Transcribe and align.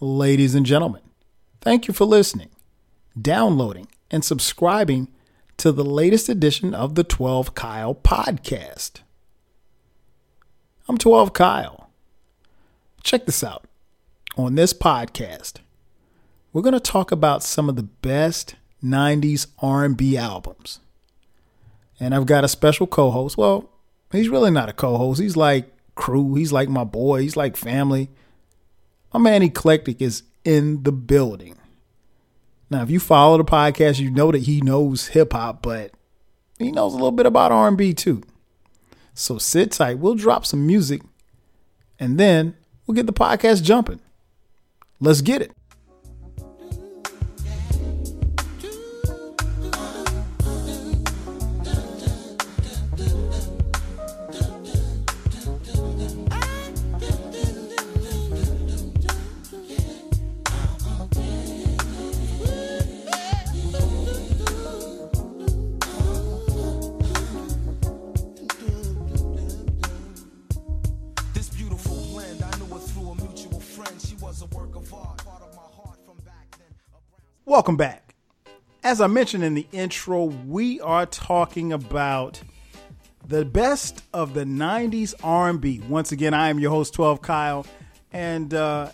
Ladies 0.00 0.54
and 0.54 0.66
gentlemen, 0.66 1.00
thank 1.62 1.88
you 1.88 1.94
for 1.94 2.04
listening, 2.04 2.50
downloading, 3.18 3.88
and 4.10 4.22
subscribing 4.22 5.08
to 5.56 5.72
the 5.72 5.86
latest 5.86 6.28
edition 6.28 6.74
of 6.74 6.96
the 6.96 7.02
12 7.02 7.54
Kyle 7.54 7.94
podcast. 7.94 9.00
I'm 10.86 10.98
12 10.98 11.32
Kyle. 11.32 11.88
Check 13.02 13.24
this 13.24 13.42
out. 13.42 13.64
On 14.36 14.54
this 14.54 14.74
podcast, 14.74 15.60
we're 16.52 16.60
going 16.60 16.74
to 16.74 16.80
talk 16.80 17.10
about 17.10 17.42
some 17.42 17.70
of 17.70 17.76
the 17.76 17.82
best 17.82 18.56
90s 18.84 19.46
R&B 19.60 20.18
albums. 20.18 20.80
And 21.98 22.14
I've 22.14 22.26
got 22.26 22.44
a 22.44 22.48
special 22.48 22.86
co-host. 22.86 23.38
Well, 23.38 23.70
he's 24.12 24.28
really 24.28 24.50
not 24.50 24.68
a 24.68 24.74
co-host. 24.74 25.22
He's 25.22 25.38
like 25.38 25.72
crew. 25.94 26.34
He's 26.34 26.52
like 26.52 26.68
my 26.68 26.84
boy. 26.84 27.22
He's 27.22 27.34
like 27.34 27.56
family. 27.56 28.10
My 29.12 29.20
man 29.20 29.42
Eclectik 29.42 30.00
is 30.00 30.22
in 30.44 30.82
the 30.82 30.92
building. 30.92 31.56
Now, 32.68 32.82
if 32.82 32.90
you 32.90 33.00
follow 33.00 33.38
the 33.38 33.44
podcast, 33.44 33.98
you 34.00 34.10
know 34.10 34.32
that 34.32 34.42
he 34.42 34.60
knows 34.60 35.08
hip 35.08 35.32
hop, 35.32 35.62
but 35.62 35.92
he 36.58 36.72
knows 36.72 36.92
a 36.92 36.96
little 36.96 37.12
bit 37.12 37.26
about 37.26 37.52
R&B 37.52 37.94
too. 37.94 38.22
So 39.14 39.38
sit 39.38 39.72
tight. 39.72 39.98
We'll 39.98 40.14
drop 40.14 40.44
some 40.44 40.66
music 40.66 41.02
and 41.98 42.18
then 42.18 42.54
we'll 42.86 42.94
get 42.96 43.06
the 43.06 43.12
podcast 43.12 43.62
jumping. 43.62 44.00
Let's 45.00 45.20
get 45.20 45.42
it. 45.42 45.52
Welcome 77.56 77.78
back. 77.78 78.14
As 78.84 79.00
I 79.00 79.06
mentioned 79.06 79.42
in 79.42 79.54
the 79.54 79.66
intro, 79.72 80.24
we 80.24 80.78
are 80.82 81.06
talking 81.06 81.72
about 81.72 82.38
the 83.26 83.46
best 83.46 84.02
of 84.12 84.34
the 84.34 84.44
90s 84.44 85.14
R&B. 85.24 85.80
Once 85.88 86.12
again, 86.12 86.34
I 86.34 86.50
am 86.50 86.58
your 86.58 86.70
host 86.70 86.92
12 86.92 87.22
Kyle 87.22 87.66
and 88.12 88.52
uh 88.52 88.90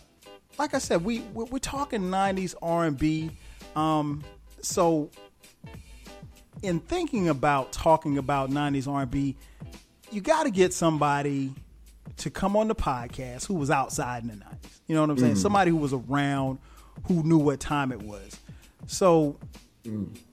like 0.61 0.75
I 0.75 0.79
said, 0.79 1.05
we 1.05 1.23
we're, 1.35 1.59
talking 1.59 2.03
90s 2.03 2.55
R&B. 2.63 3.33
Um 3.75 4.23
so 4.61 5.11
in 6.63 6.79
thinking 6.79 7.29
about 7.29 7.73
talking 7.73 8.17
about 8.17 8.51
90s 8.51 8.87
R&B, 8.87 9.35
you 10.13 10.21
got 10.21 10.45
to 10.45 10.53
get 10.53 10.73
somebody 10.73 11.53
to 12.19 12.31
come 12.31 12.57
on 12.57 12.69
the 12.69 12.77
podcast 12.77 13.45
who 13.45 13.55
was 13.55 13.73
outside 13.73 14.23
in 14.23 14.29
the 14.29 14.37
90s. 14.37 14.81
You 14.87 14.95
know 14.95 15.01
what 15.01 15.11
I'm 15.11 15.19
saying? 15.19 15.35
Somebody 15.35 15.73
who 15.73 15.79
was 15.79 15.93
around, 15.93 16.61
who 17.09 17.25
knew 17.25 17.39
what 17.39 17.59
time 17.59 17.91
it 17.91 18.03
was. 18.03 18.39
So, 18.93 19.39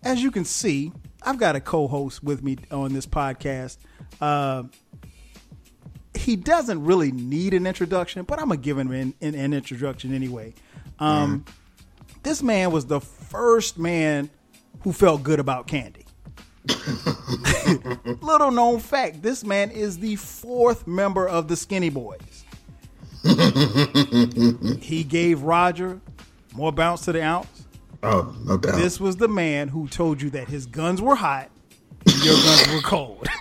as 0.03 0.21
you 0.21 0.31
can 0.31 0.43
see, 0.43 0.91
I've 1.23 1.37
got 1.37 1.55
a 1.55 1.61
co-host 1.61 2.21
with 2.23 2.43
me 2.43 2.57
on 2.71 2.91
this 2.93 3.05
podcast. 3.05 3.77
Uh, 4.19 4.63
he 6.13 6.35
doesn't 6.35 6.83
really 6.83 7.11
need 7.13 7.53
an 7.53 7.65
introduction, 7.65 8.23
but 8.23 8.37
I'm 8.39 8.49
gonna 8.49 8.57
give 8.59 8.77
him 8.77 8.91
an, 8.91 9.13
an, 9.21 9.33
an 9.35 9.53
introduction 9.53 10.13
anyway. 10.13 10.53
Um, 10.99 11.45
This 12.23 12.43
man 12.43 12.71
was 12.71 12.85
the 12.85 12.99
first 12.99 13.79
man 13.79 14.29
who 14.81 14.91
felt 14.91 15.23
good 15.23 15.39
about 15.39 15.67
candy. 15.67 16.05
Little 18.21 18.51
known 18.51 18.79
fact: 18.79 19.21
this 19.21 19.45
man 19.45 19.71
is 19.71 19.99
the 19.99 20.17
fourth 20.17 20.85
member 20.85 21.27
of 21.27 21.47
the 21.47 21.55
Skinny 21.55 21.89
Boys. 21.89 22.43
he 24.81 25.05
gave 25.05 25.43
Roger 25.43 26.01
more 26.53 26.73
bounce 26.73 27.05
to 27.05 27.13
the 27.13 27.23
ounce. 27.23 27.58
Oh, 28.03 28.33
no 28.45 28.57
doubt. 28.57 28.75
This 28.77 28.99
was 28.99 29.17
the 29.17 29.27
man 29.27 29.67
who 29.67 29.87
told 29.87 30.21
you 30.21 30.29
that 30.31 30.47
his 30.47 30.65
guns 30.65 31.01
were 31.01 31.15
hot 31.15 31.49
and 32.05 32.23
your 32.23 32.35
guns 32.35 32.71
were 32.73 32.81
cold. 32.81 33.27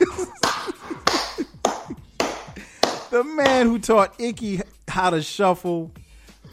the 3.10 3.24
man 3.24 3.66
who 3.66 3.78
taught 3.78 4.14
Ickey 4.20 4.60
how 4.88 5.10
to 5.10 5.22
shuffle, 5.22 5.92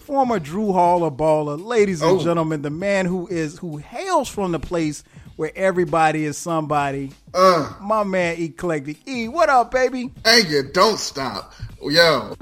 former 0.05 0.39
Drew 0.39 0.71
Hall 0.71 1.03
a 1.05 1.11
baller, 1.11 1.63
ladies 1.63 2.01
and 2.01 2.19
Oh. 2.19 2.23
gentlemen, 2.23 2.61
the 2.61 2.69
man 2.69 3.05
who 3.05 3.27
is 3.27 3.57
who 3.57 3.77
hails 3.77 4.29
from 4.29 4.51
the 4.51 4.59
place 4.59 5.03
where 5.35 5.51
everybody 5.55 6.23
is 6.25 6.38
somebody. 6.38 7.11
uh, 7.33 7.73
My 7.81 8.03
man 8.03 8.38
Eclectik 8.38 8.97
E, 9.07 9.27
what 9.27 9.49
up, 9.49 9.71
baby? 9.71 10.11
thank 10.23 10.49
you. 10.49 10.63
Don't 10.71 10.97
stop. 10.99 11.53
Yo, 11.83 12.35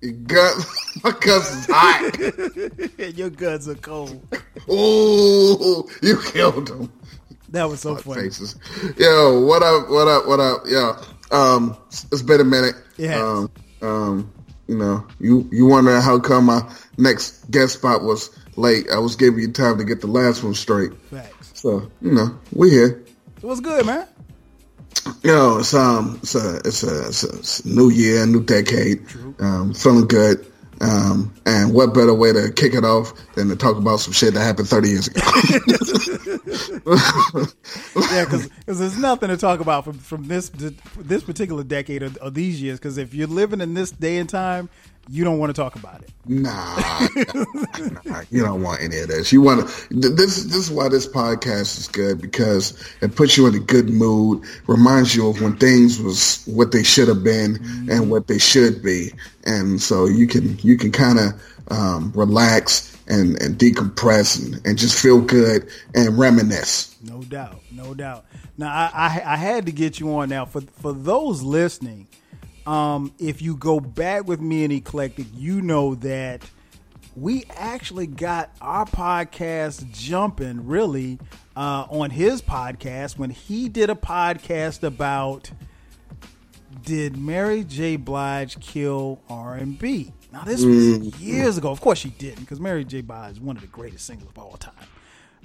your 0.00 0.12
gut, 0.12 0.66
my 1.04 1.12
cousin's 1.12 1.66
hot. 1.68 2.18
your 3.16 3.30
guns 3.30 3.68
are 3.68 3.74
cold. 3.76 4.26
Ooh, 4.70 5.88
you 6.02 6.20
killed 6.32 6.70
him. 6.70 6.92
That 7.50 7.68
was 7.68 7.80
so 7.80 7.96
funny. 7.96 8.22
Faces. 8.22 8.56
Yo, 8.96 9.44
what 9.44 9.62
up? 9.62 9.90
What 9.90 10.08
up? 10.08 10.26
What 10.26 10.40
up? 10.40 10.62
Yo, 10.66 10.96
um, 11.36 11.76
it's 11.88 12.22
been 12.22 12.40
a 12.40 12.44
minute. 12.44 12.74
Yeah. 12.96 13.20
Um, 13.20 13.50
um, 13.82 14.32
you 14.68 14.76
know, 14.76 15.04
you 15.18 15.48
you 15.50 15.66
wonder 15.66 16.00
how 16.00 16.20
come 16.20 16.46
my 16.46 16.62
next 16.96 17.50
guest 17.50 17.74
spot 17.74 18.04
was 18.04 18.30
late? 18.56 18.86
I 18.90 18.98
was 18.98 19.16
giving 19.16 19.40
you 19.40 19.50
time 19.50 19.78
to 19.78 19.84
get 19.84 20.00
the 20.00 20.06
last 20.06 20.44
one 20.44 20.54
straight. 20.54 20.92
Facts. 21.10 21.50
So 21.54 21.90
you 22.00 22.12
know, 22.12 22.38
we 22.52 22.70
here. 22.70 23.04
It 23.36 23.46
was 23.46 23.60
good, 23.60 23.84
man? 23.84 24.06
Yo, 25.22 25.58
it's 25.58 25.74
um, 25.74 26.18
it's 26.22 26.34
a, 26.34 26.56
it's 26.64 26.82
a, 26.82 27.08
it's 27.08 27.24
a, 27.24 27.38
it's 27.38 27.60
a 27.60 27.68
new 27.68 27.90
year, 27.90 28.24
new 28.26 28.42
decade. 28.42 29.04
Um, 29.38 29.74
feeling 29.74 30.06
good. 30.06 30.46
Um, 30.80 31.34
and 31.44 31.74
what 31.74 31.92
better 31.92 32.14
way 32.14 32.32
to 32.32 32.50
kick 32.50 32.72
it 32.72 32.84
off 32.84 33.12
than 33.34 33.50
to 33.50 33.56
talk 33.56 33.76
about 33.76 34.00
some 34.00 34.14
shit 34.14 34.32
that 34.32 34.40
happened 34.40 34.68
30 34.68 34.88
years 34.88 35.08
ago? 35.08 35.20
Yeah, 38.12 38.24
because 38.24 38.48
there's 38.66 38.98
nothing 38.98 39.28
to 39.28 39.36
talk 39.36 39.60
about 39.60 39.84
from 39.84 39.98
from 39.98 40.26
this 40.26 40.50
this 40.98 41.22
particular 41.22 41.62
decade 41.62 42.02
or, 42.02 42.10
of 42.20 42.34
these 42.34 42.60
years. 42.60 42.78
Because 42.78 42.98
if 42.98 43.14
you're 43.14 43.28
living 43.28 43.60
in 43.60 43.74
this 43.74 43.90
day 43.90 44.18
and 44.18 44.28
time, 44.28 44.68
you 45.10 45.24
don't 45.24 45.38
want 45.38 45.54
to 45.54 45.60
talk 45.60 45.74
about 45.74 46.02
it. 46.02 46.10
nah, 46.26 46.76
nah, 48.04 48.22
you 48.30 48.42
don't 48.44 48.62
want 48.62 48.80
any 48.80 48.98
of 49.00 49.08
this. 49.08 49.32
You 49.32 49.42
want 49.42 49.68
to. 49.68 49.86
This 49.90 50.44
this 50.44 50.54
is 50.54 50.70
why 50.70 50.88
this 50.88 51.06
podcast 51.06 51.78
is 51.78 51.88
good 51.88 52.22
because 52.22 52.80
it 53.00 53.16
puts 53.16 53.36
you 53.36 53.48
in 53.48 53.56
a 53.56 53.58
good 53.58 53.90
mood, 53.90 54.44
reminds 54.68 55.16
you 55.16 55.28
of 55.28 55.42
when 55.42 55.56
things 55.56 56.00
was 56.00 56.44
what 56.46 56.70
they 56.70 56.84
should 56.84 57.08
have 57.08 57.24
been 57.24 57.58
and 57.90 58.08
what 58.08 58.28
they 58.28 58.38
should 58.38 58.82
be, 58.82 59.10
and 59.44 59.82
so 59.82 60.06
you 60.06 60.28
can 60.28 60.56
you 60.60 60.76
can 60.76 60.92
kind 60.92 61.18
of 61.18 61.32
um, 61.72 62.12
relax 62.14 62.96
and, 63.08 63.40
and 63.42 63.58
decompress 63.58 64.40
and, 64.40 64.64
and 64.64 64.78
just 64.78 64.96
feel 64.96 65.20
good 65.20 65.68
and 65.94 66.16
reminisce. 66.18 66.96
No 67.02 67.22
doubt, 67.22 67.60
no 67.72 67.94
doubt. 67.94 68.26
Now 68.56 68.68
I, 68.68 68.90
I 68.94 69.32
I 69.32 69.36
had 69.36 69.66
to 69.66 69.72
get 69.72 69.98
you 69.98 70.14
on 70.14 70.28
now 70.28 70.44
for 70.44 70.60
for 70.60 70.92
those 70.92 71.42
listening. 71.42 72.06
Um, 72.66 73.12
if 73.18 73.42
you 73.42 73.56
go 73.56 73.80
back 73.80 74.26
with 74.26 74.40
me 74.40 74.64
and 74.64 74.72
Eclectik, 74.72 75.26
you 75.34 75.62
know 75.62 75.94
that 75.96 76.42
we 77.16 77.44
actually 77.56 78.06
got 78.06 78.50
our 78.60 78.86
podcast 78.86 79.90
jumping 79.92 80.66
really 80.66 81.18
uh, 81.56 81.86
on 81.90 82.10
his 82.10 82.40
podcast 82.40 83.18
when 83.18 83.30
he 83.30 83.68
did 83.68 83.90
a 83.90 83.94
podcast 83.94 84.82
about 84.82 85.50
did 86.84 87.16
Mary 87.16 87.64
J. 87.64 87.96
Blige 87.96 88.58
kill 88.60 89.20
R 89.28 89.54
and 89.54 89.78
B? 89.78 90.12
Now 90.32 90.44
this 90.44 90.64
was 90.64 91.20
years 91.20 91.58
ago. 91.58 91.70
Of 91.70 91.80
course 91.80 91.98
she 91.98 92.10
didn't, 92.10 92.40
because 92.40 92.60
Mary 92.60 92.84
J. 92.84 93.00
Blige 93.00 93.32
is 93.32 93.40
one 93.40 93.56
of 93.56 93.62
the 93.62 93.68
greatest 93.68 94.06
singers 94.06 94.28
of 94.28 94.38
all 94.38 94.56
time. 94.56 94.74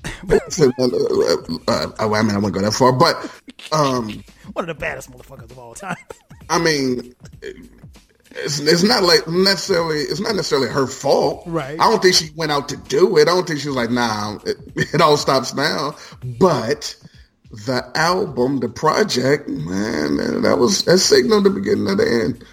So, 0.49 0.71
uh, 0.79 0.83
uh, 1.67 1.87
uh, 1.97 2.09
I 2.11 2.21
mean, 2.21 2.35
I 2.35 2.37
won't 2.37 2.53
go 2.53 2.61
that 2.61 2.73
far, 2.73 2.93
but 2.93 3.15
um, 3.71 4.23
One 4.53 4.63
of 4.63 4.67
the 4.67 4.79
baddest 4.79 5.11
motherfuckers 5.11 5.49
of 5.49 5.57
all 5.57 5.73
time. 5.73 5.97
I 6.49 6.59
mean, 6.59 7.15
it's, 7.41 8.59
it's 8.59 8.83
not 8.83 9.03
like 9.03 9.27
necessarily 9.27 9.99
it's 9.99 10.19
not 10.19 10.35
necessarily 10.35 10.67
her 10.69 10.87
fault. 10.87 11.43
Right. 11.45 11.79
I 11.79 11.89
don't 11.89 12.01
think 12.01 12.15
she 12.15 12.29
went 12.35 12.51
out 12.51 12.69
to 12.69 12.77
do 12.77 13.17
it. 13.17 13.23
I 13.23 13.25
don't 13.25 13.47
think 13.47 13.59
she 13.59 13.67
was 13.67 13.77
like, 13.77 13.91
nah, 13.91 14.37
it, 14.45 14.57
it 14.75 15.01
all 15.01 15.17
stops 15.17 15.53
now. 15.53 15.95
But 16.39 16.95
the 17.51 17.89
album, 17.95 18.59
the 18.59 18.69
project, 18.69 19.47
man, 19.47 20.41
that 20.41 20.57
was 20.59 20.83
that 20.83 20.97
signaled 20.97 21.45
the 21.45 21.49
beginning 21.49 21.89
of 21.89 21.97
the 21.97 22.23
end. 22.25 22.43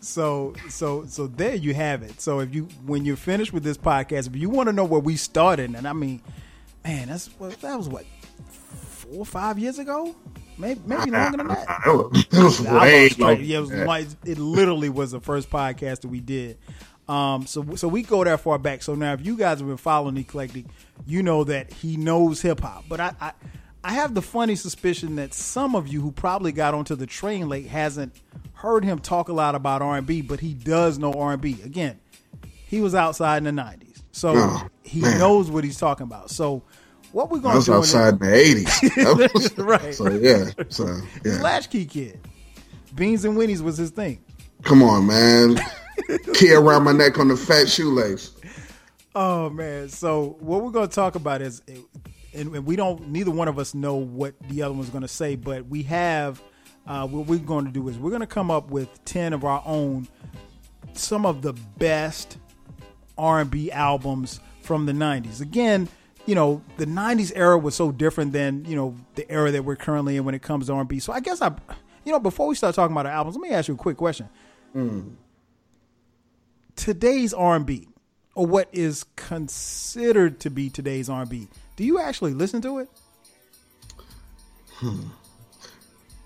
So 0.00 0.54
so 0.68 1.04
so 1.06 1.28
there 1.28 1.54
you 1.54 1.74
have 1.74 2.02
it. 2.02 2.20
So 2.20 2.40
if 2.40 2.54
you 2.54 2.64
when 2.84 3.04
you're 3.04 3.16
finished 3.16 3.52
with 3.52 3.62
this 3.62 3.78
podcast, 3.78 4.26
if 4.26 4.36
you 4.36 4.50
want 4.50 4.68
to 4.68 4.72
know 4.72 4.84
where 4.84 5.00
we 5.00 5.16
started, 5.16 5.74
and 5.74 5.86
I 5.86 5.92
mean, 5.92 6.20
man, 6.84 7.08
that's 7.08 7.28
what 7.38 7.58
that 7.60 7.76
was 7.76 7.88
what 7.88 8.04
four 8.48 9.20
or 9.20 9.26
five 9.26 9.58
years 9.58 9.78
ago, 9.78 10.14
maybe 10.62 10.80
maybe 10.86 11.10
longer 11.10 11.36
than 11.38 11.48
that. 11.48 11.80
It 11.86 11.88
was, 11.90 12.26
it 12.30 12.42
was 12.42 12.66
I 12.66 12.82
way 12.84 13.08
like 13.18 13.38
yeah, 13.42 13.58
it, 13.58 13.60
was, 13.60 13.70
like- 13.72 14.06
it 14.24 14.38
literally 14.38 14.88
was 14.88 15.10
the 15.10 15.20
first 15.20 15.50
podcast 15.50 16.00
that 16.00 16.08
we 16.08 16.20
did. 16.20 16.56
Um, 17.08 17.46
so 17.46 17.74
so 17.74 17.88
we 17.88 18.02
go 18.02 18.24
that 18.24 18.40
far 18.40 18.58
back. 18.58 18.82
So 18.82 18.94
now 18.94 19.12
if 19.12 19.26
you 19.26 19.36
guys 19.36 19.58
have 19.58 19.66
been 19.68 19.76
following 19.76 20.14
Eclectik, 20.14 20.66
you 21.06 21.22
know 21.22 21.44
that 21.44 21.72
he 21.72 21.96
knows 21.96 22.40
hip 22.40 22.60
hop. 22.60 22.84
But 22.88 23.00
I, 23.00 23.14
I 23.20 23.32
I 23.84 23.92
have 23.94 24.14
the 24.14 24.22
funny 24.22 24.54
suspicion 24.54 25.16
that 25.16 25.34
some 25.34 25.74
of 25.74 25.88
you 25.88 26.00
who 26.00 26.12
probably 26.12 26.52
got 26.52 26.72
onto 26.74 26.94
the 26.94 27.06
train 27.06 27.48
late 27.48 27.66
hasn't 27.66 28.14
heard 28.54 28.84
him 28.84 29.00
talk 29.00 29.28
a 29.28 29.32
lot 29.32 29.56
about 29.56 29.82
R 29.82 29.98
and 29.98 30.06
B, 30.06 30.22
but 30.22 30.38
he 30.40 30.54
does 30.54 30.98
know 30.98 31.12
R 31.12 31.32
and 31.32 31.42
B. 31.42 31.58
Again, 31.64 31.98
he 32.66 32.80
was 32.80 32.94
outside 32.94 33.38
in 33.38 33.44
the 33.44 33.52
nineties, 33.52 34.02
so 34.12 34.34
Oh, 34.36 34.68
he 34.84 35.00
man. 35.00 35.18
knows 35.18 35.50
what 35.50 35.64
he's 35.64 35.78
talking 35.78 36.04
about. 36.04 36.30
So 36.30 36.62
what 37.12 37.30
we're 37.30 37.40
going 37.40 37.52
to 37.52 37.56
was 37.58 37.66
do 37.66 37.74
outside 37.74 38.14
in 38.14 38.18
the 38.18 38.34
eighties. 38.34 39.56
Right. 39.58 39.94
So 39.94 40.10
yeah. 40.10 40.50
So 40.68 41.00
yeah. 41.24 41.40
Latchkey 41.42 41.86
Kid. 41.86 42.20
Beans 42.94 43.24
and 43.24 43.36
Winnies 43.36 43.62
was 43.62 43.78
his 43.78 43.90
thing. 43.90 44.22
Come 44.62 44.82
on, 44.82 45.06
man. 45.06 45.58
Key 46.34 46.52
around 46.52 46.84
my 46.84 46.92
neck 46.92 47.18
on 47.18 47.28
the 47.28 47.36
fat 47.36 47.68
shoelace. 47.68 48.32
Oh 49.14 49.50
man! 49.50 49.88
So 49.88 50.36
what 50.40 50.62
we're 50.62 50.70
going 50.70 50.88
to 50.88 50.94
talk 50.94 51.16
about 51.16 51.42
is, 51.42 51.62
and, 52.34 52.54
and 52.54 52.64
we 52.64 52.76
don't. 52.76 53.08
Neither 53.08 53.30
one 53.30 53.48
of 53.48 53.58
us 53.58 53.74
know 53.74 53.96
what 53.96 54.34
the 54.48 54.62
other 54.62 54.74
one's 54.74 54.90
going 54.90 55.02
to 55.02 55.08
say, 55.08 55.36
but 55.36 55.66
we 55.66 55.82
have. 55.84 56.42
Uh, 56.84 57.06
what 57.06 57.26
we're 57.26 57.38
going 57.38 57.64
to 57.64 57.70
do 57.70 57.88
is 57.88 57.96
we're 57.96 58.10
going 58.10 58.22
to 58.22 58.26
come 58.26 58.50
up 58.50 58.70
with 58.70 59.04
ten 59.04 59.32
of 59.32 59.44
our 59.44 59.62
own, 59.64 60.08
some 60.94 61.24
of 61.24 61.42
the 61.42 61.52
best 61.78 62.38
R&B 63.16 63.70
albums 63.70 64.40
from 64.62 64.86
the 64.86 64.92
'90s. 64.92 65.40
Again, 65.40 65.88
you 66.26 66.34
know, 66.34 66.62
the 66.76 66.86
'90s 66.86 67.32
era 67.34 67.58
was 67.58 67.74
so 67.74 67.92
different 67.92 68.32
than 68.32 68.64
you 68.64 68.76
know 68.76 68.94
the 69.14 69.30
era 69.30 69.50
that 69.50 69.64
we're 69.64 69.76
currently 69.76 70.16
in 70.16 70.24
when 70.24 70.34
it 70.34 70.42
comes 70.42 70.66
to 70.66 70.72
R&B. 70.72 70.98
So 71.00 71.12
I 71.12 71.20
guess 71.20 71.42
I, 71.42 71.54
you 72.04 72.12
know, 72.12 72.20
before 72.20 72.46
we 72.46 72.54
start 72.54 72.74
talking 72.74 72.92
about 72.92 73.06
our 73.06 73.12
albums, 73.12 73.36
let 73.36 73.42
me 73.42 73.54
ask 73.54 73.68
you 73.68 73.74
a 73.74 73.78
quick 73.78 73.96
question. 73.96 74.28
Today's 76.76 77.34
R&B, 77.34 77.88
or 78.34 78.46
what 78.46 78.68
is 78.72 79.04
considered 79.16 80.40
to 80.40 80.50
be 80.50 80.70
today's 80.70 81.10
R&B, 81.10 81.48
do 81.76 81.84
you 81.84 82.00
actually 82.00 82.32
listen 82.34 82.62
to 82.62 82.78
it? 82.78 82.88
Hmm. 84.76 85.02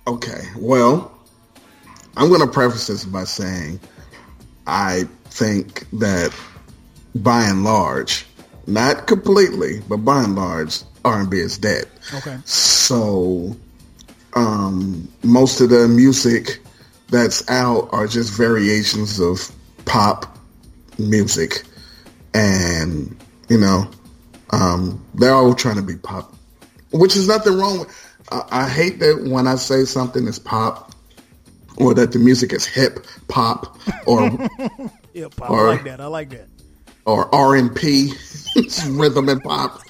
Okay. 0.07 0.43
Well, 0.57 1.13
I'm 2.17 2.29
going 2.29 2.41
to 2.41 2.47
preface 2.47 2.87
this 2.87 3.05
by 3.05 3.25
saying 3.25 3.81
I 4.67 5.05
think 5.25 5.89
that 5.99 6.35
by 7.15 7.43
and 7.45 7.65
large, 7.65 8.25
not 8.67 9.07
completely, 9.07 9.81
but 9.89 9.99
by 9.99 10.25
and 10.25 10.35
large, 10.35 10.81
R&B 11.05 11.39
is 11.39 11.59
dead. 11.59 11.87
Okay. 12.15 12.37
So, 12.45 13.57
um, 14.35 15.09
most 15.23 15.61
of 15.61 15.71
the 15.71 15.89
music 15.89 16.61
that's 17.09 17.49
out 17.49 17.89
are 17.93 18.07
just 18.07 18.37
variations 18.37 19.21
of 19.21 19.51
pop 19.85 20.37
music, 20.99 21.63
and 22.35 23.17
you 23.49 23.59
know, 23.59 23.89
um, 24.51 25.05
they're 25.15 25.33
all 25.35 25.55
trying 25.55 25.77
to 25.77 25.83
be 25.83 25.97
pop, 25.97 26.35
which 26.93 27.17
is 27.17 27.29
nothing 27.29 27.57
wrong 27.59 27.81
with. 27.81 28.17
I, 28.31 28.43
I 28.51 28.69
hate 28.69 28.99
that 28.99 29.23
when 29.31 29.47
I 29.47 29.55
say 29.55 29.85
something 29.85 30.27
is 30.27 30.39
pop, 30.39 30.93
or 31.77 31.95
that 31.95 32.13
the 32.13 32.19
music 32.19 32.53
is 32.53 32.67
hip 32.67 33.07
pop, 33.29 33.79
or 34.07 34.31
Yeah, 35.15 35.29
pop. 35.35 35.51
Or- 35.51 35.69
I 35.69 35.73
like 35.77 35.85
that. 35.85 36.01
I 36.01 36.07
like 36.07 36.31
that. 36.31 36.49
Or 37.07 37.35
R 37.35 37.57
and 37.57 37.75
P, 37.75 38.13
rhythm 38.91 39.29
and 39.29 39.43
pop. 39.43 39.81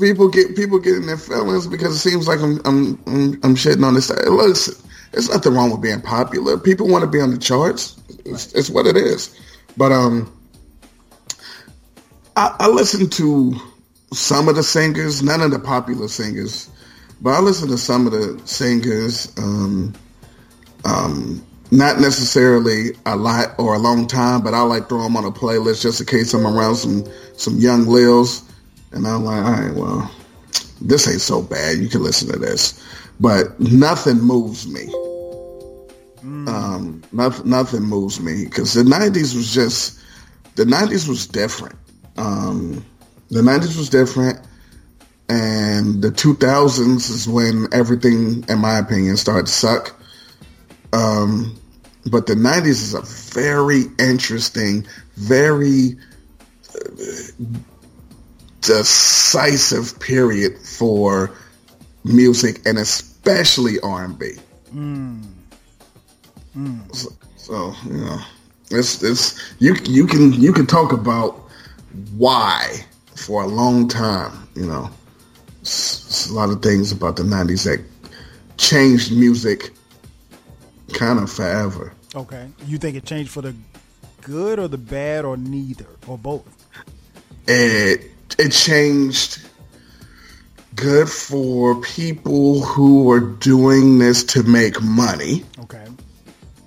People 0.00 0.28
get 0.28 0.56
people 0.56 0.78
get 0.80 0.96
in 0.96 1.06
their 1.06 1.16
feelings 1.16 1.66
because 1.66 1.94
it 1.94 2.10
seems 2.10 2.26
like 2.26 2.40
I'm 2.40 2.60
I'm 2.64 3.02
I'm, 3.06 3.32
I'm 3.44 3.54
shitting 3.54 3.84
on 3.84 3.94
this. 3.94 4.10
Listen, 4.10 4.74
there's 5.12 5.30
nothing 5.30 5.54
wrong 5.54 5.70
with 5.70 5.80
being 5.80 6.02
popular. 6.02 6.58
People 6.58 6.88
want 6.88 7.02
to 7.02 7.10
be 7.10 7.20
on 7.20 7.30
the 7.30 7.38
charts. 7.38 7.96
It's, 8.24 8.52
it's 8.52 8.68
what 8.68 8.86
it 8.86 8.96
is. 8.96 9.38
But 9.76 9.92
um, 9.92 10.32
I, 12.36 12.54
I 12.58 12.68
listen 12.68 13.08
to 13.10 13.54
some 14.12 14.48
of 14.48 14.56
the 14.56 14.62
singers, 14.62 15.22
none 15.22 15.40
of 15.40 15.52
the 15.52 15.58
popular 15.58 16.08
singers, 16.08 16.68
but 17.20 17.30
I 17.30 17.40
listen 17.40 17.68
to 17.68 17.78
some 17.78 18.06
of 18.06 18.12
the 18.12 18.40
singers. 18.44 19.32
Um, 19.38 19.94
um, 20.84 21.46
not 21.70 22.00
necessarily 22.00 22.90
a 23.06 23.16
lot 23.16 23.54
or 23.58 23.74
a 23.74 23.78
long 23.78 24.06
time, 24.06 24.42
but 24.42 24.54
I 24.54 24.62
like 24.62 24.88
throw 24.88 25.02
them 25.02 25.16
on 25.16 25.24
a 25.24 25.30
playlist 25.30 25.82
just 25.82 26.00
in 26.00 26.06
case 26.06 26.32
I'm 26.34 26.46
around 26.46 26.76
some 26.76 27.04
some 27.36 27.58
young 27.58 27.86
lils, 27.86 28.42
and 28.92 29.06
I'm 29.06 29.24
like, 29.24 29.44
all 29.44 29.52
right, 29.52 29.74
well, 29.74 30.10
this 30.80 31.08
ain't 31.08 31.20
so 31.20 31.42
bad. 31.42 31.78
You 31.78 31.88
can 31.88 32.02
listen 32.02 32.30
to 32.32 32.38
this, 32.38 32.82
but 33.20 33.58
nothing 33.60 34.20
moves 34.20 34.66
me. 34.68 34.86
Um, 36.22 37.02
nothing, 37.12 37.50
nothing 37.50 37.82
moves 37.82 38.20
me 38.20 38.44
because 38.44 38.74
the 38.74 38.82
'90s 38.82 39.34
was 39.34 39.52
just 39.52 39.98
the 40.54 40.64
'90s 40.64 41.08
was 41.08 41.26
different. 41.26 41.76
Um, 42.16 42.84
the 43.30 43.40
'90s 43.40 43.76
was 43.76 43.90
different, 43.90 44.40
and 45.28 46.02
the 46.02 46.10
2000s 46.10 47.10
is 47.10 47.28
when 47.28 47.66
everything, 47.72 48.44
in 48.48 48.58
my 48.58 48.78
opinion, 48.78 49.16
started 49.16 49.46
to 49.46 49.52
suck. 49.52 49.94
Um, 50.92 51.56
but 52.10 52.26
the 52.26 52.34
90s 52.34 52.66
is 52.66 52.94
a 52.94 53.02
very 53.02 53.84
interesting, 53.98 54.86
very 55.16 55.96
uh, 56.74 57.32
decisive 58.60 59.98
period 60.00 60.58
for 60.58 61.30
music 62.04 62.64
and 62.66 62.78
especially 62.78 63.80
R&B. 63.80 64.32
So, 66.92 67.08
so, 67.36 67.74
you 67.86 67.98
know, 67.98 68.18
it's 68.70 69.02
it's 69.02 69.38
you 69.60 69.76
you 69.84 70.06
can 70.06 70.32
you 70.32 70.52
can 70.52 70.66
talk 70.66 70.92
about 70.92 71.48
why 72.16 72.84
for 73.14 73.42
a 73.42 73.46
long 73.46 73.88
time. 73.88 74.48
You 74.54 74.66
know, 74.66 74.90
it's, 75.60 76.06
it's 76.06 76.30
a 76.30 76.34
lot 76.34 76.50
of 76.50 76.62
things 76.62 76.92
about 76.92 77.16
the 77.16 77.22
90s 77.22 77.64
that 77.64 77.84
changed 78.56 79.12
music 79.16 79.72
kind 80.92 81.18
of 81.18 81.30
forever. 81.30 81.92
Okay. 82.14 82.48
You 82.66 82.78
think 82.78 82.96
it 82.96 83.04
changed 83.04 83.30
for 83.30 83.42
the 83.42 83.54
good 84.22 84.58
or 84.58 84.68
the 84.68 84.78
bad 84.78 85.24
or 85.24 85.36
neither 85.36 85.86
or 86.06 86.18
both? 86.18 86.56
it 87.48 88.10
it 88.38 88.50
changed 88.50 89.48
good 90.74 91.08
for 91.08 91.80
people 91.80 92.62
who 92.62 93.04
were 93.04 93.20
doing 93.20 93.98
this 93.98 94.24
to 94.24 94.42
make 94.42 94.82
money. 94.82 95.42
Okay. 95.60 95.86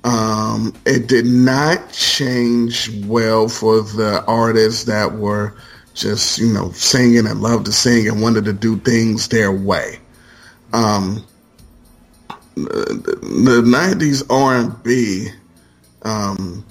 Um, 0.04 0.74
it 0.86 1.08
did 1.08 1.26
not 1.26 1.92
change 1.92 2.90
well 3.06 3.50
for 3.50 3.82
the 3.82 4.24
artists 4.26 4.86
that 4.86 5.14
were 5.14 5.54
just 5.94 6.40
you 6.40 6.52
know 6.52 6.72
singing 6.72 7.28
and 7.28 7.42
loved 7.42 7.66
to 7.66 7.74
sing 7.74 8.08
and 8.08 8.22
wanted 8.22 8.46
to 8.46 8.54
do 8.54 8.78
things 8.78 9.28
their 9.28 9.52
way. 9.52 10.00
Um, 10.72 11.26
the, 12.66 13.20
the 13.22 13.62
'90s 13.62 14.24
R&B, 14.30 15.30
um, 16.04 16.66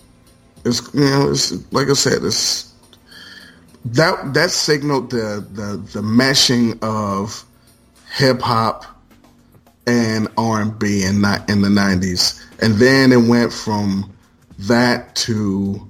is 0.64 0.88
you 0.94 1.00
know, 1.00 1.30
it's 1.30 1.52
like 1.72 1.88
I 1.88 1.94
said, 1.94 2.24
it's 2.24 2.72
that 3.84 4.34
that 4.34 4.50
signaled 4.50 5.10
the 5.10 5.46
the 5.52 5.76
the 5.92 6.00
meshing 6.00 6.82
of 6.82 7.44
hip 8.14 8.40
hop 8.40 8.84
and 9.86 10.28
R 10.36 10.60
and 10.60 10.78
B 10.78 11.04
and 11.04 11.22
not 11.22 11.48
in 11.48 11.62
the 11.62 11.70
nineties, 11.70 12.44
and 12.60 12.74
then 12.74 13.12
it 13.12 13.28
went 13.28 13.52
from 13.52 14.12
that 14.60 15.14
to 15.16 15.88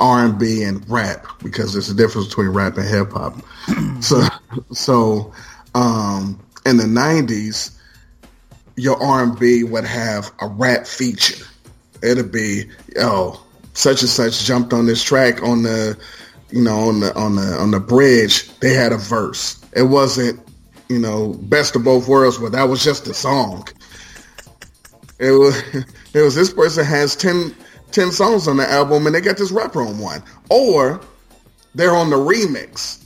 R 0.00 0.24
and 0.24 0.38
B 0.38 0.62
and 0.62 0.88
rap 0.88 1.26
because 1.42 1.72
there's 1.72 1.90
a 1.90 1.94
difference 1.94 2.28
between 2.28 2.48
rap 2.48 2.76
and 2.76 2.88
hip 2.88 3.12
hop. 3.12 3.40
so 4.00 4.22
so 4.72 5.32
um, 5.74 6.40
in 6.64 6.76
the 6.76 6.86
nineties, 6.86 7.75
your 8.76 9.02
R 9.02 9.22
and 9.22 9.38
B 9.38 9.64
would 9.64 9.84
have 9.84 10.30
a 10.40 10.46
rap 10.46 10.86
feature. 10.86 11.44
It'd 12.02 12.30
be 12.30 12.64
oh 12.98 13.42
such 13.72 14.02
and 14.02 14.10
such 14.10 14.44
jumped 14.44 14.72
on 14.72 14.86
this 14.86 15.02
track 15.02 15.42
on 15.42 15.62
the 15.62 15.98
you 16.50 16.62
know 16.62 16.88
on 16.88 17.00
the 17.00 17.14
on 17.16 17.36
the 17.36 17.56
on 17.58 17.70
the 17.70 17.80
bridge. 17.80 18.48
They 18.60 18.74
had 18.74 18.92
a 18.92 18.98
verse. 18.98 19.60
It 19.74 19.84
wasn't 19.84 20.40
you 20.88 20.98
know 20.98 21.34
best 21.34 21.76
of 21.76 21.84
both 21.84 22.08
worlds, 22.08 22.38
but 22.38 22.52
that 22.52 22.64
was 22.64 22.84
just 22.84 23.06
a 23.08 23.14
song. 23.14 23.66
It 25.18 25.32
was 25.32 25.62
it 26.14 26.22
was 26.22 26.34
this 26.34 26.52
person 26.52 26.84
has 26.84 27.16
10, 27.16 27.54
10 27.92 28.10
songs 28.12 28.48
on 28.48 28.56
the 28.56 28.70
album 28.70 29.06
and 29.06 29.14
they 29.14 29.20
got 29.20 29.36
this 29.36 29.50
rapper 29.50 29.82
on 29.82 29.98
one, 29.98 30.22
or 30.50 31.00
they're 31.74 31.94
on 31.94 32.10
the 32.10 32.16
remix. 32.16 33.02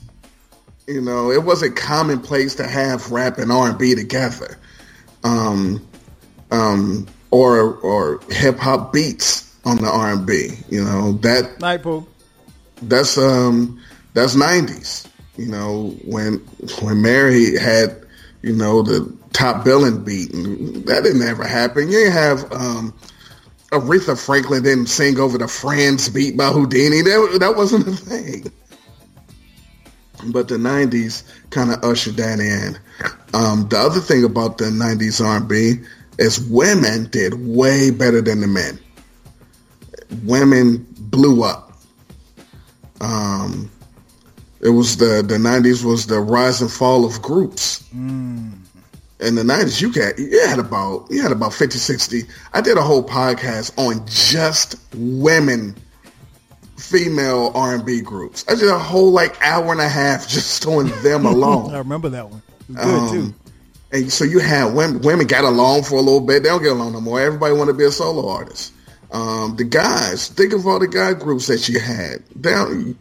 You 0.86 1.00
know, 1.00 1.30
it 1.30 1.44
wasn't 1.44 1.76
commonplace 1.76 2.54
to 2.56 2.66
have 2.66 3.10
rap 3.12 3.38
and 3.38 3.52
R 3.52 3.68
and 3.68 3.78
B 3.78 3.94
together, 3.94 4.58
um, 5.24 5.86
um, 6.50 7.06
or 7.30 7.74
or 7.76 8.20
hip 8.30 8.58
hop 8.58 8.92
beats 8.92 9.54
on 9.64 9.76
the 9.76 9.88
R 9.88 10.12
and 10.12 10.26
B. 10.26 10.50
You 10.68 10.84
know 10.84 11.12
that 11.18 11.60
Night 11.60 11.82
Pooh. 11.82 12.06
that's 12.82 13.18
um 13.18 13.80
that's 14.14 14.34
nineties. 14.34 15.06
You 15.36 15.46
know 15.46 15.90
when 16.04 16.36
when 16.82 17.02
Mary 17.02 17.56
had 17.58 17.96
you 18.42 18.54
know 18.54 18.82
the 18.82 19.12
top 19.32 19.64
billing 19.64 20.04
beat, 20.04 20.32
and 20.32 20.84
that 20.86 21.02
didn't 21.02 21.22
ever 21.22 21.44
happen. 21.44 21.90
You 21.90 22.10
have 22.10 22.50
um 22.52 22.94
Aretha 23.70 24.18
Franklin 24.22 24.64
didn't 24.64 24.86
sing 24.88 25.18
over 25.18 25.38
the 25.38 25.46
Friends 25.46 26.08
beat 26.08 26.36
by 26.36 26.50
Whodini. 26.50 27.04
That, 27.04 27.38
that 27.40 27.56
wasn't 27.56 27.86
a 27.86 27.92
thing. 27.92 28.50
But 30.26 30.48
the 30.48 30.56
90s 30.56 31.22
kind 31.50 31.72
of 31.72 31.82
ushered 31.84 32.16
that 32.16 32.40
in. 32.40 32.78
Um, 33.32 33.68
the 33.68 33.78
other 33.78 34.00
thing 34.00 34.24
about 34.24 34.58
the 34.58 34.66
90s 34.66 35.24
R&B 35.24 35.84
is 36.18 36.40
women 36.40 37.08
did 37.10 37.34
way 37.46 37.90
better 37.90 38.20
than 38.20 38.40
the 38.40 38.46
men. 38.46 38.78
Women 40.24 40.86
blew 40.90 41.44
up. 41.44 41.72
Um, 43.00 43.70
it 44.60 44.68
was 44.70 44.98
the 44.98 45.22
the 45.26 45.36
90s 45.36 45.84
was 45.84 46.06
the 46.06 46.20
rise 46.20 46.60
and 46.60 46.70
fall 46.70 47.04
of 47.06 47.22
groups. 47.22 47.82
In 49.20 49.34
the 49.34 49.42
90s, 49.42 49.80
you 49.80 49.92
got 49.92 50.18
you 50.18 50.46
had 50.48 50.58
about 50.58 51.10
you 51.10 51.22
had 51.22 51.32
about 51.32 51.54
50, 51.54 51.78
60. 51.78 52.24
I 52.52 52.60
did 52.60 52.76
a 52.76 52.82
whole 52.82 53.02
podcast 53.02 53.72
on 53.78 54.06
just 54.06 54.76
women 54.94 55.76
female 56.80 57.52
R&B 57.54 58.00
groups. 58.00 58.44
I 58.48 58.54
did 58.54 58.68
a 58.68 58.78
whole 58.78 59.12
like 59.12 59.40
hour 59.42 59.70
and 59.70 59.80
a 59.80 59.88
half 59.88 60.28
just 60.28 60.66
on 60.66 60.88
them 61.02 61.26
alone. 61.26 61.74
I 61.74 61.78
remember 61.78 62.08
that 62.10 62.28
one. 62.28 62.42
Good 62.68 63.10
too. 63.10 63.20
Um, 63.20 63.34
and 63.92 64.12
so 64.12 64.24
you 64.24 64.38
had 64.38 64.72
women, 64.72 65.02
women 65.02 65.26
got 65.26 65.44
along 65.44 65.82
for 65.82 65.96
a 65.96 66.00
little 66.00 66.20
bit. 66.20 66.42
They 66.42 66.48
don't 66.48 66.62
get 66.62 66.72
along 66.72 66.92
no 66.92 67.00
more. 67.00 67.20
Everybody 67.20 67.54
want 67.54 67.68
to 67.68 67.74
be 67.74 67.84
a 67.84 67.90
solo 67.90 68.28
artist. 68.28 68.72
Um, 69.12 69.56
the 69.56 69.64
guys, 69.64 70.28
think 70.28 70.52
of 70.52 70.66
all 70.68 70.78
the 70.78 70.86
guy 70.86 71.14
groups 71.14 71.48
that 71.48 71.68
you 71.68 71.80
had. 71.80 72.22
Down, 72.40 72.96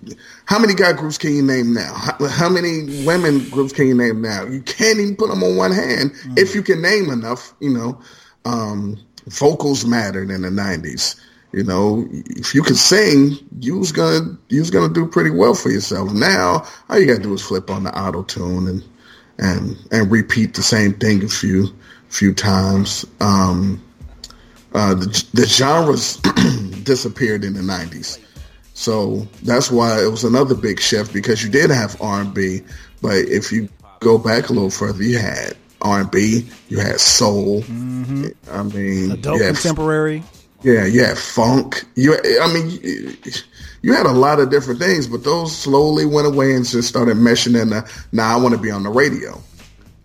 how 0.46 0.58
many 0.58 0.74
guy 0.74 0.94
groups 0.94 1.20
can 1.20 1.36
you 1.36 1.44
name 1.44 1.74
now? 1.74 1.94
How, 1.94 2.28
how 2.28 2.50
many 2.50 3.06
women 3.06 3.48
groups 3.50 3.74
can 3.74 3.88
you 3.88 3.94
name 3.94 4.22
now? 4.22 4.44
You 4.46 4.62
can't 4.62 5.00
even 5.00 5.16
put 5.16 5.30
them 5.30 5.44
on 5.44 5.56
one 5.56 5.72
hand 5.72 6.14
if 6.36 6.56
you 6.56 6.64
can 6.64 6.82
name 6.82 7.12
enough. 7.12 7.54
You 7.60 7.70
know, 7.70 8.02
um, 8.46 9.00
vocals 9.28 9.86
mattered 9.86 10.32
in 10.32 10.42
the 10.42 10.50
'90s. 10.50 11.22
You 11.52 11.64
know, 11.64 12.08
if 12.12 12.54
you 12.54 12.62
could 12.62 12.78
sing, 12.78 13.38
you 13.60 13.80
was 13.80 13.92
gonna 13.92 14.38
you 14.50 14.60
was 14.60 14.70
gonna 14.70 14.94
do 14.94 15.08
pretty 15.08 15.32
well 15.32 15.56
for 15.56 15.72
yourself. 15.72 16.12
Now, 16.14 16.66
all 16.90 17.00
you 17.00 17.08
gotta 17.08 17.24
do 17.24 17.34
is 17.34 17.42
flip 17.42 17.72
on 17.72 17.84
the 17.84 18.00
auto 18.00 18.24
tune 18.24 18.68
and 18.68 18.84
and 19.40 19.76
and 19.92 20.12
repeat 20.12 20.54
the 20.54 20.62
same 20.62 20.94
thing 20.94 21.24
a 21.24 21.28
few 21.28 21.68
few 22.10 22.34
times. 22.34 23.06
Um, 23.20 23.84
uh, 24.74 24.94
the, 24.94 25.26
the 25.34 25.48
genres 25.48 26.18
disappeared 26.84 27.44
in 27.44 27.54
the 27.54 27.62
90s. 27.62 28.20
So 28.74 29.28
that's 29.44 29.72
why 29.72 30.04
it 30.04 30.10
was 30.10 30.24
another 30.24 30.56
big 30.56 30.80
shift 30.80 31.12
because 31.12 31.44
you 31.44 31.50
did 31.50 31.70
have 31.70 32.00
R&B, 32.02 32.62
but 33.02 33.16
if 33.16 33.52
you 33.52 33.68
go 34.00 34.18
back 34.18 34.50
a 34.50 34.54
little 34.54 34.70
further, 34.70 35.04
you 35.04 35.18
had 35.18 35.58
R&B, 35.82 36.48
you 36.70 36.80
had 36.80 37.00
soul. 37.00 37.64
I 38.52 38.64
mean, 38.64 39.12
Adult 39.12 39.42
contemporary. 39.42 40.24
Yeah, 40.62 40.86
you 40.86 41.04
had 41.04 41.18
funk. 41.18 41.86
You, 41.96 42.18
I 42.42 42.54
mean, 42.54 42.70
you, 42.70 43.14
you 43.82 43.94
had 43.94 44.06
a 44.06 44.12
lot 44.12 44.40
of 44.40 44.50
different 44.50 44.80
things, 44.80 45.08
but 45.08 45.24
those 45.24 45.56
slowly 45.56 46.06
went 46.06 46.28
away 46.28 46.54
and 46.54 46.66
just 46.66 46.88
started 46.88 47.18
meshing 47.18 47.60
in 47.60 47.70
the. 47.70 47.90
Now 48.12 48.38
I 48.38 48.42
want 48.42 48.56
to 48.56 48.62
be 48.62 48.72
on 48.72 48.84
the 48.84 48.90
radio, 48.90 49.42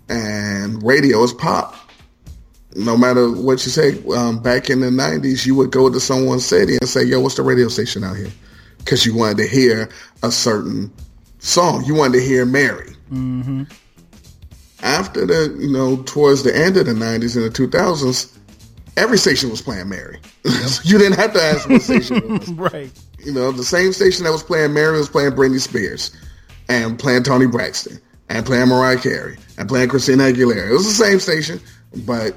and 0.08 0.82
radio 0.82 1.23
is 1.23 1.32
pop 1.32 1.76
no 2.76 2.96
matter 2.96 3.30
what 3.30 3.64
you 3.64 3.70
say, 3.70 4.02
um, 4.14 4.42
back 4.42 4.68
in 4.70 4.80
the 4.80 4.88
'90s, 4.88 5.46
you 5.46 5.54
would 5.54 5.70
go 5.70 5.88
to 5.90 6.00
someone's 6.00 6.44
city 6.44 6.76
and 6.80 6.88
say, 6.88 7.04
"Yo, 7.04 7.20
what's 7.20 7.37
the 7.37 7.42
radio 7.42 7.68
station 7.68 8.04
out 8.04 8.16
here?" 8.16 8.32
Because 8.78 9.06
you 9.06 9.14
wanted 9.14 9.38
to 9.38 9.46
hear 9.46 9.88
a 10.23 10.30
certain 10.30 10.92
song. 11.38 11.84
You 11.84 11.94
wanted 11.94 12.18
to 12.18 12.25
hear 12.25 12.44
Mary. 12.44 12.96
Mm-hmm. 13.12 13.64
After 14.82 15.25
the, 15.25 15.56
you 15.58 15.73
know, 15.73 16.02
towards 16.02 16.42
the 16.42 16.56
end 16.56 16.76
of 16.76 16.87
the 16.87 16.92
'90s 16.92 17.37
and 17.37 17.44
the 17.44 17.50
2000s, 17.50 18.33
every 18.96 19.18
station 19.18 19.50
was 19.50 19.60
playing 19.62 19.88
Mary. 19.88 20.18
you 20.84 20.98
didn't 20.98 21.18
have 21.18 21.32
to 21.34 21.42
ask 21.42 21.68
what 21.68 21.82
station 21.82 22.16
it 22.16 22.28
was. 22.28 22.48
Right. 22.54 22.90
You 23.18 23.32
know, 23.32 23.52
the 23.52 23.64
same 23.64 23.92
station 23.92 24.24
that 24.24 24.32
was 24.32 24.42
playing 24.42 24.74
Mary 24.74 24.98
was 24.98 25.08
playing 25.08 25.32
Britney 25.32 25.60
Spears 25.60 26.14
and 26.68 26.98
playing 26.98 27.22
Toni 27.22 27.46
Braxton 27.46 27.98
and 28.28 28.44
playing 28.44 28.68
Mariah 28.68 28.98
Carey 28.98 29.38
and 29.58 29.68
playing 29.68 29.88
Christina 29.88 30.24
Aguilera. 30.24 30.68
It 30.68 30.72
was 30.72 30.86
the 30.86 31.04
same 31.04 31.18
station, 31.18 31.60
but 32.04 32.36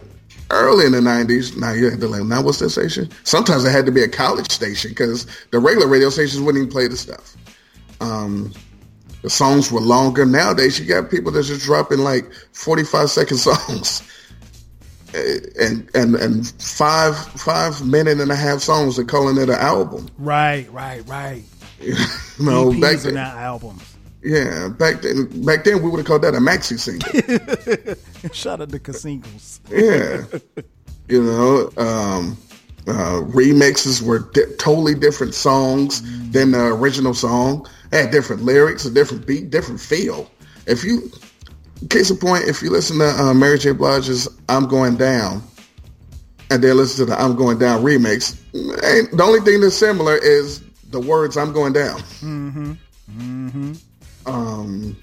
early 0.50 0.86
in 0.86 0.94
the 0.94 1.00
90s, 1.00 1.58
now 1.58 1.72
you 1.72 1.90
had 1.90 2.00
to 2.00 2.08
like, 2.08 2.24
now 2.24 2.42
what's 2.42 2.60
that 2.60 2.70
station? 2.70 3.10
Sometimes 3.24 3.66
it 3.66 3.72
had 3.72 3.86
to 3.86 3.92
be 3.92 4.02
a 4.02 4.08
college 4.08 4.50
station 4.50 4.92
because 4.92 5.28
the 5.52 5.60
regular 5.60 5.88
radio 5.88 6.10
stations 6.10 6.42
wouldn't 6.42 6.62
even 6.62 6.72
play 6.72 6.88
the 6.88 6.98
stuff. 6.98 7.36
Um, 8.00 8.54
the 9.24 9.30
songs 9.30 9.72
were 9.72 9.82
longer. 9.82 10.26
Nowadays, 10.26 10.80
you 10.80 10.86
got 10.86 11.10
people 11.10 11.32
that 11.34 11.44
just 11.44 11.66
dropping 11.66 12.00
like 12.00 12.32
45 12.54 13.10
second 13.10 13.38
songs. 13.40 14.02
And 15.14 15.90
and 15.96 16.16
and 16.16 16.48
five 16.62 17.18
five 17.18 17.86
minute 17.86 18.20
and 18.20 18.32
a 18.32 18.36
half 18.36 18.60
songs. 18.60 18.98
They're 18.98 19.06
calling 19.06 19.38
it 19.38 19.50
an 19.50 19.56
album. 19.56 20.10
Right, 20.18 20.72
right, 20.72 21.08
right. 21.08 21.44
You 22.40 22.46
know, 22.46 22.72
EPs 22.72 22.82
back 22.82 22.98
then, 23.00 23.14
not 23.16 23.36
albums. 23.38 23.98
yeah, 24.24 24.68
back 24.70 25.02
then, 25.02 25.44
back 25.46 25.64
then 25.64 25.82
we 25.82 25.90
would 25.90 25.98
have 26.00 26.06
called 26.08 26.22
that 26.24 26.36
a 26.36 26.40
maxi 26.40 26.78
single. 26.78 27.10
Shout 28.34 28.62
out 28.62 28.70
to 28.70 28.80
cassingles. 28.80 29.60
yeah, 29.72 30.24
you 31.08 31.24
know, 31.24 31.72
um, 31.78 32.38
uh, 32.88 33.22
remixes 33.32 34.02
were 34.02 34.20
di- 34.34 34.54
totally 34.60 34.94
different 34.96 35.34
songs 35.34 36.02
than 36.32 36.52
the 36.52 36.66
original 36.68 37.14
song. 37.14 37.68
Had 37.92 38.12
different 38.12 38.44
lyrics, 38.44 38.86
a 38.86 38.92
different 38.92 39.26
beat, 39.26 39.50
different 39.50 39.80
feel. 39.80 40.30
If 40.68 40.84
you, 40.84 41.10
case 41.90 42.10
in 42.10 42.18
point, 42.18 42.46
if 42.48 42.62
you 42.62 42.70
listen 42.70 43.00
to 43.00 43.08
uh, 43.08 43.34
Mary 43.34 43.58
J. 43.58 43.72
Blige's 43.72 44.28
"I'm 44.50 44.68
Going 44.68 44.96
Down," 44.98 45.44
and 46.50 46.64
then 46.64 46.78
listen 46.78 47.06
to 47.06 47.12
the 47.14 47.22
"I'm 47.22 47.36
Going 47.36 47.60
Down" 47.60 47.84
remix, 47.84 48.38
ain't, 48.84 49.16
the 49.16 49.24
only 49.24 49.42
thing 49.42 49.62
that's 49.62 49.76
similar 49.76 50.16
is 50.16 50.64
the 50.90 51.00
words 51.00 51.38
"I'm 51.38 51.54
going 51.54 51.74
down." 51.74 52.02
Um, 54.26 54.98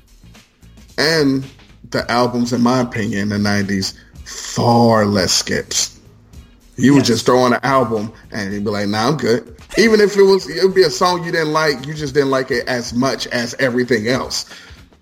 and 0.99 1.47
the 1.91 2.11
albums, 2.11 2.53
in 2.53 2.61
my 2.61 2.81
opinion, 2.81 3.33
in 3.33 3.43
the 3.43 3.49
'90s, 3.49 3.95
far 4.25 5.07
less 5.07 5.33
skips. 5.33 5.99
You 6.77 6.95
would 6.95 7.05
just 7.05 7.25
throw 7.25 7.39
on 7.39 7.53
an 7.53 7.61
album 7.63 8.13
and 8.33 8.53
you'd 8.53 8.65
be 8.65 8.71
like, 8.71 8.89
"Nah, 8.89 9.09
I'm 9.09 9.17
good." 9.17 9.57
Even 9.79 10.01
if 10.01 10.17
it 10.17 10.23
was, 10.23 10.49
it 10.49 10.65
would 10.65 10.75
be 10.75 10.83
a 10.83 10.91
song 10.91 11.25
you 11.25 11.31
didn't 11.33 11.53
like. 11.53 11.87
You 11.87 11.95
just 11.95 12.15
didn't 12.15 12.31
like 12.31 12.51
it 12.51 12.67
as 12.67 12.93
much 12.93 13.27
as 13.29 13.55
everything 13.61 14.09
else. 14.09 14.47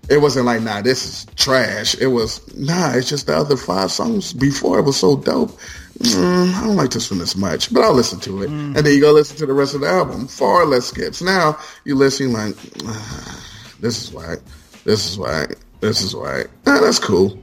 It 0.09 0.17
wasn't 0.21 0.45
like, 0.45 0.61
"Nah, 0.61 0.81
this 0.81 1.05
is 1.05 1.25
trash." 1.35 1.95
It 1.95 2.07
was, 2.07 2.41
"Nah, 2.55 2.91
it's 2.93 3.07
just 3.09 3.27
the 3.27 3.35
other 3.37 3.55
five 3.57 3.91
songs 3.91 4.33
before 4.33 4.79
it 4.79 4.83
was 4.83 4.97
so 4.97 5.15
dope." 5.15 5.57
Mm, 5.99 6.53
I 6.55 6.63
don't 6.65 6.75
like 6.75 6.89
this 6.91 7.09
one 7.11 7.21
as 7.21 7.35
much, 7.35 7.71
but 7.73 7.83
I'll 7.83 7.93
listen 7.93 8.19
to 8.21 8.41
it. 8.43 8.49
And 8.49 8.75
then 8.75 8.85
you 8.93 8.99
go 8.99 9.11
listen 9.13 9.37
to 9.37 9.45
the 9.45 9.53
rest 9.53 9.75
of 9.75 9.81
the 9.81 9.87
album. 9.87 10.27
Far 10.27 10.65
less 10.65 10.85
skips. 10.87 11.21
Now 11.21 11.57
you 11.85 11.95
listen 11.95 12.33
like, 12.33 12.55
this 13.79 14.01
is 14.03 14.11
why. 14.11 14.35
This 14.83 15.09
is 15.09 15.17
why. 15.17 15.45
This 15.79 16.01
is 16.01 16.15
why. 16.15 16.45
Ah, 16.67 16.79
that's 16.81 16.99
cool. 16.99 17.39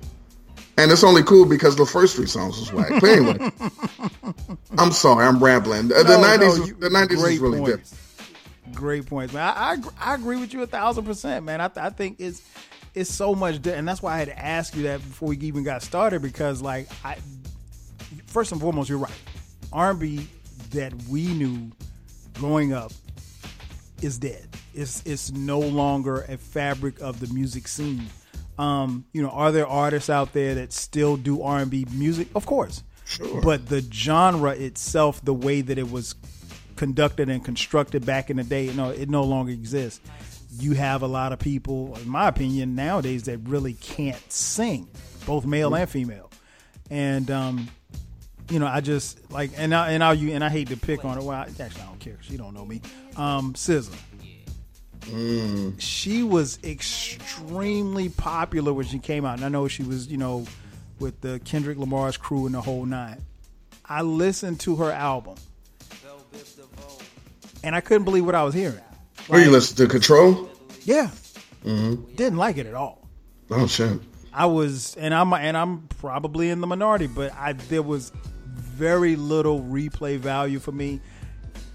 And 0.76 0.90
it's 0.90 1.04
only 1.04 1.22
cool 1.22 1.44
because 1.46 1.76
the 1.76 1.86
first 1.86 2.16
three 2.16 2.26
songs 2.26 2.58
was 2.58 2.72
whack. 2.72 2.90
But 3.00 3.04
anyway, 3.10 3.50
I'm 4.78 4.92
sorry, 4.92 5.26
I'm 5.26 5.42
rambling. 5.42 5.88
The, 5.88 5.94
the 5.96 6.16
90s, 6.16 6.58
no, 6.58 6.64
you- 6.64 6.74
the 6.74 6.88
90s 6.88 7.10
was 7.10 7.20
great 7.22 7.40
really 7.40 7.58
points. 7.58 7.90
different. 7.90 8.00
Great 8.74 9.06
points, 9.06 9.32
man. 9.34 9.42
I, 9.56 9.76
I 10.00 10.12
I 10.12 10.14
agree 10.14 10.36
with 10.38 10.52
you 10.52 10.62
a 10.62 10.66
thousand 10.66 11.04
percent, 11.04 11.44
man. 11.44 11.60
I, 11.60 11.68
th- 11.68 11.84
I 11.84 11.90
think 11.90 12.16
it's 12.20 12.42
it's 12.94 13.12
so 13.12 13.34
much, 13.34 13.62
di- 13.62 13.72
and 13.72 13.86
that's 13.86 14.02
why 14.02 14.14
I 14.14 14.18
had 14.18 14.28
to 14.28 14.38
ask 14.38 14.74
you 14.74 14.84
that 14.84 14.98
before 14.98 15.28
we 15.28 15.36
even 15.38 15.62
got 15.62 15.82
started 15.82 16.22
because, 16.22 16.60
like, 16.60 16.88
I 17.04 17.18
first 18.26 18.52
and 18.52 18.60
foremost, 18.60 18.88
you're 18.88 18.98
right. 18.98 19.12
R&B 19.72 20.26
that 20.70 20.92
we 21.04 21.28
knew 21.34 21.70
growing 22.34 22.72
up 22.72 22.92
is 24.02 24.18
dead. 24.18 24.48
It's 24.74 25.02
it's 25.06 25.30
no 25.32 25.60
longer 25.60 26.22
a 26.28 26.36
fabric 26.36 27.00
of 27.00 27.20
the 27.20 27.32
music 27.32 27.68
scene. 27.68 28.06
Um, 28.58 29.04
you 29.12 29.22
know, 29.22 29.30
are 29.30 29.52
there 29.52 29.66
artists 29.66 30.10
out 30.10 30.32
there 30.32 30.54
that 30.56 30.72
still 30.72 31.16
do 31.16 31.42
R&B 31.42 31.86
music? 31.92 32.28
Of 32.34 32.46
course. 32.46 32.82
Sure. 33.06 33.40
But 33.40 33.66
the 33.66 33.80
genre 33.80 34.52
itself, 34.52 35.24
the 35.24 35.34
way 35.34 35.62
that 35.62 35.78
it 35.78 35.90
was 35.90 36.14
conducted 36.80 37.28
and 37.28 37.44
constructed 37.44 38.06
back 38.06 38.30
in 38.30 38.38
the 38.38 38.42
day, 38.42 38.72
no, 38.72 38.88
it 38.88 39.10
no 39.10 39.22
longer 39.22 39.52
exists. 39.52 40.00
You 40.58 40.72
have 40.72 41.02
a 41.02 41.06
lot 41.06 41.34
of 41.34 41.38
people, 41.38 41.94
in 41.96 42.08
my 42.08 42.26
opinion, 42.26 42.74
nowadays 42.74 43.24
that 43.24 43.36
really 43.40 43.74
can't 43.74 44.32
sing, 44.32 44.88
both 45.26 45.44
male 45.44 45.76
and 45.76 45.88
female. 45.90 46.30
And 46.88 47.30
um, 47.30 47.68
you 48.48 48.58
know, 48.58 48.66
I 48.66 48.80
just 48.80 49.30
like, 49.30 49.50
and 49.58 49.74
I 49.74 49.90
and 49.90 50.02
I 50.02 50.14
you 50.14 50.32
and 50.32 50.42
I 50.42 50.48
hate 50.48 50.68
to 50.68 50.76
pick 50.78 51.04
on 51.04 51.16
her. 51.16 51.22
Well, 51.22 51.36
I, 51.36 51.42
actually, 51.42 51.82
I 51.82 51.86
don't 51.86 52.00
care. 52.00 52.16
She 52.22 52.38
don't 52.38 52.54
know 52.54 52.64
me. 52.64 52.80
Um, 53.14 53.52
SZA. 53.52 53.94
She 55.78 56.22
was 56.22 56.58
extremely 56.64 58.08
popular 58.08 58.72
when 58.72 58.86
she 58.86 58.98
came 58.98 59.26
out, 59.26 59.36
and 59.36 59.44
I 59.44 59.50
know 59.50 59.68
she 59.68 59.82
was, 59.82 60.08
you 60.08 60.16
know, 60.16 60.46
with 60.98 61.20
the 61.20 61.40
Kendrick 61.40 61.76
Lamar's 61.76 62.16
crew 62.16 62.46
and 62.46 62.54
the 62.54 62.62
whole 62.62 62.86
nine. 62.86 63.20
I 63.84 64.00
listened 64.00 64.60
to 64.60 64.76
her 64.76 64.90
album, 64.90 65.36
and 67.62 67.74
I 67.74 67.80
couldn't 67.80 68.04
believe 68.04 68.26
what 68.26 68.34
I 68.34 68.44
was 68.44 68.54
hearing. 68.54 68.80
Were 69.28 69.40
you 69.40 69.50
listen 69.50 69.76
to 69.76 69.86
Control? 69.86 70.48
Yeah, 70.82 71.10
mm-hmm. 71.64 72.14
didn't 72.14 72.38
like 72.38 72.56
it 72.56 72.66
at 72.66 72.74
all. 72.74 73.08
Oh 73.50 73.66
shit. 73.66 74.00
I 74.32 74.46
was, 74.46 74.94
and 74.96 75.12
I'm, 75.12 75.32
and 75.32 75.56
I'm 75.56 75.88
probably 75.98 76.50
in 76.50 76.60
the 76.60 76.66
minority, 76.66 77.08
but 77.08 77.32
I 77.34 77.52
there 77.52 77.82
was 77.82 78.12
very 78.46 79.16
little 79.16 79.60
replay 79.60 80.18
value 80.18 80.58
for 80.58 80.72
me. 80.72 81.00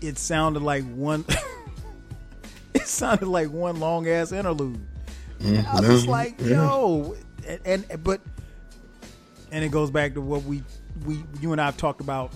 It 0.01 0.17
sounded 0.17 0.63
like 0.63 0.83
one. 0.85 1.25
it 2.73 2.87
sounded 2.87 3.27
like 3.27 3.51
one 3.51 3.79
long 3.79 4.07
ass 4.07 4.31
interlude. 4.31 4.85
I 5.41 5.79
was 5.79 5.87
just 5.87 6.07
like, 6.07 6.39
yo, 6.41 7.15
and, 7.45 7.85
and 7.89 8.03
but, 8.03 8.21
and 9.51 9.63
it 9.63 9.69
goes 9.69 9.91
back 9.91 10.13
to 10.15 10.21
what 10.21 10.43
we 10.43 10.63
we 11.05 11.23
you 11.41 11.51
and 11.51 11.61
I 11.61 11.65
have 11.65 11.77
talked 11.77 12.01
about 12.01 12.31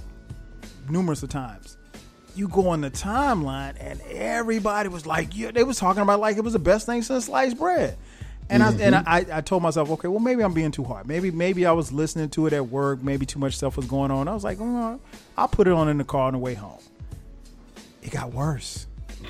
numerous 0.89 1.23
of 1.23 1.29
times. 1.29 1.77
You 2.35 2.47
go 2.47 2.69
on 2.69 2.81
the 2.81 2.91
timeline, 2.91 3.75
and 3.79 4.01
everybody 4.01 4.89
was 4.89 5.05
like, 5.05 5.35
yeah, 5.35 5.51
they 5.51 5.63
was 5.63 5.77
talking 5.77 6.01
about 6.01 6.19
like 6.19 6.37
it 6.37 6.43
was 6.43 6.53
the 6.53 6.59
best 6.59 6.85
thing 6.85 7.01
since 7.01 7.25
sliced 7.25 7.57
bread. 7.57 7.97
And 8.51 8.63
I 8.63 8.71
and 8.73 8.95
I, 8.95 9.25
I 9.31 9.41
told 9.41 9.61
myself, 9.61 9.91
okay, 9.91 10.07
well 10.07 10.19
maybe 10.19 10.41
I'm 10.41 10.53
being 10.53 10.71
too 10.71 10.83
hard. 10.83 11.07
Maybe 11.07 11.29
maybe 11.29 11.65
I 11.65 11.71
was 11.71 11.91
listening 11.91 12.29
to 12.29 12.47
it 12.47 12.53
at 12.53 12.67
work. 12.67 13.03
Maybe 13.03 13.25
too 13.25 13.37
much 13.37 13.55
stuff 13.55 13.77
was 13.77 13.85
going 13.85 14.09
on. 14.09 14.27
I 14.27 14.33
was 14.33 14.43
like, 14.43 14.57
"Mm, 14.57 14.99
I'll 15.37 15.47
put 15.47 15.67
it 15.67 15.73
on 15.73 15.87
in 15.87 15.99
the 15.99 16.03
car 16.03 16.27
on 16.27 16.33
the 16.33 16.39
way 16.39 16.55
home. 16.55 16.79
It 18.01 18.11
got 18.11 18.33
worse. 18.33 18.87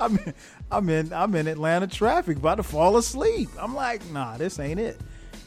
I'm 0.00 0.18
in, 0.18 0.34
I'm 0.72 0.88
in 0.88 1.12
I'm 1.12 1.34
in 1.36 1.46
Atlanta 1.46 1.86
traffic, 1.86 2.38
about 2.38 2.56
to 2.56 2.64
fall 2.64 2.96
asleep. 2.96 3.48
I'm 3.60 3.74
like, 3.74 4.04
nah, 4.10 4.36
this 4.36 4.58
ain't 4.58 4.80
it. 4.80 4.98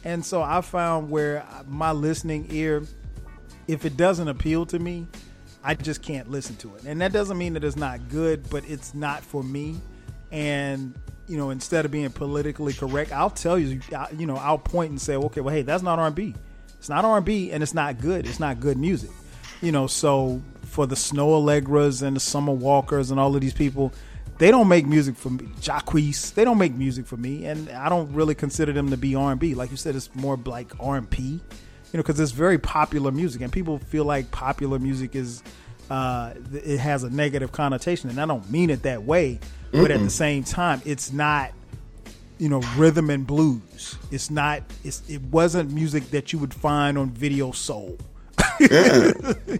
And 0.06 0.24
so 0.24 0.42
I 0.42 0.62
found 0.62 1.10
where 1.10 1.46
my 1.68 1.92
listening 1.92 2.48
ear, 2.52 2.84
if 3.68 3.86
it 3.86 3.98
doesn't 3.98 4.28
appeal 4.28 4.66
to 4.68 4.80
me, 4.80 5.08
I 5.64 5.74
just 5.74 6.02
can't 6.02 6.30
listen 6.30 6.56
to 6.58 6.76
it. 6.76 6.84
And 6.86 7.02
that 7.02 7.12
doesn't 7.12 7.38
mean 7.38 7.54
that 7.54 7.64
it's 7.64 7.76
not 7.76 8.10
good, 8.10 8.50
but 8.50 8.70
it's 8.70 8.94
not 8.94 9.24
for 9.24 9.44
me. 9.44 9.80
And 10.32 10.94
you 11.28 11.38
know, 11.38 11.50
instead 11.50 11.86
of 11.86 11.92
being 11.92 12.10
politically 12.12 12.74
correct, 12.74 13.12
I'll 13.12 13.30
tell 13.30 13.58
you, 13.58 13.82
you 14.16 14.26
know, 14.26 14.38
I'll 14.38 14.58
point 14.58 14.92
and 14.92 15.02
say, 15.02 15.16
okay, 15.16 15.42
well, 15.42 15.54
hey, 15.54 15.64
that's 15.64 15.84
not 15.84 16.00
R&B. 16.00 16.36
It's 16.78 16.90
not 16.90 17.04
R&B, 17.04 17.52
and 17.52 17.64
it's 17.64 17.74
not 17.74 18.00
good. 18.00 18.28
It's 18.28 18.40
not 18.40 18.60
good 18.60 18.78
music. 18.78 19.10
You 19.62 19.72
know, 19.72 19.88
so 19.88 20.42
for 20.64 20.86
the 20.86 20.96
Snoh 20.96 21.42
Aalegras 21.42 22.04
and 22.04 22.16
the 22.16 22.20
Summer 22.20 22.54
Walkers 22.54 23.10
and 23.10 23.20
all 23.20 23.34
of 23.34 23.42
these 23.42 23.54
people, 23.54 23.92
they 24.38 24.52
don't 24.52 24.68
make 24.68 24.86
music 24.86 25.16
for 25.16 25.30
me. 25.30 25.46
Jacquees, 25.62 26.34
they 26.34 26.44
don't 26.44 26.58
make 26.58 26.76
music 26.76 27.08
for 27.08 27.18
me, 27.18 27.46
and 27.46 27.70
I 27.70 27.90
don't 27.90 28.14
really 28.14 28.36
consider 28.36 28.74
them 28.74 28.90
to 28.92 28.98
be 28.98 29.16
R&B. 29.16 29.56
Like 29.56 29.72
you 29.72 29.78
said, 29.78 29.96
it's 29.96 30.14
more 30.14 30.38
like 30.38 30.74
R&P, 30.80 31.42
you 31.96 31.98
know, 31.98 32.04
because 32.04 32.20
it's 32.20 32.34
very 32.34 32.58
popular 32.58 33.10
music, 33.10 33.42
and 33.42 33.54
people 33.54 33.80
feel 33.80 34.04
like 34.04 34.30
popular 34.30 34.78
music 34.80 35.16
is 35.16 35.42
uh, 35.90 36.34
it 36.52 36.78
has 36.78 37.06
a 37.06 37.10
negative 37.10 37.54
connotation, 37.54 38.10
and 38.10 38.20
I 38.20 38.26
don't 38.26 38.52
mean 38.52 38.70
it 38.70 38.84
that 38.84 39.04
way. 39.04 39.40
But 39.72 39.92
at 39.92 40.02
the 40.02 40.10
same 40.10 40.44
time, 40.44 40.82
it's 40.84 41.14
not 41.14 41.54
you 42.38 42.50
know 42.50 42.62
rhythm 42.76 43.10
and 43.10 43.26
blues. 43.26 43.96
It's 44.12 44.30
not. 44.30 44.64
It's 44.84 45.10
it 45.10 45.22
wasn't 45.22 45.72
music 45.72 46.12
that 46.12 46.34
you 46.34 46.40
would 46.40 46.54
find 46.54 46.98
on 46.98 47.12
Video 47.12 47.54
Soul. 47.54 47.98
yeah. 48.60 49.14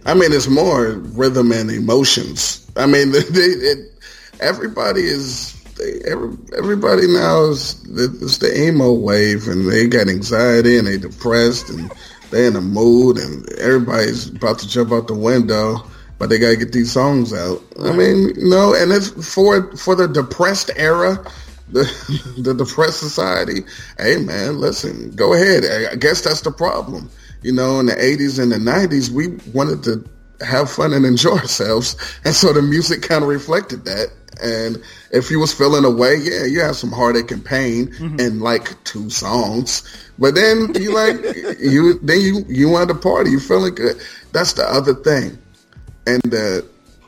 I 0.04 0.12
mean, 0.12 0.34
it's 0.34 0.48
more 0.48 0.90
rhythm 0.90 1.52
and 1.52 1.70
emotions. 1.70 2.70
I 2.76 2.84
mean, 2.84 3.12
they, 3.12 3.18
it, 3.18 3.92
everybody 4.40 5.04
is. 5.04 5.54
They, 5.78 6.00
every, 6.10 6.36
everybody 6.56 7.06
now 7.06 7.44
is 7.44 7.82
it's 7.96 8.38
the 8.38 8.68
emo 8.68 8.92
wave, 8.92 9.48
and 9.48 9.70
they 9.70 9.86
got 9.86 10.08
anxiety 10.08 10.76
and 10.76 10.86
they 10.86 10.98
depressed 10.98 11.70
and 11.70 11.90
they 12.30 12.46
in 12.46 12.56
a 12.56 12.60
mood, 12.60 13.18
and 13.18 13.50
everybody's 13.54 14.28
about 14.28 14.58
to 14.60 14.68
jump 14.68 14.92
out 14.92 15.08
the 15.08 15.14
window. 15.14 15.84
But 16.18 16.30
they 16.30 16.38
gotta 16.38 16.56
get 16.56 16.72
these 16.72 16.90
songs 16.90 17.34
out. 17.34 17.62
I 17.84 17.92
mean, 17.92 18.30
you 18.36 18.48
know, 18.48 18.74
and 18.74 18.90
it's 18.90 19.08
for 19.34 19.76
for 19.76 19.94
the 19.94 20.08
depressed 20.08 20.70
era, 20.76 21.22
the 21.70 21.84
the 22.38 22.54
depressed 22.54 23.00
society. 23.00 23.64
Hey, 23.98 24.16
man, 24.16 24.58
listen, 24.58 25.10
go 25.14 25.34
ahead. 25.34 25.64
I 25.64 25.92
I 25.92 25.96
guess 25.96 26.22
that's 26.22 26.40
the 26.40 26.52
problem. 26.52 27.10
You 27.42 27.52
know, 27.52 27.80
in 27.80 27.86
the 27.86 27.94
'80s 27.94 28.42
and 28.42 28.50
the 28.50 28.56
'90s, 28.56 29.10
we 29.10 29.28
wanted 29.52 29.82
to 29.84 30.44
have 30.44 30.70
fun 30.70 30.92
and 30.94 31.04
enjoy 31.04 31.36
ourselves, 31.36 31.96
and 32.24 32.34
so 32.34 32.52
the 32.52 32.62
music 32.62 33.02
kind 33.02 33.22
of 33.22 33.28
reflected 33.28 33.84
that. 33.84 34.08
And 34.42 34.82
if 35.10 35.30
you 35.30 35.40
was 35.40 35.52
feeling 35.52 35.84
away, 35.84 36.16
yeah, 36.16 36.44
you 36.44 36.60
have 36.60 36.76
some 36.76 36.92
heartache 36.92 37.30
and 37.30 37.44
pain 37.44 37.94
in 38.20 38.40
like 38.40 38.82
two 38.84 39.10
songs. 39.10 39.82
But 40.18 40.34
then 40.34 40.74
you 40.74 40.94
like 40.94 41.16
you 41.60 41.98
then 42.00 42.20
you 42.20 42.44
you 42.48 42.68
want 42.68 42.88
to 42.88 42.94
party, 42.94 43.30
you 43.30 43.40
feeling 43.40 43.74
good. 43.74 44.00
That's 44.32 44.52
the 44.54 44.64
other 44.64 44.94
thing 44.94 45.38
and 46.06 46.34
uh, 46.34 46.62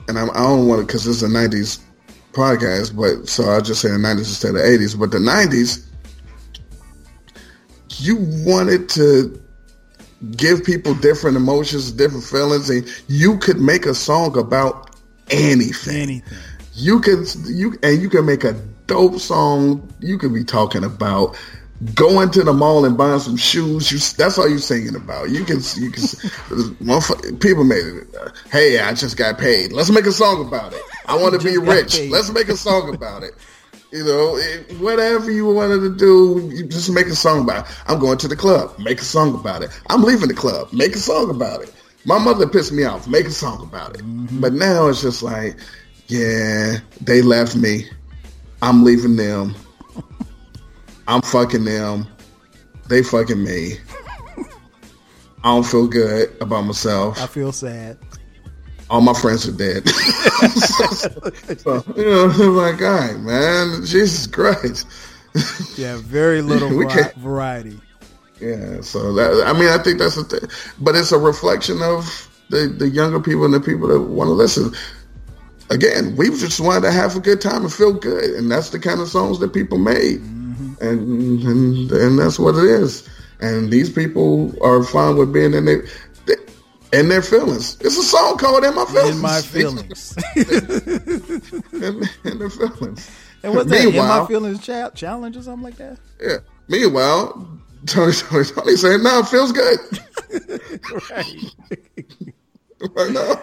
and 0.08 0.18
I'm, 0.18 0.30
I 0.30 0.40
don't 0.40 0.66
want 0.66 0.80
to 0.80 0.86
because 0.86 1.04
this 1.04 1.16
is 1.16 1.22
a 1.22 1.28
'90s 1.28 1.80
podcast, 2.32 2.96
but 2.96 3.28
so 3.28 3.44
I'll 3.44 3.62
just 3.62 3.80
say 3.80 3.88
the 3.88 3.96
'90s 3.96 4.18
instead 4.18 4.54
of 4.54 4.60
'80s. 4.60 4.98
But 4.98 5.10
the 5.10 5.18
'90s, 5.18 5.86
you 7.98 8.16
wanted 8.44 8.88
to 8.90 9.40
give 10.36 10.64
people 10.64 10.94
different 10.94 11.36
emotions, 11.36 11.92
different 11.92 12.24
feelings, 12.24 12.68
and 12.70 12.86
you 13.06 13.38
could 13.38 13.60
make 13.60 13.86
a 13.86 13.94
song 13.94 14.36
about 14.36 14.96
anything. 15.30 15.96
Anything. 15.96 16.38
You 16.78 17.00
can 17.00 17.24
you 17.44 17.76
and 17.82 18.00
you 18.00 18.08
can 18.08 18.24
make 18.24 18.44
a 18.44 18.52
dope 18.86 19.18
song. 19.18 19.92
You 19.98 20.16
could 20.16 20.32
be 20.32 20.44
talking 20.44 20.84
about 20.84 21.36
going 21.94 22.30
to 22.30 22.44
the 22.44 22.52
mall 22.52 22.84
and 22.84 22.96
buying 22.96 23.18
some 23.18 23.36
shoes. 23.36 23.90
You 23.90 23.98
that's 24.16 24.38
all 24.38 24.48
you're 24.48 24.58
singing 24.58 24.94
about. 24.94 25.30
You 25.30 25.44
can 25.44 25.58
you 25.76 25.90
can 25.90 27.38
people 27.40 27.64
made 27.64 27.84
it. 27.84 28.06
Hey, 28.52 28.78
I 28.78 28.94
just 28.94 29.16
got 29.16 29.38
paid. 29.38 29.72
Let's 29.72 29.90
make 29.90 30.06
a 30.06 30.12
song 30.12 30.46
about 30.46 30.72
it. 30.72 30.82
I 31.06 31.16
want 31.16 31.40
to 31.40 31.44
be 31.44 31.58
rich. 31.58 31.96
paid. 31.96 32.12
Let's 32.12 32.30
make 32.32 32.48
a 32.48 32.56
song 32.56 32.94
about 32.94 33.24
it. 33.24 33.32
You 33.90 34.04
know, 34.04 34.36
it, 34.36 34.78
whatever 34.78 35.32
you 35.32 35.52
wanted 35.52 35.80
to 35.80 35.96
do, 35.96 36.48
you 36.54 36.66
just 36.66 36.90
make 36.90 37.06
a 37.06 37.16
song 37.16 37.42
about 37.42 37.68
it. 37.68 37.76
I'm 37.88 37.98
going 37.98 38.18
to 38.18 38.28
the 38.28 38.36
club. 38.36 38.78
Make 38.78 39.00
a 39.00 39.04
song 39.04 39.34
about 39.34 39.62
it. 39.62 39.70
I'm 39.88 40.02
leaving 40.02 40.28
the 40.28 40.34
club. 40.34 40.72
Make 40.72 40.94
a 40.94 40.98
song 40.98 41.30
about 41.30 41.62
it. 41.62 41.74
My 42.04 42.18
mother 42.18 42.46
pissed 42.46 42.70
me 42.70 42.84
off. 42.84 43.08
Make 43.08 43.26
a 43.26 43.30
song 43.30 43.62
about 43.62 43.96
it. 43.96 44.02
Mm-hmm. 44.02 44.40
But 44.40 44.52
now 44.52 44.88
it's 44.88 45.00
just 45.00 45.22
like, 45.22 45.56
yeah, 46.08 46.78
they 47.00 47.22
left 47.22 47.56
me. 47.56 47.84
I'm 48.62 48.82
leaving 48.84 49.16
them. 49.16 49.54
I'm 51.06 51.22
fucking 51.22 51.64
them. 51.64 52.06
They 52.88 53.02
fucking 53.02 53.42
me. 53.42 53.74
I 55.44 55.54
don't 55.54 55.64
feel 55.64 55.86
good 55.86 56.34
about 56.40 56.62
myself. 56.62 57.20
I 57.20 57.26
feel 57.26 57.52
sad. 57.52 57.98
All 58.90 59.00
my 59.02 59.12
friends 59.12 59.46
are 59.46 59.52
dead. 59.52 59.86
so, 61.58 61.84
you 61.96 62.04
know, 62.04 62.30
I'm 62.30 62.56
like, 62.56 62.80
all 62.82 62.88
right, 62.90 63.18
man, 63.18 63.84
Jesus 63.84 64.26
Christ. 64.26 64.86
Yeah, 65.76 65.98
very 66.02 66.42
little 66.42 66.68
We 66.76 66.86
can't- 66.86 67.14
variety. 67.16 67.78
Yeah, 68.40 68.80
so 68.82 69.12
that 69.14 69.44
I 69.46 69.52
mean, 69.52 69.68
I 69.68 69.78
think 69.82 69.98
that's 69.98 70.16
a 70.16 70.22
thing, 70.22 70.48
but 70.78 70.94
it's 70.94 71.10
a 71.10 71.18
reflection 71.18 71.82
of 71.82 72.28
the 72.50 72.68
the 72.68 72.88
younger 72.88 73.18
people 73.18 73.44
and 73.44 73.52
the 73.52 73.60
people 73.60 73.88
that 73.88 74.00
want 74.00 74.28
to 74.28 74.32
listen. 74.32 74.72
Again, 75.70 76.16
we 76.16 76.30
just 76.30 76.60
wanted 76.60 76.82
to 76.82 76.92
have 76.92 77.16
a 77.16 77.20
good 77.20 77.40
time 77.40 77.62
and 77.62 77.72
feel 77.72 77.92
good, 77.92 78.30
and 78.36 78.50
that's 78.50 78.70
the 78.70 78.78
kind 78.78 79.00
of 79.00 79.08
songs 79.08 79.38
that 79.40 79.52
people 79.52 79.78
made, 79.78 80.20
mm-hmm. 80.20 80.74
and, 80.80 81.42
and 81.42 81.92
and 81.92 82.18
that's 82.18 82.38
what 82.38 82.54
it 82.54 82.64
is. 82.64 83.08
And 83.40 83.70
these 83.70 83.90
people 83.90 84.52
are 84.64 84.82
fine 84.82 85.16
with 85.16 85.32
being 85.32 85.54
in 85.54 85.66
their 85.66 85.84
in 86.92 87.08
their 87.08 87.22
feelings. 87.22 87.76
It's 87.80 87.98
a 87.98 88.02
song 88.02 88.38
called 88.38 88.64
"In 88.64 88.74
My 88.74 88.84
Feelings." 88.86 89.16
In 89.16 89.22
my 89.22 89.40
feelings. 89.42 90.16
in, 91.72 92.08
in 92.24 92.38
their 92.38 92.50
feelings. 92.50 93.10
and 93.42 93.54
what's 93.54 93.70
that? 93.70 93.84
In 93.84 93.96
my 93.96 94.26
feelings 94.26 94.60
cha- 94.64 94.90
challenge 94.90 95.36
or 95.36 95.42
something 95.42 95.64
like 95.64 95.76
that? 95.76 95.98
Yeah. 96.20 96.38
Meanwhile, 96.68 97.46
Tony, 97.86 98.12
Tony, 98.12 98.44
Tony 98.44 98.76
saying, 98.76 99.02
"No, 99.02 99.18
it 99.20 99.28
feels 99.28 99.52
good." 99.52 99.78
right 102.94 103.10
now, 103.12 103.42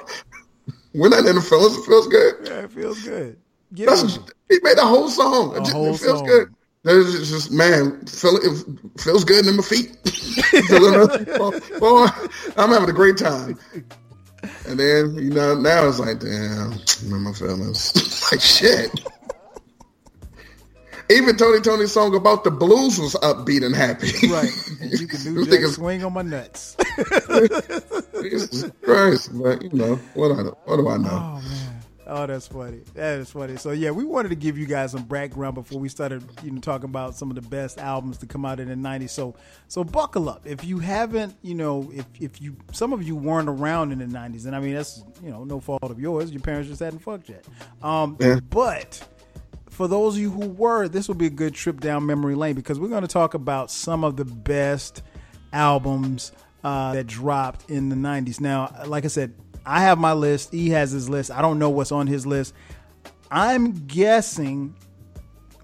we're 0.96 1.10
not 1.10 1.26
in 1.26 1.36
the 1.36 1.42
feelings. 1.42 1.78
It 1.78 1.86
feels 1.86 2.08
good. 2.08 2.36
Yeah, 2.44 2.64
it 2.64 2.72
feels 2.72 3.02
good. 3.04 3.38
Get 3.74 3.90
That's, 3.90 4.20
he 4.50 4.60
made 4.62 4.78
a 4.78 4.86
whole 4.86 5.10
song. 5.10 5.56
It, 5.56 5.60
just, 5.60 5.74
whole 5.74 5.94
it 5.94 6.00
feels 6.00 6.20
song. 6.20 6.28
good. 6.28 6.56
There's 6.84 7.30
just 7.30 7.52
man, 7.52 8.06
feel, 8.06 8.38
it 8.38 9.02
feels 9.02 9.24
good 9.24 9.48
in 9.48 9.58
my 9.58 9.64
feet. 9.64 9.98
Boy, 11.80 12.06
I'm 12.58 12.70
having 12.70 12.90
a 12.90 12.94
great 12.94 13.18
time. 13.18 13.58
And 14.68 14.80
then 14.80 15.16
you 15.16 15.32
know 15.32 15.56
now 15.56 15.88
it's 15.88 16.00
like, 16.00 16.20
damn, 16.20 16.74
in 17.12 17.22
my 17.24 17.34
feelings. 17.34 17.92
like 18.32 18.42
shit. 18.42 18.92
Even 21.10 21.36
Tony 21.38 21.62
Tony's 21.62 21.92
song 21.92 22.16
about 22.16 22.44
the 22.44 22.52
blues 22.52 23.00
was 23.00 23.14
upbeat 23.16 23.64
and 23.66 23.76
happy. 23.76 24.12
Right. 24.28 24.50
You 24.82 25.08
can 25.08 25.22
do 25.24 25.46
just 25.46 25.76
swing 25.76 26.04
on 26.06 26.14
my 26.14 26.22
nuts. 26.22 26.76
Jesus 28.22 28.72
Christ, 28.84 29.30
but 29.34 29.62
you 29.64 29.70
know 29.74 29.96
what? 30.14 30.32
I 30.32 30.42
what 30.66 30.78
do 30.78 30.88
I 30.90 30.98
know? 30.98 31.10
Oh 31.12 31.42
man. 31.42 31.82
Oh, 32.08 32.28
that's 32.28 32.48
funny. 32.48 32.82
That 32.94 33.20
is 33.20 33.32
funny. 33.32 33.58
So 33.58 33.72
yeah, 33.72 33.90
we 33.90 34.04
wanted 34.04 34.30
to 34.30 34.36
give 34.36 34.58
you 34.60 34.68
guys 34.68 34.92
some 34.92 35.04
background 35.04 35.56
before 35.56 35.80
we 35.80 35.90
started, 35.90 36.24
you 36.44 36.52
know, 36.52 36.62
talking 36.62 36.86
about 36.86 37.16
some 37.16 37.32
of 37.32 37.36
the 37.36 37.42
best 37.42 37.80
albums 37.80 38.20
to 38.20 38.28
come 38.28 38.46
out 38.46 38.60
in 38.60 38.68
the 38.68 38.76
'90s. 38.76 39.10
So, 39.10 39.36
so 39.70 39.84
buckle 39.84 40.30
up. 40.30 40.46
If 40.46 40.64
you 40.64 40.78
haven't, 40.78 41.36
you 41.42 41.56
know, 41.56 41.90
if 41.94 42.06
if 42.20 42.40
you 42.42 42.56
some 42.72 42.94
of 42.94 43.02
you 43.02 43.16
weren't 43.16 43.50
around 43.50 43.92
in 43.92 43.98
the 44.00 44.06
'90s, 44.06 44.46
and 44.46 44.56
I 44.56 44.60
mean 44.60 44.76
that's 44.76 45.04
you 45.24 45.32
know 45.32 45.44
no 45.44 45.60
fault 45.60 45.82
of 45.84 46.00
yours. 46.00 46.32
Your 46.32 46.42
parents 46.42 46.70
just 46.70 46.80
hadn't 46.82 47.00
fucked 47.00 47.30
yet. 47.30 47.44
Um, 47.82 48.18
Yeah. 48.20 48.40
but 48.52 49.02
for 49.76 49.90
those 49.90 50.16
of 50.16 50.22
you 50.22 50.32
who 50.32 50.48
were, 50.48 50.88
this 50.88 51.10
will 51.10 51.16
be 51.16 51.26
a 51.26 51.30
good 51.30 51.54
trip 51.54 51.82
down 51.82 52.06
memory 52.06 52.34
lane 52.34 52.56
because 52.56 52.80
we're 52.80 52.88
going 52.88 53.02
to 53.02 53.10
talk 53.10 53.34
about 53.34 53.70
some 53.70 54.06
of 54.06 54.16
the 54.16 54.24
best 54.24 55.04
albums 55.52 56.32
uh, 56.64 56.94
that 56.94 57.08
dropped 57.08 57.70
in 57.70 57.90
the 57.90 57.96
90s. 57.96 58.40
Now, 58.40 58.74
like 58.86 59.04
I 59.04 59.10
said, 59.10 59.34
I 59.66 59.82
have 59.82 59.98
my 59.98 60.14
list. 60.14 60.54
He 60.54 60.70
has 60.70 60.92
his 60.92 61.10
list. 61.10 61.30
I 61.30 61.42
don't 61.42 61.60
know 61.60 61.70
what's 61.70 61.92
on 61.92 62.08
his 62.08 62.26
list. 62.26 62.54
I'm 63.30 63.86
guessing 63.86 64.76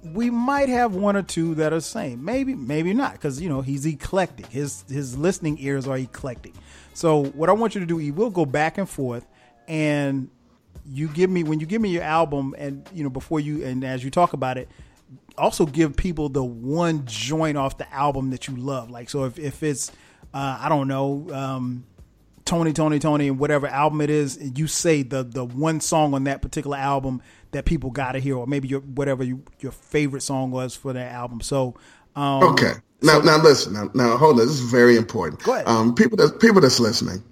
we 0.04 0.30
might 0.30 0.68
have 0.68 0.94
one 0.94 1.16
or 1.16 1.22
two 1.22 1.56
that 1.56 1.72
are 1.72 1.80
same. 1.80 2.26
Maybe, 2.26 2.54
maybe 2.54 2.94
not, 2.94 3.14
because 3.14 3.40
you 3.40 3.48
know 3.48 3.62
he's 3.62 3.86
eclectic. 3.86 4.48
His 4.48 4.84
his 4.90 5.18
listening 5.18 5.58
ears 5.60 5.88
are 5.88 5.98
eclectic. 5.98 6.54
So 6.94 7.26
what 7.28 7.50
I 7.50 7.54
want 7.54 7.76
you 7.76 7.82
to 7.82 7.88
do, 7.88 8.00
you 8.00 8.14
will 8.14 8.32
go 8.32 8.46
back 8.46 8.78
and 8.78 8.90
forth, 8.90 9.26
and 9.68 10.30
you 10.86 11.08
give 11.08 11.30
me 11.30 11.44
when 11.44 11.60
you 11.60 11.66
give 11.66 11.82
me 11.82 11.90
your 11.90 12.04
album, 12.04 12.56
and 12.58 12.88
you 12.94 13.04
know 13.04 13.10
before 13.10 13.40
you 13.40 13.64
and 13.64 13.84
as 13.84 14.04
you 14.04 14.12
talk 14.12 14.34
about 14.34 14.58
it, 14.58 14.70
also 15.38 15.66
give 15.66 15.96
people 15.96 16.30
the 16.30 16.44
one 16.44 17.06
joint 17.06 17.58
off 17.58 17.78
the 17.78 17.92
album 17.94 18.32
that 18.32 18.48
you 18.48 18.56
love. 18.56 18.90
Like 18.90 19.10
so, 19.10 19.26
if 19.26 19.40
if 19.40 19.64
it's 19.64 19.92
uh, 20.34 20.58
I 20.60 20.70
don't 20.70 20.88
know. 20.88 21.28
Um, 21.32 21.86
Tony, 22.44 22.74
Tony, 22.74 23.00
Tony, 23.00 23.28
and 23.28 23.40
whatever 23.40 23.68
album 23.68 24.02
it 24.02 24.10
is, 24.10 24.38
you 24.58 24.68
say 24.68 25.04
the 25.04 25.24
the 25.24 25.46
one 25.46 25.80
song 25.80 26.14
on 26.14 26.26
that 26.26 26.42
particular 26.42 26.76
album 26.76 27.22
that 27.52 27.66
people 27.66 27.92
got 27.92 28.14
to 28.14 28.20
hear, 28.20 28.36
or 28.36 28.48
maybe 28.48 28.68
your 28.68 28.82
whatever 28.82 29.24
you, 29.24 29.44
your 29.60 29.72
favorite 29.72 30.22
song 30.22 30.52
was 30.52 30.76
for 30.76 30.92
that 30.92 31.12
album. 31.12 31.42
So, 31.42 31.76
um, 32.16 32.44
Okay. 32.44 32.74
Now, 33.04 33.20
now 33.20 33.38
listen. 33.42 33.74
Now, 33.74 33.90
now, 33.94 34.18
hold 34.18 34.40
on. 34.40 34.46
This 34.46 34.60
is 34.60 34.72
very 34.72 34.96
important. 34.96 35.42
Go 35.44 35.54
ahead. 35.54 35.68
Um, 35.68 35.96
people 35.96 36.18
that 36.18 36.40
people 36.40 36.62
that's 36.62 36.80
listening. 36.80 37.24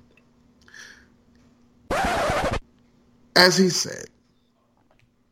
As 3.35 3.57
he 3.57 3.69
said, 3.69 4.05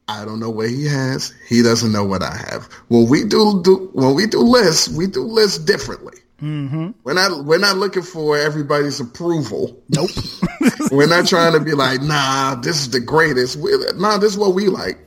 I 0.08 0.24
don't 0.24 0.40
know 0.40 0.50
what 0.50 0.70
he 0.70 0.86
has. 0.86 1.34
He 1.48 1.62
doesn't 1.62 1.92
know 1.92 2.06
what 2.06 2.24
I 2.24 2.36
have. 2.50 2.66
When 2.88 3.10
we 3.10 3.24
do, 3.24 3.62
do 3.64 3.90
when 3.94 4.16
we 4.16 4.28
do 4.28 4.40
lists, 4.40 4.88
we 4.90 5.08
do 5.08 5.24
lists 5.24 5.58
differently. 5.58 6.18
Mm-hmm. 6.42 6.92
We're 7.04 7.14
not 7.14 7.46
we're 7.46 7.58
not 7.58 7.78
looking 7.78 8.04
for 8.04 8.38
everybody's 8.38 9.00
approval. 9.00 9.82
nope. 9.90 10.12
We're 10.92 11.08
not 11.08 11.28
trying 11.28 11.54
to 11.54 11.60
be 11.60 11.74
like, 11.74 12.02
nah, 12.02 12.56
this 12.56 12.78
is 12.78 12.92
the 12.92 13.00
greatest. 13.00 13.58
We, 13.58 13.72
nah, 13.96 14.18
this 14.18 14.34
is 14.34 14.38
what 14.38 14.54
we 14.54 14.70
like, 14.70 14.98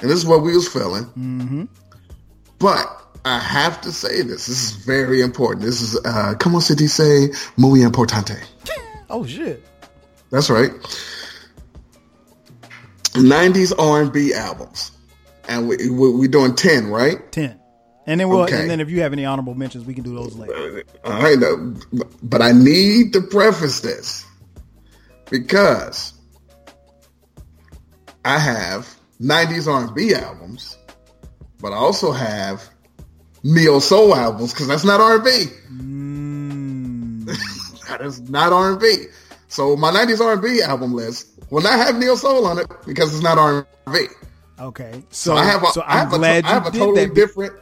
and 0.00 0.10
this 0.10 0.18
is 0.18 0.26
what 0.26 0.42
we 0.42 0.54
was 0.54 0.68
feeling. 0.68 1.04
Mm-hmm. 1.04 1.64
But 2.58 2.86
I 3.24 3.38
have 3.38 3.80
to 3.82 3.92
say 3.92 4.22
this. 4.22 4.46
This 4.46 4.48
is 4.48 4.72
very 4.72 5.22
important. 5.22 5.64
This 5.64 5.80
is, 5.80 5.98
uh, 6.04 6.34
como 6.38 6.58
se 6.60 6.74
dice, 6.74 7.34
muy 7.56 7.80
importante. 7.80 8.38
oh 9.08 9.24
shit. 9.24 9.64
That's 10.30 10.50
right. 10.50 10.70
90s 13.12 13.72
R&B 13.78 14.34
albums. 14.34 14.92
And 15.48 15.68
we, 15.68 15.76
we, 15.90 16.10
we're 16.12 16.28
doing 16.28 16.54
10, 16.54 16.88
right? 16.88 17.30
Ten. 17.32 17.58
And 18.06 18.18
then 18.18 18.28
we'll 18.28 18.42
Okay. 18.42 18.60
and 18.60 18.70
then 18.70 18.80
if 18.80 18.90
you 18.90 19.02
have 19.02 19.12
any 19.12 19.24
honorable 19.24 19.54
mentions, 19.54 19.84
we 19.84 19.94
can 19.94 20.02
do 20.02 20.14
those 20.14 20.34
later. 20.36 20.84
Uh, 21.04 21.08
All 21.08 21.22
right, 21.22 21.38
no, 21.38 21.74
but 22.22 22.42
I 22.42 22.50
need 22.52 23.12
to 23.12 23.20
preface 23.20 23.80
this 23.80 24.24
because 25.30 26.12
I 28.24 28.38
have 28.38 28.92
90s 29.20 29.72
R&B 29.72 30.14
albums, 30.14 30.76
but 31.60 31.72
I 31.72 31.76
also 31.76 32.10
have 32.10 32.68
neo 33.44 33.78
soul 33.78 34.14
albums 34.16 34.52
because 34.52 34.66
that's 34.68 34.84
not 34.84 35.00
R&B. 35.00 35.46
Mm. 35.72 37.24
that 37.88 38.00
is 38.00 38.20
not 38.28 38.52
R&B. 38.52 39.06
So 39.52 39.76
my 39.76 39.90
90s 39.90 40.18
R&B 40.24 40.62
album 40.62 40.94
list 40.94 41.28
will 41.50 41.60
not 41.60 41.74
have 41.74 41.98
neo 41.98 42.14
soul 42.14 42.46
on 42.46 42.58
it 42.58 42.66
because 42.86 43.12
it's 43.12 43.22
not 43.22 43.36
R&B. 43.36 44.06
Okay. 44.58 45.02
So, 45.10 45.34
I 45.36 45.44
have 45.44 45.62
a, 45.62 45.66
so 45.66 45.82
I 45.82 45.92
I'm 45.92 45.98
have 45.98 46.12
a, 46.14 46.16
glad 46.18 46.44
I 46.46 46.48
have 46.48 46.62
you 46.64 46.68
a 46.68 46.72
did 46.72 46.78
totally 46.78 47.04
that. 47.06 47.14
different 47.14 47.52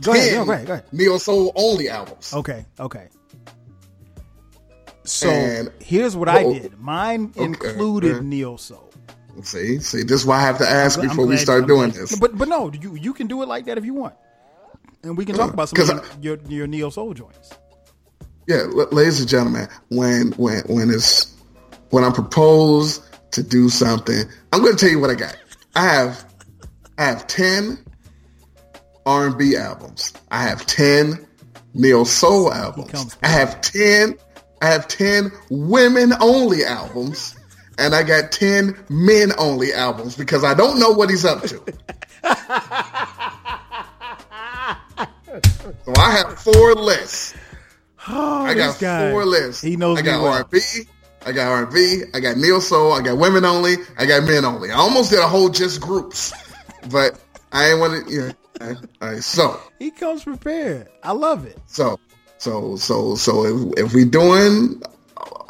Go 0.00 0.12
ahead. 0.12 0.30
10 0.30 0.38
No, 0.38 0.44
go 0.46 0.52
ahead. 0.52 0.66
Go 0.66 0.72
ahead. 0.72 0.92
neo 0.92 1.18
soul 1.18 1.52
only 1.56 1.90
albums. 1.90 2.32
Okay. 2.32 2.64
Okay. 2.80 3.08
So 5.04 5.28
And- 5.28 5.70
here's 5.80 6.16
what 6.16 6.30
I 6.30 6.42
did. 6.44 6.78
Mine 6.80 7.32
okay, 7.36 7.44
included 7.44 8.16
okay. 8.16 8.24
neo 8.24 8.56
soul. 8.56 8.90
See, 9.42 9.80
see, 9.80 10.04
this 10.04 10.20
is 10.22 10.26
why 10.26 10.38
I 10.38 10.42
have 10.42 10.56
to 10.58 10.66
ask 10.68 10.98
I'm 10.98 11.08
before 11.08 11.26
we 11.26 11.36
start 11.36 11.62
I'm 11.62 11.68
doing 11.68 11.90
glad- 11.90 12.00
this. 12.08 12.18
But 12.18 12.38
but 12.38 12.48
no, 12.48 12.72
you 12.72 12.94
you 12.96 13.12
can 13.12 13.26
do 13.26 13.42
it 13.42 13.46
like 13.48 13.66
that 13.66 13.76
if 13.76 13.84
you 13.84 13.92
want, 13.92 14.14
and 15.02 15.18
we 15.18 15.26
can 15.26 15.34
talk 15.36 15.52
about 15.52 15.68
some 15.68 15.80
of 15.98 16.00
I- 16.00 16.22
your 16.22 16.38
your 16.48 16.66
neo 16.66 16.88
soul 16.88 17.12
joints. 17.12 17.50
Yeah, 18.46 18.64
ladies 18.92 19.20
and 19.20 19.28
gentlemen, 19.28 19.68
when 19.88 20.32
when 20.32 20.60
when 20.66 20.90
it's 20.90 21.34
when 21.90 22.04
I 22.04 22.10
propose 22.10 23.00
to 23.30 23.42
do 23.42 23.70
something, 23.70 24.24
I'm 24.52 24.60
going 24.60 24.76
to 24.76 24.78
tell 24.78 24.90
you 24.90 25.00
what 25.00 25.10
I 25.10 25.14
got. 25.14 25.36
I 25.74 25.84
have 25.86 26.24
I 26.98 27.04
have 27.04 27.26
ten 27.26 27.78
R 29.06 29.28
and 29.28 29.38
B 29.38 29.56
albums. 29.56 30.12
I 30.30 30.42
have 30.42 30.66
ten 30.66 31.26
neo 31.72 32.04
soul 32.04 32.52
albums. 32.52 33.16
I 33.22 33.28
have 33.28 33.62
ten. 33.62 34.18
I 34.60 34.66
have 34.66 34.88
ten 34.88 35.32
women 35.50 36.12
only 36.20 36.64
albums. 36.64 37.36
And 37.76 37.92
I 37.92 38.04
got 38.04 38.30
10 38.30 38.84
men 38.88 39.32
only 39.36 39.72
albums 39.72 40.16
because 40.16 40.44
I 40.44 40.54
don't 40.54 40.78
know 40.78 40.90
what 40.90 41.10
he's 41.10 41.24
up 41.24 41.42
to. 41.42 41.48
so 45.84 45.92
I 45.96 46.10
have 46.12 46.38
four 46.38 46.74
lists. 46.74 47.23
I 48.54 48.66
got 48.66 48.80
guy. 48.80 49.10
four 49.10 49.24
lists. 49.24 49.62
He 49.62 49.76
knows 49.76 49.98
I 49.98 50.02
got 50.02 50.22
well. 50.22 50.32
R&B. 50.32 50.60
I 51.26 51.32
got 51.32 51.50
R&B. 51.50 52.02
I 52.14 52.20
got 52.20 52.36
neo 52.36 52.58
soul. 52.60 52.92
I 52.92 53.00
got 53.02 53.16
women 53.18 53.44
only. 53.44 53.76
I 53.98 54.06
got 54.06 54.24
men 54.24 54.44
only. 54.44 54.70
I 54.70 54.74
almost 54.76 55.10
did 55.10 55.20
a 55.20 55.28
whole 55.28 55.48
just 55.48 55.80
groups, 55.80 56.32
but 56.90 57.18
I 57.52 57.70
ain't 57.70 57.80
want 57.80 58.06
to. 58.08 58.12
Yeah. 58.60 58.74
All 59.00 59.08
right. 59.10 59.22
So, 59.22 59.58
He 59.78 59.90
comes 59.90 60.22
prepared. 60.24 60.88
I 61.02 61.12
love 61.12 61.44
it. 61.46 61.58
so, 61.66 61.98
so, 62.38 62.76
so, 62.76 63.14
so 63.16 63.44
if, 63.72 63.86
if 63.86 63.94
we 63.94 64.04
doing 64.04 64.82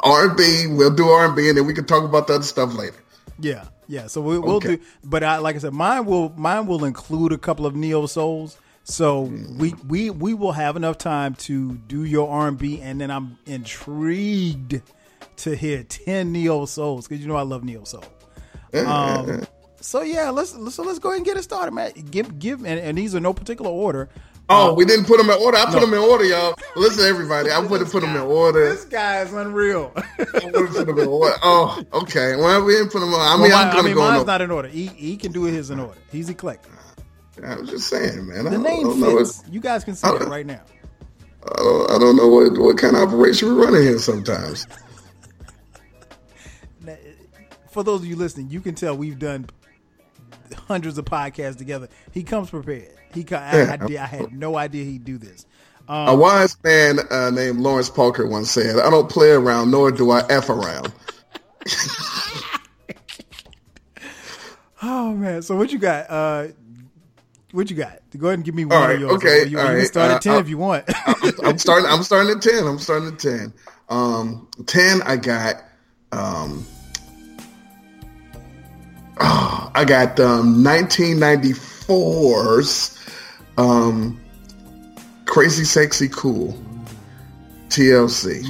R&B, 0.03 0.67
we'll 0.69 0.93
do 0.95 1.07
R&B, 1.09 1.49
and 1.49 1.57
then 1.57 1.65
we 1.65 1.73
can 1.73 1.85
talk 1.85 2.03
about 2.03 2.27
the 2.27 2.35
other 2.35 2.43
stuff 2.43 2.73
later. 2.75 2.95
Yeah, 3.39 3.65
yeah. 3.87 4.07
So 4.07 4.21
we, 4.21 4.37
we'll 4.39 4.55
Okay. 4.57 4.77
do, 4.77 4.81
but 5.03 5.23
I 5.23 5.39
like 5.39 5.55
I 5.55 5.59
said, 5.59 5.73
mine 5.73 6.05
will 6.05 6.29
mine 6.37 6.67
will 6.67 6.85
include 6.85 7.33
a 7.33 7.37
couple 7.37 7.65
of 7.65 7.75
neo 7.75 8.05
souls. 8.05 8.57
So 8.87 9.21
we 9.57 9.73
we 9.87 10.11
we 10.11 10.35
will 10.35 10.51
have 10.51 10.75
enough 10.75 10.99
time 10.99 11.33
to 11.35 11.73
do 11.73 12.03
your 12.03 12.29
R 12.29 12.47
and 12.47 12.57
B, 12.57 12.79
and 12.81 13.01
then 13.01 13.09
I'm 13.09 13.37
intrigued 13.47 14.79
to 15.37 15.55
hear 15.55 15.83
ten 15.83 16.31
neo 16.31 16.65
souls 16.65 17.07
because 17.07 17.21
you 17.21 17.27
know 17.27 17.35
I 17.35 17.41
love 17.41 17.63
neo 17.63 17.83
soul. 17.83 18.03
Um, 18.75 19.43
so 19.81 20.03
yeah, 20.03 20.29
let's 20.29 20.51
so 20.51 20.83
let's 20.83 20.99
go 20.99 21.09
ahead 21.09 21.17
and 21.17 21.25
get 21.25 21.35
it 21.35 21.43
started, 21.43 21.71
man. 21.73 21.93
Give 22.11 22.37
give 22.37 22.59
and, 22.63 22.79
and 22.79 22.95
these 22.95 23.15
are 23.15 23.19
no 23.19 23.33
particular 23.33 23.71
order. 23.71 24.07
Oh, 24.47 24.75
we 24.75 24.85
didn't 24.85 25.05
put 25.05 25.17
them 25.17 25.31
in 25.31 25.41
order. 25.41 25.57
I 25.57 25.65
put 25.65 25.81
them 25.81 25.91
in 25.91 25.99
order, 25.99 26.23
y'all. 26.23 26.53
Listen, 26.75 27.05
everybody, 27.05 27.49
I 27.49 27.57
would 27.57 27.81
have 27.81 27.91
put 27.91 28.01
them 28.01 28.15
in 28.15 28.21
order. 28.21 28.69
This 28.69 28.85
guy 28.85 29.21
is 29.21 29.33
unreal. 29.33 29.91
I 29.95 30.01
would 30.45 30.67
have 30.67 30.75
put 30.75 30.85
them 30.85 30.99
in 30.99 31.07
order. 31.07 31.35
Oh, 31.41 31.81
okay. 31.93 32.35
Well, 32.35 32.63
we 32.63 32.73
didn't 32.73 32.91
put 32.91 32.99
them 32.99 33.09
in 33.09 33.15
I 33.15 33.33
mean, 33.37 33.49
Well, 33.49 33.57
I'm 33.57 33.69
gonna 33.69 33.79
I 33.79 33.81
mean, 33.81 33.95
go 33.95 34.01
in 34.01 34.07
mine's 34.09 34.19
order. 34.19 34.27
not 34.31 34.41
in 34.41 34.51
order. 34.51 34.67
He 34.67 34.85
he 34.85 35.17
can 35.17 35.31
do 35.31 35.45
his 35.45 35.71
in 35.71 35.79
order. 35.79 35.99
He's 36.11 36.29
eclectic. 36.29 36.71
I 37.43 37.55
was 37.55 37.69
just 37.69 37.87
saying, 37.89 38.27
man. 38.27 38.47
I 38.47 38.49
The 38.49 38.57
don't, 38.57 38.63
name 38.63 38.91
fits. 38.91 39.43
what, 39.43 39.53
You 39.53 39.59
guys 39.59 39.83
can 39.83 39.95
see 39.95 40.13
it 40.13 40.25
right 40.27 40.45
now. 40.45 40.61
I 41.43 41.57
don't, 41.57 41.91
I 41.91 41.99
don't 41.99 42.15
know 42.15 42.27
what, 42.27 42.57
what 42.57 42.77
kind 42.77 42.95
of 42.95 43.09
operation 43.09 43.49
we're 43.55 43.65
running 43.65 43.83
here 43.83 43.99
sometimes. 43.99 44.67
for 47.71 47.83
those 47.83 48.01
of 48.01 48.07
you 48.07 48.15
listening, 48.15 48.49
you 48.49 48.61
can 48.61 48.75
tell 48.75 48.95
we've 48.97 49.19
done 49.19 49.47
hundreds 50.67 50.97
of 50.97 51.05
podcasts 51.05 51.57
together. 51.57 51.89
He 52.11 52.23
comes 52.23 52.49
prepared. 52.49 52.93
He, 53.13 53.25
I, 53.31 53.75
I, 53.75 53.79
I 53.99 54.05
had 54.05 54.33
no 54.33 54.57
idea 54.57 54.85
he'd 54.85 55.05
do 55.05 55.17
this. 55.17 55.45
Um, 55.87 56.07
A 56.09 56.15
wise 56.15 56.57
man 56.63 56.99
uh, 57.11 57.29
named 57.29 57.59
Lawrence 57.59 57.89
Parker 57.89 58.27
once 58.27 58.51
said, 58.51 58.77
I 58.79 58.89
don't 58.89 59.09
play 59.09 59.29
around, 59.31 59.71
nor 59.71 59.91
do 59.91 60.11
I 60.11 60.23
F 60.29 60.49
around. 60.49 60.91
Oh 64.81 65.13
man! 65.13 65.41
So 65.41 65.55
what 65.55 65.71
you 65.71 65.79
got? 65.79 66.09
Uh, 66.09 66.47
what 67.55 67.69
you 67.69 67.77
got? 67.77 67.99
Go 68.17 68.27
ahead 68.27 68.39
and 68.39 68.45
give 68.45 68.53
me 68.53 68.65
one 68.65 68.81
right, 68.81 68.95
of 68.95 69.01
yours. 69.01 69.13
okay, 69.13 69.45
You, 69.47 69.57
you 69.57 69.59
can 69.65 69.85
start 69.85 70.11
uh, 70.11 70.15
at 70.15 70.21
ten 70.21 70.35
uh, 70.35 70.39
if 70.39 70.49
you 70.49 70.57
want. 70.57 70.83
I'm, 71.05 71.15
I'm 71.43 71.57
starting. 71.57 71.89
I'm 71.89 72.03
starting 72.03 72.35
at 72.35 72.41
ten. 72.41 72.67
I'm 72.67 72.79
starting 72.79 73.07
at 73.09 73.19
ten. 73.19 73.53
Um, 73.89 74.49
ten. 74.65 75.01
I 75.03 75.15
got. 75.15 75.63
Um, 76.11 76.65
oh, 79.19 79.71
I 79.73 79.85
got 79.85 80.19
um, 80.19 80.63
1994's 80.63 82.99
um, 83.57 84.19
Crazy 85.25 85.63
Sexy 85.65 86.07
Cool 86.07 86.55
TLC. 87.69 88.43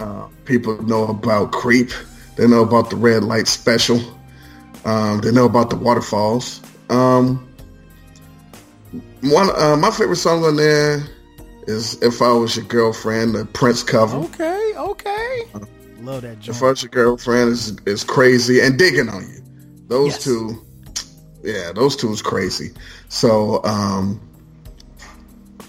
Uh, 0.00 0.26
people 0.44 0.82
know 0.82 1.06
about 1.06 1.52
Creep. 1.52 1.90
They 2.36 2.48
know 2.48 2.62
about 2.62 2.90
the 2.90 2.96
Red 2.96 3.24
Light 3.24 3.46
Special. 3.46 4.00
Um, 4.84 5.20
they 5.22 5.32
know 5.32 5.46
about 5.46 5.70
the 5.70 5.76
Waterfalls. 5.76 6.60
Um, 6.90 7.43
one, 9.24 9.50
uh, 9.56 9.76
my 9.76 9.90
favorite 9.90 10.16
song 10.16 10.44
on 10.44 10.56
there 10.56 11.02
is 11.66 12.00
"If 12.02 12.20
I 12.22 12.30
Was 12.32 12.56
Your 12.56 12.64
Girlfriend," 12.66 13.34
the 13.34 13.44
Prince 13.46 13.82
cover. 13.82 14.16
okay, 14.16 14.72
okay. 14.76 15.44
Love 16.00 16.22
that 16.22 16.46
If 16.46 16.62
I. 16.62 16.66
Was 16.70 16.82
Your 16.82 16.90
Girlfriend 16.90 17.50
is 17.52 17.76
is 17.86 18.04
crazy 18.04 18.60
and 18.60 18.78
digging 18.78 19.08
on 19.08 19.22
you. 19.22 19.42
Those 19.88 20.12
Yes. 20.12 20.24
two, 20.24 20.62
yeah, 21.42 21.72
those 21.74 21.96
two 21.96 22.10
is 22.12 22.22
crazy. 22.22 22.72
So, 23.08 23.62
um, 23.64 24.20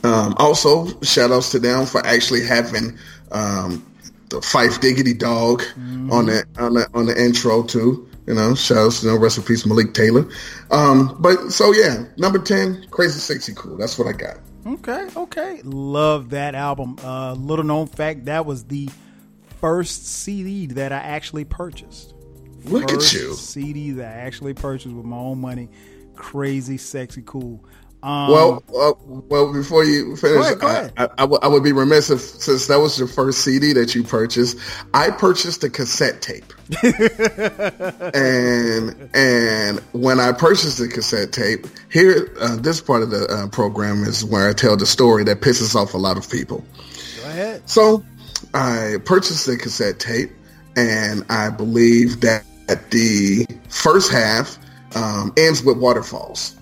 Um, 0.04 0.36
also, 0.38 0.88
shout 1.02 1.32
outs 1.32 1.50
to 1.52 1.60
them 1.60 1.88
for 1.88 2.06
actually 2.06 2.46
having 2.46 2.96
um, 3.32 3.84
the 4.30 4.38
Phife 4.38 4.80
Diggity 4.80 5.16
Dog 5.16 5.64
on 6.12 6.28
the 6.28 6.46
on 6.60 6.76
the 6.76 6.88
on 6.94 7.06
the 7.08 7.20
intro 7.24 7.64
too. 7.64 8.08
You 8.28 8.34
know, 8.34 8.56
shouts, 8.56 8.72
outs 8.80 9.00
to 9.02 9.08
them. 9.08 9.20
Rest 9.20 9.38
in 9.38 9.44
peace, 9.44 9.66
Malik 9.66 9.94
Taylor. 9.94 10.28
Um, 10.72 11.16
but 11.20 11.52
so 11.52 11.72
yeah, 11.74 12.06
number 12.18 12.40
ten, 12.40 12.86
Crazy 12.90 13.20
Sexy 13.20 13.54
Cool. 13.56 13.78
That's 13.78 13.98
what 14.00 14.08
I 14.08 14.14
got. 14.14 14.38
Okay, 14.66 15.08
okay. 15.16 15.62
Love 15.64 16.32
that 16.32 16.56
album. 16.56 16.98
Uh, 17.04 17.34
little 17.34 17.66
known 17.66 17.86
fact, 17.88 18.26
that 18.26 18.46
was 18.48 18.64
the 18.64 18.90
first 19.62 20.08
CD 20.08 20.66
that 20.68 20.92
I 20.92 20.98
actually 20.98 21.46
purchased. 21.46 22.14
Look 22.64 22.90
First 22.90 23.14
at 23.16 23.22
you. 23.22 23.34
CD 23.36 23.92
that 23.92 24.08
I 24.18 24.22
actually 24.22 24.56
purchased 24.56 24.96
with 24.96 25.06
my 25.06 25.18
own 25.18 25.40
money. 25.40 25.70
Crazy, 26.16 26.78
sexy, 26.78 27.22
cool. 27.24 27.64
Um, 28.02 28.32
Well, 28.32 28.64
well, 28.70 29.00
well, 29.30 29.54
before 29.54 29.84
you 29.84 30.16
finish, 30.16 30.44
ahead, 30.46 30.60
go 30.60 30.68
ahead. 30.68 30.94
I, 30.98 31.06
I, 31.06 31.10
I 31.20 31.24
would- 31.26 31.44
I 31.44 31.48
would 31.48 31.64
be 31.64 31.72
remiss 31.72 32.10
if, 32.10 32.22
since 32.22 32.66
that 32.68 32.78
was 32.80 32.98
your 32.98 33.08
first 33.08 33.42
CD 33.44 33.72
that 33.74 33.94
you 33.94 34.04
purchased, 34.04 34.58
I 34.96 35.12
purchased 35.12 35.64
a 35.64 35.70
cassette 35.70 36.24
tape. 36.24 36.54
And 38.14 39.10
and 39.14 39.80
when 39.92 40.20
I 40.20 40.32
purchased 40.32 40.80
the 40.80 40.88
cassette 40.88 41.32
tape, 41.32 41.68
here, 41.92 42.32
uh, 42.40 42.56
this 42.56 42.82
part 42.82 43.04
of 43.04 43.12
the 43.12 43.28
uh, 43.28 43.48
program 43.50 44.04
is 44.04 44.26
where 44.26 44.50
I 44.50 44.54
tell 44.54 44.76
the 44.76 44.86
story 44.86 45.24
that 45.26 45.42
pisses 45.42 45.76
off 45.76 45.94
a 45.94 45.98
lot 45.98 46.18
of 46.18 46.30
people. 46.30 46.64
go 47.22 47.30
ahead. 47.30 47.70
So 47.70 48.04
I 48.54 48.98
purchased 49.06 49.46
the 49.46 49.58
cassette 49.58 50.00
tape, 50.00 50.32
and 50.76 51.24
I 51.30 51.50
believe 51.50 52.22
that 52.22 52.44
the 52.90 53.46
first 53.70 54.12
half 54.12 54.58
um, 54.96 55.34
ends 55.38 55.64
with 55.64 55.78
waterfalls. 55.78 56.56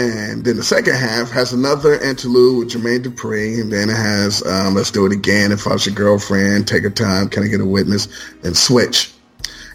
And 0.00 0.44
then 0.46 0.56
the 0.56 0.62
second 0.62 0.94
half 0.94 1.30
has 1.30 1.52
another 1.52 2.00
interlude 2.00 2.58
with 2.58 2.70
Jermaine 2.70 3.02
Dupri, 3.02 3.60
and 3.60 3.70
then 3.70 3.90
it 3.90 3.96
has 3.96 4.42
um, 4.46 4.74
"Let's 4.74 4.90
Do 4.90 5.04
It 5.04 5.12
Again," 5.12 5.52
"If 5.52 5.66
I 5.66 5.74
Was 5.74 5.84
Your 5.84 5.94
Girlfriend," 5.94 6.66
"Take 6.66 6.84
Our 6.84 6.90
Time," 6.90 7.28
"Can 7.28 7.42
I 7.42 7.48
Get 7.48 7.60
a 7.60 7.66
Witness," 7.66 8.08
and 8.42 8.56
"Switch." 8.56 9.12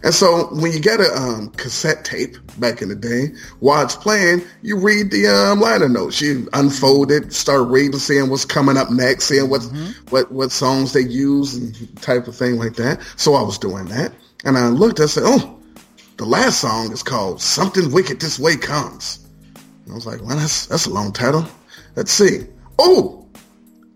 And 0.01 0.15
so 0.15 0.47
when 0.47 0.71
you 0.71 0.79
get 0.79 0.99
a 0.99 1.15
um, 1.15 1.49
cassette 1.49 2.05
tape 2.05 2.37
back 2.57 2.81
in 2.81 2.89
the 2.89 2.95
day, 2.95 3.33
while 3.59 3.83
it's 3.83 3.95
playing, 3.95 4.41
you 4.63 4.79
read 4.79 5.11
the 5.11 5.27
um, 5.27 5.59
liner 5.59 5.87
notes. 5.87 6.21
You 6.21 6.49
unfold 6.53 7.11
it, 7.11 7.31
start 7.31 7.67
reading, 7.67 7.99
seeing 7.99 8.31
what's 8.31 8.45
coming 8.45 8.77
up 8.77 8.89
next, 8.89 9.25
seeing 9.25 9.47
what 9.47 9.61
what 10.09 10.31
what 10.31 10.51
songs 10.51 10.93
they 10.93 11.01
use 11.01 11.53
and 11.53 12.01
type 12.01 12.27
of 12.27 12.35
thing 12.35 12.57
like 12.57 12.77
that. 12.77 12.99
So 13.15 13.35
I 13.35 13.43
was 13.43 13.59
doing 13.59 13.85
that, 13.85 14.11
and 14.43 14.57
I 14.57 14.69
looked. 14.69 14.99
I 14.99 15.05
said, 15.05 15.23
"Oh, 15.25 15.59
the 16.17 16.25
last 16.25 16.61
song 16.61 16.91
is 16.91 17.03
called 17.03 17.41
"Something 17.41 17.91
Wicked 17.91 18.19
This 18.19 18.39
Way 18.39 18.57
Comes." 18.57 19.24
I 19.89 19.93
was 19.93 20.05
like, 20.05 20.21
"Well, 20.21 20.37
that's 20.37 20.65
that's 20.67 20.85
a 20.85 20.89
long 20.89 21.11
title. 21.11 21.45
Let's 21.95 22.11
see. 22.11 22.47
Oh, 22.79 23.27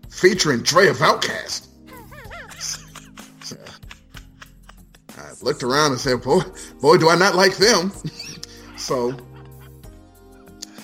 featuring 0.08 0.62
Dre 0.62 0.88
of 0.88 0.98
Outkast." 0.98 1.68
I 5.16 5.32
looked 5.42 5.62
around 5.62 5.92
and 5.92 6.00
said, 6.00 6.22
"Boy, 6.22 6.40
boy, 6.80 6.96
do 6.96 7.08
I 7.08 7.16
not 7.16 7.34
like 7.34 7.56
them." 7.56 7.92
so, 8.76 9.16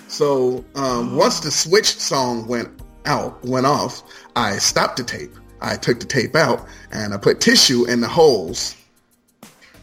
so 0.08 0.64
um, 0.74 1.16
once 1.16 1.40
the 1.40 1.50
Switch 1.50 1.94
song 1.96 2.46
went 2.46 2.68
out, 3.04 3.44
went 3.44 3.66
off, 3.66 4.02
I 4.34 4.56
stopped 4.58 4.96
the 4.96 5.04
tape. 5.04 5.34
I 5.60 5.76
took 5.76 6.00
the 6.00 6.06
tape 6.06 6.36
out 6.36 6.66
and 6.92 7.14
I 7.14 7.16
put 7.16 7.40
tissue 7.40 7.86
in 7.86 8.00
the 8.00 8.08
holes 8.08 8.76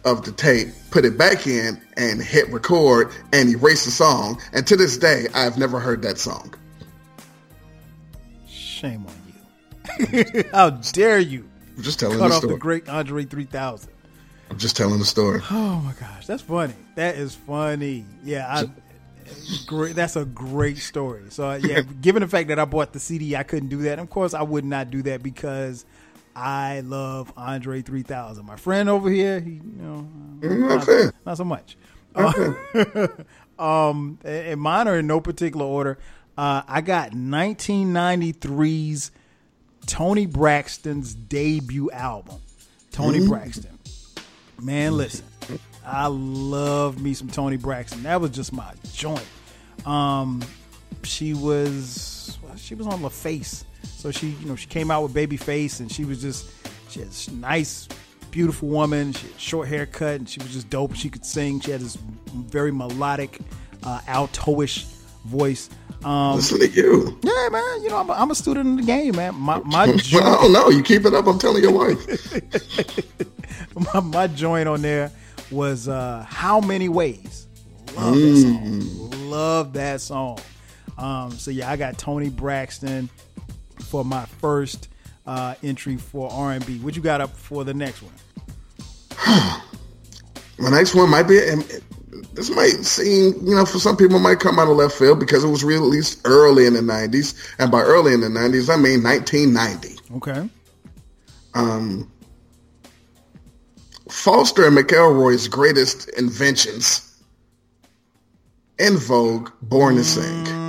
of 0.06 0.26
the 0.26 0.32
tape, 0.32 0.70
put 0.92 1.06
it 1.06 1.18
back 1.18 1.48
in, 1.48 1.82
and 1.98 2.22
hit 2.22 2.50
record 2.50 3.12
and 3.32 3.50
erase 3.50 3.86
the 3.86 3.92
song. 3.92 4.42
And 4.52 4.68
to 4.68 4.76
this 4.76 4.98
day, 4.98 5.28
I've 5.34 5.58
never 5.58 5.80
heard 5.80 6.02
that 6.04 6.18
song. 6.18 6.54
Shame 8.48 9.06
on 9.08 10.24
you. 10.28 10.44
How 10.52 10.72
dare 10.72 11.20
you 11.20 11.50
I'm 11.78 11.84
just 11.84 12.00
telling 12.00 12.20
cut 12.20 12.30
the 12.30 12.36
off 12.36 12.42
the 12.42 12.58
great 12.58 12.90
Andre 12.90 13.26
3000? 13.26 13.92
I'm 14.50 14.58
just 14.58 14.78
telling 14.78 15.00
the 15.00 15.06
story. 15.06 15.42
Oh 15.50 15.80
my 15.80 15.94
gosh, 16.00 16.28
that's 16.28 16.42
funny. 16.42 16.76
That 16.96 17.16
is 17.16 17.34
funny. 17.34 18.06
Yeah, 18.24 18.46
I, 18.48 18.70
great. 19.66 19.96
That's 19.96 20.16
a 20.16 20.26
great 20.26 20.78
story. 20.78 21.24
So 21.30 21.54
yeah, 21.54 21.82
given 22.02 22.22
the 22.22 22.28
fact 22.28 22.50
that 22.50 22.60
I 22.60 22.66
bought 22.66 22.94
the 22.94 23.00
CD, 23.00 23.36
I 23.36 23.44
couldn't 23.44 23.70
do 23.70 23.84
that. 23.84 24.00
Of 24.00 24.10
course, 24.10 24.34
I 24.34 24.44
would 24.44 24.66
not 24.66 24.92
do 24.92 25.02
that 25.04 25.24
because 25.24 25.86
I 26.36 26.82
love 26.82 27.32
Andre 27.38 27.82
3000. 27.82 28.46
My 28.46 28.56
friend 28.56 28.90
over 28.90 29.10
here, 29.10 29.40
he, 29.40 29.52
you 29.52 29.62
know, 29.78 30.08
Mm, 30.44 31.06
not, 31.06 31.14
not 31.26 31.38
so 31.38 31.46
much. 31.46 31.78
Uh, 32.16 32.54
um, 33.90 34.20
and 34.24 34.62
mine 34.62 34.88
are 34.88 35.00
in 35.00 35.08
no 35.08 35.20
particular 35.20 35.66
order. 35.66 35.98
Uh, 36.38 36.62
I 36.68 36.82
got 36.82 37.10
1993's 37.10 39.10
Toni 39.88 40.28
Braxton's 40.28 41.16
debut 41.16 41.90
album. 41.90 42.40
Toni 42.92 43.28
Braxton. 43.28 43.80
Man, 44.62 44.96
listen. 44.96 45.26
I 45.84 46.06
love 46.06 47.02
me 47.02 47.16
some 47.16 47.30
Toni 47.30 47.58
Braxton. 47.58 48.04
That 48.04 48.22
was 48.22 48.30
just 48.30 48.54
my 48.54 48.74
joint. 48.94 49.26
Um, 49.88 50.44
she 51.06 51.34
was 51.34 52.38
she 52.56 52.76
was 52.76 52.88
on 52.88 53.00
LaFace, 53.02 53.64
so 53.84 54.12
she 54.12 54.30
you 54.30 54.46
know 54.48 54.56
she 54.56 54.68
came 54.68 54.92
out 54.92 55.04
with 55.04 55.14
Babyface, 55.14 55.80
and 55.80 55.92
she 55.92 56.06
was 56.06 56.22
just 56.22 56.50
she 56.90 57.00
had 57.00 57.10
this 57.10 57.30
nice, 57.32 57.88
beautiful 58.32 58.68
woman. 58.70 59.14
She 59.14 59.28
had 59.28 59.40
short 59.40 59.68
haircut, 59.68 60.16
and 60.20 60.30
she 60.30 60.40
was 60.40 60.52
just 60.54 60.70
dope. 60.70 60.96
She 60.96 61.10
could 61.10 61.26
sing. 61.26 61.60
She 61.60 61.72
had 61.72 61.82
this 61.82 61.96
very 62.34 62.72
melodic, 62.72 63.40
uh, 63.84 64.00
altoish 64.08 64.86
voice. 65.26 65.70
Um, 66.04 66.36
Listen 66.36 66.60
to 66.60 66.68
you. 66.70 67.18
yeah, 67.24 67.50
man. 67.50 67.82
You 67.82 67.90
know 67.90 67.98
I'm 67.98 68.10
a, 68.10 68.14
I'm 68.14 68.32
a 68.32 68.36
student 68.36 68.68
in 68.68 68.76
the 68.76 68.84
game, 68.84 69.16
man. 69.16 69.36
My 69.36 69.60
my 69.66 69.86
Well, 69.86 69.94
I 69.96 69.98
joint, 69.98 70.24
don't 70.26 70.52
know. 70.54 70.70
You 70.70 70.84
keep 70.84 71.06
it 71.06 71.14
up. 71.14 71.28
I'm 71.28 71.40
telling 71.40 71.64
your 71.64 71.72
wife. 71.72 72.00
my, 73.94 74.00
my 74.02 74.28
joint 74.28 74.68
on 74.68 74.82
there 74.82 75.12
was 75.52 75.88
uh 75.88 76.26
how 76.28 76.60
many 76.60 76.90
ways 76.90 77.48
love 77.96 78.14
that 78.16 78.38
song 78.42 79.30
love 79.30 79.74
that 79.74 80.02
song 80.02 80.38
um 80.98 81.32
so 81.32 81.52
yeah 81.52 81.70
i 81.70 81.76
got 81.76 81.98
toni 81.98 82.30
braxton 82.30 83.10
for 83.80 84.04
my 84.06 84.26
first 84.26 84.90
uh 85.26 85.56
entry 85.64 85.98
for 85.98 86.32
r&b 86.32 86.80
what 86.80 86.96
you 86.96 87.02
got 87.02 87.22
up 87.22 87.36
for 87.36 87.64
the 87.64 87.74
next 87.74 88.02
one 88.02 89.60
My 90.60 90.70
next 90.70 90.96
one 90.96 91.10
might 91.10 91.24
be. 91.24 91.40
This 92.34 92.50
might 92.50 92.86
seem, 92.86 93.34
you 93.46 93.56
know, 93.56 93.66
for 93.66 93.80
some 93.80 93.98
people, 93.98 94.20
might 94.20 94.40
come 94.40 94.60
out 94.60 94.68
of 94.68 94.78
left 94.78 94.96
field 94.96 95.20
because 95.20 95.44
it 95.44 95.48
was 95.48 95.64
released 95.64 96.22
early 96.26 96.66
in 96.66 96.74
the 96.74 96.80
'90s, 96.80 97.36
and 97.60 97.72
by 97.72 97.82
early 97.82 98.14
in 98.14 98.22
the 98.22 98.28
'90s, 98.28 98.70
I 98.72 98.78
mean 98.78 99.04
1990. 99.04 100.00
okay 100.16 100.50
Um, 101.54 102.12
Foster 104.10 104.68
and 104.68 104.78
McElroy's 104.78 105.48
greatest 105.48 106.10
inventions. 106.10 107.10
En 108.80 108.96
Vogue, 108.98 109.52
Born 109.62 109.96
to 109.96 110.04
Sing. 110.04 110.63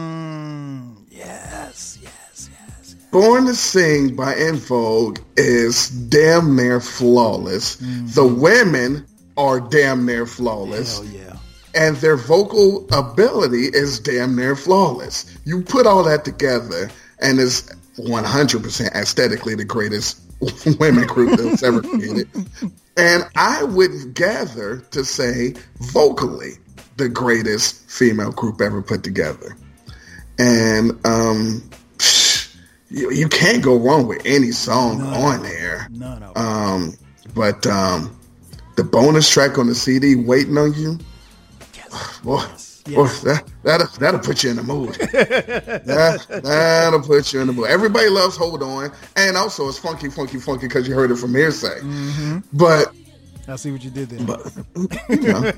Born 3.14 3.46
to 3.46 3.54
Sing 3.54 4.16
by 4.16 4.34
En 4.34 4.56
Vogue 4.56 5.20
is 5.36 5.88
damn 5.88 6.56
near 6.56 6.80
flawless. 6.80 7.76
The 7.76 8.26
women 8.26 9.06
are 9.36 9.60
damn 9.60 10.04
near 10.04 10.26
flawless. 10.26 10.98
hell 10.98 11.06
yeah 11.06 11.36
and 11.76 11.96
their 11.96 12.16
vocal 12.16 12.86
ability 12.92 13.66
is 13.66 13.98
damn 13.98 14.34
near 14.36 14.56
flawless. 14.56 15.36
You 15.44 15.62
put 15.62 15.86
all 15.86 16.02
that 16.04 16.24
together, 16.24 16.90
and 17.20 17.38
it's 17.38 17.62
100% 17.98 18.86
aesthetically 18.94 19.54
the 19.54 19.64
greatest 19.64 20.20
women 20.80 21.06
group 21.06 21.38
that's 21.38 21.62
ever 21.62 21.82
created. 21.82 22.28
And 22.96 23.24
I 23.36 23.64
would 23.64 24.14
gather 24.14 24.78
to 24.90 25.04
say 25.04 25.54
vocally 25.78 26.52
the 26.96 27.08
greatest 27.08 27.90
female 27.90 28.30
group 28.32 28.60
ever 28.60 28.82
put 28.82 29.02
together. 29.02 29.56
And 30.38 30.98
um, 31.04 31.68
you, 32.94 33.10
you 33.10 33.28
can't 33.28 33.62
go 33.62 33.76
wrong 33.76 34.06
with 34.06 34.22
any 34.24 34.52
song 34.52 35.02
on 35.02 35.42
there. 35.42 35.86
of 35.86 35.98
them 35.98 36.36
Um, 36.36 36.94
but 37.34 37.66
um, 37.66 38.16
the 38.76 38.84
bonus 38.84 39.28
track 39.28 39.58
on 39.58 39.66
the 39.66 39.74
CD, 39.74 40.14
"Waiting 40.14 40.56
on 40.56 40.72
You," 40.74 40.98
boy, 42.22 42.44
boy, 42.94 43.06
that 43.24 43.44
that'll, 43.64 43.86
that'll 43.98 44.20
put 44.20 44.44
you 44.44 44.50
in 44.50 44.56
the 44.56 44.62
mood. 44.62 44.94
that, 45.12 46.42
that'll 46.44 47.02
put 47.02 47.32
you 47.32 47.40
in 47.40 47.48
the 47.48 47.52
mood. 47.52 47.66
Everybody 47.66 48.08
loves 48.08 48.36
"Hold 48.36 48.62
On," 48.62 48.92
and 49.16 49.36
also 49.36 49.68
it's 49.68 49.78
funky, 49.78 50.08
funky, 50.08 50.38
funky 50.38 50.68
because 50.68 50.86
you 50.86 50.94
heard 50.94 51.10
it 51.10 51.16
from 51.16 51.34
hearsay. 51.34 51.80
But 52.52 52.92
i 53.46 53.56
see 53.56 53.70
what 53.70 53.84
you 53.84 53.90
did 53.90 54.08
there 54.08 54.26
but 54.26 54.40
you 55.10 55.16
know, 55.16 55.52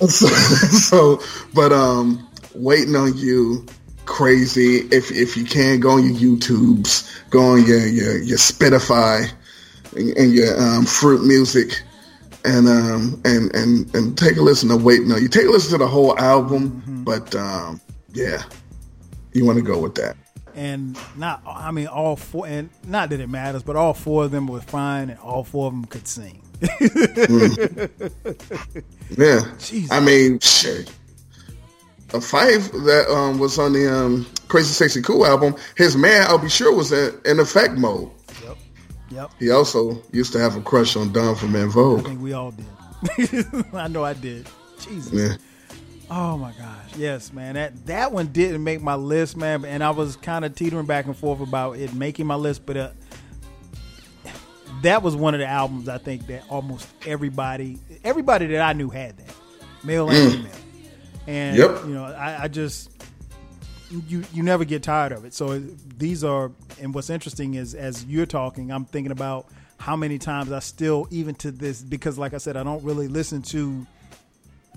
so, 0.06 0.26
so 0.28 1.20
but 1.54 1.72
um, 1.72 2.28
"Waiting 2.54 2.94
on 2.94 3.16
You." 3.16 3.66
Crazy. 4.06 4.78
If 4.90 5.10
if 5.10 5.36
you 5.36 5.44
can 5.44 5.80
go 5.80 5.92
on 5.92 6.04
your 6.04 6.36
YouTubes, 6.36 7.30
go 7.30 7.40
on 7.40 7.66
your 7.66 7.86
your, 7.86 8.18
your 8.18 8.38
Spotify, 8.38 9.30
and, 9.94 10.16
and 10.16 10.32
your 10.32 10.58
um, 10.60 10.86
fruit 10.86 11.24
music 11.24 11.82
and 12.44 12.68
um 12.68 13.20
and 13.24 13.52
and 13.56 13.92
and 13.94 14.16
take 14.16 14.36
a 14.36 14.40
listen 14.40 14.68
to 14.68 14.76
wait 14.76 15.02
no 15.02 15.16
you 15.16 15.26
take 15.26 15.46
a 15.46 15.50
listen 15.50 15.72
to 15.72 15.78
the 15.78 15.88
whole 15.88 16.16
album 16.16 17.02
but 17.04 17.34
um 17.34 17.80
yeah 18.12 18.40
you 19.32 19.44
want 19.44 19.58
to 19.58 19.64
go 19.64 19.80
with 19.80 19.96
that 19.96 20.16
and 20.56 20.98
not 21.16 21.42
I 21.46 21.70
mean 21.70 21.86
all 21.86 22.16
four 22.16 22.46
and 22.46 22.70
not 22.86 23.10
that 23.10 23.20
it 23.20 23.28
matters, 23.28 23.62
but 23.62 23.76
all 23.76 23.92
four 23.92 24.24
of 24.24 24.30
them 24.30 24.48
were 24.48 24.62
fine 24.62 25.10
and 25.10 25.20
all 25.20 25.44
four 25.44 25.68
of 25.68 25.74
them 25.74 25.84
could 25.84 26.08
sing. 26.08 26.42
Yeah. 29.16 29.40
Jesus. 29.60 29.92
I 29.92 30.00
mean, 30.00 30.40
shit. 30.40 30.92
A 32.14 32.20
five 32.20 32.70
that 32.84 33.06
um, 33.10 33.38
was 33.38 33.58
on 33.58 33.72
the 33.72 33.92
um, 33.92 34.26
Crazy 34.48 34.72
Sexy 34.72 35.02
Cool 35.02 35.26
album. 35.26 35.56
His 35.76 35.96
man, 35.96 36.22
Al 36.22 36.38
B. 36.38 36.48
Sure, 36.48 36.74
was 36.74 36.92
in, 36.92 37.12
in 37.24 37.40
effect 37.40 37.74
mode. 37.74 38.10
Yep. 38.44 38.56
Yep. 39.10 39.30
He 39.38 39.50
also 39.50 40.00
used 40.12 40.32
to 40.32 40.38
have 40.38 40.56
a 40.56 40.60
crush 40.60 40.96
on 40.96 41.12
Dawn 41.12 41.34
from 41.34 41.52
Vogue. 41.70 42.00
I 42.00 42.02
think 42.02 42.20
we 42.20 42.32
all 42.32 42.52
did. 42.52 43.46
I 43.74 43.88
know 43.88 44.04
I 44.04 44.14
did. 44.14 44.48
Jesus. 44.78 45.12
Yeah. 45.12 45.36
Oh 46.10 46.38
my 46.38 46.52
gosh. 46.52 46.96
Yes, 46.96 47.32
man. 47.32 47.54
That 47.54 47.86
that 47.86 48.12
one 48.12 48.28
didn't 48.28 48.62
make 48.62 48.80
my 48.80 48.94
list, 48.94 49.36
man. 49.36 49.64
And 49.64 49.82
I 49.82 49.90
was 49.90 50.16
kind 50.16 50.44
of 50.44 50.54
teetering 50.54 50.86
back 50.86 51.06
and 51.06 51.16
forth 51.16 51.40
about 51.40 51.76
it 51.76 51.92
making 51.94 52.26
my 52.26 52.36
list, 52.36 52.64
but 52.64 52.76
uh, 52.76 52.90
that 54.82 55.02
was 55.02 55.16
one 55.16 55.34
of 55.34 55.40
the 55.40 55.46
albums 55.46 55.88
I 55.88 55.98
think 55.98 56.26
that 56.28 56.44
almost 56.48 56.88
everybody, 57.04 57.78
everybody 58.04 58.46
that 58.46 58.62
I 58.62 58.72
knew 58.72 58.90
had 58.90 59.16
that, 59.18 59.34
male 59.82 60.08
and 60.08 60.32
female. 60.32 60.52
And 61.26 61.56
Yep. 61.56 61.84
you 61.86 61.94
know, 61.94 62.04
I, 62.04 62.44
I 62.44 62.48
just 62.48 62.90
you 63.90 64.24
you 64.32 64.42
never 64.42 64.64
get 64.64 64.82
tired 64.82 65.12
of 65.12 65.24
it. 65.24 65.34
So 65.34 65.58
these 65.58 66.24
are, 66.24 66.50
and 66.80 66.94
what's 66.94 67.10
interesting 67.10 67.54
is 67.54 67.74
as 67.74 68.04
you're 68.04 68.26
talking, 68.26 68.70
I'm 68.70 68.84
thinking 68.84 69.12
about 69.12 69.46
how 69.78 69.96
many 69.96 70.18
times 70.18 70.52
I 70.52 70.60
still, 70.60 71.06
even 71.10 71.34
to 71.36 71.50
this, 71.50 71.82
because 71.82 72.18
like 72.18 72.34
I 72.34 72.38
said, 72.38 72.56
I 72.56 72.62
don't 72.62 72.82
really 72.82 73.08
listen 73.08 73.42
to 73.42 73.86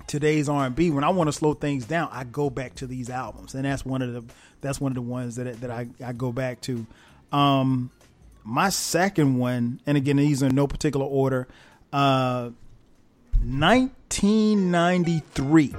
today's 0.07 0.49
R&B. 0.49 0.91
When 0.91 1.03
I 1.03 1.09
want 1.09 1.27
to 1.29 1.31
slow 1.31 1.53
things 1.53 1.85
down, 1.85 2.09
I 2.11 2.23
go 2.23 2.49
back 2.49 2.75
to 2.75 2.87
these 2.87 3.09
albums, 3.09 3.55
and 3.55 3.65
that's 3.65 3.85
one 3.85 4.01
of 4.01 4.13
the 4.13 4.23
that's 4.61 4.81
one 4.81 4.91
of 4.91 4.95
the 4.95 5.01
ones 5.01 5.35
that 5.37 5.61
that 5.61 5.71
I, 5.71 5.87
I 6.03 6.13
go 6.13 6.31
back 6.31 6.61
to. 6.61 6.85
Um, 7.31 7.91
my 8.43 8.69
second 8.69 9.37
one, 9.37 9.79
and 9.85 9.97
again, 9.97 10.17
these 10.17 10.43
are 10.43 10.47
in 10.47 10.55
no 10.55 10.67
particular 10.67 11.05
order. 11.05 11.47
Uh, 11.93 12.49
1993. 13.41 15.73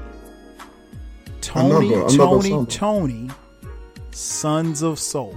Tony, 1.40 1.92
Another- 1.94 2.14
another 2.14 2.48
Tony. 2.48 2.66
Tony, 2.66 3.30
Sons 4.12 4.82
of 4.82 4.98
Soul. 4.98 5.36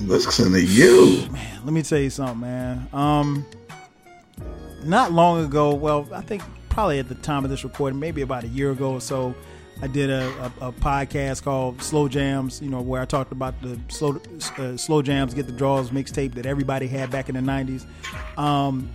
Listen 0.00 0.52
to 0.52 0.62
you. 0.62 1.26
Man, 1.30 1.60
let 1.64 1.72
me 1.72 1.82
tell 1.82 1.98
you 1.98 2.10
something, 2.10 2.40
man. 2.40 2.88
Um, 2.92 3.44
not 4.84 5.12
long 5.12 5.44
ago, 5.44 5.74
well, 5.74 6.08
I 6.12 6.20
think 6.20 6.42
probably 6.68 6.98
at 7.00 7.08
the 7.08 7.16
time 7.16 7.44
of 7.44 7.50
this 7.50 7.64
recording, 7.64 7.98
maybe 7.98 8.22
about 8.22 8.44
a 8.44 8.48
year 8.48 8.70
ago 8.70 8.92
or 8.92 9.00
so, 9.00 9.34
I 9.82 9.86
did 9.88 10.10
a, 10.10 10.28
a, 10.60 10.68
a 10.68 10.72
podcast 10.72 11.42
called 11.42 11.82
Slow 11.82 12.08
Jams. 12.08 12.60
You 12.62 12.68
know, 12.68 12.80
where 12.80 13.00
I 13.02 13.04
talked 13.04 13.32
about 13.32 13.60
the 13.62 13.78
slow 13.88 14.20
uh, 14.58 14.76
slow 14.76 15.02
jams, 15.02 15.34
get 15.34 15.46
the 15.46 15.52
draws 15.52 15.90
mixtape 15.90 16.34
that 16.34 16.46
everybody 16.46 16.86
had 16.86 17.10
back 17.10 17.28
in 17.28 17.34
the 17.34 17.40
'90s. 17.40 17.84
Um, 18.38 18.88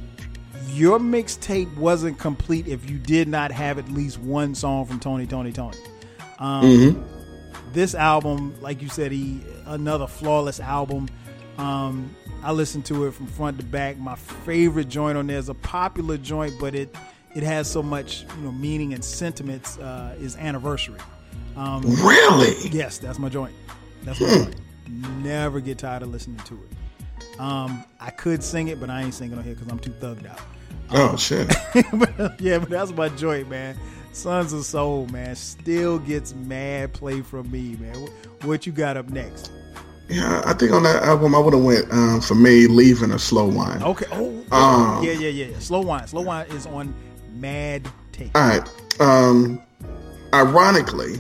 your 0.73 0.99
mixtape 0.99 1.73
wasn't 1.77 2.17
complete 2.19 2.67
if 2.67 2.89
you 2.89 2.97
did 2.97 3.27
not 3.27 3.51
have 3.51 3.77
at 3.77 3.89
least 3.91 4.19
one 4.19 4.55
song 4.55 4.85
from 4.85 4.99
Tony, 4.99 5.25
Tony, 5.27 5.51
Tony. 5.51 5.77
Um, 6.43 7.05
This 7.71 7.95
album, 7.95 8.53
like 8.61 8.81
you 8.81 8.89
said, 8.89 9.11
he 9.11 9.41
another 9.65 10.05
flawless 10.07 10.59
album. 10.59 11.07
Um, 11.57 12.15
I 12.43 12.51
listened 12.51 12.85
to 12.87 13.05
it 13.05 13.13
from 13.13 13.27
front 13.27 13.57
to 13.59 13.65
back. 13.65 13.97
My 13.97 14.15
favorite 14.15 14.89
joint 14.89 15.17
on 15.17 15.27
there 15.27 15.37
is 15.37 15.49
a 15.49 15.53
popular 15.53 16.17
joint, 16.17 16.55
but 16.59 16.75
it 16.75 16.95
it 17.33 17.41
has 17.43 17.69
so 17.71 17.81
much 17.81 18.25
you 18.37 18.43
know 18.43 18.51
meaning 18.51 18.93
and 18.93 19.03
sentiments. 19.03 19.77
Uh, 19.77 20.15
is 20.19 20.35
anniversary. 20.37 20.99
Um, 21.55 21.81
Really? 21.83 22.69
Yes, 22.69 22.97
that's 22.97 23.17
my 23.19 23.29
joint. 23.29 23.53
That's 24.03 24.19
my 24.19 24.27
joint. 24.27 24.55
Never 25.23 25.59
get 25.61 25.77
tired 25.79 26.03
of 26.03 26.09
listening 26.09 26.37
to 26.45 26.55
it. 26.55 27.39
Um, 27.39 27.83
I 27.99 28.09
could 28.11 28.43
sing 28.43 28.67
it, 28.67 28.79
but 28.79 28.89
I 28.89 29.01
ain't 29.03 29.13
singing 29.13 29.37
on 29.37 29.43
here 29.43 29.53
because 29.55 29.71
I'm 29.71 29.79
too 29.79 29.91
thugged 29.91 30.29
out. 30.29 30.41
Oh 30.91 31.15
shit. 31.17 31.51
But, 31.93 32.39
yeah, 32.39 32.59
but 32.59 32.69
that's 32.69 32.91
my 32.91 33.09
joint, 33.09 33.49
man. 33.49 33.75
Sons 34.13 34.53
of 34.53 34.63
Soul, 34.65 35.07
man, 35.07 35.35
still 35.35 35.99
gets 35.99 36.33
mad 36.35 36.93
play 36.93 37.21
from 37.21 37.49
me, 37.51 37.75
man. 37.79 37.99
What, 38.01 38.11
what 38.43 38.65
you 38.65 38.71
got 38.71 38.95
up 38.97 39.09
next? 39.09 39.51
Yeah, 40.09 40.41
I 40.45 40.53
think 40.53 40.71
on 40.71 40.83
that 40.83 41.03
album 41.03 41.33
I 41.33 41.39
would 41.39 41.53
have 41.53 41.63
went 41.63 41.91
um, 41.91 42.21
for 42.21 42.35
me 42.35 42.67
leaving 42.67 43.11
a 43.11 43.19
slow 43.19 43.47
wine. 43.47 43.81
Okay. 43.81 44.05
Oh, 44.11 44.29
Um, 44.51 45.03
yeah, 45.03 45.13
yeah, 45.13 45.29
yeah, 45.29 45.45
yeah. 45.47 45.59
Slow 45.59 45.81
wine. 45.81 46.07
Slow 46.07 46.21
wine 46.21 46.45
is 46.51 46.67
on 46.67 46.93
Mad 47.33 47.87
Take. 48.11 48.37
All 48.37 48.47
right. 48.47 48.69
Um, 48.99 49.61
ironically, 50.33 51.15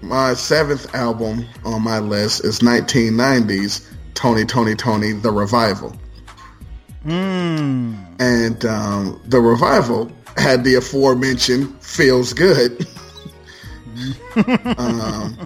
my 0.00 0.34
seventh 0.34 0.94
album 0.94 1.44
on 1.64 1.82
my 1.82 1.98
list 1.98 2.44
is 2.44 2.60
1990s 2.60 3.90
Tony! 4.14 4.44
Toni! 4.44 4.74
Toné!, 4.74 5.20
The 5.20 5.30
Revival. 5.30 5.94
Mm. 7.04 8.20
And 8.20 8.64
um, 8.64 9.20
The 9.26 9.40
Revival 9.40 10.10
had 10.36 10.64
the 10.64 10.74
aforementioned 10.76 11.82
Feels 11.82 12.32
Good. 12.32 12.86
um, 14.78 15.36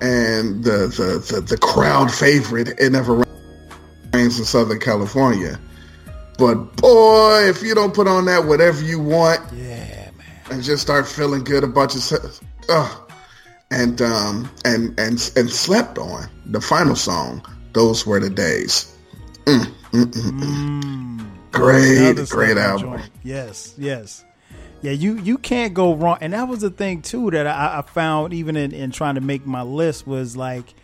and 0.00 0.64
the, 0.64 0.88
the, 0.88 1.24
the, 1.34 1.40
the 1.40 1.56
crowd 1.58 2.12
favorite, 2.12 2.68
It 2.78 2.90
Never 2.90 3.24
Rains 4.12 4.38
in 4.38 4.44
Southern 4.44 4.80
California. 4.80 5.58
But 6.38 6.76
boy, 6.76 7.44
if 7.48 7.62
you 7.62 7.74
don't 7.74 7.94
put 7.94 8.08
on 8.08 8.24
that 8.24 8.46
whatever 8.46 8.82
you 8.82 8.98
want, 8.98 9.40
Yeah, 9.52 10.10
man. 10.16 10.26
and 10.50 10.62
just 10.62 10.82
start 10.82 11.06
feeling 11.06 11.44
good 11.44 11.62
about 11.62 11.94
yourself. 11.94 12.40
Ugh. 12.68 12.98
And 13.70 14.02
um 14.02 14.50
and 14.66 14.98
and 15.00 15.32
and 15.36 15.50
slept 15.50 15.96
on 15.96 16.28
the 16.46 16.60
final 16.60 16.94
song. 16.96 17.42
Those 17.72 18.06
were 18.06 18.20
the 18.20 18.28
days. 18.28 18.94
Mm, 19.46 19.64
mm, 19.92 20.04
mm, 20.04 20.40
mm. 20.42 21.26
Great, 21.52 22.16
great 22.16 22.26
slept-on 22.26 22.58
album. 22.58 22.98
joint. 22.98 23.10
Yes, 23.22 23.74
yes. 23.78 24.24
Yeah, 24.82 24.90
you 24.90 25.16
you 25.18 25.38
can't 25.38 25.74
go 25.74 25.94
wrong. 25.94 26.18
And 26.20 26.32
that 26.32 26.48
was 26.48 26.60
the 26.60 26.70
thing 26.70 27.02
too 27.02 27.30
that 27.30 27.46
I, 27.46 27.78
I 27.78 27.82
found 27.82 28.34
even 28.34 28.56
in, 28.56 28.72
in 28.72 28.90
trying 28.90 29.14
to 29.14 29.20
make 29.20 29.46
my 29.46 29.62
list 29.62 30.06
was 30.08 30.36
like 30.36 30.74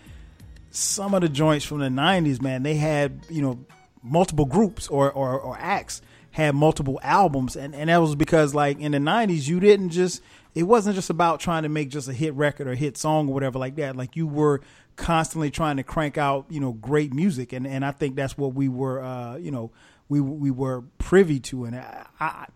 some 0.71 1.15
of 1.15 1.23
the 1.23 1.29
joints 1.29 1.65
from 1.65 1.81
the 1.81 1.89
'90s. 1.89 2.41
Man, 2.41 2.63
they 2.63 2.77
had 2.77 3.27
you 3.29 3.43
know 3.43 3.59
multiple 4.03 4.45
groups 4.45 4.87
or 4.87 5.11
or, 5.11 5.39
or 5.39 5.57
acts 5.59 6.01
had 6.31 6.55
multiple 6.55 7.01
albums, 7.03 7.57
and 7.57 7.75
and 7.75 7.91
that 7.91 7.99
was 7.99 8.15
because 8.15 8.55
like 8.55 8.79
in 8.79 8.93
the 8.93 8.99
'90s 8.99 9.49
you 9.49 9.59
didn't 9.59 9.91
just 9.91 10.23
it 10.55 10.63
wasn't 10.63 10.95
just 10.95 11.11
about 11.11 11.41
trying 11.41 11.65
to 11.65 11.69
make 11.69 11.89
just 11.89 12.09
a 12.09 12.13
hit 12.13 12.35
record 12.35 12.69
or 12.69 12.77
hit 12.77 12.97
song 12.97 13.29
or 13.29 13.35
whatever 13.35 13.59
like 13.59 13.75
that. 13.77 13.97
Like 13.97 14.15
you 14.15 14.29
were 14.29 14.61
constantly 14.95 15.51
trying 15.51 15.77
to 15.77 15.83
crank 15.83 16.17
out 16.17 16.47
you 16.49 16.61
know 16.61 16.73
great 16.73 17.13
music, 17.13 17.53
and 17.53 17.67
and 17.67 17.85
I 17.85 17.91
think 17.91 18.15
that's 18.15 18.39
what 18.39 18.55
we 18.55 18.69
were 18.69 19.03
uh, 19.03 19.37
you 19.39 19.51
know 19.51 19.73
we 20.09 20.21
we 20.21 20.53
were 20.53 20.83
privy 20.99 21.41
to, 21.41 21.65
and 21.65 21.75
I, 21.75 22.07
I 22.21 22.47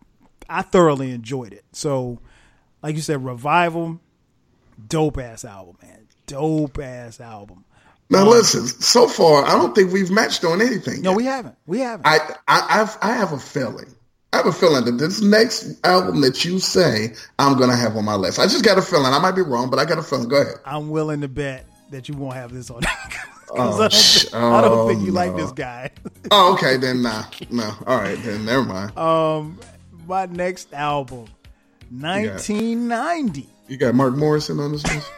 I 0.52 0.62
thoroughly 0.62 1.10
enjoyed 1.12 1.52
it. 1.52 1.64
So, 1.72 2.20
like 2.82 2.94
you 2.94 3.02
said, 3.02 3.24
revival, 3.24 4.00
dope 4.88 5.18
ass 5.18 5.44
album, 5.44 5.76
man, 5.82 6.06
dope 6.26 6.78
ass 6.78 7.20
album. 7.20 7.64
Now 8.10 8.28
listen, 8.28 8.66
so 8.66 9.08
far 9.08 9.44
I 9.44 9.52
don't 9.52 9.74
think 9.74 9.90
we've 9.90 10.10
matched 10.10 10.44
on 10.44 10.60
anything. 10.60 11.00
No, 11.00 11.10
yet. 11.10 11.16
we 11.16 11.24
haven't. 11.24 11.56
We 11.66 11.78
haven't. 11.80 12.06
I, 12.06 12.18
I 12.46 12.80
I've 12.80 12.98
I 13.00 13.14
have 13.14 13.32
a 13.32 13.38
feeling. 13.38 13.94
I 14.34 14.38
have 14.38 14.46
a 14.46 14.52
feeling 14.52 14.84
that 14.84 14.92
this 14.92 15.22
next 15.22 15.84
album 15.84 16.20
that 16.20 16.44
you 16.44 16.58
say 16.58 17.14
I'm 17.38 17.58
gonna 17.58 17.76
have 17.76 17.96
on 17.96 18.04
my 18.04 18.14
list. 18.14 18.38
I 18.38 18.44
just 18.44 18.64
got 18.64 18.76
a 18.76 18.82
feeling. 18.82 19.12
I 19.12 19.18
might 19.18 19.32
be 19.34 19.42
wrong, 19.42 19.70
but 19.70 19.78
I 19.78 19.86
got 19.86 19.98
a 19.98 20.02
feeling. 20.02 20.28
Go 20.28 20.42
ahead. 20.42 20.56
I'm 20.66 20.90
willing 20.90 21.22
to 21.22 21.28
bet 21.28 21.66
that 21.90 22.08
you 22.08 22.14
won't 22.14 22.34
have 22.34 22.52
this 22.52 22.70
on. 22.70 22.82
Oh, 23.54 23.54
I 23.54 23.80
don't, 23.80 23.92
think, 23.92 24.34
I 24.34 24.62
don't 24.62 24.78
oh, 24.78 24.88
think 24.88 25.04
you 25.04 25.12
like 25.12 25.36
this 25.36 25.52
guy. 25.52 25.90
Oh, 26.30 26.54
okay, 26.54 26.78
then 26.78 27.02
nah. 27.02 27.24
No. 27.50 27.70
All 27.86 27.98
right, 27.98 28.16
then 28.22 28.46
never 28.46 28.64
mind. 28.64 28.96
Um, 28.96 29.60
my 30.06 30.26
next 30.26 30.72
album, 30.72 31.26
1990. 31.90 33.48
You 33.68 33.76
got 33.76 33.94
Mark 33.94 34.14
Morrison 34.14 34.60
on 34.60 34.72
this 34.72 34.84
list? 34.84 35.10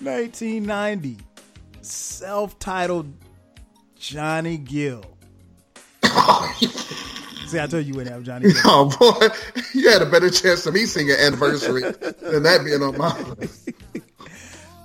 1990, 0.00 1.16
self-titled 1.80 3.12
Johnny 3.96 4.58
Gill. 4.58 5.02
See, 7.46 7.58
I 7.58 7.66
told 7.66 7.84
you 7.84 7.92
you 7.92 7.94
wouldn't 7.94 8.14
have 8.14 8.22
Johnny 8.22 8.52
Gill. 8.52 8.60
Oh 8.64 8.90
boy, 8.98 9.28
you 9.72 9.88
had 9.88 10.02
a 10.02 10.06
better 10.06 10.28
chance 10.28 10.66
of 10.66 10.74
me 10.74 10.84
singing 10.84 11.16
anniversary 11.18 11.82
than 11.82 12.42
that 12.42 12.64
being 12.64 12.82
on 12.82 12.98
my 12.98 13.18
list. 13.20 13.70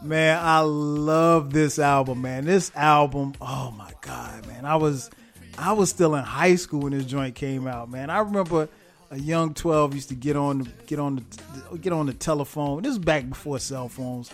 Man, 0.01 0.39
I 0.41 0.61
love 0.61 1.51
this 1.51 1.77
album, 1.79 2.21
man. 2.21 2.45
This 2.45 2.71
album, 2.75 3.33
oh 3.41 3.71
my 3.71 3.91
god, 4.01 4.47
man. 4.47 4.63
I 4.63 4.77
was 4.77 5.09
I 5.59 5.73
was 5.73 5.89
still 5.89 6.15
in 6.15 6.23
high 6.23 6.55
school 6.55 6.81
when 6.81 6.93
this 6.93 7.05
joint 7.05 7.35
came 7.35 7.67
out, 7.67 7.89
man. 7.89 8.09
I 8.09 8.19
remember 8.19 8.69
a 9.11 9.19
young 9.19 9.53
12 9.53 9.93
used 9.93 10.09
to 10.09 10.15
get 10.15 10.37
on 10.37 10.59
the, 10.59 10.69
get 10.87 10.99
on 10.99 11.15
the 11.17 11.77
get 11.77 11.91
on 11.91 12.05
the 12.05 12.13
telephone. 12.13 12.81
This 12.81 12.91
was 12.91 12.99
back 12.99 13.27
before 13.27 13.59
cell 13.59 13.89
phones. 13.89 14.31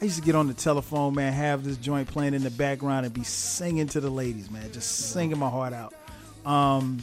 I 0.00 0.04
used 0.04 0.18
to 0.18 0.22
get 0.22 0.36
on 0.36 0.46
the 0.46 0.54
telephone, 0.54 1.16
man, 1.16 1.32
have 1.32 1.64
this 1.64 1.76
joint 1.76 2.06
playing 2.06 2.34
in 2.34 2.44
the 2.44 2.50
background 2.50 3.04
and 3.04 3.12
be 3.12 3.24
singing 3.24 3.88
to 3.88 4.00
the 4.00 4.08
ladies, 4.10 4.48
man, 4.52 4.70
just 4.70 5.10
singing 5.10 5.36
my 5.38 5.48
heart 5.48 5.72
out. 5.72 5.94
Um, 6.46 7.00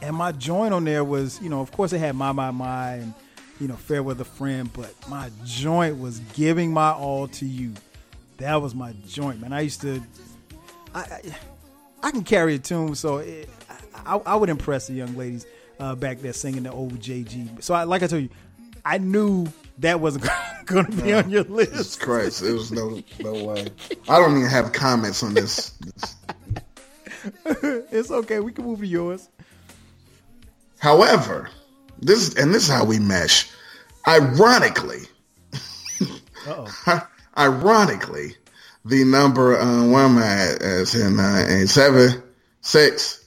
and 0.00 0.16
my 0.16 0.32
joint 0.32 0.72
on 0.72 0.84
there 0.84 1.04
was, 1.04 1.38
you 1.42 1.50
know, 1.50 1.60
of 1.60 1.70
course 1.72 1.92
it 1.92 1.98
had 1.98 2.16
My 2.16 2.32
My 2.32 2.50
My 2.50 2.94
and 2.94 3.12
you 3.60 3.68
know, 3.68 3.76
Fair 3.76 4.02
Weather 4.02 4.24
Friend, 4.24 4.70
but 4.72 4.94
my 5.08 5.30
joint 5.44 5.98
was 5.98 6.20
Giving 6.32 6.72
My 6.72 6.92
All 6.92 7.28
to 7.28 7.44
You. 7.44 7.74
That 8.38 8.62
was 8.62 8.74
my 8.74 8.94
joint, 9.06 9.40
man. 9.40 9.52
I 9.52 9.60
used 9.60 9.82
to, 9.82 10.02
I, 10.94 11.00
I, 11.00 11.20
I 12.06 12.12
can 12.12 12.22
carry 12.22 12.54
a 12.54 12.58
tune, 12.60 12.94
so 12.94 13.16
it, 13.16 13.48
I, 14.06 14.14
I 14.18 14.36
would 14.36 14.48
impress 14.48 14.86
the 14.86 14.92
young 14.92 15.16
ladies 15.16 15.44
uh, 15.80 15.96
back 15.96 16.20
there 16.20 16.32
singing 16.32 16.62
the 16.62 16.70
old 16.70 17.00
JG. 17.00 17.60
So, 17.64 17.74
I, 17.74 17.82
like 17.82 18.04
I 18.04 18.06
told 18.06 18.22
you, 18.22 18.28
I 18.84 18.98
knew 18.98 19.48
that 19.78 19.98
wasn't 19.98 20.28
going 20.66 20.84
to 20.86 21.02
be 21.02 21.12
on 21.12 21.28
your 21.30 21.42
Jesus 21.42 21.74
list. 21.74 22.00
Christ, 22.00 22.42
it 22.44 22.52
was 22.52 22.70
no 22.70 23.02
no 23.18 23.44
way. 23.44 23.66
I 24.08 24.20
don't 24.20 24.36
even 24.36 24.48
have 24.48 24.72
comments 24.72 25.24
on 25.24 25.34
this. 25.34 25.70
this. 25.70 26.14
It's 27.90 28.12
okay. 28.12 28.38
We 28.38 28.52
can 28.52 28.66
move 28.66 28.78
to 28.78 28.86
yours. 28.86 29.28
However, 30.78 31.50
this 31.98 32.36
and 32.36 32.54
this 32.54 32.68
is 32.68 32.68
how 32.68 32.84
we 32.84 33.00
mesh. 33.00 33.50
Ironically, 34.06 35.00
ironically, 37.36 38.36
the 38.86 39.04
number 39.04 39.58
uh, 39.58 39.86
where 39.86 40.04
am 40.04 40.18
I 40.18 40.26
at? 40.26 40.62
As 40.62 40.94
in 40.94 41.18
uh, 41.18 41.46
in 41.48 41.66
seven, 41.66 42.22
six, 42.60 43.24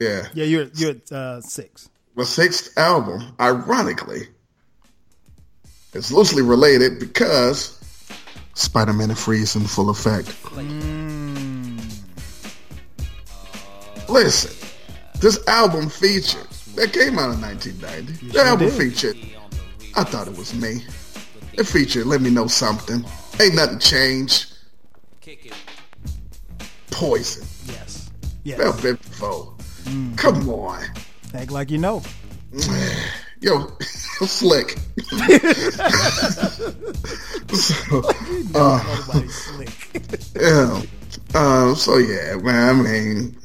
yeah, 0.00 0.26
Yeah, 0.34 0.44
you're 0.44 0.66
you're 0.74 0.90
at 0.92 1.12
uh, 1.12 1.40
six. 1.40 1.88
the 2.16 2.24
sixth 2.26 2.76
album. 2.78 3.22
Ironically, 3.40 4.28
is 5.92 6.10
loosely 6.12 6.42
related 6.42 6.98
because 6.98 7.78
Spider-Man 8.54 9.10
and 9.10 9.18
Freeze 9.18 9.54
in 9.56 9.62
full 9.64 9.90
effect. 9.90 10.28
Listen, 14.08 14.52
this 15.20 15.46
album 15.48 15.88
featured 15.88 16.46
that 16.76 16.92
came 16.92 17.18
out 17.18 17.32
in 17.34 17.40
1990. 17.40 18.26
the 18.26 18.32
sure 18.32 18.42
album 18.44 18.68
did. 18.68 18.76
featured. 18.78 19.16
I 19.96 20.04
thought 20.04 20.26
it 20.28 20.36
was 20.36 20.54
me. 20.54 20.82
It 21.54 21.64
featured 21.64 22.06
"Let 22.06 22.20
Me 22.20 22.30
Know 22.30 22.46
Something." 22.46 23.04
Ain't 23.40 23.54
nothing 23.54 23.78
changed. 23.78 24.53
Poison. 26.90 27.44
Yes. 27.66 28.10
Bell 28.44 28.72
Yes. 28.72 28.80
Bip 28.82 28.98
Foe. 29.00 29.54
Come 30.16 30.48
on, 30.48 30.82
Act 31.34 31.50
like 31.50 31.70
you 31.70 31.78
know. 31.78 32.02
yo, 33.40 33.66
slick. 33.80 34.78
so, 37.52 38.02
uh, 38.54 38.80
slick. 39.28 39.70
yeah. 40.40 40.82
Um, 41.34 41.74
so 41.76 41.98
yeah, 41.98 42.36
man. 42.36 42.68
I 42.68 42.72
mean, 42.82 43.36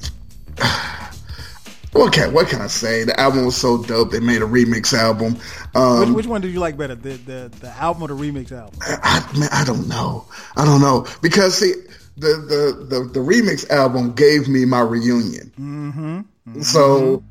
what 1.92 2.14
can 2.14 2.34
what 2.34 2.48
can 2.48 2.62
I 2.62 2.68
say? 2.68 3.04
The 3.04 3.20
album 3.20 3.46
was 3.46 3.58
so 3.58 3.82
dope. 3.84 4.12
They 4.12 4.20
made 4.20 4.42
a 4.42 4.46
remix 4.46 4.94
album. 4.94 5.38
Um, 5.74 6.00
which, 6.00 6.10
which 6.10 6.28
one 6.28 6.42
did 6.42 6.52
you 6.52 6.60
like 6.60 6.78
better, 6.78 6.96
the 6.96 7.14
the, 7.14 7.52
the 7.60 7.70
album 7.70 8.04
or 8.04 8.08
the 8.08 8.14
remix 8.14 8.52
album? 8.52 8.80
I, 8.82 9.28
man, 9.38 9.50
I 9.52 9.64
don't 9.64 9.88
know. 9.88 10.26
I 10.56 10.66
don't 10.66 10.82
know 10.82 11.08
because 11.22 11.58
see, 11.58 11.74
the 12.18 12.28
the 12.28 12.86
the, 12.86 13.04
the 13.06 13.20
remix 13.20 13.70
album 13.70 14.14
gave 14.14 14.48
me 14.48 14.66
my 14.66 14.82
reunion. 14.82 15.52
Mm-hmm. 15.60 16.62
So 16.62 17.24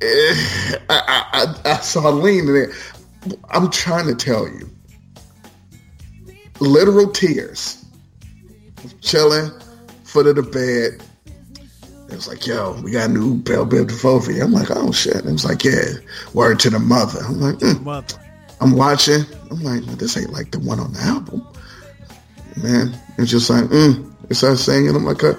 eh, 0.00 0.34
I, 0.90 1.24
I, 1.32 1.54
I 1.64 1.76
saw 1.80 2.08
lean 2.10 2.48
in 2.48 2.56
it. 2.56 2.70
I'm 3.50 3.70
trying 3.70 4.06
to 4.06 4.14
tell 4.14 4.46
you, 4.46 4.70
literal 6.60 7.10
tears, 7.10 7.84
chilling, 9.00 9.50
foot 10.04 10.26
of 10.26 10.36
the 10.36 10.42
bed. 10.42 11.05
It 12.08 12.14
was 12.14 12.28
like, 12.28 12.46
yo, 12.46 12.80
we 12.82 12.92
got 12.92 13.10
a 13.10 13.12
new 13.12 13.36
Bell 13.36 13.66
Biv 13.66 13.88
DeVoe. 13.88 14.20
I'm 14.42 14.52
like, 14.52 14.70
oh 14.70 14.92
shit. 14.92 15.16
It 15.16 15.24
was 15.24 15.44
like, 15.44 15.64
yeah, 15.64 15.82
word 16.34 16.60
to 16.60 16.70
the 16.70 16.78
mother. 16.78 17.20
I'm 17.24 17.40
like, 17.40 17.56
mm. 17.56 17.82
Mother. 17.82 18.16
I'm 18.60 18.76
watching. 18.76 19.24
I'm 19.50 19.62
like, 19.62 19.84
"Man, 19.84 19.96
this 19.96 20.16
ain't 20.16 20.32
like 20.32 20.50
the 20.50 20.58
one 20.60 20.80
on 20.80 20.92
the 20.92 21.00
album. 21.00 21.46
Man, 22.62 22.94
it's 23.18 23.30
just 23.30 23.50
like, 23.50 23.64
mm. 23.64 24.12
It 24.30 24.34
started 24.34 24.56
singing. 24.56 24.96
I'm 24.96 25.04
like, 25.04 25.22
uh, 25.22 25.34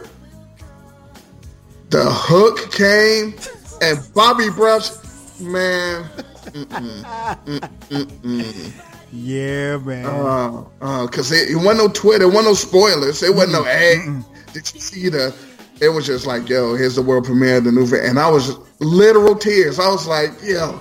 the 1.89 2.05
hook 2.05 2.71
came 2.71 3.33
and 3.81 4.13
Bobby 4.13 4.49
Brush, 4.49 4.91
man. 5.39 6.05
Yeah, 9.11 9.77
man. 9.77 10.05
Uh, 10.05 10.65
uh, 10.81 11.07
cause 11.07 11.31
it, 11.31 11.49
it 11.49 11.55
wasn't 11.55 11.77
no 11.77 11.87
Twitter, 11.87 12.25
it 12.25 12.27
wasn't 12.27 12.45
no 12.45 12.53
spoilers. 12.53 13.23
It 13.23 13.33
wasn't 13.33 13.53
no, 13.53 13.63
hey, 13.63 14.03
did 14.51 14.71
you 14.73 14.81
see 14.81 15.09
the, 15.09 15.33
it 15.81 15.89
was 15.89 16.05
just 16.05 16.25
like, 16.25 16.49
yo, 16.49 16.75
here's 16.75 16.95
the 16.95 17.01
world 17.01 17.25
premiere 17.25 17.57
of 17.57 17.63
the 17.63 17.71
new, 17.71 17.85
vi-" 17.85 18.05
and 18.05 18.19
I 18.19 18.29
was 18.29 18.57
literal 18.79 19.35
tears. 19.35 19.79
I 19.79 19.87
was 19.89 20.07
like, 20.07 20.31
yo, 20.43 20.79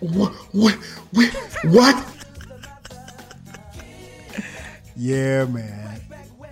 what, 0.00 0.32
what, 0.52 0.74
what, 1.12 1.28
what? 1.64 2.04
yeah, 4.96 5.44
man. 5.46 6.00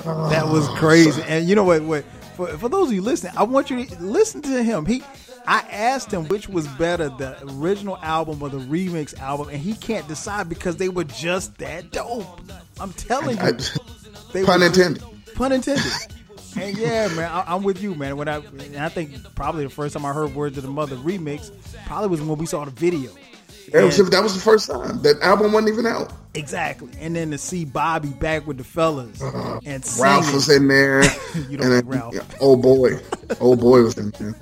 Ah. 0.04 0.28
That 0.28 0.46
was 0.46 0.68
crazy. 0.70 1.22
And 1.22 1.48
you 1.48 1.54
know 1.54 1.64
what? 1.64 1.82
What 1.82 2.04
for, 2.36 2.46
for 2.58 2.68
those 2.68 2.88
of 2.88 2.94
you 2.94 3.02
listening, 3.02 3.32
I 3.36 3.42
want 3.42 3.70
you 3.70 3.84
to 3.84 4.02
listen 4.02 4.42
to 4.42 4.62
him. 4.62 4.86
He, 4.86 5.02
I 5.46 5.60
asked 5.70 6.12
him 6.12 6.28
which 6.28 6.48
was 6.48 6.66
better, 6.68 7.08
the 7.08 7.36
original 7.58 7.98
album 8.02 8.42
or 8.42 8.48
the 8.48 8.58
remix 8.58 9.18
album, 9.18 9.48
and 9.48 9.58
he 9.58 9.74
can't 9.74 10.06
decide 10.06 10.48
because 10.48 10.76
they 10.76 10.88
were 10.88 11.04
just 11.04 11.56
that 11.58 11.92
dope. 11.92 12.40
I'm 12.78 12.92
telling 12.92 13.36
you, 13.36 13.42
I, 13.42 13.52
they 14.32 14.44
pun 14.44 14.60
were- 14.60 14.66
intended. 14.66 15.02
Pun 15.34 15.52
intended. 15.52 15.84
And 16.58 16.76
yeah, 16.78 17.08
man, 17.08 17.30
I, 17.30 17.44
I'm 17.54 17.62
with 17.62 17.82
you, 17.82 17.94
man. 17.94 18.16
When 18.16 18.28
I, 18.28 18.36
and 18.36 18.76
I 18.76 18.88
think 18.88 19.12
probably 19.34 19.64
the 19.64 19.70
first 19.70 19.94
time 19.94 20.04
I 20.04 20.12
heard 20.12 20.34
"Words 20.34 20.56
of 20.56 20.64
the 20.64 20.70
Mother" 20.70 20.96
remix 20.96 21.50
probably 21.86 22.08
was 22.08 22.22
when 22.22 22.38
we 22.38 22.46
saw 22.46 22.64
the 22.64 22.70
video. 22.70 23.10
That 23.72 23.82
was, 23.82 23.98
And- 23.98 24.12
that 24.12 24.22
was 24.22 24.34
the 24.34 24.40
first 24.40 24.70
time. 24.70 25.02
That 25.02 25.20
album 25.22 25.52
wasn't 25.52 25.72
even 25.72 25.86
out. 25.86 26.12
exactly, 26.34 26.90
and 27.00 27.16
then 27.16 27.32
to 27.32 27.38
see 27.38 27.64
Bobby 27.64 28.10
back 28.10 28.46
with 28.46 28.58
the 28.58 28.64
fellas 28.64 29.20
uh-huh. 29.20 29.60
and 29.64 29.84
singing. 29.84 30.04
Ralph 30.12 30.32
was 30.32 30.48
in 30.48 30.68
there. 30.68 31.02
You 31.50 31.58
don't 31.58 31.72
and 31.72 31.88
Ralph. 31.88 32.14
yeah, 32.14 32.22
old 32.40 32.62
boy. 32.62 32.98
Old 33.40 33.60
boy 33.60 33.82
was 33.82 33.98
in 33.98 34.10
there. 34.10 34.34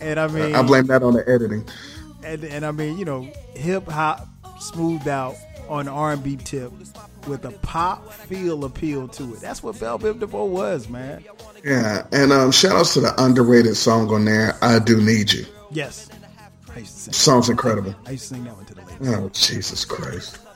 And 0.00 0.20
I 0.20 0.28
mean, 0.28 0.54
I 0.54 0.62
blame 0.62 0.86
that 0.86 1.02
on 1.02 1.14
the 1.14 1.28
editing. 1.28 1.64
and, 2.22 2.44
and 2.44 2.64
I 2.64 2.70
mean, 2.70 2.96
you 2.98 3.04
know, 3.04 3.28
hip 3.54 3.88
hop 3.88 4.26
smoothed 4.60 5.08
out 5.08 5.34
on 5.68 5.86
the 5.86 5.90
R 5.90 6.12
and 6.12 6.22
B 6.22 6.36
tip 6.36 6.72
with 7.26 7.44
a 7.44 7.50
pop 7.62 8.10
feel 8.12 8.64
appeal 8.64 9.08
to 9.08 9.34
it. 9.34 9.40
That's 9.40 9.62
what 9.62 9.78
Bell 9.78 9.98
Biv 9.98 10.18
DeVoe 10.20 10.44
was, 10.46 10.88
man. 10.88 11.24
Yeah. 11.64 12.06
And 12.12 12.32
um, 12.32 12.50
shout 12.52 12.72
outs 12.72 12.94
to 12.94 13.00
the 13.00 13.14
underrated 13.22 13.76
song 13.76 14.10
on 14.12 14.24
there, 14.24 14.56
I 14.62 14.78
Do 14.78 15.00
Need 15.00 15.32
You. 15.32 15.44
Yes, 15.70 16.08
I 16.74 16.78
used 16.80 16.94
to 16.94 17.00
sing. 17.00 17.12
Song's 17.12 17.48
incredible. 17.48 17.94
I 18.06 18.12
used 18.12 18.28
to 18.28 18.34
sing 18.34 18.44
that 18.44 18.56
one 18.56 18.64
to 18.66 18.74
the 18.74 18.82
ladies. 18.82 19.08
Oh, 19.14 19.28
Jesus 19.30 19.84
Christ. 19.84 20.38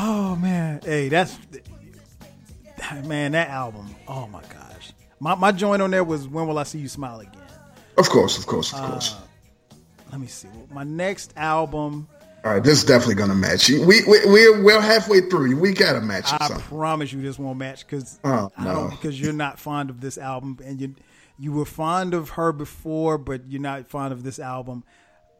Oh 0.00 0.36
man, 0.36 0.80
hey, 0.84 1.08
that's 1.08 1.36
man, 3.04 3.32
that 3.32 3.48
album. 3.48 3.92
Oh 4.06 4.28
my 4.28 4.42
gosh, 4.42 4.92
my 5.18 5.34
my 5.34 5.50
joint 5.50 5.82
on 5.82 5.90
there 5.90 6.04
was 6.04 6.28
"When 6.28 6.46
Will 6.46 6.56
I 6.58 6.62
See 6.62 6.78
You 6.78 6.86
Smile 6.86 7.18
Again." 7.18 7.32
Of 7.96 8.08
course, 8.08 8.38
of 8.38 8.46
course, 8.46 8.72
Uh, 8.72 8.76
of 8.78 8.90
course. 8.92 9.16
Let 10.10 10.20
me 10.20 10.26
see. 10.26 10.48
My 10.72 10.84
next 10.84 11.34
album, 11.36 12.08
All 12.44 12.52
right, 12.52 12.62
this 12.62 12.78
is 12.78 12.84
definitely 12.84 13.16
going 13.16 13.28
to 13.30 13.34
match. 13.34 13.68
You- 13.68 13.86
We, 13.86 14.02
we, 14.04 14.20
we're, 14.26 14.62
we're 14.62 14.80
halfway 14.80 15.20
through. 15.22 15.56
We 15.56 15.72
got 15.72 15.92
to 15.94 16.00
match. 16.00 16.32
I 16.32 16.46
something. 16.48 16.64
promise 16.66 17.12
you, 17.12 17.20
this 17.20 17.38
won't 17.38 17.58
match 17.58 17.86
because 17.86 18.18
Oh, 18.24 18.50
no. 18.58 18.88
because 18.90 19.20
you're 19.20 19.32
not 19.32 19.58
fond 19.58 19.90
of 19.90 20.00
this 20.00 20.16
album, 20.18 20.58
and 20.64 20.80
you 20.80 20.94
you 21.40 21.52
were 21.52 21.64
fond 21.64 22.14
of 22.14 22.30
her 22.30 22.52
before, 22.52 23.16
but 23.18 23.42
you're 23.48 23.60
not 23.60 23.88
fond 23.88 24.12
of 24.12 24.22
this 24.24 24.38
album. 24.40 24.82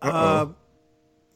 Uh, 0.03 0.47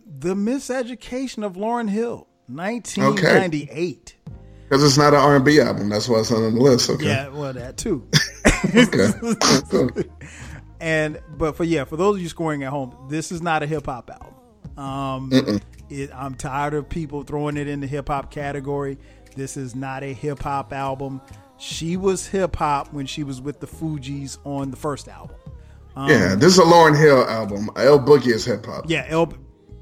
the 0.07 0.35
Miseducation 0.35 1.45
of 1.45 1.55
Lauryn 1.55 1.89
Hill, 1.91 2.28
1998. 2.47 4.16
Because 4.68 4.85
it's 4.85 4.97
not 4.97 5.14
an 5.14 5.20
R&B 5.20 5.61
album. 5.61 5.89
That's 5.89 6.09
why 6.09 6.20
it's 6.20 6.30
on 6.33 6.43
the 6.55 6.61
list. 6.61 6.89
Okay. 6.91 7.07
Yeah, 7.07 7.28
well, 7.28 7.53
that 7.53 7.76
too. 7.76 8.07
Okay. 8.74 9.11
And 10.83 11.20
but 11.39 11.57
for 11.57 11.62
yeah, 11.62 11.85
for 11.85 11.97
those 11.97 12.16
of 12.16 12.22
you 12.22 12.28
scoring 12.28 12.64
at 12.64 12.70
home, 12.70 13.07
this 13.09 13.30
is 13.30 13.41
not 13.41 13.62
a 13.62 13.66
hip 13.66 13.87
hop 13.87 14.11
album. 14.11 14.85
Um, 14.85 15.61
it, 15.89 16.11
I'm 16.12 16.35
tired 16.35 16.74
of 16.74 16.89
people 16.89 17.22
throwing 17.22 17.57
it 17.57 17.68
in 17.68 17.78
the 17.78 17.87
hip 17.87 18.09
hop 18.09 18.33
category. 18.33 18.99
This 19.37 19.57
is 19.57 19.76
not 19.76 20.03
a 20.03 20.12
hip 20.12 20.41
hop 20.41 20.72
album. 20.72 21.20
She 21.57 21.97
was 21.97 22.26
hip 22.26 22.57
hop 22.57 22.93
when 22.93 23.07
she 23.07 23.22
was 23.22 23.41
with 23.41 23.61
the 23.61 23.66
Fugees 23.68 24.39
on 24.45 24.72
the 24.72 24.76
first 24.76 25.07
album. 25.07 25.37
yeah, 25.97 26.35
this 26.35 26.55
is 26.55 26.59
a 26.59 26.62
Lauryn 26.62 26.99
Hill 26.99 27.28
album. 27.28 27.70
L 27.76 28.01
Boogie 28.01 28.35
is 28.35 28.45
hip 28.45 28.66
hop. 28.66 28.87
Yeah, 28.89 29.07
El, 29.09 29.33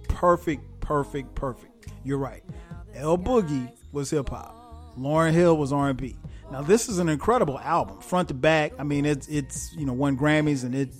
perfect, 0.09 0.81
perfect, 0.81 1.35
perfect. 1.35 1.87
You're 2.05 2.19
right. 2.19 2.45
L 2.95 3.17
Boogie 3.17 3.73
was 3.93 4.11
hip 4.11 4.29
hop. 4.29 4.95
Lauryn 4.99 5.33
Hill 5.33 5.57
was 5.57 5.73
R 5.73 5.89
and 5.89 5.97
B. 5.97 6.15
Now 6.51 6.63
this 6.63 6.89
is 6.89 6.99
an 6.99 7.09
incredible 7.09 7.59
album, 7.59 8.01
front 8.01 8.29
to 8.29 8.35
back. 8.35 8.73
I 8.79 8.83
mean, 8.83 9.07
it's 9.07 9.29
it's 9.29 9.73
you 9.75 9.87
know 9.87 9.93
won 9.93 10.17
Grammys 10.17 10.65
and 10.65 10.75
it 10.75 10.91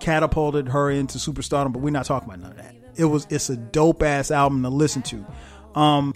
catapulted 0.00 0.68
her 0.68 0.90
into 0.90 1.18
superstardom. 1.18 1.72
But 1.72 1.80
we're 1.80 1.90
not 1.90 2.06
talking 2.06 2.28
about 2.28 2.40
none 2.40 2.52
of 2.52 2.58
that. 2.58 2.74
It 2.96 3.06
was 3.06 3.26
it's 3.30 3.50
a 3.50 3.56
dope 3.56 4.02
ass 4.02 4.30
album 4.30 4.62
to 4.62 4.68
listen 4.68 5.02
to. 5.02 5.26
Um, 5.74 6.14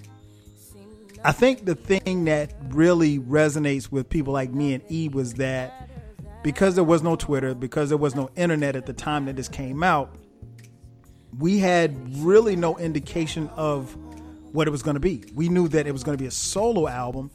I 1.24 1.32
think 1.32 1.64
the 1.64 1.74
thing 1.74 2.26
that 2.26 2.54
really 2.68 3.18
resonates 3.18 3.90
with 3.90 4.08
people 4.08 4.32
like 4.32 4.52
me 4.52 4.74
and 4.74 4.84
E 4.90 5.08
was 5.08 5.34
that 5.34 5.88
because 6.42 6.76
there 6.76 6.84
was 6.84 7.02
no 7.02 7.16
Twitter, 7.16 7.54
because 7.54 7.88
there 7.88 7.98
was 7.98 8.14
no 8.14 8.30
internet 8.36 8.76
at 8.76 8.86
the 8.86 8.92
time 8.92 9.24
that 9.24 9.36
this 9.36 9.48
came 9.48 9.82
out, 9.82 10.14
we 11.36 11.58
had 11.58 12.16
really 12.18 12.56
no 12.56 12.78
indication 12.78 13.48
of 13.56 13.96
what 14.52 14.66
it 14.66 14.70
was 14.70 14.82
going 14.82 14.94
to 14.94 15.00
be. 15.00 15.24
We 15.34 15.48
knew 15.48 15.68
that 15.68 15.86
it 15.86 15.92
was 15.92 16.04
going 16.04 16.16
to 16.16 16.22
be 16.22 16.28
a 16.28 16.32
solo 16.32 16.86
album. 16.86 17.30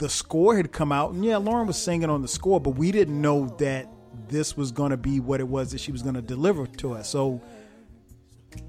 The 0.00 0.08
score 0.08 0.56
had 0.56 0.72
come 0.72 0.92
out, 0.92 1.12
and 1.12 1.22
yeah, 1.22 1.34
Lauryn 1.34 1.66
was 1.66 1.76
singing 1.76 2.08
on 2.08 2.22
the 2.22 2.28
score, 2.28 2.58
but 2.58 2.70
we 2.70 2.90
didn't 2.90 3.20
know 3.20 3.54
that 3.58 3.86
this 4.28 4.56
was 4.56 4.72
going 4.72 4.92
to 4.92 4.96
be 4.96 5.20
what 5.20 5.40
it 5.40 5.48
was 5.48 5.72
that 5.72 5.80
she 5.80 5.92
was 5.92 6.00
going 6.00 6.14
to 6.14 6.22
deliver 6.22 6.66
to 6.66 6.94
us. 6.94 7.10
So, 7.10 7.42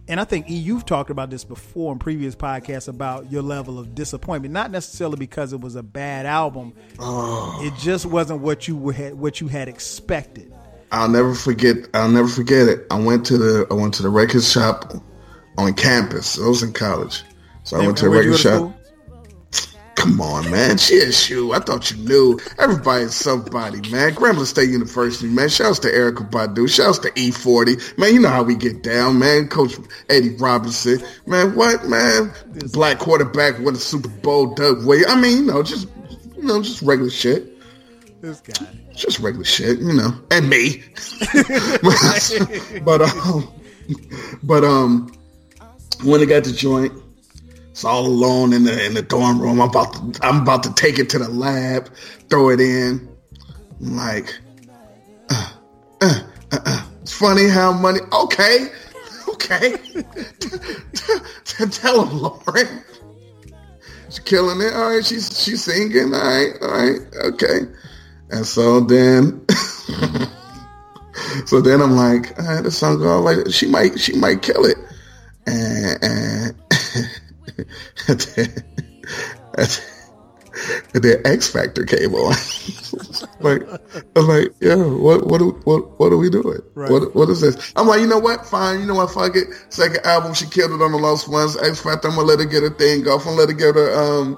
and 0.09 0.19
I 0.19 0.25
think 0.25 0.49
E, 0.49 0.55
you've 0.55 0.85
talked 0.85 1.09
about 1.09 1.29
this 1.29 1.45
before 1.45 1.93
in 1.93 1.99
previous 1.99 2.35
podcasts 2.35 2.89
about 2.89 3.31
your 3.31 3.43
level 3.43 3.79
of 3.79 3.95
disappointment, 3.95 4.53
not 4.53 4.71
necessarily 4.71 5.15
because 5.15 5.53
it 5.53 5.61
was 5.61 5.77
a 5.77 5.83
bad 5.83 6.25
album. 6.25 6.73
Oh. 6.99 7.61
It 7.63 7.79
just 7.79 8.05
wasn't 8.05 8.41
what 8.41 8.67
you 8.67 8.75
were 8.75 8.93
what 9.15 9.39
you 9.39 9.47
had 9.47 9.69
expected. 9.69 10.53
I'll 10.91 11.07
never 11.07 11.33
forget. 11.33 11.77
I'll 11.93 12.11
never 12.11 12.27
forget 12.27 12.67
it. 12.67 12.85
I 12.91 12.99
went 12.99 13.25
to 13.27 13.37
the 13.37 13.67
I 13.71 13.75
went 13.75 13.93
to 13.93 14.03
the 14.03 14.09
record 14.09 14.43
shop 14.43 14.93
on 15.57 15.73
campus. 15.75 16.37
I 16.37 16.45
was 16.45 16.61
in 16.61 16.73
college, 16.73 17.23
so 17.63 17.79
I 17.79 17.85
went 17.85 17.97
to 17.99 18.05
the 18.05 18.09
record 18.09 18.37
shop. 18.37 18.73
Come 20.01 20.19
on, 20.19 20.49
man. 20.49 20.79
Shit, 20.79 21.13
shoe. 21.13 21.53
I 21.53 21.59
thought 21.59 21.91
you 21.91 21.97
knew. 21.97 22.39
Everybody's 22.57 23.13
somebody, 23.13 23.87
man. 23.91 24.15
Grambling 24.15 24.47
State 24.47 24.71
University, 24.71 25.27
man. 25.27 25.47
Shouts 25.47 25.77
to 25.77 25.89
Erykah 25.89 26.27
Badu. 26.27 26.67
Shouts 26.67 26.97
to 26.99 27.09
E-40. 27.09 27.99
Man, 27.99 28.11
you 28.11 28.19
know 28.19 28.29
how 28.29 28.41
we 28.41 28.55
get 28.55 28.81
down, 28.81 29.19
man. 29.19 29.47
Coach 29.47 29.75
Eddie 30.09 30.35
Robinson. 30.37 31.03
Man, 31.27 31.53
what, 31.53 31.87
man? 31.87 32.33
Black 32.73 32.97
quarterback 32.97 33.59
won 33.59 33.75
the 33.75 33.79
Super 33.79 34.09
Bowl. 34.09 34.55
Doug 34.55 34.83
Williams. 34.87 35.11
I 35.11 35.21
mean, 35.21 35.37
you 35.37 35.43
know, 35.43 35.61
just, 35.61 35.87
you 36.35 36.45
know, 36.45 36.63
just 36.63 36.81
regular 36.81 37.11
shit. 37.11 37.61
This 38.23 38.39
guy. 38.39 38.67
Just 38.95 39.19
regular 39.19 39.45
shit, 39.45 39.77
you 39.77 39.93
know. 39.93 40.19
And 40.31 40.49
me. 40.49 40.81
but, 42.83 43.01
um, 43.03 43.53
but, 44.41 44.63
um, 44.63 45.11
when 46.03 46.21
I 46.21 46.25
got 46.25 46.43
the 46.43 46.53
joint, 46.53 46.91
it's 47.81 47.85
all 47.87 48.05
alone 48.05 48.53
in 48.53 48.63
the 48.63 48.85
in 48.85 48.93
the 48.93 49.01
dorm 49.01 49.41
room. 49.41 49.59
I'm 49.59 49.67
about 49.67 50.13
to 50.13 50.23
I'm 50.23 50.43
about 50.43 50.61
to 50.63 50.73
take 50.75 50.99
it 50.99 51.09
to 51.09 51.17
the 51.17 51.29
lab, 51.29 51.91
throw 52.29 52.51
it 52.51 52.61
in. 52.61 53.09
I'm 53.79 53.97
like, 53.97 54.39
uh, 55.31 55.51
uh, 55.99 56.19
uh, 56.51 56.59
uh. 56.63 56.85
it's 57.01 57.11
funny 57.11 57.47
how 57.47 57.73
money. 57.73 58.01
Okay, 58.13 58.67
okay. 59.29 59.71
Tell 61.71 62.05
him, 62.05 62.19
Lauryn. 62.19 62.83
She's 64.09 64.19
killing 64.19 64.61
it. 64.61 64.75
All 64.75 64.91
right, 64.91 65.03
she's 65.03 65.43
she's 65.43 65.63
singing. 65.63 66.13
All 66.13 66.21
right, 66.21 66.53
all 66.61 66.69
right, 66.69 66.99
okay. 67.33 67.61
And 68.29 68.45
so 68.45 68.81
then, 68.81 69.43
so 71.47 71.61
then 71.61 71.81
I'm 71.81 71.95
like, 71.95 72.39
all 72.39 72.45
right, 72.45 72.63
the 72.63 72.69
song 72.69 72.99
go 72.99 73.19
like 73.21 73.49
she 73.49 73.65
might 73.65 73.99
she 73.99 74.13
might 74.13 74.43
kill 74.43 74.65
it, 74.65 74.77
and. 75.47 75.97
and 76.03 76.55
and 78.07 78.19
then, 78.35 78.49
and 80.93 81.03
then 81.03 81.21
Ex-Factor 81.25 81.85
came 81.85 82.13
on. 82.13 82.35
like, 83.39 83.63
I'm 84.15 84.27
like, 84.27 84.53
yeah, 84.59 84.75
what, 84.75 85.25
what, 85.27 85.41
are, 85.41 85.45
what, 85.45 85.99
what 85.99 86.11
are 86.11 86.17
we 86.17 86.29
doing? 86.29 86.59
Right. 86.75 86.91
What, 86.91 87.15
what 87.15 87.29
is 87.29 87.41
this? 87.41 87.73
I'm 87.75 87.87
like, 87.87 88.01
you 88.01 88.07
know 88.07 88.19
what? 88.19 88.45
Fine. 88.45 88.81
You 88.81 88.85
know 88.85 88.95
what? 88.95 89.11
Fuck 89.11 89.35
it. 89.35 89.47
Second 89.69 90.05
album, 90.05 90.33
she 90.33 90.45
killed 90.47 90.71
it 90.71 90.81
on 90.83 90.91
the 90.91 90.97
Lost 90.97 91.27
Ones. 91.27 91.57
Ex-Factor, 91.57 92.07
I'm 92.09 92.15
gonna 92.15 92.27
let 92.27 92.39
her 92.39 92.45
get 92.45 92.63
her 92.63 92.69
thing 92.69 93.07
off. 93.07 93.21
I'm 93.21 93.35
gonna 93.35 93.37
let 93.41 93.49
her 93.49 93.55
get 93.55 93.75
her, 93.75 93.93
um, 93.95 94.37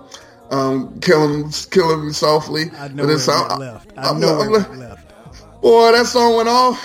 um, 0.51 0.99
killing, 0.99 1.51
killing 1.71 2.05
me 2.05 2.13
softly. 2.13 2.65
I 2.77 2.87
know 2.89 3.05
where 3.05 3.17
then 3.17 3.35
it 3.51 3.57
left. 3.59 3.91
I 3.97 4.09
I'm 4.09 4.19
know 4.19 4.33
like- 4.37 4.49
where 4.49 4.65
I'm 4.65 4.79
left. 4.79 5.61
Boy, 5.61 5.91
that 5.93 6.05
song 6.05 6.35
went 6.35 6.49
off. 6.49 6.77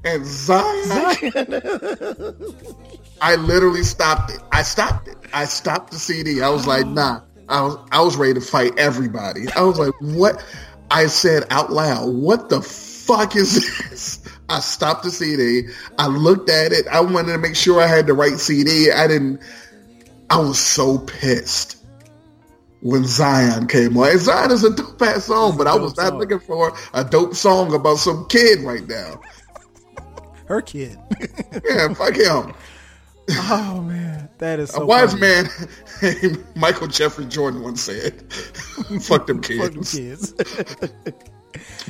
and 0.04 0.24
Zion, 0.24 0.88
I 3.20 3.36
literally 3.36 3.82
stopped 3.82 4.30
it. 4.30 4.40
I 4.52 4.62
stopped 4.62 5.08
it. 5.08 5.16
I 5.32 5.44
stopped 5.44 5.90
the 5.90 5.98
CD. 5.98 6.42
I 6.42 6.48
was 6.48 6.66
like, 6.66 6.86
nah. 6.86 7.22
I 7.48 7.62
was 7.62 7.78
I 7.90 8.02
was 8.02 8.16
ready 8.16 8.34
to 8.34 8.40
fight 8.40 8.78
everybody. 8.78 9.50
I 9.56 9.62
was 9.62 9.78
like, 9.78 9.94
what? 10.00 10.44
I 10.90 11.06
said 11.06 11.44
out 11.50 11.70
loud, 11.70 12.14
what 12.14 12.48
the 12.48 12.62
fuck 12.62 13.36
is 13.36 13.54
this? 13.90 14.24
I 14.48 14.60
stopped 14.60 15.02
the 15.04 15.10
CD. 15.10 15.68
I 15.98 16.06
looked 16.06 16.48
at 16.50 16.72
it. 16.72 16.86
I 16.88 17.00
wanted 17.00 17.32
to 17.32 17.38
make 17.38 17.56
sure 17.56 17.80
I 17.80 17.86
had 17.86 18.06
the 18.06 18.14
right 18.14 18.38
CD. 18.38 18.90
I 18.90 19.06
didn't. 19.06 19.40
I 20.30 20.38
was 20.38 20.58
so 20.58 20.98
pissed 20.98 21.78
when 22.80 23.04
Zion 23.04 23.66
came 23.66 23.96
on. 23.96 24.10
And 24.10 24.20
Zion 24.20 24.50
is 24.50 24.64
a 24.64 24.74
dope 24.74 25.00
ass 25.02 25.24
song, 25.24 25.56
but 25.56 25.66
I 25.66 25.74
was 25.74 25.96
not 25.96 26.08
song. 26.08 26.18
looking 26.18 26.40
for 26.40 26.74
a 26.94 27.04
dope 27.04 27.34
song 27.34 27.74
about 27.74 27.96
some 27.96 28.26
kid 28.28 28.60
right 28.60 28.86
now. 28.86 29.20
Her 30.46 30.62
kid. 30.62 30.98
Yeah, 31.68 31.92
fuck 31.94 32.16
him. 32.16 32.54
Oh 33.30 33.82
man, 33.86 34.28
that 34.38 34.58
is 34.58 34.70
so 34.70 34.82
a 34.82 34.86
wise 34.86 35.12
funny. 35.14 35.20
man, 36.02 36.44
Michael 36.56 36.86
Jeffrey 36.86 37.26
Jordan 37.26 37.62
once 37.62 37.82
said, 37.82 38.20
"Fuck 39.02 39.26
them 39.26 39.40
kids." 39.40 39.62
Fuck 39.62 39.72
them 39.74 39.84
kids. 39.84 40.34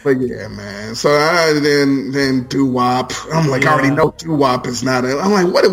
But 0.04 0.20
yeah, 0.20 0.46
man. 0.48 0.94
So 0.94 1.10
I 1.10 1.52
then 1.60 2.12
then 2.12 2.46
doo 2.46 2.64
wop. 2.64 3.12
I'm 3.32 3.48
like, 3.50 3.66
I 3.66 3.72
already 3.72 3.90
know 3.94 4.14
doo 4.16 4.34
wop 4.36 4.66
is 4.66 4.82
not. 4.84 5.04
A, 5.04 5.18
I'm 5.18 5.32
like, 5.32 5.52
what? 5.52 5.64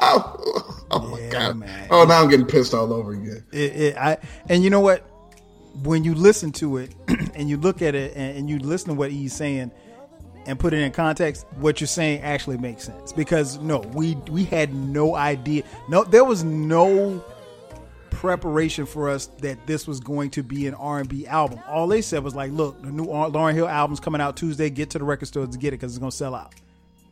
oh, 0.00 0.84
oh 0.90 1.08
my 1.08 1.18
Yeah, 1.20 1.30
god. 1.30 1.56
man. 1.56 1.88
Oh, 1.90 2.04
now 2.04 2.22
I'm 2.22 2.28
getting 2.28 2.46
pissed 2.46 2.74
all 2.74 2.92
over 2.92 3.12
again. 3.12 3.42
it, 3.52 3.58
it, 3.76 3.96
I, 3.96 4.18
and 4.48 4.62
you 4.62 4.68
know 4.70 4.80
what? 4.80 5.00
When 5.82 6.04
you 6.04 6.14
listen 6.14 6.52
to 6.52 6.76
it 6.76 6.94
and 7.34 7.48
you 7.48 7.56
look 7.56 7.80
at 7.80 7.94
it 7.94 8.12
and, 8.14 8.38
and 8.38 8.50
you 8.50 8.58
listen 8.58 8.88
to 8.88 8.94
what 8.94 9.10
he's 9.10 9.32
saying 9.32 9.70
and 10.46 10.58
put 10.58 10.72
it 10.72 10.78
in 10.78 10.92
context, 10.92 11.46
what 11.56 11.80
you're 11.80 11.88
saying 11.88 12.22
actually 12.22 12.58
makes 12.58 12.84
sense. 12.84 13.12
Because 13.12 13.58
no, 13.58 13.78
we 13.78 14.14
we 14.30 14.44
had 14.44 14.74
no 14.74 15.14
idea. 15.14 15.62
No, 15.88 16.04
there 16.04 16.24
was 16.24 16.44
no 16.44 17.24
preparation 18.10 18.84
for 18.84 19.08
us 19.08 19.26
that 19.40 19.66
this 19.66 19.86
was 19.86 19.98
going 20.00 20.30
to 20.30 20.42
be 20.42 20.66
an 20.66 20.74
R&B 20.74 21.26
album. 21.26 21.58
All 21.66 21.86
they 21.86 22.02
said 22.02 22.22
was 22.22 22.34
like, 22.34 22.52
"Look, 22.52 22.80
the 22.82 22.90
new 22.90 23.06
Lauryn 23.06 23.54
Hill 23.54 23.68
album's 23.68 24.00
coming 24.00 24.20
out 24.20 24.36
Tuesday. 24.36 24.70
Get 24.70 24.90
to 24.90 24.98
the 24.98 25.04
record 25.04 25.26
store 25.26 25.46
to 25.46 25.58
get 25.58 25.68
it 25.68 25.78
because 25.78 25.92
it's 25.92 25.98
going 25.98 26.10
to 26.10 26.16
sell 26.16 26.34
out." 26.34 26.54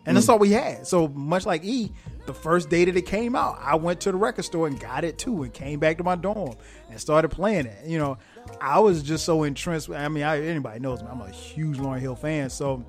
And 0.07 0.17
that's 0.17 0.27
hmm. 0.27 0.33
all 0.33 0.39
we 0.39 0.53
had. 0.53 0.87
So 0.87 1.09
much 1.09 1.45
like 1.45 1.65
E, 1.65 1.93
the 2.27 2.33
first 2.33 2.71
day 2.71 2.85
that 2.87 2.97
it 2.97 3.03
came 3.03 3.37
out, 3.37 3.59
I 3.61 3.75
went 3.75 4.01
to 4.03 4.13
the 4.13 4.17
record 4.17 4.45
store 4.45 4.67
and 4.67 4.81
got 4.81 5.05
it 5.05 5.19
too, 5.19 5.43
and 5.43 5.53
came 5.53 5.79
back 5.79 5.99
to 5.99 6.05
my 6.05 6.17
dorm 6.17 6.57
and 6.91 6.99
started 6.99 7.29
playing 7.29 7.67
it. 7.67 7.87
You 7.87 7.99
know, 7.99 8.19
I 8.61 8.79
was 8.81 9.03
just 9.03 9.25
so 9.25 9.43
entrenched. 9.43 9.91
I 9.91 10.09
mean, 10.09 10.25
I, 10.25 10.43
anybody 10.43 10.81
knows 10.81 11.03
me. 11.03 11.09
I'm 11.11 11.21
a 11.21 11.31
huge 11.31 11.77
Lauryn 11.77 12.01
Hill 12.01 12.17
fan, 12.17 12.49
so 12.49 12.85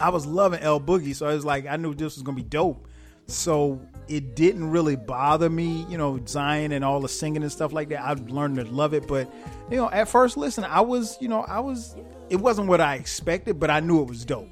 I 0.00 0.08
was 0.10 0.26
loving 0.26 0.60
L 0.60 0.80
Boogie. 0.80 1.14
So 1.14 1.26
I 1.26 1.34
was 1.34 1.44
like, 1.44 1.66
I 1.66 1.76
knew 1.76 1.94
this 1.94 2.16
was 2.16 2.22
gonna 2.22 2.36
be 2.36 2.42
dope. 2.42 2.86
So 3.26 3.80
it 4.08 4.34
didn't 4.34 4.70
really 4.70 4.96
bother 4.96 5.48
me, 5.48 5.86
you 5.88 5.96
know, 5.96 6.20
Zion 6.26 6.72
and 6.72 6.84
all 6.84 7.00
the 7.00 7.08
singing 7.08 7.42
and 7.42 7.52
stuff 7.52 7.72
like 7.72 7.90
that. 7.90 8.02
I've 8.02 8.28
learned 8.28 8.56
to 8.56 8.64
love 8.64 8.92
it, 8.92 9.06
but 9.06 9.32
you 9.70 9.76
know, 9.76 9.88
at 9.90 10.08
first 10.08 10.36
listen, 10.36 10.64
I 10.64 10.80
was, 10.80 11.16
you 11.20 11.28
know, 11.28 11.42
I 11.42 11.60
was. 11.60 11.96
It 12.28 12.36
wasn't 12.36 12.68
what 12.68 12.80
I 12.80 12.94
expected, 12.94 13.58
but 13.58 13.70
I 13.70 13.80
knew 13.80 14.02
it 14.02 14.08
was 14.08 14.24
dope 14.24 14.48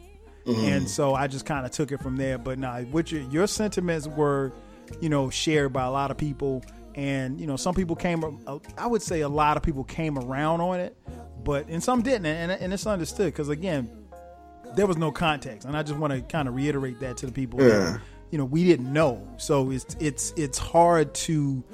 mm-hmm. 0.49 0.65
and 0.65 0.91
so 0.91 1.15
I 1.15 1.27
just 1.27 1.47
kind 1.47 1.67
of 1.67 1.73
took 1.73 1.93
it 1.93 2.01
from 2.01 2.17
there. 2.17 2.39
But 2.39 2.59
nah, 2.59 2.81
what 2.83 3.13
your 3.13 3.23
your 3.23 3.47
sentiments 3.47 4.07
were, 4.07 4.53
you 5.01 5.09
know, 5.09 5.31
shared 5.31 5.73
by 5.73 5.85
a 5.85 5.91
lot 5.91 6.11
of 6.11 6.17
people, 6.17 6.65
and 6.95 7.41
you 7.41 7.47
know, 7.47 7.57
some 7.57 7.75
people 7.75 7.97
came. 7.97 8.25
I 8.77 8.87
would 8.87 9.03
say 9.03 9.21
a 9.21 9.29
lot 9.29 9.57
of 9.57 9.63
people 9.63 9.85
came 9.85 10.19
around 10.19 10.61
on 10.61 10.81
it, 10.81 10.97
but 11.45 11.69
and 11.69 11.83
some 11.83 12.03
didn't, 12.03 12.27
and, 12.27 12.53
and 12.53 12.73
it's 12.73 12.87
understood 12.87 13.33
because 13.33 13.49
again, 13.49 13.91
there 14.79 14.87
was 14.87 14.97
no 14.97 15.11
context, 15.11 15.67
and 15.67 15.77
I 15.77 15.83
just 15.83 15.99
want 15.99 16.13
to 16.13 16.21
kind 16.21 16.47
of 16.47 16.55
reiterate 16.55 17.01
that 17.01 17.17
to 17.19 17.27
the 17.27 17.33
people. 17.33 17.61
Yeah. 17.61 17.99
You 18.31 18.39
know, 18.39 18.45
we 18.45 18.65
didn't 18.65 18.93
know, 18.93 19.27
so 19.37 19.73
it's 19.73 19.97
it's 19.99 20.33
it's 20.37 20.57
hard 20.57 21.15
to 21.15 21.65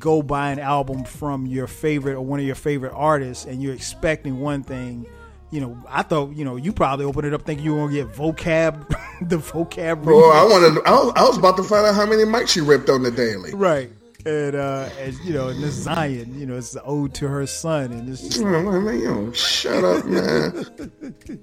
go 0.00 0.20
buy 0.20 0.50
an 0.50 0.58
album 0.58 1.04
from 1.04 1.46
your 1.46 1.68
favorite 1.68 2.14
or 2.14 2.22
one 2.22 2.40
of 2.40 2.46
your 2.46 2.56
favorite 2.56 2.92
artists, 2.92 3.44
and 3.44 3.62
you're 3.62 3.74
expecting 3.74 4.40
one 4.40 4.64
thing. 4.64 5.06
You 5.52 5.60
know, 5.60 5.84
I 5.88 6.02
thought 6.02 6.34
you 6.34 6.44
know 6.44 6.56
you 6.56 6.72
probably 6.72 7.04
opened 7.04 7.28
it 7.28 7.34
up 7.34 7.42
thinking 7.42 7.64
you 7.64 7.74
were 7.74 7.86
gonna 7.86 7.92
get 7.92 8.12
vocab, 8.12 8.88
the 9.28 9.36
vocab. 9.36 10.02
Well, 10.02 10.32
I 10.32 10.42
wanted. 10.42 10.82
I 10.84 10.90
was, 10.90 11.12
I 11.14 11.22
was 11.22 11.38
about 11.38 11.56
to 11.58 11.62
find 11.62 11.86
out 11.86 11.94
how 11.94 12.06
many 12.06 12.24
mics 12.24 12.48
she 12.48 12.60
ripped 12.60 12.90
on 12.90 13.04
the 13.04 13.12
daily. 13.12 13.54
right, 13.54 13.92
and 14.26 14.54
uh, 14.54 14.88
and 14.98 15.14
you 15.24 15.32
know, 15.32 15.48
and 15.48 15.62
this 15.62 15.74
Zion, 15.74 16.38
you 16.38 16.46
know, 16.46 16.56
it's 16.56 16.74
an 16.74 16.82
ode 16.84 17.14
to 17.14 17.28
her 17.28 17.46
son, 17.46 17.92
and 17.92 18.08
it's 18.08 18.22
just 18.22 18.38
like, 18.40 18.64
man, 18.64 18.98
you 18.98 19.14
know, 19.14 19.32
shut 19.32 19.84
up, 19.84 20.04
man. 20.04 20.52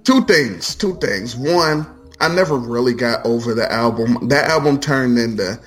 two 0.04 0.24
things. 0.26 0.76
Two 0.76 0.96
things. 0.98 1.36
One, 1.36 1.86
I 2.20 2.28
never 2.34 2.56
really 2.56 2.94
got 2.94 3.26
over 3.26 3.54
the 3.54 3.72
album. 3.72 4.28
That 4.30 4.50
album 4.50 4.80
turned 4.80 5.18
into 5.18 5.60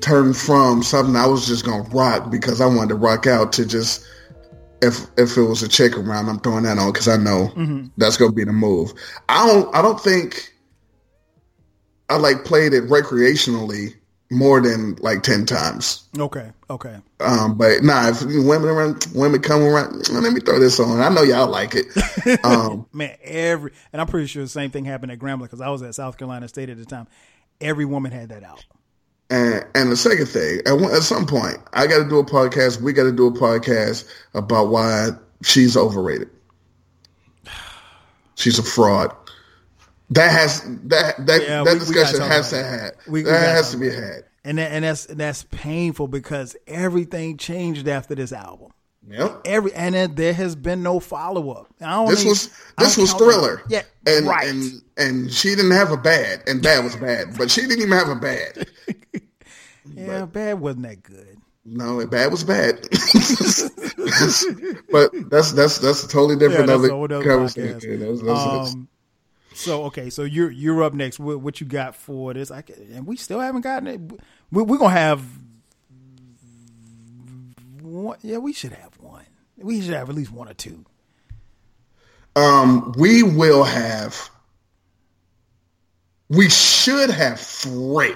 turned 0.00 0.36
from 0.36 0.82
something 0.82 1.16
I 1.16 1.26
was 1.26 1.46
just 1.46 1.64
gonna 1.64 1.88
rock 1.90 2.30
because 2.30 2.60
I 2.60 2.66
wanted 2.66 2.90
to 2.90 2.94
rock 2.94 3.26
out 3.26 3.52
to 3.54 3.66
just 3.66 4.06
if 4.82 5.06
if 5.16 5.36
it 5.36 5.42
was 5.42 5.62
a 5.62 5.68
chick 5.68 5.96
around, 5.96 6.28
I'm 6.28 6.38
throwing 6.40 6.64
that 6.64 6.78
on 6.78 6.92
because 6.92 7.08
I 7.08 7.16
know 7.16 7.52
that's 7.96 8.16
gonna 8.16 8.32
be 8.32 8.44
the 8.44 8.52
move. 8.52 8.92
I 9.28 9.46
don't 9.46 9.74
I 9.74 9.82
don't 9.82 10.00
think 10.00 10.52
I 12.08 12.16
like 12.16 12.44
played 12.44 12.72
it 12.72 12.84
recreationally 12.84 13.94
more 14.30 14.60
than 14.60 14.96
like 14.96 15.22
ten 15.22 15.46
times. 15.46 16.04
Okay, 16.18 16.50
okay. 16.68 16.96
Um, 17.20 17.56
but 17.56 17.82
nah, 17.82 18.08
if 18.08 18.22
women 18.22 18.68
around, 18.68 19.06
women 19.14 19.40
come 19.40 19.62
around, 19.62 20.08
let 20.10 20.32
me 20.32 20.40
throw 20.40 20.58
this 20.58 20.78
on. 20.78 21.00
I 21.00 21.08
know 21.08 21.22
y'all 21.22 21.48
like 21.48 21.74
it. 21.74 21.86
Um, 22.44 22.86
Man, 22.92 23.16
every 23.22 23.72
and 23.92 24.02
I'm 24.02 24.06
pretty 24.06 24.26
sure 24.26 24.42
the 24.42 24.48
same 24.48 24.70
thing 24.70 24.84
happened 24.84 25.12
at 25.12 25.18
Grambling 25.18 25.44
because 25.44 25.62
I 25.62 25.68
was 25.70 25.82
at 25.82 25.94
South 25.94 26.18
Carolina 26.18 26.46
State 26.48 26.68
at 26.68 26.76
the 26.76 26.84
time. 26.84 27.06
Every 27.60 27.86
woman 27.86 28.12
had 28.12 28.28
that 28.28 28.44
out. 28.44 28.64
and 29.30 29.64
and 29.74 29.90
the 29.90 29.96
second 29.96 30.26
thing, 30.26 30.60
at, 30.66 30.72
one, 30.74 30.92
at 30.94 31.02
some 31.02 31.26
point, 31.26 31.56
I 31.72 31.86
got 31.86 32.02
to 32.02 32.08
do 32.08 32.18
a 32.18 32.24
podcast. 32.24 32.82
We 32.82 32.92
got 32.92 33.04
to 33.04 33.12
do 33.12 33.28
a 33.28 33.32
podcast 33.32 34.06
about 34.34 34.68
why 34.68 35.08
she's 35.42 35.74
overrated. 35.76 36.28
She's 38.34 38.58
a 38.58 38.62
fraud. 38.62 39.14
That 40.10 40.30
has 40.30 40.62
that 40.84 41.26
that 41.26 41.42
Yeah, 41.42 41.64
that 41.64 41.72
we- 41.72 41.72
we 41.74 41.78
discussion 41.80 42.18
gotta 42.20 42.32
has 42.32 42.50
to 42.50 42.64
have 42.64 42.92
We- 43.06 43.22
we 43.24 43.30
that 43.30 43.54
has 43.54 43.70
to 43.72 43.76
be 43.76 43.90
had. 43.90 44.24
And 44.44 44.56
that, 44.58 44.72
and 44.72 44.84
that's 44.84 45.06
and 45.06 45.20
that's 45.20 45.44
painful 45.50 46.08
because 46.08 46.56
everything 46.66 47.36
changed 47.36 47.86
after 47.88 48.14
this 48.14 48.32
album. 48.32 48.70
Yep. 49.10 49.42
Every 49.46 49.72
and 49.74 49.94
then 49.94 50.14
there 50.14 50.32
has 50.34 50.54
been 50.56 50.82
no 50.82 51.00
follow 51.00 51.50
up. 51.50 51.68
This 52.08 52.24
was 52.24 52.50
this 52.78 52.96
was 52.96 53.12
Thriller. 53.14 53.62
Yeah, 53.68 53.82
and 54.06 54.26
right. 54.26 54.48
and 54.48 54.82
and 54.96 55.32
she 55.32 55.50
didn't 55.54 55.70
have 55.72 55.90
a 55.92 55.96
bad, 55.96 56.42
and 56.46 56.62
bad 56.62 56.84
was 56.84 56.96
bad, 56.96 57.36
but 57.36 57.50
she 57.50 57.62
didn't 57.62 57.78
even 57.82 57.92
have 57.92 58.08
a 58.08 58.16
bad. 58.16 58.66
yeah, 59.94 60.24
bad 60.26 60.60
wasn't 60.60 60.84
that 60.84 61.02
good. 61.02 61.36
No, 61.64 62.06
bad 62.06 62.30
was 62.32 62.44
bad. 62.44 62.80
but 64.90 65.10
that's 65.30 65.52
that's 65.52 65.78
that's 65.78 66.06
totally 66.06 66.36
different 66.36 66.68
Yeah, 66.68 66.76
that's 66.76 66.84
other 66.84 66.90
a 66.92 67.02
other 67.04 67.22
conversation. 67.22 68.00
that's- 68.00 68.20
that's- 68.20 68.72
Um, 68.74 68.88
so 69.58 69.84
okay, 69.84 70.08
so 70.08 70.22
you're 70.22 70.50
you're 70.50 70.82
up 70.82 70.94
next. 70.94 71.18
What, 71.18 71.40
what 71.40 71.60
you 71.60 71.66
got 71.66 71.94
for 71.94 72.32
this? 72.32 72.50
I 72.50 72.62
can, 72.62 72.76
and 72.92 73.06
we 73.06 73.16
still 73.16 73.40
haven't 73.40 73.62
gotten 73.62 73.88
it. 73.88 74.00
We, 74.50 74.62
we're 74.62 74.78
gonna 74.78 74.90
have 74.90 75.24
one. 77.82 78.18
Yeah, 78.22 78.38
we 78.38 78.52
should 78.52 78.72
have 78.72 78.96
one. 79.00 79.26
We 79.56 79.80
should 79.80 79.94
have 79.94 80.08
at 80.08 80.14
least 80.14 80.30
one 80.30 80.48
or 80.48 80.54
two. 80.54 80.84
Um, 82.36 82.94
we 82.96 83.22
will 83.22 83.64
have. 83.64 84.30
We 86.28 86.48
should 86.48 87.10
have 87.10 87.40
three, 87.40 88.14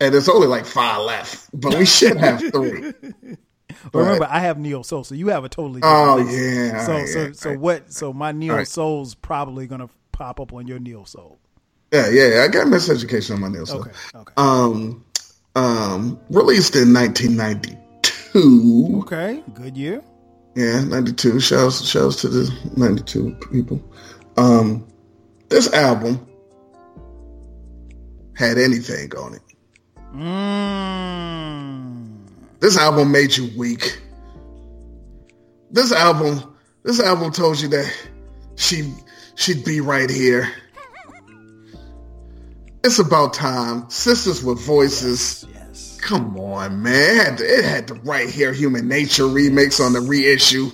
and 0.00 0.14
it's 0.14 0.28
only 0.28 0.46
like 0.46 0.64
five 0.64 1.02
left, 1.02 1.50
but 1.52 1.74
we 1.74 1.84
should 1.84 2.16
have 2.16 2.40
three. 2.52 2.92
But 3.92 3.98
remember, 4.00 4.26
I 4.30 4.40
have 4.40 4.58
neo 4.58 4.82
soul, 4.82 5.04
so 5.04 5.14
you 5.14 5.28
have 5.28 5.44
a 5.44 5.48
totally. 5.48 5.80
Different 5.80 6.08
Oh 6.08 6.16
list. 6.16 6.38
yeah. 6.38 6.84
So 6.86 7.06
so 7.06 7.22
yeah, 7.22 7.32
so 7.32 7.54
what? 7.58 7.92
So 7.92 8.12
my 8.12 8.32
neo 8.32 8.52
Alright. 8.52 8.68
soul's 8.68 9.14
probably 9.14 9.66
gonna 9.66 9.88
pop 10.12 10.40
up 10.40 10.52
on 10.52 10.66
your 10.66 10.78
neo 10.78 11.04
soul. 11.04 11.38
Yeah, 11.92 12.08
yeah. 12.10 12.42
I 12.44 12.48
got 12.48 12.66
miseducation 12.66 13.34
on 13.34 13.40
my 13.40 13.48
neo 13.48 13.64
soul. 13.64 13.80
Okay. 13.80 13.90
Okay. 14.14 14.32
Um, 14.36 15.04
um, 15.56 16.20
released 16.30 16.76
in 16.76 16.92
1992. 16.92 19.00
okay. 19.02 19.42
Good 19.54 19.76
year. 19.76 20.02
Yeah, 20.54 20.82
92. 20.84 21.40
Shouts, 21.40 21.86
shouts 21.86 22.20
to 22.22 22.28
the 22.28 22.52
92 22.76 23.34
people. 23.52 23.80
Um, 24.36 24.86
this 25.48 25.72
album 25.72 26.26
had 28.34 28.58
anything 28.58 29.14
on 29.16 29.34
it. 29.34 29.42
Mm. 30.14 31.97
This 32.60 32.76
album 32.76 33.12
made 33.12 33.36
you 33.36 33.50
weak. 33.56 34.02
This 35.70 35.92
album, 35.92 36.56
this 36.82 37.00
album 37.00 37.30
told 37.30 37.60
you 37.60 37.68
that 37.68 38.08
she 38.56 38.92
she'd 39.36 39.64
be 39.64 39.80
right 39.80 40.10
here. 40.10 40.50
It's 42.82 42.98
about 42.98 43.34
time. 43.34 43.88
Sisters 43.90 44.42
with 44.42 44.60
voices. 44.60 45.44
Yes. 45.52 45.98
Come 46.00 46.38
on, 46.38 46.82
man. 46.82 47.04
It 47.04 47.16
had, 47.24 47.40
it 47.40 47.64
had 47.64 47.86
the 47.88 47.94
right 47.94 48.28
here 48.28 48.52
human 48.52 48.88
nature 48.88 49.24
remix 49.24 49.84
on 49.84 49.92
the 49.92 50.00
reissue. 50.00 50.70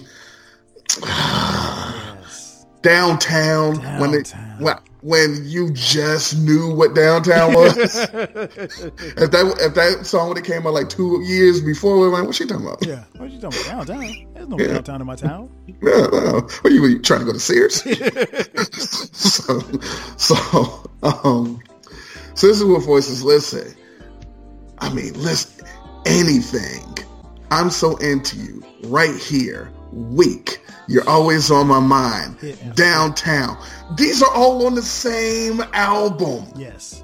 Yes. 1.04 2.66
Downtown, 2.82 3.76
when 3.98 4.14
it 4.14 4.30
Downtown. 4.30 4.84
When, 5.04 5.42
you 5.44 5.70
just 5.74 6.38
knew 6.38 6.74
what 6.74 6.94
downtown 6.94 7.52
was. 7.52 7.76
if 7.78 9.30
that 9.30 9.56
if 9.60 9.74
that 9.74 10.06
song 10.06 10.28
would 10.28 10.38
have 10.38 10.46
came 10.46 10.66
out 10.66 10.72
like 10.72 10.88
two 10.88 11.20
years 11.22 11.60
before, 11.60 11.98
we 11.98 12.06
were 12.08 12.12
like, 12.12 12.24
what 12.24 12.34
she 12.34 12.46
talking 12.46 12.64
about? 12.64 12.84
Yeah. 12.86 13.04
What 13.18 13.30
you 13.30 13.38
talking 13.38 13.60
about? 13.66 13.86
Downtown? 13.86 14.26
There's 14.34 14.48
no 14.48 14.58
Yeah. 14.58 14.66
downtown 14.68 15.00
in 15.02 15.06
my 15.06 15.14
town. 15.16 15.50
No, 15.82 16.08
no. 16.08 16.48
What 16.62 16.72
you, 16.72 16.86
you 16.86 16.98
trying 17.00 17.20
to 17.20 17.26
go 17.26 17.32
to 17.34 17.40
Sears? 17.40 17.82
so, 19.12 19.60
so, 20.16 20.90
um, 21.02 21.60
so 22.34 22.46
this 22.46 22.58
is 22.58 22.64
what 22.64 22.82
Voices, 22.82 23.22
listen. 23.22 23.74
I 24.78 24.90
mean, 24.92 25.12
listen, 25.14 25.66
anything. 26.06 26.96
I'm 27.50 27.68
so 27.68 27.96
into 27.98 28.36
you. 28.38 28.64
Right 28.84 29.14
here. 29.14 29.70
Weak. 29.94 30.60
You're 30.88 31.08
always 31.08 31.50
on 31.50 31.66
my 31.68 31.80
mind. 31.80 32.36
Yeah. 32.42 32.54
Downtown. 32.74 33.56
These 33.96 34.22
are 34.22 34.34
all 34.34 34.66
on 34.66 34.74
the 34.74 34.82
same 34.82 35.62
album. 35.72 36.46
Yes. 36.56 37.02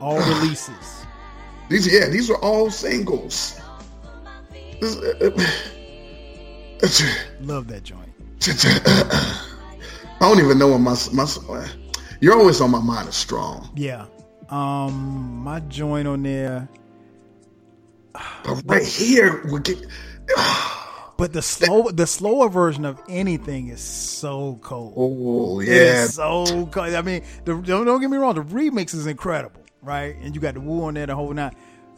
All 0.00 0.18
releases. 0.40 1.04
These, 1.68 1.92
yeah, 1.92 2.08
these 2.08 2.30
are 2.30 2.38
all 2.38 2.70
singles. 2.70 3.60
This- 4.80 4.96
uh, 4.96 5.30
Love 7.40 7.66
that 7.68 7.82
joint. 7.82 8.08
I 8.46 10.16
don't 10.20 10.38
even 10.38 10.58
know 10.58 10.68
what 10.68 10.78
my 10.78 10.96
my. 11.12 11.68
You're 12.20 12.38
always 12.38 12.60
on 12.60 12.70
my 12.70 12.80
mind 12.80 13.08
is 13.08 13.14
strong, 13.16 13.68
Yeah. 13.76 14.06
Um, 14.48 15.38
my 15.44 15.60
joint 15.60 16.08
on 16.08 16.22
there, 16.22 16.68
but 18.12 18.62
right 18.64 18.86
here 18.86 19.44
we 19.52 19.60
get. 19.60 19.78
but 21.18 21.32
the 21.32 21.42
slow, 21.42 21.90
the 21.90 22.06
slower 22.06 22.48
version 22.48 22.84
of 22.84 23.02
anything 23.08 23.68
is 23.68 23.80
so 23.80 24.58
cold. 24.62 24.94
Oh 24.96 25.58
yeah, 25.60 26.06
so 26.06 26.66
cold. 26.66 26.94
I 26.94 27.02
mean, 27.02 27.24
the, 27.44 27.56
don't, 27.56 27.84
don't 27.84 28.00
get 28.00 28.08
me 28.08 28.16
wrong. 28.16 28.36
The 28.36 28.42
remix 28.42 28.94
is 28.94 29.06
incredible, 29.06 29.60
right? 29.82 30.16
And 30.22 30.32
you 30.32 30.40
got 30.40 30.54
the 30.54 30.60
woo 30.60 30.84
on 30.84 30.94
there 30.94 31.06
the 31.06 31.16
whole 31.16 31.32
night. 31.34 31.54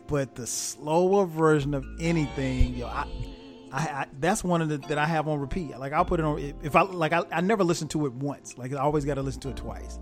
But 0.06 0.34
the 0.34 0.46
slower 0.46 1.26
version 1.26 1.74
of 1.74 1.84
anything, 2.00 2.74
yo, 2.74 2.86
I, 2.86 3.06
I, 3.70 3.78
I 3.78 4.06
that's 4.18 4.42
one 4.42 4.62
of 4.62 4.70
the 4.70 4.78
that 4.88 4.96
I 4.96 5.04
have 5.04 5.28
on 5.28 5.38
repeat. 5.38 5.76
Like 5.78 5.92
I'll 5.92 6.06
put 6.06 6.18
it 6.18 6.24
on 6.24 6.38
if 6.62 6.74
I 6.74 6.80
like. 6.80 7.12
I, 7.12 7.22
I 7.30 7.42
never 7.42 7.62
listen 7.62 7.88
to 7.88 8.06
it 8.06 8.12
once. 8.14 8.56
Like 8.56 8.72
I 8.72 8.78
always 8.78 9.04
got 9.04 9.14
to 9.16 9.22
listen 9.22 9.42
to 9.42 9.50
it 9.50 9.56
twice. 9.56 9.98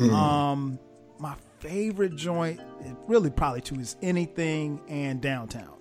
Um, 0.00 0.78
my 1.18 1.34
favorite 1.60 2.16
joint, 2.16 2.60
really 3.06 3.30
probably 3.30 3.60
two, 3.60 3.76
is 3.76 3.96
anything 4.00 4.80
and 4.88 5.20
downtown. 5.20 5.74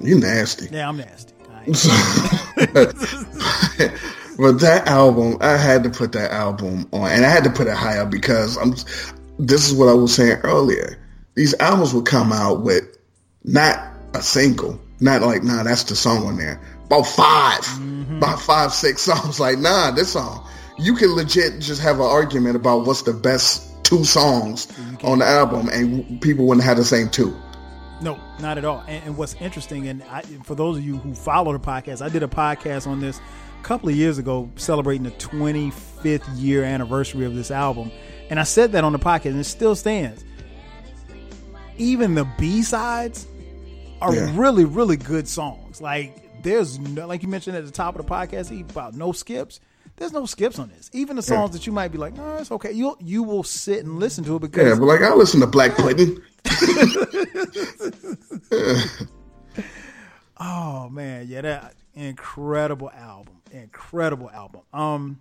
you 0.00 0.18
nasty. 0.18 0.74
Yeah, 0.74 0.88
I'm 0.88 0.96
nasty. 0.96 1.34
But 4.38 4.60
that 4.60 4.88
album, 4.88 5.36
I 5.40 5.56
had 5.56 5.84
to 5.84 5.90
put 5.90 6.12
that 6.12 6.30
album 6.30 6.88
on, 6.92 7.10
and 7.10 7.24
I 7.24 7.28
had 7.28 7.44
to 7.44 7.50
put 7.50 7.66
it 7.66 7.76
higher 7.76 8.06
because 8.06 8.56
I'm. 8.56 8.74
This 9.38 9.68
is 9.68 9.74
what 9.74 9.88
I 9.88 9.94
was 9.94 10.14
saying 10.14 10.38
earlier. 10.42 10.98
These 11.34 11.54
albums 11.60 11.94
would 11.94 12.06
come 12.06 12.32
out 12.32 12.62
with 12.62 12.84
not 13.44 13.78
a 14.14 14.22
single, 14.22 14.80
not 15.00 15.22
like 15.22 15.42
nah, 15.42 15.62
that's 15.62 15.84
the 15.84 15.96
song 15.96 16.26
on 16.26 16.38
there. 16.38 16.60
About 16.86 17.06
5 17.06 17.60
mm-hmm. 17.60 18.16
about 18.18 18.40
five, 18.40 18.72
six 18.72 19.02
songs. 19.02 19.40
Like 19.40 19.58
nah, 19.58 19.90
this 19.90 20.12
song. 20.12 20.46
You 20.78 20.96
can 20.96 21.14
legit 21.14 21.60
just 21.60 21.82
have 21.82 21.96
an 21.96 22.06
argument 22.06 22.56
about 22.56 22.86
what's 22.86 23.02
the 23.02 23.12
best 23.12 23.84
two 23.84 24.04
songs 24.04 24.66
on 25.04 25.18
the 25.18 25.26
album, 25.26 25.68
and 25.68 26.20
people 26.22 26.46
wouldn't 26.46 26.64
have 26.64 26.78
the 26.78 26.84
same 26.84 27.10
two. 27.10 27.36
No, 28.02 28.18
not 28.40 28.58
at 28.58 28.64
all. 28.64 28.82
And, 28.88 29.04
and 29.04 29.16
what's 29.16 29.34
interesting, 29.34 29.88
and 29.88 30.02
I, 30.04 30.22
for 30.22 30.54
those 30.54 30.76
of 30.78 30.84
you 30.84 30.96
who 30.98 31.14
follow 31.14 31.52
the 31.52 31.58
podcast, 31.60 32.02
I 32.02 32.08
did 32.08 32.22
a 32.22 32.28
podcast 32.28 32.86
on 32.86 33.00
this 33.00 33.20
a 33.60 33.62
couple 33.64 33.88
of 33.88 33.94
years 33.94 34.18
ago, 34.18 34.50
celebrating 34.56 35.04
the 35.04 35.10
25th 35.12 36.24
year 36.36 36.64
anniversary 36.64 37.24
of 37.24 37.34
this 37.34 37.50
album, 37.50 37.90
and 38.28 38.40
I 38.40 38.42
said 38.42 38.72
that 38.72 38.82
on 38.84 38.92
the 38.92 38.98
podcast, 38.98 39.26
and 39.26 39.40
it 39.40 39.44
still 39.44 39.76
stands. 39.76 40.24
Even 41.78 42.14
the 42.14 42.24
B 42.38 42.62
sides 42.62 43.26
are 44.00 44.14
Yeah. 44.14 44.32
really, 44.34 44.64
really 44.64 44.96
good 44.96 45.26
songs. 45.28 45.80
Like 45.80 46.42
there's 46.42 46.78
no, 46.78 47.06
like 47.06 47.22
you 47.22 47.28
mentioned 47.28 47.56
at 47.56 47.64
the 47.64 47.70
top 47.70 47.96
of 47.98 48.04
the 48.06 48.12
podcast 48.12 48.50
about 48.70 48.94
no 48.94 49.12
skips. 49.12 49.60
There's 50.02 50.12
no 50.12 50.26
skips 50.26 50.58
on 50.58 50.68
this. 50.68 50.90
Even 50.92 51.14
the 51.14 51.22
songs 51.22 51.52
that 51.52 51.64
you 51.64 51.72
might 51.72 51.92
be 51.92 51.96
like, 51.96 52.14
no, 52.14 52.34
it's 52.38 52.50
okay. 52.50 52.72
You 52.72 52.96
you 52.98 53.22
will 53.22 53.44
sit 53.44 53.84
and 53.84 54.00
listen 54.00 54.24
to 54.24 54.34
it 54.34 54.40
because 54.40 54.66
Yeah, 54.66 54.74
but 54.74 54.86
like 54.86 55.00
I 55.00 55.14
listen 55.14 55.38
to 55.42 55.46
Black 55.46 55.76
Pudding. 55.76 56.20
Oh 60.44 60.88
man, 60.88 61.26
yeah, 61.28 61.42
that 61.42 61.74
incredible 61.94 62.90
album, 62.90 63.34
incredible 63.52 64.28
album. 64.28 64.62
Um, 64.72 65.20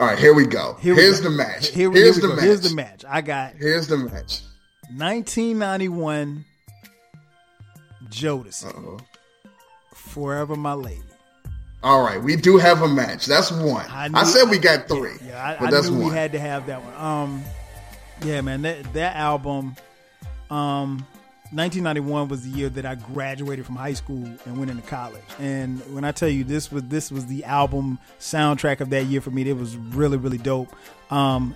All 0.00 0.08
right, 0.08 0.18
here 0.18 0.34
we 0.34 0.44
go. 0.44 0.76
here 0.80 0.96
we 0.96 1.02
Here's 1.02 1.20
go. 1.20 1.30
the 1.30 1.36
match. 1.36 1.68
Here, 1.68 1.88
we- 1.88 2.00
Here's 2.00 2.16
here 2.16 2.22
the 2.22 2.28
go. 2.30 2.34
match. 2.34 2.44
Here's 2.44 2.60
the 2.68 2.74
match. 2.74 3.04
I 3.08 3.20
got 3.20 3.52
Here's 3.54 3.86
the 3.86 3.98
match. 3.98 4.40
1991 4.96 6.44
Jodeci, 8.10 8.66
Uh-oh. 8.66 8.98
Forever 9.94 10.56
My 10.56 10.72
Lady. 10.72 11.00
All 11.84 12.02
right, 12.02 12.20
we 12.20 12.34
do 12.34 12.56
have 12.56 12.80
a 12.82 12.88
match. 12.88 13.26
That's 13.26 13.52
one. 13.52 13.84
I, 13.90 14.08
knew- 14.08 14.24
said 14.24 14.48
we 14.48 14.58
got 14.58 14.88
three, 14.88 15.16
Yeah, 15.26 15.44
I, 15.50 15.56
but 15.60 15.68
I 15.68 15.70
that's 15.70 15.88
knew 15.90 15.98
one. 16.00 16.08
we 16.08 16.14
had 16.14 16.32
to 16.32 16.40
have 16.40 16.66
that 16.66 16.82
one. 16.82 16.94
Um, 16.94 17.44
Yeah, 18.24 18.40
man, 18.40 18.62
that 18.62 18.90
that 18.94 19.16
album, 19.16 19.76
um, 20.50 21.06
1991 21.52 22.28
was 22.28 22.42
the 22.42 22.48
year 22.58 22.68
that 22.70 22.86
I 22.86 22.94
graduated 22.94 23.66
from 23.66 23.76
high 23.76 23.92
school 23.92 24.24
and 24.46 24.58
went 24.58 24.70
into 24.70 24.82
college. 24.88 25.20
And 25.38 25.78
when 25.94 26.04
I 26.04 26.10
tell 26.10 26.28
you 26.28 26.42
this 26.42 26.72
was 26.72 26.84
this 26.84 27.12
was 27.12 27.26
the 27.26 27.44
album 27.44 27.98
soundtrack 28.18 28.80
of 28.80 28.88
that 28.90 29.04
year 29.04 29.20
for 29.20 29.30
me, 29.30 29.48
it 29.48 29.56
was 29.56 29.76
really 29.76 30.16
really 30.16 30.38
dope. 30.38 30.74
Um, 31.10 31.54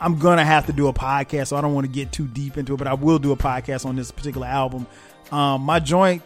I'm 0.00 0.18
gonna 0.18 0.44
have 0.44 0.66
to 0.66 0.72
do 0.72 0.86
a 0.88 0.92
podcast, 0.92 1.48
so 1.48 1.56
I 1.56 1.60
don't 1.60 1.74
want 1.74 1.86
to 1.86 1.92
get 1.92 2.12
too 2.12 2.26
deep 2.28 2.56
into 2.56 2.74
it, 2.74 2.76
but 2.76 2.86
I 2.86 2.94
will 2.94 3.18
do 3.18 3.32
a 3.32 3.36
podcast 3.36 3.84
on 3.84 3.96
this 3.96 4.10
particular 4.12 4.46
album. 4.46 4.86
Um, 5.32 5.62
my 5.62 5.80
joint 5.80 6.22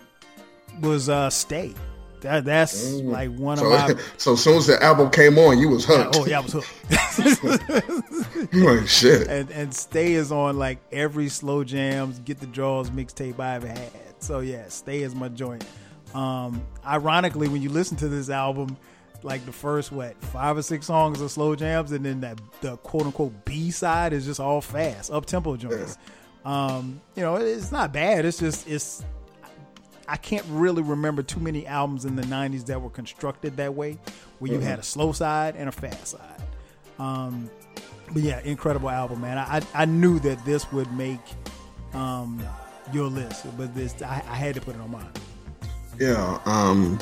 was 0.80 1.08
uh, 1.08 1.30
"Stay." 1.30 1.74
That, 2.20 2.44
that's 2.44 2.90
like 2.92 3.34
one 3.34 3.58
So, 3.58 3.72
of 3.72 3.96
my. 3.96 4.02
so 4.16 4.32
as 4.34 4.42
soon 4.42 4.56
as 4.56 4.66
the 4.66 4.82
album 4.82 5.10
came 5.10 5.38
on, 5.38 5.58
you 5.58 5.68
was 5.70 5.84
hooked. 5.84 6.16
Oh 6.16 6.26
yeah, 6.26 6.38
I 6.38 6.42
was 6.42 6.52
hooked. 6.52 8.52
like 8.54 8.88
shit. 8.88 9.28
and 9.28 9.50
and 9.50 9.74
stay 9.74 10.12
is 10.12 10.32
on 10.32 10.58
like 10.58 10.78
every 10.92 11.28
slow 11.28 11.64
jams 11.64 12.18
get 12.20 12.40
the 12.40 12.46
draws 12.46 12.90
mixtape 12.90 13.38
I 13.40 13.56
ever 13.56 13.68
had. 13.68 13.90
So 14.18 14.40
yeah, 14.40 14.68
stay 14.68 15.02
is 15.02 15.14
my 15.14 15.28
joint. 15.28 15.64
Um, 16.14 16.62
ironically, 16.84 17.48
when 17.48 17.62
you 17.62 17.70
listen 17.70 17.96
to 17.98 18.08
this 18.08 18.30
album, 18.30 18.76
like 19.22 19.44
the 19.46 19.52
first 19.52 19.92
what 19.92 20.20
five 20.24 20.56
or 20.56 20.62
six 20.62 20.86
songs 20.86 21.22
are 21.22 21.28
slow 21.28 21.54
jams, 21.54 21.92
and 21.92 22.04
then 22.04 22.20
that 22.20 22.40
the 22.60 22.76
quote 22.78 23.06
unquote 23.06 23.44
B 23.44 23.70
side 23.70 24.12
is 24.12 24.26
just 24.26 24.40
all 24.40 24.60
fast 24.60 25.10
up 25.10 25.26
tempo 25.26 25.56
joints. 25.56 25.98
Um, 26.44 27.00
you 27.16 27.22
know, 27.22 27.36
it's 27.36 27.72
not 27.72 27.92
bad. 27.92 28.24
It's 28.24 28.38
just 28.38 28.68
it's. 28.68 29.04
I 30.10 30.16
can't 30.16 30.44
really 30.48 30.82
remember 30.82 31.22
too 31.22 31.40
many 31.40 31.66
albums 31.66 32.04
in 32.04 32.16
the 32.16 32.22
'90s 32.22 32.66
that 32.66 32.82
were 32.82 32.90
constructed 32.90 33.56
that 33.58 33.74
way, 33.74 33.96
where 34.40 34.50
you 34.52 34.58
had 34.58 34.78
a 34.78 34.82
slow 34.82 35.12
side 35.12 35.54
and 35.56 35.68
a 35.68 35.72
fast 35.72 36.08
side. 36.08 36.42
Um, 36.98 37.48
but 38.12 38.22
yeah, 38.22 38.40
incredible 38.40 38.90
album, 38.90 39.20
man. 39.20 39.38
I 39.38 39.58
I, 39.58 39.62
I 39.82 39.84
knew 39.84 40.18
that 40.20 40.44
this 40.44 40.70
would 40.72 40.92
make 40.92 41.20
um, 41.94 42.42
your 42.92 43.06
list, 43.06 43.46
but 43.56 43.74
this 43.74 43.94
I, 44.02 44.22
I 44.28 44.34
had 44.34 44.54
to 44.56 44.60
put 44.60 44.74
it 44.74 44.80
on 44.80 44.90
mine. 44.90 45.06
Yeah. 45.98 46.40
Um, 46.44 46.98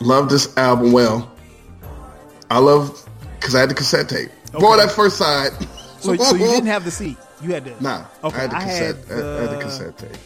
love 0.00 0.28
this 0.28 0.56
album. 0.56 0.92
Well, 0.92 1.30
I 2.50 2.58
love 2.60 3.06
because 3.38 3.54
I 3.54 3.60
had 3.60 3.68
the 3.70 3.74
cassette 3.74 4.08
tape. 4.08 4.30
Boy, 4.52 4.76
that 4.78 4.90
first 4.90 5.18
side. 5.18 5.52
So, 6.00 6.16
so 6.16 6.34
you 6.34 6.46
didn't 6.46 6.66
have 6.66 6.84
the 6.84 6.90
seat. 6.90 7.18
You 7.42 7.52
had 7.52 7.64
the 7.66 7.74
Nah, 7.82 8.04
Okay, 8.24 8.38
I 8.38 8.40
had 8.40 8.50
the 8.50 8.56
I 8.56 8.64
cassette. 8.64 8.96
had 8.96 9.10
I 9.10 9.40
had 9.40 9.50
the 9.50 9.56
the- 9.56 9.62
cassette 9.62 9.98
tape. 9.98 10.16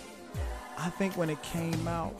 I 0.81 0.91
think 0.91 1.16
when 1.16 1.31
it 1.31 1.43
came 1.43 1.87
out, 1.87 2.14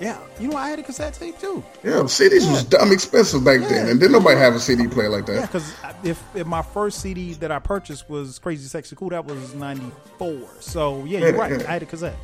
yeah, 0.00 0.18
you 0.40 0.48
know 0.48 0.56
I 0.56 0.68
had 0.70 0.78
a 0.78 0.82
cassette 0.82 1.14
tape 1.14 1.38
too. 1.38 1.64
Yeah, 1.82 2.00
CDs 2.02 2.50
was 2.50 2.64
dumb 2.64 2.92
expensive 2.92 3.44
back 3.44 3.60
then, 3.60 3.88
and 3.88 3.98
didn't 4.00 4.12
nobody 4.12 4.38
have 4.38 4.54
a 4.54 4.60
CD 4.60 4.86
player 4.88 5.08
like 5.08 5.26
that. 5.26 5.34
Yeah, 5.34 5.40
because 5.46 5.74
if, 6.02 6.22
if 6.34 6.46
my 6.46 6.62
first 6.62 7.00
CD 7.00 7.34
that 7.34 7.50
I 7.52 7.58
purchased 7.58 8.08
was 8.10 8.38
Crazy 8.38 8.66
Sexy 8.68 8.96
Cool, 8.96 9.10
that 9.10 9.24
was 9.24 9.54
'94. 9.54 10.48
So 10.60 11.04
yeah, 11.04 11.18
you're 11.20 11.30
Yeah, 11.30 11.36
right. 11.36 11.60
yeah. 11.60 11.66
I 11.68 11.72
had 11.74 11.82
a 11.82 11.86
cassette. 11.86 12.16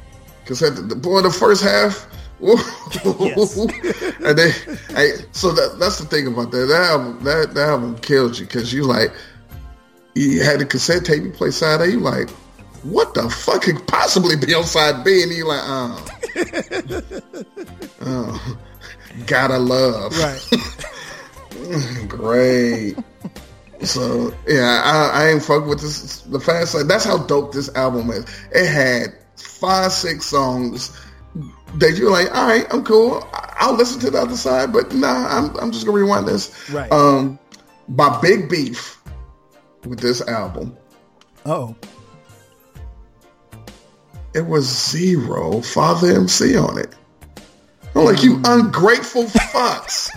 Cassette. 0.47 0.89
The, 0.89 0.97
boy, 0.97 1.23
the 1.23 1.31
first 1.31 1.63
half. 1.63 2.07
Yes. 2.41 3.57
and 4.25 4.39
they, 4.39 4.51
hey, 4.95 5.13
so 5.33 5.53
that, 5.53 5.77
that's 5.79 5.99
the 5.99 6.07
thing 6.07 6.27
about 6.27 6.51
that. 6.53 6.67
That 6.69 6.91
album, 6.91 7.23
that, 7.25 7.53
that 7.53 7.69
album 7.69 7.99
killed 7.99 8.39
you 8.39 8.47
because 8.47 8.73
you 8.73 8.85
like, 8.85 9.13
you 10.15 10.43
had 10.43 10.59
the 10.59 10.65
cassette 10.65 11.05
tape, 11.05 11.23
you 11.23 11.31
play 11.33 11.51
side 11.51 11.83
A, 11.83 11.91
you 11.91 12.01
like, 12.01 12.31
what 12.83 13.15
the 13.15 13.29
fuck 13.29 13.63
could 13.63 13.87
possibly 13.87 14.37
be 14.37 14.55
on 14.55 14.65
side 14.65 15.05
B? 15.05 15.23
And 15.23 15.33
you 15.33 15.47
like, 15.47 15.61
oh, 15.63 16.07
oh, 18.03 18.59
gotta 19.27 19.59
love. 19.59 20.17
Right. 20.19 22.09
Great. 22.09 22.97
so 23.83 24.35
yeah, 24.47 24.83
I, 24.85 25.11
I 25.23 25.29
ain't 25.29 25.43
fuck 25.43 25.67
with 25.67 25.81
this. 25.81 26.23
The 26.23 26.41
fast 26.41 26.73
side. 26.73 26.89
That's 26.89 27.05
how 27.05 27.19
dope 27.19 27.53
this 27.53 27.75
album 27.75 28.11
is. 28.11 28.25
It 28.53 28.67
had 28.67 29.15
five, 29.37 29.93
six 29.93 30.27
songs 30.27 30.97
that 31.75 31.97
you're 31.97 32.11
like, 32.11 32.35
all 32.35 32.47
right, 32.47 32.67
I'm 32.73 32.85
cool. 32.85 33.27
I'll 33.33 33.75
listen 33.75 34.01
to 34.01 34.11
the 34.11 34.19
other 34.19 34.37
side, 34.37 34.73
but 34.73 34.93
nah, 34.95 35.27
I'm 35.29 35.57
I'm 35.59 35.71
just 35.71 35.85
gonna 35.87 35.99
rewind 35.99 36.27
this. 36.27 36.71
Right. 36.71 36.91
Um, 36.91 37.39
my 37.89 38.21
big 38.21 38.49
beef 38.49 39.01
with 39.85 39.99
this 40.01 40.21
album, 40.23 40.77
Oh, 41.47 41.75
it 44.35 44.47
was 44.47 44.65
zero 44.91 45.61
Father 45.61 46.13
MC 46.13 46.57
on 46.57 46.79
it. 46.79 46.95
I'm 47.95 48.05
like, 48.05 48.23
you 48.23 48.41
ungrateful 48.45 49.25
fucks. 49.25 50.11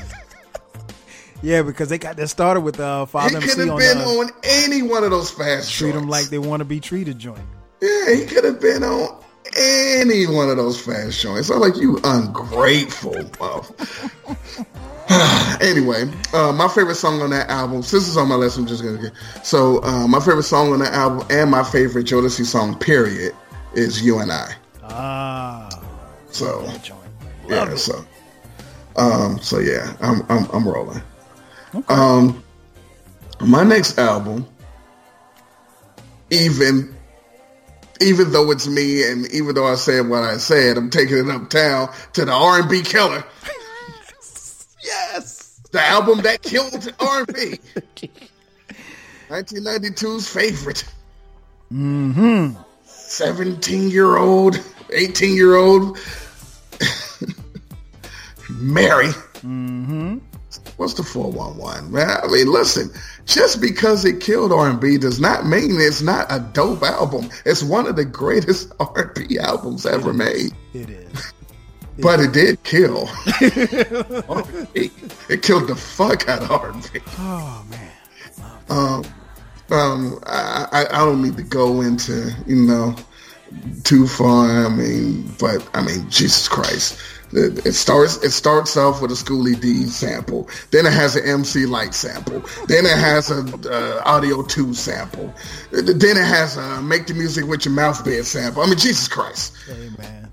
yeah, 1.41 1.61
because 1.63 1.89
they 1.89 1.97
got 1.97 2.17
that 2.17 2.27
started 2.27 2.61
with 2.61 2.79
uh, 2.79 3.05
Father 3.05 3.37
MC. 3.37 3.49
he 3.49 3.55
could 3.55 3.67
have 3.67 3.77
been 3.77 3.97
uh, 3.97 4.05
on 4.05 4.29
any 4.43 4.81
one 4.83 5.03
of 5.03 5.11
those 5.11 5.31
fast 5.31 5.71
joints. 5.71 5.77
treat 5.77 5.91
them 5.93 6.07
like 6.07 6.27
they 6.27 6.37
want 6.37 6.61
to 6.61 6.65
be 6.65 6.79
treated 6.79 7.17
joint. 7.17 7.41
Yeah, 7.81 8.13
he 8.13 8.25
could 8.25 8.43
have 8.43 8.61
been 8.61 8.83
on 8.83 9.23
any 9.57 10.25
one 10.27 10.49
of 10.49 10.57
those 10.57 10.79
fast 10.79 11.19
joints. 11.19 11.49
I'm 11.49 11.59
like, 11.59 11.75
you 11.75 11.99
ungrateful. 12.03 13.13
motherf- 13.13 14.65
anyway, 15.61 16.09
uh, 16.33 16.53
my 16.53 16.67
favorite 16.67 16.95
song 16.95 17.21
on 17.21 17.29
that 17.31 17.49
album, 17.49 17.83
since 17.83 18.07
it's 18.07 18.17
on 18.17 18.27
my 18.27 18.35
list, 18.35 18.57
I'm 18.57 18.65
just 18.65 18.83
going 18.83 18.97
to 18.97 19.01
get. 19.01 19.13
So, 19.43 19.83
uh, 19.83 20.07
my 20.07 20.19
favorite 20.19 20.43
song 20.43 20.71
on 20.71 20.79
that 20.79 20.93
album 20.93 21.27
and 21.29 21.51
my 21.51 21.63
favorite 21.63 22.05
Jodeci 22.05 22.45
song, 22.45 22.77
period, 22.79 23.33
is 23.73 24.01
you 24.01 24.19
and 24.19 24.31
I. 24.31 24.55
Ah. 24.83 25.69
So. 26.31 26.63
Yeah. 27.47 27.71
It. 27.71 27.77
So. 27.77 28.05
Um. 28.95 29.39
So 29.39 29.59
yeah, 29.59 29.95
I'm 30.01 30.21
I'm 30.29 30.49
I'm 30.51 30.67
rolling. 30.67 31.01
Okay. 31.75 31.85
Um. 31.93 32.43
My 33.41 33.63
next 33.63 33.97
album, 33.97 34.45
even 36.29 36.95
even 38.01 38.31
though 38.31 38.51
it's 38.51 38.67
me 38.67 39.09
and 39.09 39.25
even 39.31 39.55
though 39.55 39.67
I 39.67 39.75
said 39.75 40.07
what 40.07 40.23
I 40.23 40.37
said, 40.37 40.77
I'm 40.77 40.89
taking 40.89 41.17
it 41.17 41.29
uptown 41.29 41.89
to 42.13 42.25
the 42.25 42.31
R&B 42.31 42.81
killer. 42.81 43.23
yes. 44.83 45.59
The 45.71 45.81
album 45.81 46.21
that 46.21 46.41
killed 46.41 46.93
R&B. 46.99 47.59
1992's 49.29 50.27
favorite. 50.33 50.83
Mhm. 51.71 52.55
17 53.13 53.91
year 53.91 54.17
old, 54.17 54.59
18 54.91 55.35
year 55.35 55.55
old 55.55 55.99
Mary. 58.49 59.09
Mm-hmm. 59.43 60.17
What's 60.77 60.95
the 60.95 61.03
411, 61.03 61.91
man? 61.91 62.17
I 62.23 62.27
mean, 62.27 62.51
listen, 62.51 62.89
just 63.25 63.61
because 63.61 64.03
it 64.03 64.19
killed 64.19 64.51
R&B 64.51 64.97
does 64.97 65.19
not 65.19 65.45
mean 65.45 65.79
it's 65.79 66.01
not 66.01 66.25
a 66.31 66.39
dope 66.39 66.81
album. 66.81 67.29
It's 67.45 67.61
one 67.61 67.85
of 67.85 67.95
the 67.95 68.05
greatest 68.05 68.71
R&B 68.79 69.37
albums 69.37 69.85
ever 69.85 70.09
it 70.09 70.15
made. 70.15 70.51
It 70.73 70.89
is. 70.89 71.33
But 71.99 72.21
it 72.21 72.33
did 72.33 72.63
kill. 72.63 73.07
it 73.39 74.91
killed 75.43 75.67
the 75.67 75.75
fuck 75.75 76.27
out 76.27 76.41
of 76.41 76.49
R&B. 76.49 76.99
Oh 77.19 77.63
man. 77.69 77.91
Um, 78.67 79.03
I, 79.71 80.67
I, 80.71 80.85
I 80.91 81.05
don't 81.05 81.21
need 81.21 81.37
to 81.37 81.43
go 81.43 81.81
into, 81.81 82.31
you 82.47 82.55
know, 82.55 82.95
too 83.83 84.07
far. 84.07 84.65
I 84.65 84.69
mean, 84.69 85.31
but 85.39 85.67
I 85.73 85.81
mean, 85.83 86.09
Jesus 86.09 86.47
Christ. 86.47 86.99
It 87.35 87.65
it 87.65 87.73
starts. 87.73 88.23
It 88.23 88.29
starts 88.29 88.77
off 88.77 89.01
with 89.01 89.11
a 89.11 89.15
Schoolly 89.15 89.55
D 89.55 89.85
sample. 89.85 90.47
Then 90.69 90.85
it 90.85 90.93
has 90.93 91.15
an 91.15 91.27
MC 91.27 91.65
Lyte 91.65 91.95
sample. 91.95 92.41
Then 92.67 92.85
it 92.85 92.97
has 92.97 93.31
a 93.31 93.39
uh, 93.41 94.03
Audio 94.05 94.43
Two 94.43 94.75
sample. 94.75 95.33
Then 95.71 96.17
it 96.17 96.25
has 96.25 96.57
a 96.57 96.81
Make 96.83 97.07
the 97.07 97.15
Music 97.15 97.45
with 97.47 97.65
Your 97.65 97.73
Mouth 97.73 98.05
Bed 98.05 98.25
sample. 98.25 98.61
I 98.61 98.67
mean, 98.67 98.77
Jesus 98.77 99.07
Christ. 99.07 99.55
Hey 99.67 99.89
man. 99.97 100.31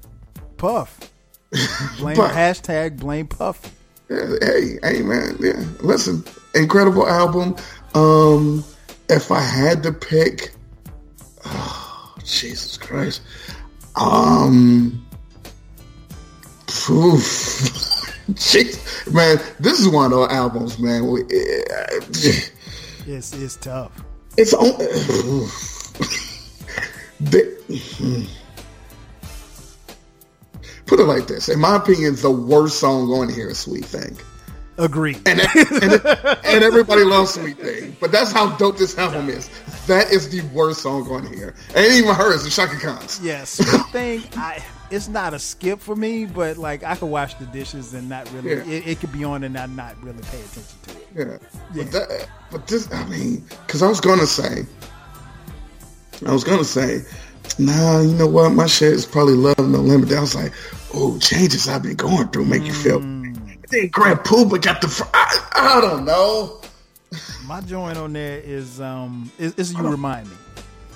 Puff. 0.59 1.11
Blame 1.99 2.16
Puff. 2.16 2.33
hashtag 2.33 2.99
blame 2.99 3.26
Puff. 3.26 3.74
Yeah, 4.11 4.26
hey, 4.43 4.78
hey, 4.83 5.03
man. 5.03 5.37
Yeah, 5.41 5.64
listen, 5.81 6.24
incredible 6.55 7.09
album. 7.09 7.57
Um, 7.95 8.64
if 9.11 9.30
I 9.30 9.40
had 9.40 9.82
to 9.82 9.92
pick, 9.92 10.52
oh, 11.44 12.14
Jesus 12.24 12.76
Christ, 12.78 13.22
um, 13.96 15.04
oof. 16.88 17.16
Jeez, 18.30 19.12
man, 19.12 19.40
this 19.58 19.80
is 19.80 19.88
one 19.88 20.04
of 20.06 20.11
those 20.12 20.30
albums, 20.30 20.78
man. 20.78 21.06
we- 21.11 21.22
eh, 21.22 22.00
It's 23.06 23.32
it's 23.32 23.56
tough. 23.56 23.90
It's 24.36 24.54
on. 24.54 24.78
The- 27.20 28.26
Put 30.86 31.00
it 31.00 31.04
like 31.04 31.26
this: 31.26 31.48
in 31.48 31.58
my 31.61 31.76
opinion, 31.76 32.14
the 32.16 32.30
worst 32.30 32.78
song 32.80 33.11
on 33.11 33.28
here 33.28 33.50
is 33.50 33.58
"Sweet 33.58 33.84
Thing." 33.84 34.16
Agree. 34.81 35.14
and, 35.26 35.41
and, 35.41 36.01
and 36.05 36.64
everybody 36.64 37.05
loves 37.05 37.35
Sweet 37.35 37.59
Thing. 37.59 37.97
But 38.01 38.12
that's 38.12 38.33
how 38.33 38.57
dope 38.57 38.78
this 38.78 38.97
album 38.99 39.28
is. 39.28 39.51
That 39.87 40.11
is 40.11 40.28
the 40.31 40.41
worst 40.55 40.83
song 40.83 41.09
on 41.11 41.26
here. 41.33 41.55
Ain't 41.74 41.93
even 41.95 42.14
hers, 42.14 42.47
it's 42.47 42.57
Chaka 42.57 42.76
Khan's. 42.76 43.20
Yeah, 43.20 43.45
sweet 43.45 43.87
thing. 43.93 44.22
I 44.37 44.64
it's 44.91 45.09
not 45.09 45.35
a 45.35 45.39
skip 45.39 45.81
for 45.81 45.95
me, 45.95 46.26
but 46.26 46.57
like 46.57 46.83
I 46.83 46.97
could 46.97 47.07
wash 47.07 47.35
the 47.35 47.47
dishes 47.47 47.95
and 47.95 48.09
not 48.09 48.31
really. 48.33 48.51
Yeah. 48.51 48.64
It, 48.64 48.89
it 48.89 49.01
could 49.01 49.12
be 49.12 49.22
on 49.24 49.45
and 49.45 49.57
I 49.57 49.66
not 49.66 50.03
really 50.03 50.22
pay 50.22 50.41
attention 50.41 50.78
to 50.83 50.91
it. 50.91 51.09
Yeah. 51.14 51.83
But, 51.85 51.93
that, 51.93 52.28
but 52.51 52.66
this, 52.66 52.93
I 52.93 53.05
mean, 53.07 53.45
because 53.66 53.83
I 53.83 53.89
was 53.89 54.01
going 54.01 54.18
to 54.18 54.26
say, 54.26 54.64
I 56.26 56.33
was 56.33 56.45
gonna 56.45 56.64
say, 56.64 57.03
nah, 57.59 58.01
you 58.01 58.12
know 58.14 58.26
what? 58.26 58.51
My 58.51 58.66
shit 58.66 58.93
is 58.93 59.07
probably 59.07 59.35
love 59.35 59.59
no 59.59 59.78
limit. 59.78 60.12
I 60.12 60.20
was 60.20 60.35
like, 60.35 60.53
oh, 60.95 61.18
changes 61.18 61.68
I've 61.68 61.83
been 61.83 61.97
going 61.97 62.28
through 62.28 62.45
make 62.45 62.62
you 62.62 62.74
feel. 62.74 63.01
Mm. 63.01 63.20
Then 63.71 63.89
Grand 63.89 64.21
Puba 64.21 64.61
got 64.61 64.81
the. 64.81 64.89
fr- 64.89 65.05
I, 65.14 65.49
I 65.55 65.81
don't 65.81 66.05
know. 66.05 66.61
My 67.47 67.61
joint 67.61 67.99
on 67.99 68.12
there 68.12 68.39
is 68.39 68.81
um 68.81 69.31
is, 69.39 69.55
is 69.55 69.73
you 69.75 69.83
remind 69.87 70.29
me. 70.29 70.37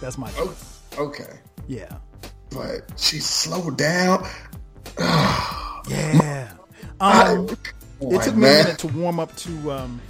That's 0.01 0.17
my 0.19 0.31
joint. 0.33 0.51
Oh, 0.97 1.07
okay, 1.07 1.39
Yeah. 1.67 1.97
but 2.51 2.93
she 2.97 3.19
slowed 3.19 3.77
down. 3.79 4.27
Yeah. 5.89 6.51
Um 7.01 7.47
it 8.01 8.23
took 8.23 8.35
me 8.37 8.47
a 8.49 8.51
minute 8.63 8.79
to 8.79 8.89
warm 8.89 9.21
up 9.21 9.35
to 9.37 9.73
um 9.73 10.01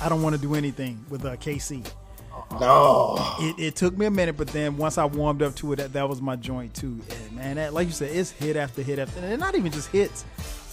I 0.00 0.08
don't 0.08 0.22
want 0.22 0.34
to 0.34 0.40
do 0.40 0.54
anything 0.54 1.04
with 1.10 1.24
uh, 1.24 1.36
K-Ci. 1.36 1.82
No, 2.60 3.16
It, 3.40 3.58
it 3.58 3.76
took 3.76 3.96
me 3.98 4.06
a 4.06 4.10
minute, 4.10 4.36
but 4.36 4.48
then 4.48 4.76
once 4.76 4.96
I 4.98 5.04
warmed 5.06 5.42
up 5.42 5.54
to 5.56 5.72
it, 5.72 5.76
that, 5.76 5.92
that 5.94 6.08
was 6.08 6.20
my 6.22 6.36
joint 6.36 6.74
too. 6.74 7.00
And 7.10 7.32
man, 7.36 7.56
that, 7.56 7.74
like 7.74 7.88
you 7.88 7.92
said, 7.94 8.10
it's 8.14 8.30
hit 8.30 8.56
after 8.56 8.82
hit 8.82 8.98
after, 8.98 9.20
and 9.20 9.40
not 9.40 9.54
even 9.54 9.72
just 9.72 9.88
hits, 9.88 10.24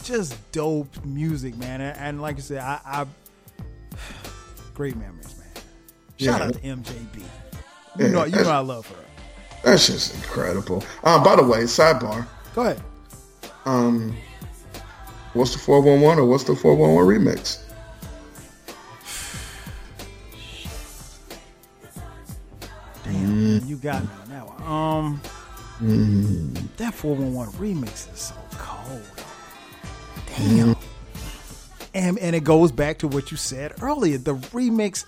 just 0.04 0.36
dope 0.52 1.04
music, 1.06 1.56
man. 1.58 1.82
And, 1.82 1.98
and 1.98 2.22
like 2.22 2.36
you 2.38 2.42
said, 2.42 2.60
I, 2.60 2.80
I 2.86 3.06
great 4.74 4.96
memories, 4.96 5.36
man. 5.38 5.48
Shout 6.18 6.40
Yeah. 6.40 6.46
out 6.48 6.54
to 6.54 6.60
MJB. 6.60 7.24
You 8.00 8.10
know, 8.10 8.24
you 8.26 8.36
know, 8.36 8.50
I 8.50 8.60
love 8.60 8.88
her. 8.90 8.96
that's 9.64 9.88
just 9.88 10.16
incredible. 10.16 10.84
Um, 11.04 11.24
by 11.24 11.36
the 11.36 11.44
way, 11.44 11.64
sidebar. 11.64 12.26
Go 12.56 12.62
ahead. 12.64 12.82
Um, 13.66 14.16
what's 15.34 15.54
the 15.54 15.60
four 15.60 15.82
one 15.82 16.02
one 16.02 16.18
or 16.20 16.26
what's 16.26 16.44
the 16.44 16.56
four 16.56 16.76
one 16.76 16.96
one 16.96 17.06
remix? 17.06 17.60
Damn, 23.04 23.66
you 23.66 23.76
got 23.78 24.04
me 24.04 24.10
on 24.24 24.30
that 24.30 24.48
one. 24.48 24.64
Um, 24.64 25.22
that 26.78 26.94
411 26.94 27.54
remix 27.60 28.14
is 28.14 28.20
so 28.20 28.36
cold. 28.52 29.02
Damn. 30.38 30.76
And 31.94 32.18
and 32.20 32.36
it 32.36 32.44
goes 32.44 32.72
back 32.72 32.98
to 33.00 33.08
what 33.08 33.30
you 33.32 33.38
said 33.38 33.74
earlier. 33.82 34.18
The 34.18 34.36
remix, 34.36 35.06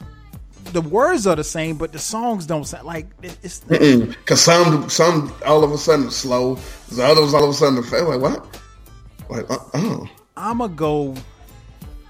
the 0.71 0.81
words 0.81 1.25
are 1.25 1.35
the 1.35 1.43
same, 1.43 1.77
but 1.77 1.91
the 1.91 1.99
songs 1.99 2.45
don't 2.45 2.65
sound 2.65 2.85
like 2.85 3.07
it- 3.23 3.37
it's. 3.41 3.59
Because 3.61 4.41
some 4.41 4.87
some 4.89 5.33
all 5.45 5.63
of 5.63 5.71
a 5.71 5.77
sudden 5.77 6.11
slow, 6.11 6.55
the 6.91 7.03
others 7.03 7.33
all 7.33 7.43
of 7.43 7.49
a 7.49 7.53
sudden 7.53 7.81
feel 7.83 8.07
like 8.15 8.21
what? 8.21 8.61
Like 9.29 9.49
uh, 9.49 9.57
oh, 9.73 10.07
I'ma 10.37 10.67
go. 10.67 11.15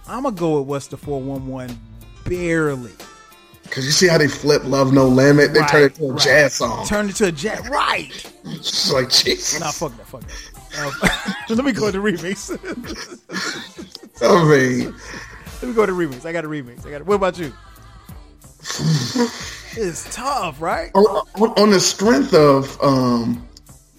I'ma 0.07 0.29
go 0.31 0.59
with 0.59 0.67
what's 0.67 0.87
the 0.87 0.97
411 0.97 1.79
barely. 2.25 2.91
because 3.63 3.85
you 3.85 3.91
see 3.91 4.07
how 4.07 4.17
they 4.17 4.27
flip 4.27 4.63
"Love 4.65 4.91
No 4.93 5.07
Limit," 5.07 5.53
they 5.53 5.61
turn 5.61 5.83
it 5.83 5.95
to 5.95 6.05
a 6.07 6.11
right. 6.11 6.21
jazz 6.21 6.53
song. 6.55 6.85
Turn 6.85 7.09
it 7.09 7.15
to 7.15 7.27
a 7.27 7.31
jazz. 7.31 7.67
Right. 7.69 8.11
It's 8.47 8.91
like 8.91 9.09
Jesus. 9.09 9.59
Nah, 9.59 9.71
fuck 9.71 9.95
that. 9.97 10.05
Fuck 10.07 10.21
that. 10.21 10.54
Uh, 10.77 10.91
let 11.49 11.65
me 11.65 11.71
go 11.71 11.91
to 11.91 11.99
the 11.99 12.05
remix. 12.05 12.51
I 14.21 14.43
mean, 14.49 14.93
Let 15.61 15.63
me 15.69 15.73
go 15.73 15.85
to 15.85 15.93
the 15.93 15.97
remix. 16.05 16.25
I 16.25 16.31
got 16.31 16.45
a 16.45 16.47
remix. 16.47 16.85
I 16.85 16.91
got. 16.91 17.01
A, 17.01 17.03
what 17.03 17.15
about 17.15 17.37
you? 17.37 17.51
it's 19.77 20.13
tough, 20.13 20.61
right? 20.61 20.91
on, 20.95 21.27
on- 21.41 21.59
on 21.61 21.69
the 21.69 21.79
strength 21.79 22.33
of 22.33 22.81
um, 22.81 23.47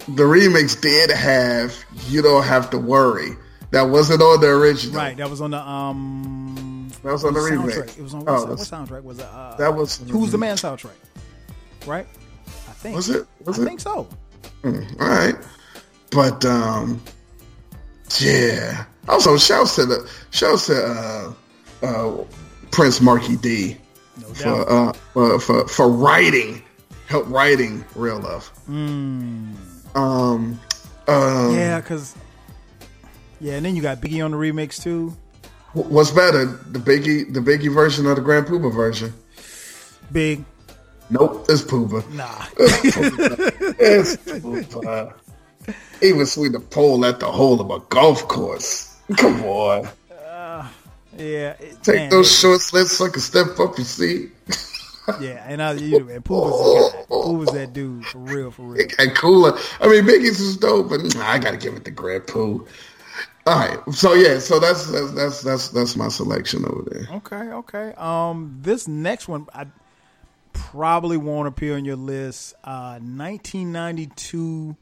the 0.09 0.23
remix, 0.25 0.81
did 0.81 1.11
have 1.11 1.75
"You 2.09 2.23
Don't 2.23 2.45
Have 2.45 2.71
to 2.71 2.79
Worry." 2.79 3.31
That 3.71 3.83
wasn't 3.83 4.23
on 4.23 4.41
the 4.41 4.49
original. 4.49 4.97
Right. 4.97 5.17
That 5.17 5.29
was 5.31 5.41
on 5.41 5.51
the 5.53 5.59
um. 5.61 6.89
That 7.03 7.13
was 7.13 7.25
on 7.25 7.35
the 7.35 7.41
soundtrack. 7.41 7.85
remix. 7.87 7.99
It 7.99 8.03
was 8.03 8.15
on 8.15 8.25
Oh, 8.27 8.33
what, 8.41 8.49
what 8.51 8.59
soundtrack 8.59 9.03
was 9.03 9.19
it? 9.19 9.27
Uh, 9.27 9.57
That 9.57 9.75
was 9.75 9.99
Who's 10.11 10.33
the 10.33 10.39
Man 10.39 10.57
soundtrack? 10.57 10.91
Right. 11.87 12.07
I 12.69 12.73
think. 12.73 12.97
Was 12.97 13.09
it? 13.11 13.27
Was 13.45 13.59
I 13.59 13.63
it? 13.63 13.67
think 13.67 13.81
so. 13.81 14.09
All 14.65 14.73
right, 14.99 15.35
but 16.11 16.45
um, 16.45 17.01
yeah. 18.21 18.85
Also, 19.09 19.37
shouts 19.37 19.77
to 19.77 19.87
the 19.87 20.11
shouts 20.31 20.67
to 20.67 20.75
uh, 20.75 21.33
uh, 21.87 22.25
Prince 22.71 23.01
Markie 23.01 23.37
Dee 23.37 23.77
No 24.21 24.29
for 24.35 24.71
uh 24.71 24.93
for, 25.13 25.41
for 25.41 25.69
for 25.69 25.89
writing, 25.89 26.63
help 27.07 27.29
writing 27.29 27.85
real 27.95 28.19
love. 28.19 28.49
Hmm. 28.67 29.53
Um, 29.95 30.61
um, 31.09 31.55
yeah, 31.55 31.81
because. 31.81 32.15
Yeah, 33.39 33.55
and 33.55 33.67
then 33.67 33.77
you 33.77 33.83
got 33.83 34.01
Biggie 34.01 34.25
on 34.25 34.31
the 34.31 34.37
remix 34.39 34.83
too. 34.83 35.15
what's 35.75 36.11
better, 36.11 36.47
the 36.47 36.79
Biggie 36.79 37.33
the 37.33 37.41
Biggie 37.41 37.73
version 37.73 38.07
or 38.07 38.15
the 38.15 38.23
Grand 38.23 38.47
Puba 38.47 38.75
version? 38.75 39.13
Big. 40.11 40.45
Nope, 41.11 41.47
it's 41.49 41.63
Puba. 41.63 42.09
Nah. 42.13 42.47
It's 43.79 44.17
Puba. 44.17 45.15
He 46.01 46.13
was 46.13 46.33
sweet 46.33 46.53
to 46.53 46.61
pole 46.61 47.05
at 47.07 47.21
the 47.21 47.27
hole 47.33 47.61
of 47.61 47.71
a 47.71 47.79
golf 47.89 48.27
course. 48.29 48.97
Come 49.17 49.43
on. 49.45 49.89
Yeah. 51.17 51.55
it- 51.59 51.83
Take 51.83 51.95
man, 51.97 52.11
those 52.11 52.31
short 52.39 52.61
slits 52.61 52.93
so 52.99 53.07
I 53.07 53.09
can 53.09 53.21
step 53.21 53.59
up 53.59 53.77
and 53.77 53.87
see. 53.87 54.31
Yeah, 55.21 55.45
and 55.47 55.63
I, 55.63 55.73
you 55.75 56.01
know, 56.01 56.09
and 56.13 56.25
Pooh 56.25 56.35
was. 56.35 56.93
Pooh 57.09 57.37
was 57.37 57.49
that 57.51 57.73
dude 57.73 58.05
for 58.07 58.19
real, 58.19 58.51
for 58.51 58.63
real. 58.63 58.81
It 58.81 58.97
got 58.97 59.15
cooler. 59.15 59.57
I 59.81 59.87
mean, 59.89 60.05
Biggie's 60.05 60.41
was 60.41 60.57
dope, 60.57 60.89
but 60.89 61.01
nah, 61.15 61.25
I 61.29 61.39
gotta 61.39 61.57
give 61.57 61.75
it 61.75 61.85
to 61.85 61.93
Grand 61.93 62.27
Pooh. 62.27 62.67
All 63.47 63.57
right, 63.57 63.79
so 63.95 64.15
yeah, 64.15 64.41
so 64.41 64.59
that's 64.59 64.91
that's 64.91 65.13
that's 65.13 65.43
that's 65.43 65.69
that's 65.69 65.95
my 65.97 66.09
selection 66.09 66.65
over 66.65 66.83
there. 66.91 67.07
Okay, 67.19 67.37
okay. 67.37 67.95
Um, 67.97 68.59
this 68.61 68.89
next 68.89 69.29
one 69.29 69.47
I 69.55 69.67
probably 70.53 71.17
won't 71.17 71.47
appear 71.47 71.77
on 71.77 71.85
your 71.85 71.95
list. 71.95 72.55
Uh, 72.65 72.99
1992 72.99 74.77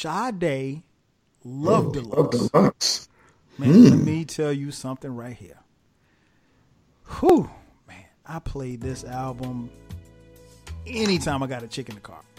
Sade 0.00 0.82
Love 1.44 1.84
Love 1.84 1.92
Deluxe. 1.92 2.48
Deluxe. 2.48 3.08
Man, 3.58 3.84
let 3.84 3.92
hmm. 3.92 4.04
me 4.04 4.24
tell 4.24 4.50
you 4.50 4.70
something 4.70 5.14
right 5.14 5.36
here. 5.36 5.58
Whew, 7.18 7.50
man, 7.86 8.06
I 8.24 8.38
played 8.38 8.80
this 8.80 9.04
album 9.04 9.68
anytime 10.86 11.42
I 11.42 11.48
got 11.48 11.62
a 11.62 11.68
chick 11.68 11.90
in 11.90 11.96
the 11.96 12.00
car. 12.00 12.22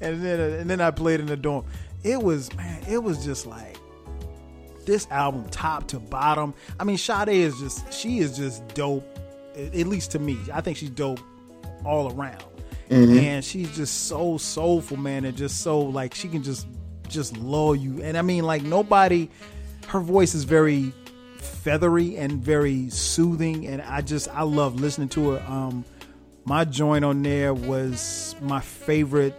and 0.00 0.24
then 0.24 0.40
and 0.40 0.68
then 0.68 0.80
I 0.80 0.90
played 0.90 1.20
in 1.20 1.26
the 1.26 1.36
dorm. 1.36 1.64
It 2.02 2.20
was 2.20 2.52
man, 2.56 2.82
it 2.88 3.00
was 3.00 3.24
just 3.24 3.46
like 3.46 3.76
this 4.86 5.06
album 5.12 5.48
top 5.50 5.86
to 5.88 6.00
bottom. 6.00 6.52
I 6.80 6.84
mean, 6.84 6.98
Sade 6.98 7.28
is 7.28 7.60
just 7.60 7.92
she 7.92 8.18
is 8.18 8.36
just 8.36 8.66
dope. 8.74 9.06
At 9.54 9.86
least 9.86 10.10
to 10.12 10.18
me, 10.18 10.36
I 10.52 10.62
think 10.62 10.78
she's 10.78 10.90
dope 10.90 11.20
all 11.84 12.10
around. 12.12 12.42
And 12.92 13.44
she's 13.44 13.74
just 13.74 14.06
so 14.06 14.36
soulful, 14.36 14.96
man, 14.96 15.24
and 15.24 15.36
just 15.36 15.62
so 15.62 15.80
like 15.80 16.14
she 16.14 16.28
can 16.28 16.42
just 16.42 16.66
just 17.08 17.36
lull 17.36 17.74
you. 17.74 18.02
And 18.02 18.16
I 18.18 18.22
mean, 18.22 18.44
like 18.44 18.62
nobody, 18.62 19.30
her 19.88 20.00
voice 20.00 20.34
is 20.34 20.44
very 20.44 20.92
feathery 21.38 22.16
and 22.16 22.32
very 22.32 22.90
soothing, 22.90 23.66
and 23.66 23.82
I 23.82 24.00
just 24.00 24.28
I 24.28 24.42
love 24.42 24.80
listening 24.80 25.08
to 25.10 25.30
her. 25.30 25.44
Um, 25.48 25.84
my 26.44 26.64
joint 26.64 27.04
on 27.04 27.22
there 27.22 27.54
was 27.54 28.34
my 28.40 28.60
favorite 28.60 29.34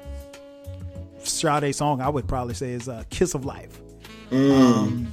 Sade 1.20 1.76
song. 1.76 2.02
I 2.02 2.10
would 2.10 2.28
probably 2.28 2.54
say 2.54 2.72
is 2.72 2.90
uh, 2.90 3.04
"Kiss 3.10 3.34
of 3.34 3.46
Life." 3.46 3.80
Um, 4.32 5.12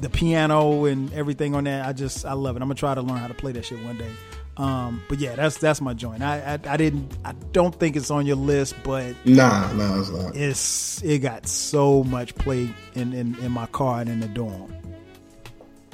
the 0.00 0.10
piano 0.10 0.86
and 0.86 1.12
everything 1.12 1.54
on 1.54 1.64
that, 1.64 1.86
I 1.86 1.92
just 1.92 2.24
I 2.24 2.32
love 2.32 2.56
it. 2.56 2.62
I'm 2.62 2.68
gonna 2.68 2.74
try 2.74 2.94
to 2.94 3.02
learn 3.02 3.18
how 3.18 3.28
to 3.28 3.34
play 3.34 3.52
that 3.52 3.64
shit 3.64 3.82
one 3.84 3.98
day. 3.98 4.10
Um, 4.58 5.02
but 5.08 5.18
yeah, 5.18 5.34
that's 5.34 5.56
that's 5.56 5.80
my 5.80 5.94
joint. 5.94 6.22
I, 6.22 6.54
I 6.66 6.72
I 6.74 6.76
didn't 6.76 7.16
I 7.24 7.32
don't 7.52 7.74
think 7.74 7.96
it's 7.96 8.10
on 8.10 8.26
your 8.26 8.36
list, 8.36 8.74
but 8.84 9.14
Nah, 9.24 9.72
nah, 9.72 9.98
it's 10.00 10.10
not. 10.10 10.36
it's 10.36 11.02
it 11.02 11.20
got 11.20 11.46
so 11.46 12.04
much 12.04 12.34
play 12.34 12.68
in, 12.94 13.14
in, 13.14 13.34
in 13.38 13.50
my 13.50 13.64
car 13.66 14.00
and 14.00 14.10
in 14.10 14.20
the 14.20 14.28
dorm. 14.28 14.74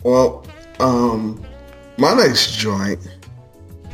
Well, 0.02 0.44
um, 0.80 1.44
my 1.98 2.14
next 2.14 2.56
joint 2.56 2.98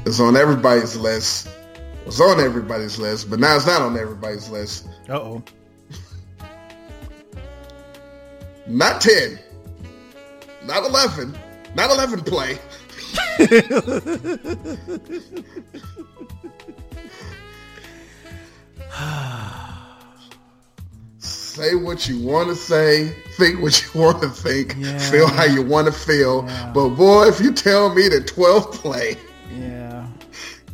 is 0.06 0.18
on 0.18 0.34
everybody's 0.36 0.96
list. 0.96 1.46
It 1.46 2.06
was 2.06 2.20
on 2.20 2.40
everybody's 2.40 2.98
list, 2.98 3.28
but 3.28 3.40
now 3.40 3.56
it's 3.56 3.66
not 3.66 3.82
on 3.82 3.98
everybody's 3.98 4.48
list. 4.48 4.86
Uh 5.10 5.14
oh. 5.20 5.42
Not 8.66 9.00
ten, 9.02 9.38
not 10.64 10.84
eleven, 10.84 11.36
not 11.74 11.90
eleven 11.90 12.20
play. 12.22 12.58
Say 21.18 21.74
what 21.74 22.08
you 22.08 22.18
want 22.20 22.48
to 22.48 22.56
say, 22.56 23.08
think 23.36 23.60
what 23.62 23.80
you 23.82 24.00
want 24.00 24.20
to 24.22 24.28
think, 24.28 24.74
Yeah. 24.78 24.98
feel 25.10 25.28
how 25.28 25.44
you 25.44 25.62
want 25.62 25.86
to 25.86 25.92
feel. 25.92 26.44
Yeah. 26.46 26.72
But 26.74 26.90
boy, 26.90 27.26
if 27.28 27.40
you 27.40 27.52
tell 27.52 27.94
me 27.94 28.08
the 28.08 28.20
12th 28.20 28.72
play 28.72 29.16
Yeah. 29.56 30.06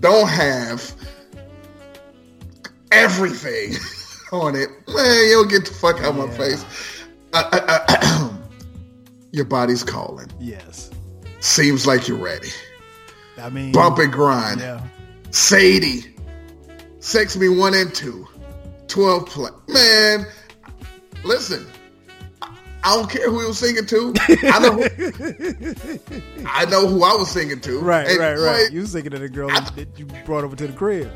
don't 0.01 0.29
have 0.29 0.95
everything 2.91 3.75
on 4.33 4.57
it, 4.57 4.71
man, 4.89 5.29
you'll 5.29 5.45
get 5.47 5.67
the 5.67 5.75
fuck 5.75 5.99
out 5.99 6.07
of 6.07 6.17
my 6.17 6.29
face. 6.37 6.65
I, 7.33 7.43
I, 7.53 7.95
I, 7.95 8.31
your 9.33 9.45
body's 9.45 9.85
calling. 9.85 10.29
Yes. 10.41 10.90
Seems 11.41 11.87
like 11.87 12.07
you're 12.09 12.19
ready. 12.19 12.51
I 13.39 13.49
mean 13.51 13.73
Bump 13.73 13.99
and 13.99 14.13
grind. 14.13 14.61
Yeah. 14.61 14.83
Sadie, 15.31 16.15
Sex 16.99 17.37
Me 17.37 17.49
One 17.49 17.75
and 17.75 17.95
Two, 17.95 18.27
12 18.89 19.27
play. 19.27 19.51
Man, 19.69 20.27
listen, 21.25 21.67
I 22.43 22.95
don't 22.97 23.11
care 23.11 23.31
who 23.31 23.41
he 23.41 23.47
was 23.47 23.59
singing 23.59 23.87
to. 23.87 24.13
I 24.43 24.59
know, 24.59 24.73
who, 24.73 26.45
I 26.47 26.65
know 26.67 26.87
who 26.87 27.05
I 27.05 27.15
was 27.15 27.31
singing 27.31 27.61
to. 27.61 27.79
Right, 27.81 28.07
And, 28.09 28.19
right, 28.19 28.35
right. 28.37 28.69
boy, 28.69 28.75
You 28.75 28.81
was 28.81 28.93
thinking 28.93 29.13
of 29.15 29.21
the 29.21 29.29
girl 29.29 29.49
that 29.49 29.89
you 29.97 30.07
brought 30.25 30.45
over 30.45 30.57
to 30.57 30.67
the 30.67 30.73
crib. 30.73 31.11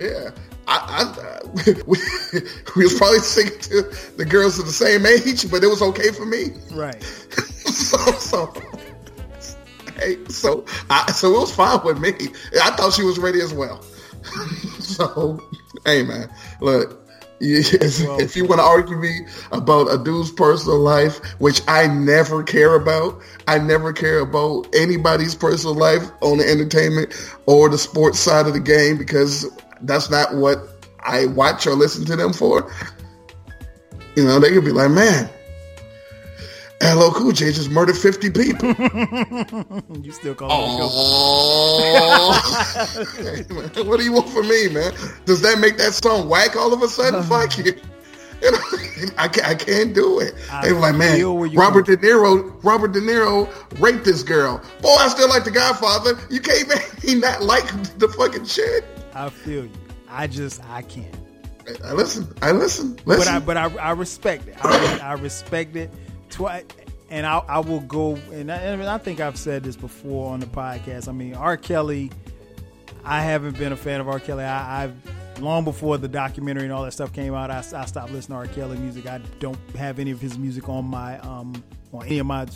Yeah. 0.00 0.30
I, 0.68 1.14
I, 1.14 1.40
we, 1.86 2.00
we 2.76 2.82
was 2.84 2.94
probably 2.98 3.20
singing 3.20 3.58
to 3.60 3.82
the 4.16 4.24
girls 4.24 4.58
of 4.58 4.66
the 4.66 4.72
same 4.72 5.06
age, 5.06 5.48
but 5.50 5.62
it 5.62 5.68
was 5.68 5.80
okay 5.80 6.10
for 6.10 6.26
me. 6.26 6.48
Right. 6.72 7.00
so, 7.66 7.96
so, 8.18 8.52
hey, 9.98 10.18
so, 10.28 10.64
I, 10.90 11.10
so 11.12 11.34
it 11.34 11.40
was 11.40 11.54
fine 11.54 11.80
with 11.84 11.98
me. 11.98 12.10
I 12.62 12.70
thought 12.72 12.92
she 12.92 13.02
was 13.04 13.18
ready 13.18 13.40
as 13.40 13.52
well. 13.52 13.82
so, 14.80 15.40
hey, 15.84 16.02
man, 16.02 16.30
look. 16.60 17.02
If, 17.38 18.00
Well- 18.00 18.18
if 18.18 18.34
you 18.34 18.46
want 18.46 18.60
to 18.60 18.64
argue 18.64 18.96
me 18.96 19.26
about 19.52 19.92
a 19.92 20.02
dude's 20.02 20.30
personal 20.30 20.78
life, 20.78 21.18
which 21.38 21.60
I 21.68 21.86
never 21.86 22.42
care 22.42 22.76
about, 22.76 23.20
I 23.46 23.58
never 23.58 23.92
care 23.92 24.20
about 24.20 24.66
anybody's 24.74 25.34
personal 25.34 25.74
life 25.74 26.10
on 26.22 26.38
the 26.38 26.50
entertainment 26.50 27.12
or 27.44 27.68
the 27.68 27.76
sports 27.76 28.18
side 28.18 28.46
of 28.46 28.54
the 28.54 28.60
game 28.60 28.96
because 28.96 29.44
that's 29.82 30.08
not 30.08 30.34
what 30.34 30.60
I 31.00 31.26
watch 31.26 31.66
or 31.66 31.74
listen 31.74 32.06
to 32.06 32.16
them 32.16 32.32
for. 32.32 32.72
You 34.16 34.24
know, 34.24 34.40
they 34.40 34.50
could 34.50 34.64
be 34.64 34.72
like, 34.72 34.90
man, 34.90 35.28
LL 36.82 37.10
Cool 37.12 37.32
J 37.32 37.52
just 37.52 37.70
murdered 37.70 37.96
50 37.96 38.30
people. 38.30 38.74
You 40.02 40.12
still 40.12 40.34
call 40.34 40.48
Oh, 40.52 42.32
Hey, 43.16 43.44
man, 43.54 43.86
what 43.86 43.98
do 43.98 44.04
you 44.04 44.12
want 44.12 44.28
from 44.28 44.48
me, 44.48 44.68
man? 44.68 44.92
Does 45.24 45.40
that 45.42 45.58
make 45.58 45.78
that 45.78 45.94
song 45.94 46.28
whack 46.28 46.54
all 46.54 46.72
of 46.72 46.82
a 46.82 46.88
sudden? 46.88 47.22
Fuck 47.28 47.58
you. 47.58 47.74
You 48.42 48.52
know, 48.52 48.58
I 49.16 49.28
can't, 49.28 49.48
I 49.48 49.54
can't 49.54 49.94
do 49.94 50.20
it. 50.20 50.34
I 50.52 50.66
They 50.66 50.72
were 50.74 50.80
like, 50.80 50.96
man, 50.96 51.16
feel 51.16 51.38
where 51.38 51.46
you 51.46 51.58
Robert 51.58 51.86
De 51.86 51.96
Niro, 51.96 52.62
Robert 52.62 52.92
De 52.92 53.00
Niro 53.00 53.48
raped 53.80 54.04
this 54.04 54.22
girl. 54.22 54.60
Boy, 54.82 54.94
I 54.98 55.08
still 55.08 55.28
like 55.30 55.44
The 55.44 55.50
Godfather. 55.50 56.18
You 56.30 56.40
can't 56.40 56.68
make 56.68 57.02
me 57.04 57.14
not 57.14 57.42
like 57.42 57.66
the 57.98 58.08
fucking 58.08 58.44
shit. 58.44 58.84
I 59.14 59.30
feel 59.30 59.64
you. 59.64 59.70
I 60.10 60.26
just 60.26 60.62
I 60.68 60.82
can't. 60.82 61.16
I 61.84 61.94
listen. 61.94 62.28
I 62.42 62.52
listen. 62.52 62.96
Listen. 63.06 63.40
But 63.44 63.56
I 63.56 63.64
but 63.68 63.78
I, 63.78 63.88
I 63.88 63.90
respect 63.92 64.46
it. 64.48 64.56
I, 64.62 64.98
I 64.98 65.12
respect 65.14 65.74
it. 65.74 65.90
And 67.08 67.24
I, 67.24 67.38
I 67.38 67.58
will 67.60 67.80
go 67.80 68.16
and 68.32 68.50
I, 68.50 68.56
and 68.56 68.82
I 68.82 68.98
think 68.98 69.20
I've 69.20 69.36
said 69.36 69.62
this 69.62 69.76
before 69.76 70.32
on 70.32 70.40
the 70.40 70.46
podcast. 70.46 71.08
I 71.08 71.12
mean, 71.12 71.34
R. 71.34 71.56
Kelly. 71.56 72.10
I 73.04 73.22
haven't 73.22 73.56
been 73.56 73.72
a 73.72 73.76
fan 73.76 74.00
of 74.00 74.08
R. 74.08 74.18
Kelly. 74.18 74.42
I, 74.42 74.84
I've 74.84 75.40
long 75.40 75.64
before 75.64 75.98
the 75.98 76.08
documentary 76.08 76.64
and 76.64 76.72
all 76.72 76.82
that 76.84 76.92
stuff 76.92 77.12
came 77.12 77.34
out. 77.34 77.50
I, 77.50 77.58
I 77.58 77.84
stopped 77.86 78.10
listening 78.10 78.38
to 78.38 78.48
R. 78.48 78.54
Kelly 78.54 78.78
music. 78.78 79.06
I 79.06 79.18
don't 79.38 79.58
have 79.76 79.98
any 79.98 80.10
of 80.10 80.20
his 80.20 80.38
music 80.38 80.68
on 80.68 80.84
my 80.86 81.18
um 81.20 81.62
on 81.92 82.04
any 82.06 82.18
of 82.18 82.26
my 82.26 82.46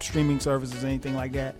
streaming 0.00 0.40
services, 0.40 0.84
anything 0.84 1.14
like 1.14 1.32
that. 1.32 1.56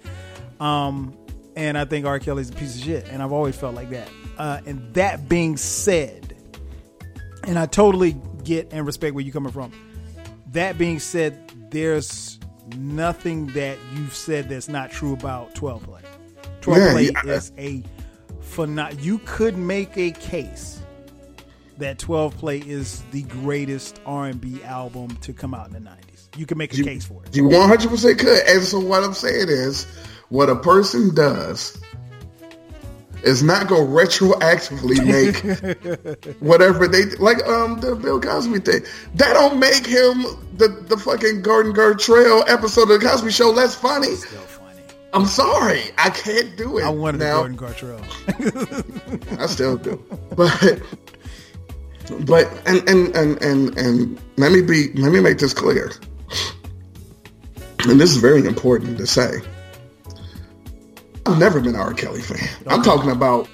Um, 0.61 1.17
and 1.55 1.77
I 1.77 1.85
think 1.85 2.07
R. 2.07 2.19
Kelly's 2.19 2.51
a 2.51 2.53
piece 2.53 2.77
of 2.77 2.83
shit, 2.83 3.09
and 3.09 3.23
I've 3.23 3.33
always 3.33 3.57
felt 3.57 3.75
like 3.75 3.91
that. 3.91 4.09
Uh, 4.39 4.61
and 4.67 4.93
that 4.95 5.29
being 5.29 5.57
said, 5.57 6.35
and 7.45 7.59
I 7.59 7.67
totally 7.67 8.17
get 8.45 8.69
and 8.73 8.87
respect 8.87 9.15
where 9.15 9.25
you're 9.25 9.33
coming 9.33 9.53
from. 9.53 9.73
That 10.53 10.79
being 10.79 10.99
said, 10.99 11.53
there's 11.71 12.39
nothing 12.77 13.47
that 13.49 13.79
you've 13.95 14.15
said 14.15 14.49
that's 14.49 14.69
not 14.69 14.91
true 14.91 15.13
about 15.13 15.55
12 15.55 15.83
play. 15.83 16.01
12 16.61 16.83
Yeah, 16.83 16.93
play 16.93 17.11
yeah. 17.25 17.33
is 17.35 17.53
a 17.59 17.83
phenom- 18.43 19.03
You 19.03 19.19
could 19.25 19.57
make 19.57 19.97
a 19.97 20.11
case 20.13 20.81
that 21.79 21.99
12 21.99 22.37
play 22.39 22.59
is 22.59 23.03
the 23.13 23.23
greatest 23.23 24.01
R&B 24.07 24.63
album 24.65 25.17
to 25.23 25.33
come 25.33 25.53
out 25.55 25.67
in 25.67 25.73
the 25.75 25.81
90s. 25.81 26.29
You 26.37 26.47
can 26.47 26.59
make 26.59 26.77
a 26.77 26.83
case 26.83 27.05
for 27.05 27.23
it. 27.25 27.35
You 27.37 27.45
100% 27.45 28.19
could. 28.19 28.43
And 28.49 28.63
so 28.63 28.81
what 28.81 29.03
I'm 29.05 29.15
saying 29.15 29.49
is, 29.49 29.87
what 30.29 30.51
a 30.51 30.57
person 30.57 31.15
does 31.15 31.79
is 33.23 33.43
not 33.43 33.69
going 33.69 33.87
to 33.87 33.93
retroactively 33.93 35.05
make 35.05 36.37
whatever 36.41 36.87
they 36.87 37.05
like. 37.17 37.45
Um, 37.47 37.81
the 37.81 37.95
Bill 37.97 38.21
Cosby 38.21 38.61
thing 38.61 38.83
that 39.15 39.33
don't 39.35 39.59
make 39.59 39.87
him 39.87 40.25
the 40.57 40.69
the 40.89 40.97
fucking 40.97 41.43
Gordon 41.43 41.73
Gartrell 41.73 42.45
episode 42.49 42.91
of 42.91 43.01
the 43.01 43.07
Cosby 43.07 43.31
Show 43.31 43.51
less 43.51 43.75
funny. 43.75 44.15
Funny. 44.17 44.83
I'm 45.13 45.27
sorry, 45.27 45.83
I 45.99 46.11
can't 46.11 46.57
do 46.57 46.79
it. 46.79 46.85
I 46.85 46.91
wanted 46.91 47.19
now. 47.19 47.47
Gordon 47.47 47.57
Gartrell. 47.57 49.39
I 49.41 49.47
still 49.47 49.77
do. 49.77 50.03
But 50.37 50.83
but 52.27 52.51
and 52.67 52.87
and 52.89 53.15
and 53.17 53.43
and 53.43 53.79
and 53.79 54.21
let 54.37 54.53
me 54.53 54.63
be 54.63 54.93
let 54.95 55.13
me 55.13 55.21
make 55.21 55.39
this 55.39 55.55
clear. 55.55 55.91
And 57.89 58.01
this 58.01 58.11
is 58.11 58.17
very 58.17 58.45
important 58.47 58.99
to 58.99 59.07
say. 59.07 59.41
I've 61.27 61.39
never 61.39 61.61
been 61.61 61.75
an 61.75 61.81
R. 61.81 61.93
Kelly 61.93 62.21
fan. 62.21 62.49
I'm 62.69 62.83
talking 62.83 63.11
about 63.11 63.49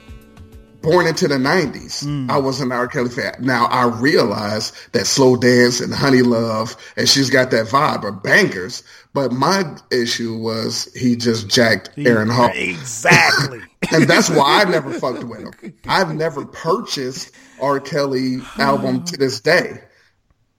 born 0.82 1.06
into 1.06 1.26
the 1.26 1.36
90s. 1.36 2.04
Mm. 2.04 2.28
I 2.30 2.36
was 2.36 2.60
an 2.60 2.70
R. 2.70 2.86
Kelly 2.86 3.08
fan. 3.08 3.34
Now 3.40 3.66
I 3.66 3.86
realize 3.86 4.72
that 4.92 5.06
Slow 5.06 5.36
Dance 5.36 5.80
and 5.80 5.94
Honey 5.94 6.22
Love 6.22 6.76
and 6.96 7.08
She's 7.08 7.30
Got 7.30 7.50
That 7.52 7.66
Vibe 7.66 8.04
are 8.04 8.12
bangers. 8.12 8.82
But 9.14 9.32
my 9.32 9.64
issue 9.90 10.36
was 10.36 10.92
he 10.94 11.16
just 11.16 11.48
jacked 11.48 11.90
Aaron 11.96 12.28
Hall 12.28 12.50
Exactly. 12.54 13.62
and 13.92 14.04
that's 14.04 14.28
why 14.28 14.62
I 14.62 14.70
never 14.70 14.92
fucked 14.92 15.24
with 15.24 15.40
him. 15.40 15.74
I've 15.86 16.14
never 16.14 16.44
purchased 16.44 17.30
R. 17.60 17.80
Kelly 17.80 18.38
album 18.58 19.04
to 19.04 19.16
this 19.16 19.40
day. 19.40 19.80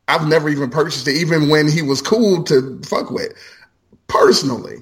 I've 0.08 0.28
never 0.28 0.50
even 0.50 0.70
purchased 0.70 1.08
it, 1.08 1.16
even 1.16 1.48
when 1.48 1.70
he 1.70 1.82
was 1.82 2.02
cool 2.02 2.44
to 2.46 2.82
fuck 2.86 3.10
with, 3.10 3.34
personally. 4.08 4.78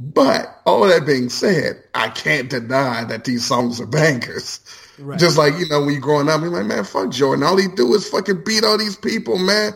But 0.00 0.60
all 0.66 0.86
that 0.86 1.06
being 1.06 1.28
said, 1.28 1.82
I 1.94 2.08
can't 2.08 2.50
deny 2.50 3.04
that 3.04 3.24
these 3.24 3.44
songs 3.46 3.80
are 3.80 3.86
bangers. 3.86 4.60
Right. 4.98 5.18
Just 5.18 5.38
like 5.38 5.54
you 5.58 5.68
know, 5.68 5.80
when 5.80 5.92
you're 5.92 6.00
growing 6.00 6.28
up, 6.28 6.40
you're 6.40 6.50
like, 6.50 6.66
man, 6.66 6.84
fuck 6.84 7.10
Jordan. 7.10 7.44
All 7.44 7.56
he 7.56 7.68
do 7.68 7.94
is 7.94 8.08
fucking 8.08 8.42
beat 8.44 8.64
all 8.64 8.78
these 8.78 8.96
people, 8.96 9.38
man. 9.38 9.72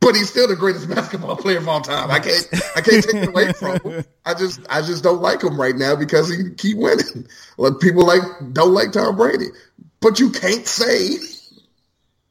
But 0.00 0.14
he's 0.14 0.30
still 0.30 0.48
the 0.48 0.56
greatest 0.56 0.88
basketball 0.94 1.36
player 1.36 1.58
of 1.58 1.68
all 1.68 1.80
time. 1.80 2.10
I 2.10 2.20
can't, 2.20 2.48
I 2.76 2.80
can't 2.80 3.04
take 3.04 3.14
it 3.14 3.28
away 3.28 3.52
from 3.58 3.80
him. 3.80 4.04
I 4.24 4.34
just, 4.34 4.60
I 4.70 4.82
just 4.82 5.02
don't 5.04 5.20
like 5.20 5.42
him 5.42 5.60
right 5.60 5.76
now 5.76 5.94
because 5.94 6.34
he 6.34 6.50
keep 6.50 6.78
winning. 6.78 7.26
Like 7.58 7.80
people 7.80 8.06
like 8.06 8.22
don't 8.52 8.72
like 8.72 8.92
Tom 8.92 9.16
Brady, 9.16 9.48
but 10.00 10.18
you 10.18 10.30
can't 10.30 10.66
say, 10.66 11.16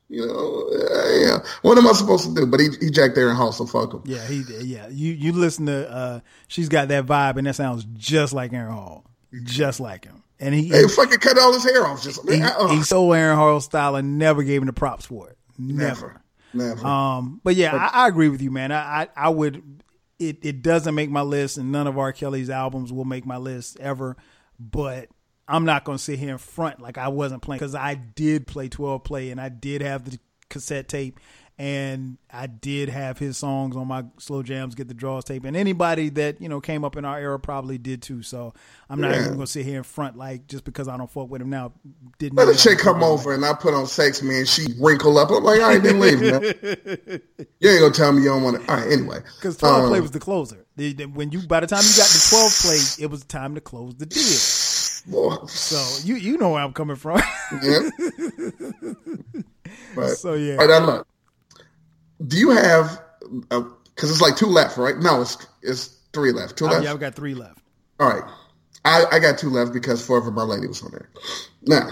you 0.09 0.25
know, 0.25 0.67
uh, 0.73 1.09
yeah. 1.19 1.37
What 1.61 1.77
am 1.77 1.87
I 1.87 1.91
supposed 1.91 2.27
to 2.27 2.33
do? 2.33 2.47
But 2.47 2.59
he, 2.59 2.69
he 2.81 2.89
jacked 2.89 3.15
Aaron 3.17 3.35
Hall, 3.35 3.51
so 3.51 3.65
fuck 3.67 3.93
him. 3.93 4.01
Yeah, 4.05 4.25
he 4.25 4.43
yeah. 4.61 4.87
You 4.89 5.13
you 5.13 5.31
listen 5.33 5.67
to 5.67 5.89
uh 5.89 6.19
she's 6.47 6.67
got 6.67 6.87
that 6.87 7.05
vibe 7.05 7.37
and 7.37 7.45
that 7.45 7.55
sounds 7.55 7.85
just 7.93 8.33
like 8.33 8.51
Aaron 8.51 8.73
Hall. 8.73 9.05
Just 9.43 9.79
like 9.79 10.05
him. 10.05 10.23
And 10.39 10.55
he 10.55 10.69
Hey, 10.69 10.87
fucking 10.87 11.19
cut 11.19 11.37
all 11.37 11.53
his 11.53 11.63
hair 11.63 11.85
off. 11.85 12.01
Just 12.01 12.27
he, 12.27 12.41
uh, 12.41 12.69
he 12.69 12.81
stole 12.81 13.13
Aaron 13.13 13.37
Hall's 13.37 13.65
style 13.65 13.95
and 13.95 14.17
never 14.17 14.41
gave 14.41 14.61
him 14.61 14.65
the 14.65 14.73
props 14.73 15.05
for 15.05 15.29
it. 15.29 15.37
Never. 15.59 16.21
never, 16.53 16.75
never. 16.75 16.87
Um 16.87 17.39
but 17.43 17.55
yeah, 17.55 17.75
I, 17.75 18.05
I 18.05 18.07
agree 18.07 18.29
with 18.29 18.41
you, 18.41 18.49
man. 18.49 18.71
I, 18.71 19.03
I 19.03 19.07
I 19.15 19.29
would 19.29 19.83
it 20.17 20.39
it 20.41 20.63
doesn't 20.63 20.95
make 20.95 21.11
my 21.11 21.21
list 21.21 21.57
and 21.57 21.71
none 21.71 21.85
of 21.85 21.99
R. 21.99 22.13
Kelly's 22.13 22.49
albums 22.49 22.91
will 22.91 23.05
make 23.05 23.27
my 23.27 23.37
list 23.37 23.79
ever, 23.79 24.17
but 24.59 25.09
I'm 25.49 25.65
not 25.65 25.83
going 25.83 25.97
to 25.97 26.03
sit 26.03 26.19
here 26.19 26.29
in 26.31 26.37
front 26.37 26.79
like 26.79 26.97
I 26.97 27.07
wasn't 27.09 27.41
playing 27.41 27.59
because 27.59 27.75
I 27.75 27.95
did 27.95 28.47
play 28.47 28.69
12 28.69 29.03
play 29.03 29.31
and 29.31 29.41
I 29.41 29.49
did 29.49 29.81
have 29.81 30.09
the 30.09 30.19
cassette 30.49 30.87
tape 30.87 31.19
and 31.57 32.17
I 32.31 32.47
did 32.47 32.87
have 32.87 33.17
his 33.17 33.35
songs 33.37 33.75
on 33.75 33.85
my 33.85 34.05
slow 34.17 34.41
jams, 34.43 34.75
get 34.75 34.87
the 34.87 34.93
draws 34.93 35.25
tape, 35.25 35.43
and 35.43 35.57
anybody 35.57 36.07
that 36.11 36.39
you 36.39 36.47
know 36.47 36.61
came 36.61 36.85
up 36.85 36.95
in 36.95 37.03
our 37.03 37.19
era 37.19 37.37
probably 37.37 37.77
did 37.77 38.01
too. 38.01 38.23
So 38.23 38.53
I'm 38.89 39.01
not 39.01 39.11
Yeah. 39.11 39.19
even 39.23 39.33
gonna 39.33 39.45
sit 39.47 39.65
here 39.65 39.75
in 39.75 39.83
front 39.83 40.15
like 40.17 40.47
just 40.47 40.63
because 40.63 40.87
I 40.87 40.95
don't 40.95 41.11
fuck 41.11 41.29
with 41.29 41.41
him 41.41 41.49
now. 41.49 41.73
Didn't 42.17 42.37
Let 42.37 42.47
a 42.47 42.55
chick 42.57 42.79
come 42.79 43.03
over 43.03 43.33
and 43.33 43.43
I 43.43 43.51
put 43.53 43.73
on 43.73 43.87
sex 43.87 44.21
man. 44.23 44.45
she 44.45 44.67
wrinkle 44.79 45.17
up. 45.17 45.31
I'm 45.31 45.43
like, 45.43 45.59
all 45.59 45.67
right, 45.67 45.83
then 45.83 45.99
leave, 45.99 46.21
man. 46.21 46.41
You 47.59 47.69
ain't 47.71 47.81
gonna 47.81 47.93
tell 47.93 48.13
me 48.13 48.21
you 48.21 48.29
don't 48.29 48.43
want 48.43 48.61
to. 48.63 48.71
All 48.71 48.77
right, 48.79 48.89
anyway. 48.89 49.19
Because 49.35 49.57
12 49.57 49.83
Um, 49.83 49.89
play 49.89 49.99
was 49.99 50.11
the 50.11 50.19
closer. 50.19 50.65
The- 50.77 50.93
the- 50.93 51.05
when 51.07 51.31
you 51.33 51.41
by 51.45 51.59
the 51.59 51.67
time 51.67 51.81
you 51.83 51.97
got 51.97 52.07
to 52.07 52.29
12 52.29 52.53
play, 52.61 52.79
it 53.03 53.09
was 53.11 53.25
time 53.25 53.55
to 53.55 53.61
close 53.61 53.95
the 53.95 54.05
deal. 54.05 54.21
So 55.47 56.05
you 56.05 56.15
you 56.15 56.37
know 56.37 56.49
where 56.51 56.61
I'm 56.61 56.73
coming 56.73 56.95
from. 56.95 57.21
yeah. 57.63 57.89
But, 59.95 60.09
So, 60.09 60.33
yeah. 60.33 60.53
All 60.53 60.67
right, 60.67 60.79
now 60.81 60.85
look. 60.85 61.07
Do 62.27 62.37
you 62.37 62.51
have? 62.51 63.01
Uh, 63.51 63.63
because 63.95 64.11
it's 64.11 64.21
like 64.21 64.35
two 64.35 64.45
left, 64.47 64.77
right? 64.77 64.97
No, 64.97 65.21
it's 65.21 65.37
it's 65.61 65.87
three 66.13 66.31
left. 66.31 66.57
Two 66.57 66.65
Oh, 66.65 66.69
left. 66.69 66.83
yeah, 66.83 66.91
I've 66.91 66.99
got 66.99 67.15
three 67.15 67.33
left. 67.33 67.59
All 67.99 68.07
right. 68.07 68.23
I, 68.85 69.05
I 69.11 69.19
got 69.19 69.37
two 69.37 69.49
left 69.49 69.73
because 69.73 70.05
Forever 70.05 70.31
My 70.31 70.43
Lady 70.43 70.67
was 70.67 70.81
on 70.83 70.91
there. 70.91 71.09
Now, 71.63 71.89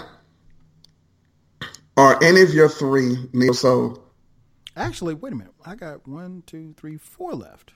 are 1.96 2.22
any 2.22 2.40
of 2.42 2.54
your 2.54 2.68
three 2.68 3.16
neo 3.32 3.52
soul? 3.52 4.02
Actually, 4.76 5.14
wait 5.14 5.32
a 5.32 5.36
minute. 5.36 5.52
I 5.66 5.74
got 5.74 6.06
one, 6.08 6.42
two, 6.46 6.74
three, 6.76 6.96
four 6.96 7.34
left. 7.34 7.72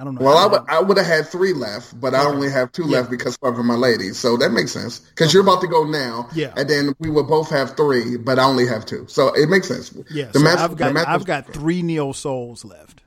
I 0.00 0.04
don't 0.04 0.14
know. 0.14 0.24
Well, 0.24 0.38
I 0.38 0.46
would 0.46 0.62
I 0.68 0.80
would 0.80 0.96
have 0.96 1.06
had 1.06 1.28
three 1.28 1.52
left, 1.52 2.00
but 2.00 2.14
I 2.14 2.24
only 2.24 2.50
have 2.50 2.72
two 2.72 2.84
left 2.84 3.10
because 3.10 3.36
of 3.42 3.58
my 3.58 3.74
lady. 3.74 4.14
So 4.14 4.38
that 4.38 4.50
makes 4.50 4.72
sense 4.72 5.00
because 5.00 5.34
you're 5.34 5.42
about 5.42 5.60
to 5.60 5.66
go 5.66 5.84
now. 5.84 6.26
Yeah. 6.34 6.54
and 6.56 6.70
then 6.70 6.94
we 7.00 7.10
will 7.10 7.24
both 7.24 7.50
have 7.50 7.76
three, 7.76 8.16
but 8.16 8.38
I 8.38 8.44
only 8.44 8.66
have 8.66 8.86
two, 8.86 9.04
so 9.08 9.34
it 9.34 9.50
makes 9.50 9.68
sense. 9.68 9.94
yeah. 10.10 10.26
the 10.32 10.38
so 10.38 10.46
I've 10.46 10.76
got 10.76 10.96
I've 10.96 11.26
got 11.26 11.52
three 11.52 11.82
neo 11.82 12.12
souls 12.12 12.64
left. 12.64 13.02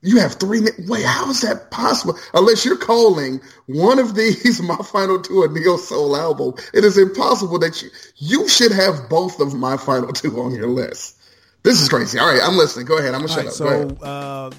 You 0.00 0.18
have 0.20 0.34
three. 0.34 0.60
Wait, 0.86 1.04
how 1.04 1.28
is 1.28 1.40
that 1.40 1.72
possible? 1.72 2.16
Unless 2.32 2.64
you're 2.64 2.76
calling 2.76 3.40
one 3.66 3.98
of 3.98 4.14
these 4.14 4.62
my 4.62 4.76
final 4.76 5.20
two 5.20 5.42
a 5.42 5.48
neo 5.48 5.76
soul 5.76 6.16
album, 6.16 6.54
it 6.72 6.84
is 6.84 6.96
impossible 6.96 7.58
that 7.58 7.82
you 7.82 7.90
you 8.14 8.48
should 8.48 8.70
have 8.70 9.08
both 9.08 9.40
of 9.40 9.54
my 9.54 9.76
final 9.76 10.12
two 10.12 10.40
on 10.40 10.54
your 10.54 10.68
list. 10.68 11.16
This 11.64 11.80
is 11.80 11.88
crazy. 11.88 12.16
All 12.20 12.30
right, 12.30 12.40
I'm 12.40 12.56
listening. 12.56 12.86
Go 12.86 12.98
ahead. 12.98 13.12
I'm 13.12 13.26
gonna 13.26 13.32
All 13.32 13.50
shut 13.50 13.60
right, 13.60 13.90
up. 13.90 13.98
So 13.98 14.06
uh, 14.06 14.50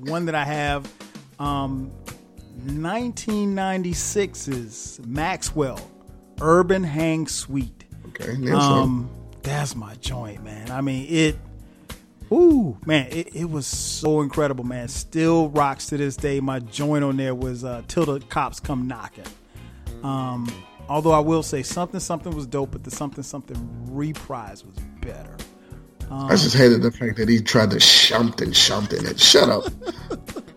one 0.00 0.24
that 0.26 0.34
I 0.34 0.44
have, 0.44 0.90
um, 1.38 1.92
1996's 2.66 5.00
Maxwell 5.06 5.80
Urban 6.40 6.82
Hang 6.84 7.26
Suite. 7.26 7.84
Okay. 8.08 8.50
Um, 8.52 9.10
that's 9.42 9.76
my 9.76 9.94
joint, 9.96 10.42
man. 10.44 10.70
I 10.70 10.80
mean, 10.80 11.06
it. 11.08 11.36
Ooh, 12.32 12.76
man, 12.84 13.06
it, 13.12 13.36
it 13.36 13.48
was 13.48 13.68
so 13.68 14.20
incredible, 14.20 14.64
man. 14.64 14.88
Still 14.88 15.48
rocks 15.50 15.86
to 15.86 15.96
this 15.96 16.16
day. 16.16 16.40
My 16.40 16.58
joint 16.58 17.04
on 17.04 17.16
there 17.16 17.36
was 17.36 17.64
uh, 17.64 17.82
"Till 17.86 18.04
the 18.04 18.18
Cops 18.20 18.58
Come 18.58 18.88
Knocking." 18.88 19.22
Um, 20.02 20.52
although 20.88 21.12
I 21.12 21.20
will 21.20 21.44
say 21.44 21.62
something, 21.62 22.00
something 22.00 22.34
was 22.34 22.46
dope, 22.46 22.72
but 22.72 22.82
the 22.82 22.90
something, 22.90 23.22
something 23.22 23.56
reprise 23.94 24.64
was 24.64 24.74
better. 25.00 25.36
I 26.10 26.30
just 26.30 26.56
hated 26.56 26.82
the 26.82 26.92
fact 26.92 27.16
that 27.16 27.28
he 27.28 27.40
tried 27.40 27.70
to 27.72 27.76
shump 27.76 28.40
and 28.40 28.52
shump 28.52 28.92
in 28.92 29.06
it. 29.06 29.18
Shut 29.18 29.48
up. 29.48 29.64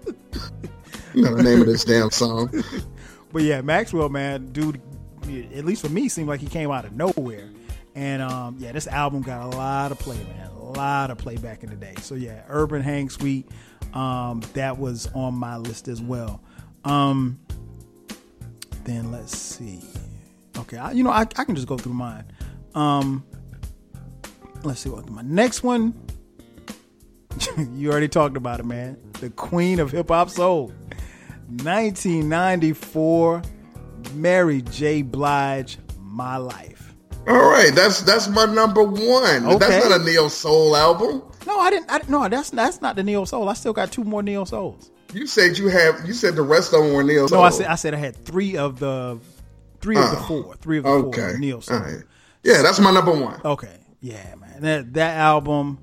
know 1.23 1.35
the 1.35 1.43
name 1.43 1.61
of 1.61 1.67
this 1.67 1.83
damn 1.83 2.11
song. 2.11 2.51
But 3.31 3.43
yeah, 3.43 3.61
Maxwell, 3.61 4.09
man, 4.09 4.47
dude, 4.51 4.81
at 5.53 5.63
least 5.63 5.83
for 5.83 5.89
me, 5.89 6.09
seemed 6.09 6.27
like 6.27 6.39
he 6.39 6.47
came 6.47 6.71
out 6.71 6.85
of 6.85 6.93
nowhere. 6.93 7.47
And 7.95 8.21
um, 8.21 8.55
yeah, 8.59 8.71
this 8.71 8.87
album 8.87 9.21
got 9.21 9.53
a 9.53 9.57
lot 9.57 9.91
of 9.91 9.99
play, 9.99 10.17
man, 10.17 10.49
a 10.49 10.63
lot 10.63 11.11
of 11.11 11.17
play 11.17 11.37
back 11.37 11.63
in 11.63 11.69
the 11.69 11.75
day. 11.75 11.93
So 12.01 12.15
yeah, 12.15 12.43
Urban 12.47 12.81
Hang 12.81 13.09
Suite, 13.09 13.47
um, 13.93 14.41
that 14.53 14.77
was 14.77 15.07
on 15.13 15.35
my 15.35 15.57
list 15.57 15.87
as 15.87 16.01
well. 16.01 16.41
Um, 16.85 17.39
then 18.83 19.11
let's 19.11 19.37
see. 19.37 19.83
Okay, 20.57 20.77
I, 20.77 20.91
you 20.91 21.03
know, 21.03 21.11
I, 21.11 21.21
I 21.21 21.43
can 21.43 21.55
just 21.55 21.67
go 21.67 21.77
through 21.77 21.93
mine. 21.93 22.25
Um, 22.73 23.23
let's 24.63 24.79
see 24.79 24.89
what 24.89 25.09
my 25.09 25.21
next 25.21 25.61
one. 25.63 25.93
you 27.73 27.91
already 27.91 28.07
talked 28.07 28.37
about 28.37 28.59
it, 28.59 28.65
man. 28.65 28.97
The 29.19 29.29
Queen 29.31 29.79
of 29.79 29.91
Hip 29.91 30.09
Hop 30.09 30.29
Soul. 30.29 30.71
1994, 31.49 33.41
Mary 34.13 34.61
J. 34.63 35.01
Blige, 35.01 35.77
My 35.99 36.37
Life. 36.37 36.93
All 37.27 37.49
right, 37.49 37.73
that's 37.75 38.01
that's 38.01 38.27
my 38.27 38.45
number 38.45 38.81
one. 38.83 39.45
Okay. 39.45 39.57
That's 39.57 39.89
not 39.89 40.01
a 40.01 40.03
neo 40.03 40.27
soul 40.29 40.75
album. 40.75 41.21
No, 41.45 41.59
I 41.59 41.69
didn't. 41.69 41.91
I, 41.91 42.01
no, 42.07 42.27
that's 42.27 42.49
that's 42.49 42.81
not 42.81 42.95
the 42.95 43.03
Neo 43.03 43.25
Soul. 43.25 43.49
I 43.49 43.53
still 43.53 43.73
got 43.73 43.91
two 43.91 44.03
more 44.03 44.23
Neo 44.23 44.45
Souls. 44.45 44.91
You 45.13 45.25
said 45.27 45.57
you 45.57 45.67
have. 45.67 46.05
You 46.07 46.13
said 46.13 46.35
the 46.35 46.41
rest 46.41 46.73
of 46.73 46.83
them 46.83 46.93
were 46.93 47.03
neo 47.03 47.27
soul. 47.27 47.39
No, 47.39 47.43
I 47.43 47.49
said 47.49 47.67
I 47.67 47.75
said 47.75 47.93
I 47.93 47.97
had 47.97 48.15
three 48.25 48.57
of 48.57 48.79
the 48.79 49.19
three 49.81 49.97
of 49.97 50.09
the 50.11 50.17
four, 50.17 50.55
three 50.55 50.77
of 50.77 50.83
the 50.83 50.89
Okay. 50.89 51.21
four 51.21 51.37
Neo 51.37 51.59
Soul. 51.59 51.77
All 51.77 51.83
right. 51.83 52.03
Yeah, 52.43 52.61
that's 52.61 52.79
my 52.79 52.91
number 52.91 53.11
one. 53.11 53.41
Okay, 53.43 53.77
yeah, 54.01 54.35
man. 54.35 54.61
That 54.61 54.93
that 54.93 55.17
album, 55.17 55.79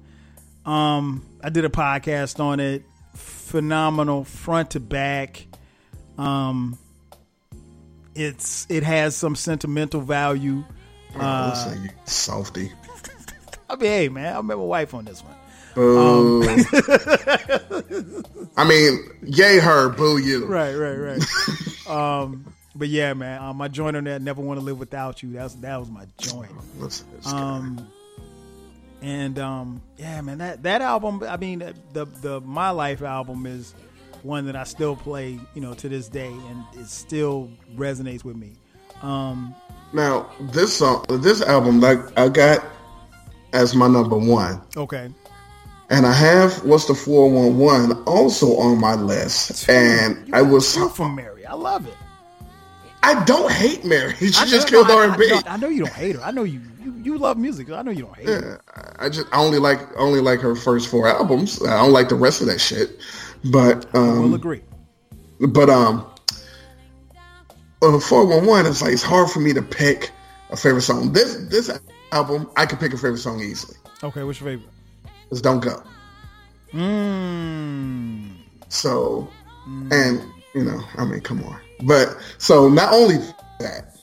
um, 0.65 1.27
I 1.43 1.51
did 1.51 1.65
a 1.65 1.69
podcast 1.69 2.41
on 2.41 2.61
it. 2.61 2.85
Phenomenal, 3.15 4.25
front 4.25 4.71
to 4.71 4.81
back. 4.81 5.46
Um, 6.19 6.79
it's 8.15 8.67
it 8.69 8.83
has 8.83 9.15
some 9.15 9.37
sentimental 9.37 10.01
value. 10.01 10.65
Oh, 11.19 11.75
you 11.83 11.91
softy. 12.05 12.73
I 13.71 13.77
mean, 13.77 13.91
hey, 13.91 14.09
man, 14.09 14.37
I 14.37 14.43
met 14.43 14.57
my 14.57 14.65
wife 14.65 14.95
on 14.95 15.05
this 15.05 15.23
one. 15.23 15.35
Boo. 15.75 16.43
I 18.57 18.67
mean, 18.67 19.11
yay 19.23 19.59
her, 19.59 19.91
boo 19.91 20.17
you. 20.17 20.47
Right, 20.47 20.75
right, 20.75 20.97
right. 20.97 21.23
um, 21.89 22.53
but 22.75 22.89
yeah, 22.89 23.13
man, 23.13 23.43
um, 23.43 23.57
my 23.57 23.69
joint 23.69 23.97
on 23.97 24.05
that 24.05 24.23
"Never 24.23 24.41
Want 24.41 24.59
to 24.59 24.65
Live 24.65 24.79
Without 24.79 25.23
You." 25.23 25.33
That's 25.33 25.55
that 25.57 25.79
was 25.79 25.91
my 25.91 26.07
joint. 26.19 26.51
Listen, 26.79 27.09
to 27.11 27.17
this 27.17 27.33
guy. 27.33 27.39
Um, 27.39 27.89
and 29.03 29.39
um, 29.39 29.83
yeah, 29.99 30.21
man, 30.23 30.39
that 30.39 30.63
that 30.63 30.81
album. 30.81 31.23
I 31.23 31.37
mean, 31.37 31.59
the 31.93 32.07
the 32.07 32.41
My 32.41 32.71
Life 32.71 33.03
album 33.03 33.45
is 33.45 33.75
one 34.27 34.47
that 34.47 34.57
I 34.57 34.65
still 34.65 34.97
play, 34.97 35.39
you 35.55 35.61
know, 35.61 35.75
to 35.75 35.89
this 35.89 36.09
day, 36.09 36.27
and 36.33 36.65
it 36.75 36.87
still 36.87 37.51
resonates 37.77 38.25
with 38.25 38.37
me. 38.37 38.53
Um, 39.03 39.55
now 39.93 40.29
this 40.41 40.77
song, 40.77 41.05
this 41.09 41.43
album, 41.43 41.81
like 41.81 41.99
I 42.19 42.29
got 42.29 42.65
as 43.53 43.75
my 43.75 43.89
number 43.89 44.17
one, 44.17 44.61
okay, 44.77 45.09
and 45.91 46.07
I 46.07 46.13
have 46.13 46.65
what's 46.65 46.87
the 46.87 46.95
four 46.95 47.31
one 47.31 47.59
one 47.59 47.93
also 48.05 48.57
on 48.57 48.81
my 48.81 48.95
list, 48.95 49.69
and 49.71 50.35
I 50.35 50.43
was 50.43 50.77
from 50.95 51.15
Mary. 51.15 51.47
I 51.47 51.55
love 51.55 51.87
it. 51.87 51.95
I 53.03 53.25
don't 53.25 53.53
hate 53.53 53.85
Mary. 53.85 54.15
She 54.19 54.35
I 54.37 54.47
just 54.47 54.67
killed 54.69 54.91
R 54.91 55.05
and 55.05 55.17
B. 55.17 55.31
I, 55.47 55.57
know- 55.57 55.69
know 55.69 55.69
you 55.69 55.85
don't 55.85 55.95
hate 55.95 56.17
her. 56.17 56.23
I 56.23 56.33
know 56.33 56.43
you 56.43 56.61
you, 56.83 56.95
you 57.03 57.19
love 57.19 57.37
music. 57.39 57.71
I 57.71 57.83
know 57.83 57.93
you 57.93 58.03
don't 58.03 58.17
hate 58.17 58.29
her. 58.29 58.61
I 58.99 59.09
just 59.09 59.29
I 59.33 59.39
only 59.39 59.59
like 59.59 59.81
only 59.97 60.21
like 60.21 60.41
her 60.41 60.57
first 60.57 60.89
four 60.89 61.07
albums. 61.07 61.63
I 61.65 61.77
don't 61.81 61.93
like 61.93 62.09
the 62.09 62.17
rest 62.17 62.41
of 62.41 62.49
that 62.49 62.61
shit. 62.61 62.99
But 63.45 63.95
um, 63.95 64.23
We'll 64.23 64.35
agree. 64.35 64.63
But 65.41 65.69
um, 65.71 66.07
uh, 67.83 68.01
four 68.01 68.27
one 68.27 68.47
one 68.47 68.67
it's 68.67 68.83
like 68.83 68.93
it's 68.93 69.03
hard 69.03 69.31
for 69.31 69.41
me 69.41 69.53
to 69.53 69.63
pick 69.63 70.11
a 70.51 70.57
favorite 70.57 70.83
song. 70.83 71.13
This 71.13 71.37
this 71.49 71.71
album, 72.13 72.51
I 72.57 72.67
could 72.67 72.81
pick 72.81 72.93
a 72.93 72.97
favorite 72.97 73.19
song 73.19 73.41
easily. 73.41 73.77
Okay, 74.03 74.23
what's 74.23 74.41
your 74.41 74.51
favorite? 74.51 74.71
It's 75.31 75.41
"Don't 75.41 75.61
Go." 75.61 75.83
Mm. 76.73 78.37
So, 78.69 79.29
and 79.67 80.23
you 80.55 80.65
know, 80.65 80.81
I 80.97 81.05
mean, 81.05 81.21
come 81.21 81.43
on. 81.45 81.61
But 81.83 82.17
so 82.39 82.69
not 82.69 82.93
only 82.93 83.17
that, 83.61 83.97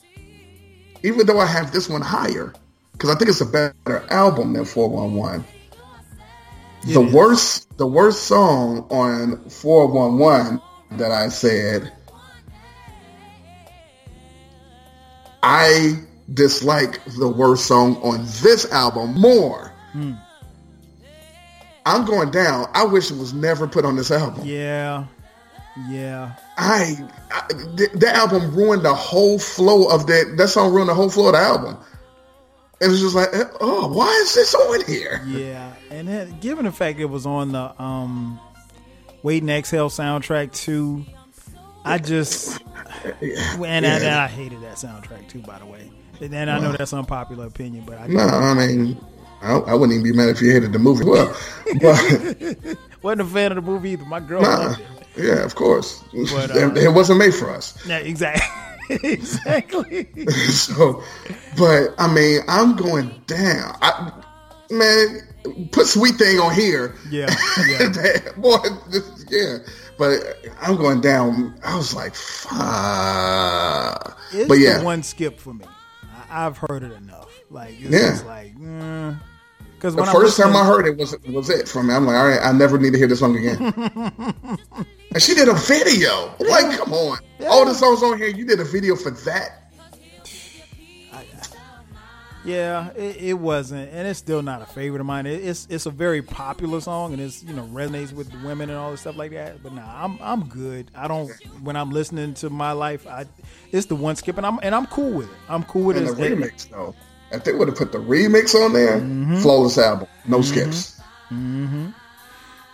even 1.02 1.26
though 1.26 1.40
I 1.40 1.46
have 1.46 1.72
this 1.72 1.88
one 1.88 2.00
higher, 2.00 2.52
because 2.92 3.10
I 3.10 3.14
think 3.16 3.28
it's 3.28 3.40
a 3.40 3.46
better 3.46 4.04
album 4.10 4.52
than 4.52 4.64
four 4.64 4.88
one 4.88 5.14
one. 5.14 5.44
The 6.86 7.00
is. 7.00 7.12
worst, 7.14 7.78
the 7.78 7.86
worst 7.86 8.24
song 8.24 8.86
on 8.90 9.48
four 9.48 9.86
one 9.86 10.18
one 10.18 10.60
that 10.92 11.10
I 11.10 11.28
said, 11.28 11.92
I 15.42 16.02
dislike 16.32 17.04
the 17.18 17.28
worst 17.28 17.66
song 17.66 17.96
on 17.96 18.24
this 18.42 18.70
album 18.72 19.14
more. 19.20 19.72
Hmm. 19.92 20.12
I'm 21.86 22.06
going 22.06 22.30
down. 22.30 22.66
I 22.72 22.84
wish 22.84 23.10
it 23.10 23.18
was 23.18 23.34
never 23.34 23.66
put 23.66 23.84
on 23.84 23.96
this 23.96 24.10
album. 24.10 24.42
Yeah, 24.46 25.06
yeah. 25.88 26.34
I, 26.56 26.96
I 27.30 27.48
th- 27.76 27.92
that 27.92 28.14
album 28.14 28.54
ruined 28.54 28.84
the 28.84 28.94
whole 28.94 29.38
flow 29.38 29.88
of 29.88 30.06
that. 30.06 30.36
That 30.38 30.48
song 30.48 30.72
ruined 30.72 30.88
the 30.88 30.94
whole 30.94 31.10
flow 31.10 31.26
of 31.26 31.32
the 31.32 31.40
album. 31.40 31.76
It 32.80 32.88
was 32.88 33.00
just 33.00 33.14
like, 33.14 33.28
oh, 33.60 33.88
why 33.92 34.08
is 34.22 34.34
this 34.34 34.54
on 34.54 34.84
here? 34.84 35.22
Yeah, 35.26 35.72
and 35.90 36.08
then, 36.08 36.38
given 36.40 36.64
the 36.64 36.72
fact 36.72 36.98
it 36.98 37.06
was 37.06 37.24
on 37.24 37.52
the 37.52 37.82
um, 37.82 38.40
Waiting 39.22 39.46
to 39.46 39.54
Exhale 39.54 39.88
soundtrack 39.88 40.52
too, 40.52 41.04
I 41.84 41.98
just 41.98 42.60
and, 43.20 43.86
I, 43.86 43.96
and 43.96 44.06
I 44.06 44.26
hated 44.26 44.62
that 44.62 44.74
soundtrack 44.76 45.28
too. 45.28 45.40
By 45.40 45.58
the 45.58 45.66
way, 45.66 45.90
and 46.20 46.50
I 46.50 46.58
know 46.58 46.72
that's 46.72 46.92
unpopular 46.92 47.46
opinion, 47.46 47.84
but 47.86 47.98
I 47.98 48.06
No, 48.06 48.22
I 48.22 48.54
mean, 48.54 48.98
I, 49.40 49.52
I 49.52 49.74
wouldn't 49.74 49.92
even 49.92 50.04
be 50.04 50.16
mad 50.16 50.30
if 50.30 50.40
you 50.42 50.52
hated 50.52 50.72
the 50.72 50.78
movie. 50.78 51.04
Well, 51.04 51.36
but 51.80 52.78
wasn't 53.02 53.20
a 53.20 53.24
fan 53.24 53.52
of 53.52 53.56
the 53.56 53.62
movie 53.62 53.90
either. 53.90 54.04
My 54.04 54.20
girl 54.20 54.42
nah, 54.42 54.58
loved 54.58 54.80
it. 54.80 55.24
yeah, 55.24 55.44
of 55.44 55.54
course, 55.54 56.02
But, 56.12 56.50
it, 56.56 56.56
uh, 56.56 56.74
it 56.74 56.94
wasn't 56.94 57.18
made 57.18 57.34
for 57.34 57.50
us. 57.50 57.78
Yeah, 57.86 57.98
exactly, 57.98 58.46
exactly. 59.02 60.08
so, 60.50 61.02
but 61.56 61.94
I 61.98 62.12
mean, 62.12 62.40
I'm 62.48 62.76
going 62.76 63.08
down. 63.26 63.76
I, 63.80 64.12
man, 64.70 65.68
put 65.72 65.86
Sweet 65.86 66.16
Thing 66.16 66.38
on 66.38 66.54
here. 66.54 66.94
Yeah, 67.10 67.34
yeah. 67.68 68.18
Boy, 68.36 68.58
this, 68.90 69.24
yeah. 69.30 69.58
But 69.96 70.18
I'm 70.60 70.76
going 70.76 71.00
down. 71.00 71.58
I 71.64 71.76
was 71.76 71.94
like, 71.94 72.14
fuck. 72.14 74.18
It's 74.32 74.48
but 74.48 74.58
yeah, 74.58 74.78
the 74.78 74.84
one 74.84 75.02
skip 75.02 75.38
for 75.38 75.54
me. 75.54 75.64
I, 76.30 76.46
I've 76.46 76.58
heard 76.58 76.82
it 76.82 76.92
enough. 76.92 77.30
Like 77.50 77.74
it's 77.80 77.90
Yeah. 77.90 78.10
just 78.10 78.26
like 78.26 78.56
mm, 78.58 79.18
because 79.74 79.94
the 79.94 80.04
first 80.04 80.38
I'm 80.40 80.52
time 80.52 80.56
I 80.56 80.64
heard 80.66 80.86
it 80.86 80.96
was 80.96 81.16
was 81.28 81.50
it 81.50 81.68
for 81.68 81.82
me. 81.82 81.94
I'm 81.94 82.06
like, 82.06 82.16
all 82.16 82.26
right, 82.28 82.40
I 82.42 82.52
never 82.52 82.78
need 82.78 82.92
to 82.92 82.98
hear 82.98 83.06
this 83.08 83.20
song 83.20 83.36
again. 83.36 83.58
and 85.12 85.22
she 85.22 85.34
did 85.34 85.48
a 85.48 85.54
video. 85.54 86.34
I'm 86.40 86.46
like, 86.48 86.78
come 86.78 86.92
on, 86.92 87.18
all 87.48 87.64
the 87.64 87.74
songs 87.74 88.02
on 88.02 88.18
here, 88.18 88.28
you 88.28 88.44
did 88.44 88.60
a 88.60 88.64
video 88.64 88.96
for 88.96 89.10
that. 89.10 89.60
Yeah, 92.46 92.90
it, 92.90 93.16
it 93.16 93.32
wasn't, 93.32 93.90
and 93.90 94.06
it's 94.06 94.18
still 94.18 94.42
not 94.42 94.60
a 94.60 94.66
favorite 94.66 95.00
of 95.00 95.06
mine. 95.06 95.24
It, 95.24 95.42
it's 95.42 95.66
it's 95.70 95.86
a 95.86 95.90
very 95.90 96.20
popular 96.20 96.78
song, 96.82 97.14
and 97.14 97.22
it's 97.22 97.42
you 97.42 97.54
know 97.54 97.62
resonates 97.68 98.12
with 98.12 98.30
the 98.30 98.46
women 98.46 98.68
and 98.68 98.78
all 98.78 98.90
the 98.90 98.98
stuff 98.98 99.16
like 99.16 99.30
that. 99.30 99.62
But 99.62 99.72
nah, 99.72 100.04
I'm 100.04 100.18
I'm 100.20 100.44
good. 100.48 100.90
I 100.94 101.08
don't 101.08 101.30
when 101.62 101.74
I'm 101.74 101.90
listening 101.90 102.34
to 102.34 102.50
my 102.50 102.72
life, 102.72 103.06
I 103.06 103.24
it's 103.72 103.86
the 103.86 103.96
one 103.96 104.14
skip, 104.16 104.36
and 104.36 104.44
I'm 104.44 104.58
and 104.62 104.74
I'm 104.74 104.84
cool 104.88 105.10
with 105.10 105.30
it. 105.30 105.36
I'm 105.48 105.62
cool 105.64 105.84
with 105.84 105.96
And 105.96 106.06
it. 106.06 106.16
the 106.16 106.22
remix 106.22 106.68
though, 106.68 106.94
if 107.34 107.44
they 107.44 107.52
would 107.52 107.68
have 107.68 107.76
put 107.76 107.92
the 107.92 107.98
remix 107.98 108.54
on 108.54 108.72
there, 108.72 108.98
Mm-hmm. 109.00 109.36
flawless 109.38 109.78
album, 109.78 110.08
no 110.26 110.40
skips. 110.42 111.00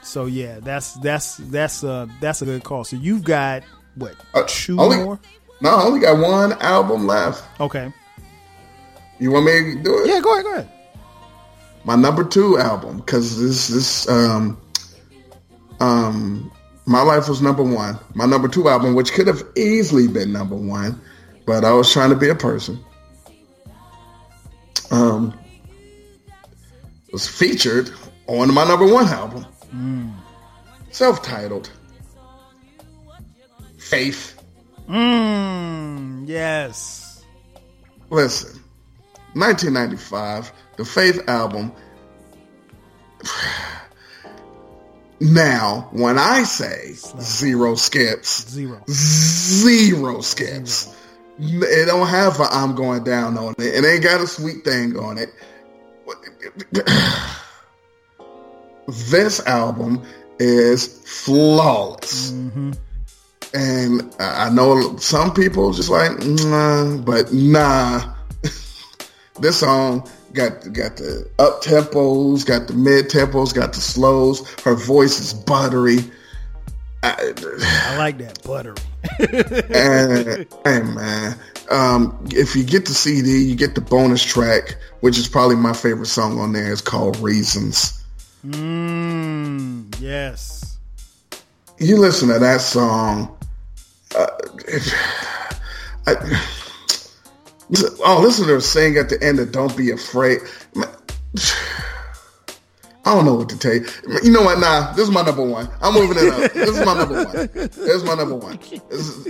So 0.03 0.27
yeah, 0.27 0.61
that's 0.61 0.95
that's 0.95 1.37
that's 1.37 1.85
uh 1.85 2.07
that's 2.21 2.43
a 2.43 2.45
good 2.47 2.65
call. 2.65 2.85
So 2.85 2.97
you've 2.97 3.23
got 3.25 3.63
what 3.97 4.15
Uh, 4.35 4.45
two 4.47 4.79
only- 4.81 4.97
more? 4.99 5.21
No, 5.63 5.71
I 5.77 5.83
only 5.85 6.01
got 6.01 6.19
one 6.19 6.53
album 6.63 7.07
left. 7.07 7.45
Okay. 7.61 7.93
You 9.19 9.31
want 9.31 9.45
me 9.45 9.75
to 9.77 9.83
do 9.83 9.99
it? 10.03 10.09
Yeah, 10.09 10.21
go 10.21 10.33
ahead, 10.33 10.45
go 10.45 10.53
ahead. 10.55 10.71
my 11.85 11.95
number 11.97 12.25
two 12.25 12.57
album 12.59 12.97
because 12.99 13.39
this 13.41 13.69
this 13.69 14.09
um 14.09 14.59
um 15.81 16.51
my 16.87 17.03
life 17.03 17.29
was 17.29 17.41
number 17.43 17.63
one 17.63 17.99
my 18.15 18.25
number 18.27 18.49
two 18.49 18.69
album 18.69 18.95
which 18.95 19.13
could 19.13 19.27
have 19.27 19.43
easily 19.57 20.07
been 20.09 20.31
number 20.33 20.57
one 20.57 21.01
but 21.47 21.65
i 21.65 21.73
was 21.73 21.91
trying 21.93 22.11
to 22.11 22.17
be 22.17 22.29
a 22.29 22.35
person 22.35 22.79
um 24.91 25.39
was 27.13 27.27
featured 27.27 27.91
on 28.27 28.53
my 28.55 28.65
number 28.65 28.87
one 28.93 29.07
album 29.09 29.47
self-titled 30.91 31.71
faith 33.79 34.37
Mm, 34.89 36.27
yes. 36.27 37.25
Listen, 38.11 38.61
1995, 39.35 40.53
the 40.77 40.85
Faith 40.85 41.29
album. 41.29 41.71
Now, 45.21 45.91
when 45.93 46.19
I 46.19 46.43
say 46.45 46.95
zero 47.21 47.75
skips, 47.77 48.49
Zero. 48.51 48.83
zero 48.89 50.23
skips. 50.23 50.93
It 51.41 51.87
don't 51.87 52.07
have 52.07 52.39
a 52.39 52.45
I'm 52.45 52.75
going 52.75 53.03
down 53.05 53.39
on 53.39 53.55
it. 53.59 53.75
It 53.75 53.85
ain't 53.85 54.03
got 54.03 54.21
a 54.21 54.27
sweet 54.27 54.65
thing 54.65 54.99
on 54.99 55.19
it. 55.19 55.33
This 59.09 59.47
album 59.47 60.03
is 60.41 61.01
flawless. 61.07 62.33
Mm-hmm. 62.33 62.73
And 63.55 64.15
I 64.19 64.47
I 64.47 64.51
know 64.51 64.97
some 64.97 65.33
people 65.33 65.73
just 65.73 65.91
like, 65.91 66.19
nah, 66.25 66.97
but 66.97 67.33
nah. 67.33 68.15
this 69.41 69.61
song 69.61 70.09
got 70.33 70.73
got 70.73 70.97
the 70.97 71.31
up 71.39 71.63
tempos, 71.63 72.45
got 72.45 72.67
the 72.67 72.75
mid 72.75 73.09
tempos, 73.09 73.55
got 73.55 73.73
the 73.73 73.81
slows. 73.81 74.49
Her 74.63 74.75
voice 74.75 75.21
is 75.21 75.35
buttery. 75.35 75.99
I, 77.03 77.33
I 77.63 77.97
like 77.97 78.19
that 78.19 78.43
buttery. 78.43 78.77
and, 79.75 80.47
hey 80.65 80.83
man, 80.83 81.39
um, 81.71 82.27
if 82.31 82.55
you 82.55 82.65
get 82.65 82.87
the 82.87 82.93
CD, 82.93 83.43
you 83.43 83.57
get 83.57 83.75
the 83.75 83.81
bonus 83.81 84.23
track, 84.23 84.77
which 85.01 85.17
is 85.19 85.27
probably 85.29 85.57
my 85.57 85.73
favorite 85.73 86.07
song 86.07 86.39
on 86.39 86.53
there. 86.53 86.71
It's 86.73 86.83
called 86.83 87.17
Reasons. 87.19 88.05
Mm, 88.47 89.95
yes. 90.01 90.79
You 91.79 91.99
listen 91.99 92.29
to 92.29 92.39
that 92.39 92.61
song. 92.61 93.37
Uh, 94.15 94.27
if, 94.69 94.87
I, 96.07 96.15
oh, 98.05 98.21
listen 98.23 98.47
to 98.47 98.55
her 98.55 98.61
sing 98.61 98.99
at 98.99 99.09
the 99.09 99.23
end 99.23 99.39
of 99.39 99.53
"Don't 99.53 99.75
Be 99.77 99.91
Afraid." 99.91 100.41
I 103.05 103.15
don't 103.15 103.25
know 103.25 103.35
what 103.35 103.49
to 103.49 103.59
tell 103.59 103.75
you. 103.75 103.87
You 104.23 104.31
know 104.31 104.43
what? 104.43 104.59
Nah, 104.59 104.93
this 104.93 105.09
is 105.09 105.15
my 105.15 105.23
number 105.23 105.45
one. 105.45 105.69
I'm 105.81 105.95
moving 105.95 106.19
it 106.19 106.33
up. 106.33 106.53
This 106.53 106.69
is 106.71 106.85
my 106.85 106.95
number 106.95 107.25
one. 107.25 107.49
This 107.55 107.79
is 107.79 108.05
my 108.05 108.15
number 108.15 108.35
one. 108.37 108.59
This 108.91 109.01
is, 109.09 109.25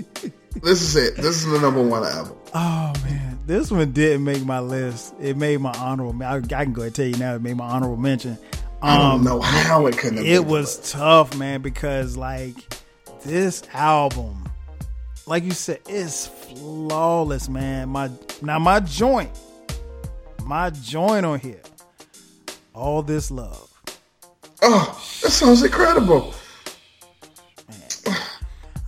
this 0.62 0.82
is 0.82 0.96
it. 0.96 1.16
This 1.16 1.36
is 1.36 1.46
the 1.46 1.60
number 1.60 1.82
one 1.82 2.02
album. 2.04 2.36
Oh 2.52 2.92
man, 3.04 3.38
this 3.46 3.70
one 3.70 3.92
didn't 3.92 4.24
make 4.24 4.44
my 4.44 4.58
list. 4.58 5.14
It 5.20 5.36
made 5.36 5.60
my 5.60 5.72
honorable. 5.78 6.20
I, 6.22 6.36
I 6.36 6.40
can 6.40 6.72
go 6.72 6.82
ahead 6.82 6.86
and 6.88 6.94
tell 6.96 7.06
you 7.06 7.16
now. 7.16 7.34
It 7.36 7.42
made 7.42 7.56
my 7.56 7.66
honorable 7.66 7.96
mention. 7.96 8.36
I 8.82 8.96
don't 8.96 9.06
Um, 9.06 9.24
know 9.24 9.40
how 9.40 9.86
it 9.86 9.96
couldn't 9.98 10.18
have 10.18 10.26
it 10.26 10.44
was 10.44 10.90
tough, 10.90 11.36
man, 11.36 11.60
because 11.62 12.16
like 12.16 12.56
this 13.24 13.62
album, 13.72 14.48
like 15.26 15.44
you 15.44 15.52
said, 15.52 15.78
it's 15.86 16.26
flawless, 16.26 17.48
man. 17.48 17.90
My 17.90 18.10
now 18.42 18.58
my 18.58 18.80
joint, 18.80 19.30
my 20.44 20.70
joint 20.70 21.24
on 21.24 21.38
here, 21.38 21.60
all 22.74 23.02
this 23.02 23.30
love. 23.30 23.68
Oh, 24.62 24.86
that 25.22 25.30
sounds 25.30 25.62
incredible. 25.62 26.34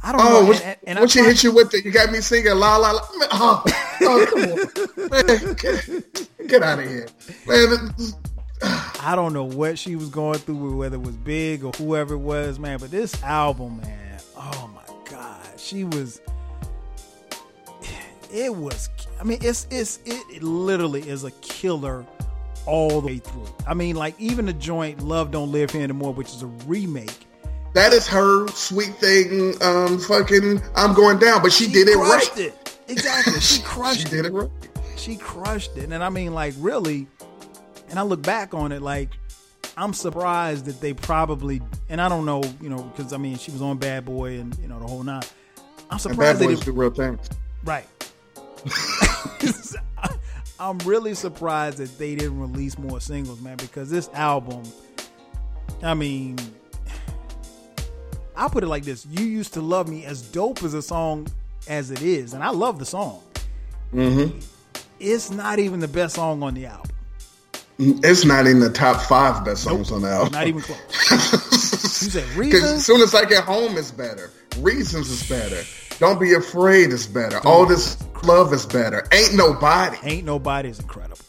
I 0.05 0.11
don't 0.13 0.21
Oh, 0.21 0.41
know, 0.43 0.49
what, 0.49 0.63
and, 0.65 0.77
and 0.85 0.99
what 0.99 1.15
you 1.15 1.25
hit 1.25 1.45
you 1.45 1.53
with 1.53 1.73
it? 1.75 1.85
You 1.85 1.93
got 1.93 2.11
me 2.11 2.21
singing 2.21 2.55
la 2.57 2.77
la 2.77 2.91
la. 2.91 3.01
Man, 3.19 3.29
Oh, 3.33 3.65
oh 4.03 4.27
come 4.29 4.43
on, 4.43 5.11
man, 5.27 5.55
get, 5.55 6.49
get 6.49 6.63
out 6.63 6.81
of 6.81 6.89
here, 6.89 7.07
man. 7.47 7.95
I 9.01 9.15
don't 9.15 9.33
know 9.33 9.45
what 9.45 9.79
she 9.79 9.95
was 9.97 10.09
going 10.09 10.39
through, 10.41 10.77
whether 10.77 10.97
it 10.97 11.03
was 11.03 11.17
big 11.17 11.65
or 11.65 11.71
whoever 11.73 12.15
it 12.15 12.19
was, 12.19 12.59
man. 12.59 12.79
But 12.79 12.91
this 12.91 13.21
album, 13.23 13.81
man, 13.81 14.19
oh 14.37 14.71
my 14.75 14.95
god, 15.11 15.47
she 15.57 15.85
was. 15.85 16.21
It 18.35 18.55
was. 18.57 18.89
I 19.21 19.25
mean, 19.25 19.39
it's 19.43 19.67
it's 19.71 19.99
it, 20.07 20.23
it 20.37 20.43
literally 20.43 21.07
is 21.07 21.23
a 21.25 21.31
killer 21.43 22.07
all 22.67 23.01
the 23.01 23.07
way 23.07 23.19
through. 23.19 23.47
I 23.67 23.75
mean, 23.75 23.97
like 23.97 24.15
even 24.19 24.47
the 24.47 24.53
joint 24.53 25.01
"Love 25.03 25.31
Don't 25.31 25.51
Live 25.53 25.71
Here 25.71 25.83
Anymore," 25.83 26.13
which 26.15 26.29
is 26.29 26.43
a 26.43 26.47
remake. 26.47 27.27
That 27.75 27.93
is 27.95 28.07
her 28.09 28.49
sweet 28.49 28.95
thing. 28.97 29.55
Um, 29.63 29.99
fucking, 29.99 30.61
I'm 30.77 30.93
going 30.95 31.19
down, 31.19 31.41
but 31.43 31.53
she, 31.53 31.67
did 31.69 31.89
it 31.89 31.97
right. 31.97 32.39
It 32.39 32.79
exactly. 32.89 33.41
She 33.41 33.63
crushed 33.65 34.01
She 34.01 34.07
it. 34.09 34.11
did 34.11 34.27
it 34.27 34.33
right. 34.33 34.51
she 34.97 35.17
crushed 35.17 35.77
it. 35.79 35.91
And 35.91 36.05
I 36.05 36.11
mean, 36.11 36.35
like, 36.35 36.53
really, 36.59 37.07
and 37.89 37.99
I 37.99 38.03
look 38.03 38.21
back 38.23 38.53
on 38.53 38.73
it, 38.73 38.83
like, 38.83 39.09
I'm 39.79 39.95
surprised 39.95 40.67
that 40.67 40.83
they 40.83 40.93
probably, 40.93 41.63
and 41.89 41.99
I 41.99 42.11
don't 42.11 42.27
know, 42.27 42.43
you 42.61 42.69
know, 42.69 42.83
because 42.83 43.15
I 43.15 43.17
mean, 43.17 43.39
she 43.39 43.51
was 43.51 43.63
on 43.63 43.79
Bad 43.79 44.05
Boy 44.05 44.39
and, 44.39 44.55
you 44.59 44.69
know, 44.69 44.79
the 44.79 44.87
whole 44.87 45.03
nine. 45.03 45.23
I'm 45.89 45.93
And 45.93 46.01
surprised 46.01 46.19
bad 46.19 46.37
they 46.41 46.49
didn't, 46.49 46.65
do 46.67 46.73
real 46.73 46.91
things. 46.91 47.27
right. 47.65 47.87
I'm 50.61 50.79
really 50.81 51.15
surprised 51.15 51.79
that 51.79 51.99
they 51.99 52.15
didn't 52.15 52.39
release 52.41 52.79
more 52.79 53.01
singles, 53.01 53.41
man, 53.41 53.57
because 53.57 53.91
this 53.91 54.09
album, 54.15 54.63
I 55.83 55.95
mean, 55.95 56.39
I'll 58.37 58.51
put 58.51 58.63
it 58.63 58.69
like 58.69 58.85
this 58.85 59.05
You 59.07 59.25
Used 59.25 59.55
to 59.55 59.61
Love 59.61 59.89
Me, 59.89 60.05
as 60.05 60.23
dope 60.23 60.63
as 60.63 60.75
a 60.75 60.83
song 60.83 61.27
as 61.69 61.91
it 61.91 62.03
is, 62.03 62.33
and 62.35 62.43
I 62.43 62.51
love 62.51 62.79
the 62.79 62.87
song, 62.87 63.23
Mm-hmm. 63.93 64.39
it's 65.01 65.31
not 65.31 65.59
even 65.59 65.81
the 65.81 65.89
best 65.89 66.15
song 66.15 66.43
on 66.43 66.55
the 66.55 66.67
album. 66.67 66.91
It's 67.79 68.25
not 68.25 68.47
in 68.47 68.61
the 68.61 68.71
top 68.71 69.03
five 69.03 69.45
best 69.45 69.65
songs 69.65 69.91
on 69.91 70.03
the 70.03 70.09
album. 70.09 70.33
Not 70.33 70.47
even 70.47 70.61
close. 70.63 70.79
you 72.03 72.11
said 72.11 72.29
Because 72.39 72.63
as 72.65 72.87
soon 72.87 73.01
as 73.01 73.15
I 73.15 73.25
get 73.25 73.45
home, 73.45 73.77
it's 73.77 73.91
better. 73.91 74.31
Reasons 74.59 75.11
is 75.11 75.29
better. 75.29 75.63
Don't 76.03 76.19
be 76.19 76.35
afraid 76.35 76.91
is 76.91 77.07
better. 77.07 77.39
All 77.47 77.65
this 77.65 77.97
love 78.25 78.53
is 78.53 78.67
better. 78.67 79.07
Ain't 79.13 79.37
nobody. 79.37 79.97
Ain't 80.03 80.27
nobody 80.27 80.69
is 80.69 80.81
incredible. 80.81 81.25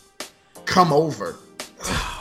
Come 0.66 0.91
over. 0.91 1.36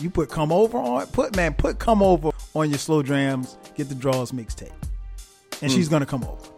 You 0.00 0.10
put 0.10 0.30
come 0.30 0.52
over 0.52 0.78
on 0.78 1.08
put 1.08 1.34
man 1.34 1.54
put 1.54 1.80
come 1.80 2.04
over 2.04 2.30
on 2.54 2.70
your 2.70 2.78
slow 2.78 3.02
jams. 3.02 3.58
Get 3.74 3.88
the 3.88 3.96
draws 3.96 4.30
mixtape, 4.30 4.70
and 5.60 5.72
hmm. 5.72 5.76
she's 5.76 5.88
gonna 5.88 6.06
come 6.06 6.22
over. 6.22 6.57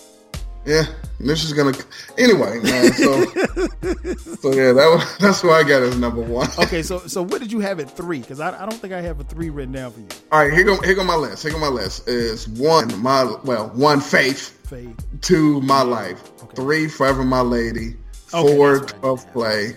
Yeah, 0.66 0.84
this 1.18 1.42
is 1.44 1.54
gonna. 1.54 1.72
Anyway, 2.18 2.60
man. 2.60 2.92
So, 2.92 3.24
so 3.24 4.52
yeah, 4.52 4.72
that 4.72 4.90
was, 4.92 5.18
that's 5.20 5.42
why 5.42 5.52
I 5.60 5.62
got 5.62 5.82
as 5.82 5.96
number 5.96 6.20
one. 6.20 6.48
Okay, 6.58 6.82
so 6.82 6.98
so 6.98 7.22
what 7.22 7.40
did 7.40 7.50
you 7.50 7.60
have 7.60 7.80
at 7.80 7.90
three? 7.90 8.20
Because 8.20 8.40
I, 8.40 8.62
I 8.62 8.66
don't 8.66 8.78
think 8.78 8.92
I 8.92 9.00
have 9.00 9.20
a 9.20 9.24
three 9.24 9.48
written 9.48 9.72
down 9.72 9.92
for 9.92 10.00
you. 10.00 10.08
All 10.30 10.40
right, 10.40 10.52
here 10.52 10.64
go 10.64 10.80
here 10.82 10.94
go 10.94 11.02
my 11.04 11.16
list. 11.16 11.42
Here 11.44 11.52
go 11.52 11.58
my 11.58 11.68
list. 11.68 12.08
Is 12.08 12.46
one 12.46 13.00
my 13.00 13.24
well 13.44 13.68
one 13.68 14.00
faith, 14.00 14.50
Faye. 14.68 14.94
two 15.22 15.62
my 15.62 15.80
life, 15.82 16.20
three 16.54 16.88
forever 16.88 17.24
my 17.24 17.40
lady, 17.40 17.96
Okay, 18.34 18.54
four 18.54 18.78
right. 18.80 18.88
12 19.00 19.32
play, 19.32 19.76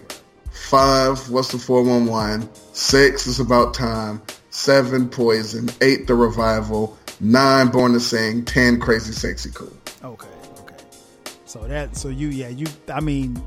five 0.52 1.30
what's 1.30 1.52
the 1.54 1.58
four 1.58 1.82
one 1.84 2.08
one, 2.08 2.50
six 2.74 3.26
is 3.26 3.40
about 3.40 3.74
time, 3.74 4.22
seven 4.50 5.10
poison, 5.10 5.70
eight 5.80 6.08
the 6.08 6.14
revival, 6.14 6.98
nine 7.22 7.70
born 7.70 7.94
to 7.94 8.02
sing, 8.02 8.44
ten 8.44 8.82
crazy 8.82 9.14
sexy 9.14 9.50
cool. 9.54 9.72
Okay, 10.04 10.28
okay. 10.28 10.33
So 11.54 11.68
that 11.68 11.96
so 11.96 12.10
you 12.10 12.30
yeah 12.30 12.48
you 12.48 12.66
I 12.92 13.00
mean 13.00 13.40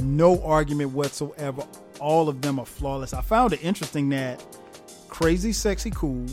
no 0.00 0.42
argument 0.42 0.92
whatsoever. 0.92 1.62
All 2.00 2.30
of 2.30 2.40
them 2.40 2.58
are 2.58 2.64
flawless. 2.64 3.12
I 3.12 3.20
found 3.20 3.52
it 3.52 3.62
interesting 3.62 4.08
that 4.08 4.42
Crazy 5.10 5.52
Sexy 5.52 5.90
Cool, 5.90 6.24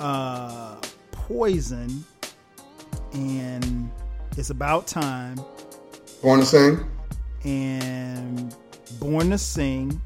uh 0.00 0.80
Poison, 1.12 2.04
and 3.12 3.88
It's 4.36 4.50
About 4.50 4.88
Time 4.88 5.38
Born 6.20 6.40
to 6.40 6.46
sing. 6.46 6.84
and 7.44 8.52
Born 8.98 9.30
to 9.30 9.38
Sing, 9.38 10.00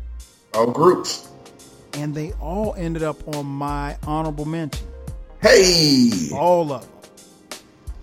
All 0.53 0.71
groups. 0.71 1.29
and 1.95 2.15
they 2.15 2.33
all 2.33 2.75
ended 2.77 3.03
up 3.03 3.27
on 3.37 3.47
my 3.47 3.97
honorable 4.07 4.45
mention. 4.45 4.87
Hey, 5.41 6.11
All 6.35 6.73
of 6.75 6.83
them. 6.83 6.91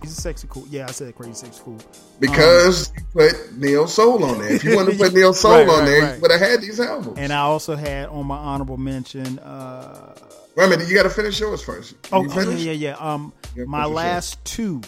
He's 0.06 0.18
a 0.20 0.22
sexy 0.22 0.48
cool. 0.52 0.68
Yeah, 0.70 0.86
I 0.88 0.92
said 0.92 1.16
crazy 1.16 1.34
sexy 1.34 1.62
cool. 1.64 1.80
because 2.20 2.92
you 2.96 3.04
put 3.12 3.58
neo 3.58 3.88
soul 3.88 4.24
on 4.24 4.38
there. 4.38 4.54
If 4.54 4.64
you 4.64 4.76
wanted 4.76 4.92
to 4.98 4.98
put 5.00 5.14
neo 5.16 5.32
soul 5.32 5.54
Right, 5.54 5.62
on 5.68 5.80
right, 5.80 5.86
there, 5.86 6.02
right. 6.04 6.16
you 6.16 6.22
would 6.22 6.32
have 6.32 6.42
had 6.42 6.62
these 6.62 6.80
albums. 6.80 7.18
And 7.18 7.34
I 7.34 7.40
also 7.40 7.76
had 7.76 8.10
on 8.10 8.28
my 8.28 8.38
honorable 8.38 8.78
mention. 8.78 9.40
Uh, 9.40 10.14
Wait 10.56 10.66
a 10.66 10.70
minute, 10.70 10.88
you 10.88 10.94
got 10.96 11.04
to 11.04 11.10
finish 11.10 11.40
yours 11.40 11.64
first. 11.64 11.96
oh, 12.12 12.24
oh, 12.30 12.50
yeah, 12.52 12.72
yeah, 12.72 12.72
yeah. 12.72 12.96
Um, 12.98 13.34
my 13.66 13.86
last 13.86 14.44
two. 14.46 14.82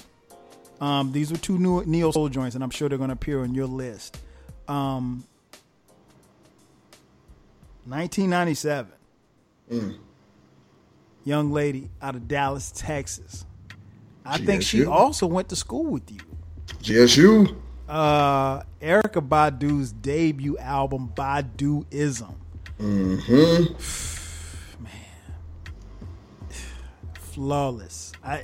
Um, 0.80 1.12
these 1.12 1.32
were 1.32 1.40
two 1.40 1.58
new 1.58 1.84
neo 1.86 2.12
soul 2.12 2.30
joints, 2.30 2.54
and 2.54 2.64
I'm 2.64 2.70
sure 2.70 2.88
they're 2.88 3.00
going 3.00 3.10
to 3.10 3.16
appear 3.16 3.42
on 3.42 3.56
your 3.56 3.66
list. 3.66 4.20
Um, 4.68 5.24
1997. 7.86 8.92
Mm. 9.72 9.98
Young 11.24 11.52
lady 11.52 11.90
out 12.04 12.14
of 12.16 12.28
Dallas, 12.28 12.72
Texas. 12.76 13.47
I 14.28 14.38
think 14.38 14.62
she 14.62 14.86
also 14.86 15.26
went 15.26 15.50
to 15.50 15.56
school 15.56 15.86
with 15.86 16.12
you. 16.12 16.20
GSU. 16.84 17.56
Uh, 17.88 18.62
Erykah 18.82 19.28
Badu's 19.28 19.92
debut 19.94 20.58
album, 20.58 21.12
Baduizm. 21.16 22.36
Mm-hmm. 22.80 23.74
Man, 24.84 24.92
flawless. 27.14 28.12
I 28.24 28.44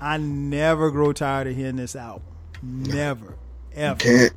I 0.00 0.16
never 0.18 0.90
grow 0.90 1.12
tired 1.12 1.48
of 1.48 1.56
hearing 1.56 1.76
this 1.76 1.96
album. 1.96 2.22
Never, 2.62 3.34
ever. 3.74 3.98
Can't. 3.98 4.32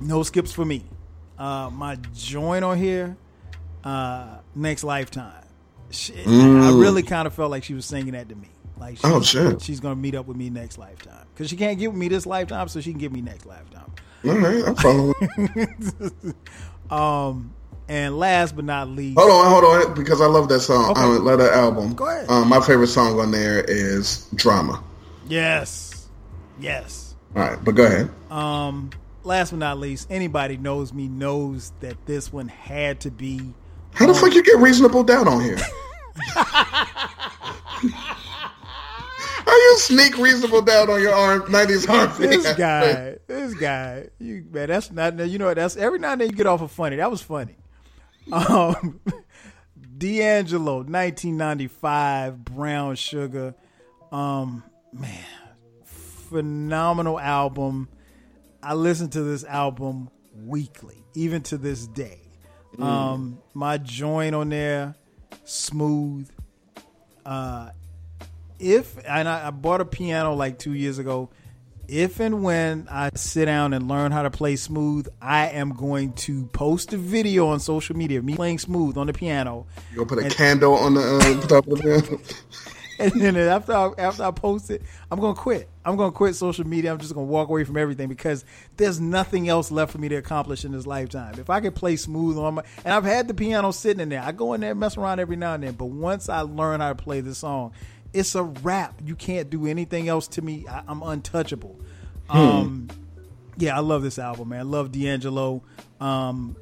No 0.00 0.22
skips 0.22 0.52
for 0.52 0.64
me. 0.64 0.84
Uh, 1.38 1.70
my 1.70 1.96
joint 2.14 2.64
on 2.64 2.78
here, 2.78 3.16
uh, 3.84 4.38
next 4.54 4.84
lifetime. 4.84 5.44
I, 5.92 6.68
I 6.68 6.72
really 6.72 7.02
kind 7.02 7.26
of 7.26 7.34
felt 7.34 7.50
like 7.50 7.64
she 7.64 7.74
was 7.74 7.84
singing 7.84 8.12
that 8.12 8.28
to 8.28 8.34
me. 8.34 8.48
Like, 8.80 8.96
she, 8.96 9.02
Oh, 9.04 9.20
shit. 9.20 9.60
she's 9.62 9.78
gonna 9.78 9.94
meet 9.96 10.14
up 10.14 10.26
with 10.26 10.36
me 10.36 10.50
next 10.50 10.78
lifetime 10.78 11.26
because 11.34 11.48
she 11.50 11.56
can't 11.56 11.78
get 11.78 11.88
with 11.88 11.98
me 11.98 12.08
this 12.08 12.26
lifetime, 12.26 12.66
so 12.68 12.80
she 12.80 12.90
can 12.90 12.98
get 12.98 13.12
me 13.12 13.20
next 13.20 13.44
lifetime. 13.46 13.92
All 14.26 14.36
right, 14.38 14.64
I'm 14.66 14.74
following. 14.76 16.34
And 17.88 18.16
last 18.20 18.54
but 18.54 18.64
not 18.64 18.86
least, 18.88 19.18
hold 19.18 19.32
on, 19.32 19.50
hold 19.50 19.64
on, 19.64 19.94
because 19.94 20.20
I 20.20 20.26
love 20.26 20.48
that 20.50 20.60
song. 20.60 20.92
Okay. 20.92 21.00
I 21.00 21.06
love 21.06 21.40
that 21.40 21.52
album. 21.54 21.92
Go 21.94 22.06
ahead. 22.08 22.30
Um, 22.30 22.48
my 22.48 22.60
favorite 22.60 22.86
song 22.86 23.18
on 23.18 23.32
there 23.32 23.64
is 23.66 24.28
Drama. 24.36 24.80
yes, 25.28 26.08
yes. 26.60 27.16
All 27.34 27.42
right, 27.42 27.58
but 27.64 27.74
go 27.74 27.84
ahead. 27.86 28.08
Um, 28.30 28.90
Last 29.24 29.50
but 29.50 29.58
not 29.58 29.78
least, 29.78 30.06
anybody 30.08 30.56
knows 30.56 30.92
me 30.94 31.08
knows 31.08 31.72
that 31.80 32.06
this 32.06 32.32
one 32.32 32.46
had 32.48 33.00
to 33.00 33.10
be 33.10 33.52
How 33.92 34.06
the 34.06 34.14
fuck 34.14 34.34
you 34.34 34.42
get 34.44 34.56
reasonable 34.58 35.02
doubt 35.02 35.26
on 35.26 35.40
here? 35.42 35.58
You 39.70 39.78
sneak 39.78 40.18
reasonable 40.18 40.62
doubt 40.62 40.90
on 40.90 41.00
your 41.00 41.14
arm 41.14 41.42
90s 41.42 41.88
R&B? 41.88 42.26
this 42.26 42.54
guy, 42.54 43.16
this 43.28 43.54
guy, 43.54 44.08
you 44.18 44.44
man, 44.50 44.68
that's 44.68 44.90
not 44.90 45.16
you 45.28 45.38
know 45.38 45.54
that's 45.54 45.76
every 45.76 46.00
now 46.00 46.12
and 46.12 46.20
then 46.20 46.30
you 46.30 46.36
get 46.36 46.46
off 46.46 46.60
of 46.60 46.72
funny. 46.72 46.96
That 46.96 47.10
was 47.10 47.22
funny. 47.22 47.56
Um 48.32 49.00
D'Angelo, 50.00 50.76
1995, 50.78 52.42
Brown 52.42 52.96
Sugar. 52.96 53.54
Um, 54.10 54.64
man, 54.92 55.24
phenomenal 55.84 57.20
album. 57.20 57.88
I 58.62 58.74
listen 58.74 59.10
to 59.10 59.22
this 59.22 59.44
album 59.44 60.08
weekly, 60.34 61.04
even 61.14 61.42
to 61.42 61.58
this 61.58 61.86
day. 61.86 62.18
Um, 62.78 63.40
my 63.52 63.76
joint 63.76 64.34
on 64.34 64.48
there, 64.48 64.94
smooth. 65.44 66.30
Uh, 67.26 67.70
if 68.60 68.96
and 69.06 69.28
I, 69.28 69.48
I 69.48 69.50
bought 69.50 69.80
a 69.80 69.84
piano 69.84 70.34
like 70.34 70.58
two 70.58 70.74
years 70.74 70.98
ago. 70.98 71.30
If 71.88 72.20
and 72.20 72.44
when 72.44 72.86
I 72.88 73.10
sit 73.16 73.46
down 73.46 73.72
and 73.72 73.88
learn 73.88 74.12
how 74.12 74.22
to 74.22 74.30
play 74.30 74.54
smooth, 74.54 75.08
I 75.20 75.48
am 75.48 75.74
going 75.74 76.12
to 76.12 76.46
post 76.46 76.92
a 76.92 76.96
video 76.96 77.48
on 77.48 77.58
social 77.58 77.96
media 77.96 78.18
of 78.20 78.24
me 78.24 78.36
playing 78.36 78.60
smooth 78.60 78.96
on 78.96 79.08
the 79.08 79.12
piano. 79.12 79.66
You 79.90 80.04
gonna 80.04 80.22
put 80.22 80.24
a 80.24 80.34
candle 80.34 80.74
on 80.74 80.94
the 80.94 81.00
uh, 81.00 81.46
top 81.48 81.66
of 81.66 81.78
the 81.78 81.82
piano? 81.82 82.20
And 83.00 83.12
then 83.12 83.34
after 83.38 83.72
I, 83.72 83.92
after 83.96 84.24
I 84.24 84.30
post 84.30 84.70
it, 84.70 84.82
I'm 85.10 85.18
gonna 85.20 85.34
quit. 85.34 85.70
I'm 85.86 85.96
gonna 85.96 86.12
quit 86.12 86.34
social 86.34 86.66
media. 86.66 86.92
I'm 86.92 86.98
just 86.98 87.14
gonna 87.14 87.24
walk 87.24 87.48
away 87.48 87.64
from 87.64 87.78
everything 87.78 88.10
because 88.10 88.44
there's 88.76 89.00
nothing 89.00 89.48
else 89.48 89.70
left 89.70 89.92
for 89.92 89.96
me 89.98 90.10
to 90.10 90.16
accomplish 90.16 90.66
in 90.66 90.72
this 90.72 90.86
lifetime. 90.86 91.38
If 91.38 91.48
I 91.48 91.60
could 91.60 91.74
play 91.74 91.96
smooth 91.96 92.36
on 92.36 92.56
my, 92.56 92.62
and 92.84 92.92
I've 92.92 93.04
had 93.04 93.26
the 93.26 93.32
piano 93.32 93.70
sitting 93.70 94.00
in 94.00 94.10
there. 94.10 94.20
I 94.20 94.32
go 94.32 94.52
in 94.52 94.60
there 94.60 94.72
and 94.72 94.80
mess 94.80 94.98
around 94.98 95.18
every 95.18 95.36
now 95.36 95.54
and 95.54 95.64
then. 95.64 95.72
But 95.76 95.86
once 95.86 96.28
I 96.28 96.42
learn 96.42 96.80
how 96.80 96.90
to 96.90 96.94
play 96.94 97.22
the 97.22 97.34
song, 97.34 97.72
it's 98.12 98.34
a 98.34 98.42
wrap. 98.42 99.00
You 99.04 99.16
can't 99.16 99.50
do 99.50 99.66
anything 99.66 100.08
else 100.08 100.28
to 100.28 100.42
me. 100.42 100.66
I, 100.68 100.82
I'm 100.86 101.02
untouchable. 101.02 101.78
Um, 102.28 102.88
yeah, 103.56 103.76
I 103.76 103.80
love 103.80 104.02
this 104.02 104.18
album, 104.18 104.50
man. 104.50 104.60
I 104.60 104.62
love 104.62 104.92
D'Angelo. 104.92 105.62
Um, 106.00 106.56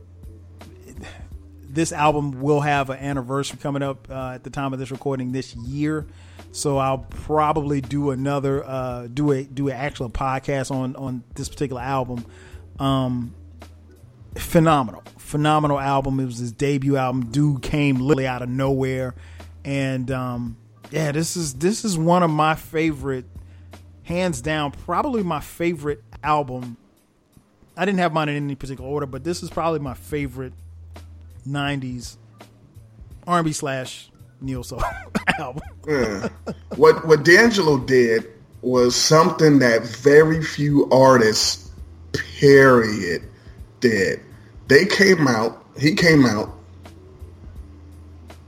this 1.68 1.92
album 1.92 2.40
will 2.40 2.60
have 2.60 2.90
an 2.90 2.98
anniversary 2.98 3.58
coming 3.62 3.82
up 3.82 4.08
uh, 4.10 4.32
at 4.34 4.44
the 4.44 4.50
time 4.50 4.72
of 4.72 4.78
this 4.78 4.90
recording 4.90 5.32
this 5.32 5.54
year. 5.54 6.06
So 6.50 6.78
I'll 6.78 6.98
probably 6.98 7.80
do 7.80 8.10
another 8.10 8.64
uh, 8.64 9.06
do 9.06 9.32
a 9.32 9.44
do 9.44 9.68
an 9.68 9.74
actual 9.74 10.10
podcast 10.10 10.70
on 10.70 10.96
on 10.96 11.22
this 11.34 11.48
particular 11.48 11.82
album. 11.82 12.24
Um, 12.78 13.34
phenomenal, 14.34 15.02
phenomenal 15.18 15.78
album. 15.78 16.20
It 16.20 16.24
was 16.24 16.38
his 16.38 16.52
debut 16.52 16.96
album. 16.96 17.30
Dude 17.30 17.62
came 17.62 17.96
literally 17.96 18.26
out 18.26 18.42
of 18.42 18.48
nowhere, 18.48 19.14
and 19.64 20.10
um, 20.10 20.56
yeah, 20.90 21.12
this 21.12 21.36
is 21.36 21.54
this 21.54 21.84
is 21.84 21.98
one 21.98 22.22
of 22.22 22.30
my 22.30 22.54
favorite, 22.54 23.26
hands 24.04 24.40
down, 24.40 24.72
probably 24.72 25.22
my 25.22 25.40
favorite 25.40 26.02
album. 26.22 26.76
I 27.76 27.84
didn't 27.84 27.98
have 27.98 28.12
mine 28.12 28.28
in 28.28 28.36
any 28.36 28.54
particular 28.54 28.88
order, 28.88 29.06
but 29.06 29.22
this 29.22 29.42
is 29.42 29.50
probably 29.50 29.80
my 29.80 29.94
favorite 29.94 30.52
'90s 31.46 32.16
R&B 33.26 33.52
slash 33.52 34.10
neo 34.40 34.62
soul 34.62 34.82
album. 35.38 35.62
Yeah. 35.86 36.28
What 36.76 37.06
what 37.06 37.24
D'Angelo 37.24 37.78
did 37.78 38.26
was 38.62 38.96
something 38.96 39.58
that 39.60 39.84
very 39.84 40.42
few 40.42 40.88
artists, 40.90 41.70
period, 42.12 43.22
did. 43.80 44.20
They 44.68 44.84
came 44.86 45.28
out. 45.28 45.64
He 45.78 45.94
came 45.94 46.26
out, 46.26 46.57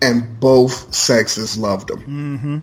and 0.02 0.38
both 0.40 0.92
sexes 0.94 1.58
loved 1.58 1.90
him. 1.90 2.62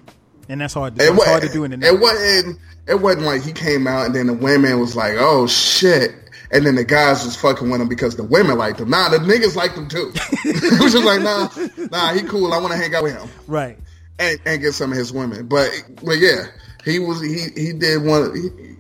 and 0.49 0.61
that's 0.61 0.73
hard. 0.73 0.95
To, 0.95 1.03
It, 1.03 1.09
it's 1.09 1.18
wa- 1.18 1.26
hard 1.26 1.43
to 1.43 1.49
do 1.49 1.64
in 1.64 1.80
the 1.80 1.88
it 1.88 1.99
wasn't. 1.99 2.59
It 2.88 3.01
wasn't 3.01 3.26
like 3.26 3.43
he 3.43 3.51
came 3.51 3.85
out 3.85 4.05
and 4.05 4.15
then 4.15 4.27
the 4.27 4.34
women 4.34 4.80
was 4.80 4.95
like, 4.95 5.15
"Oh 5.18 5.45
shit," 5.45 6.11
and 6.51 6.65
then 6.65 6.76
the 6.76 6.85
guys 6.85 7.26
was 7.26 7.35
fucking 7.35 7.69
with 7.69 7.81
him 7.81 7.89
because 7.89 8.15
the 8.15 8.23
women 8.23 8.57
liked 8.57 8.80
him. 8.80 8.89
Nah, 8.89 9.09
the 9.09 9.18
niggas 9.18 9.55
liked 9.57 9.77
him 9.77 9.89
too. 9.89 10.11
it 10.45 10.81
was 10.81 10.93
just 10.93 11.03
like, 11.03 11.22
nah, 11.22 11.49
nah, 11.91 12.14
he 12.14 12.22
cool. 12.22 12.53
I 12.53 12.59
want 12.59 12.72
to 12.72 12.77
hang 12.77 12.95
out 12.95 13.03
with 13.03 13.18
him 13.18 13.30
right. 13.45 13.77
and, 14.19 14.39
and 14.45 14.61
get 14.61 14.72
some 14.73 14.93
of 14.93 14.97
his 14.97 15.11
women. 15.11 15.47
But 15.47 15.69
but 16.01 16.14
yeah, 16.19 16.45
he 16.85 16.99
was 16.99 17.19
he 17.22 17.47
he 17.61 17.73
did 17.73 18.01
one. 18.03 18.34
He, 18.34 18.76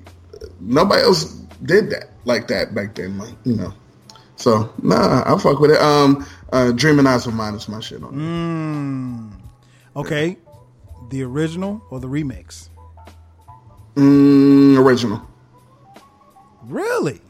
nobody 0.61 1.01
else 1.01 1.25
did 1.63 1.89
that 1.89 2.11
like 2.23 2.47
that 2.47 2.73
back 2.73 2.95
then. 2.95 3.17
Like 3.17 3.35
you 3.43 3.55
know. 3.57 3.73
So 4.37 4.71
nah, 4.81 5.23
I 5.25 5.37
fuck 5.37 5.59
with 5.59 5.71
it. 5.71 5.81
Um, 5.81 6.25
uh, 6.51 6.71
Dreaming 6.71 7.07
Eyes 7.07 7.25
of 7.27 7.33
Mine 7.33 7.53
is 7.55 7.67
my 7.69 7.79
shit 7.79 8.01
on. 8.03 9.31
it. 9.95 9.99
Okay, 9.99 10.37
the 11.09 11.23
original 11.23 11.81
or 11.89 11.99
the 11.99 12.07
remix? 12.07 12.69
Mm, 13.95 14.77
original, 14.77 15.21
Really? 16.65 17.21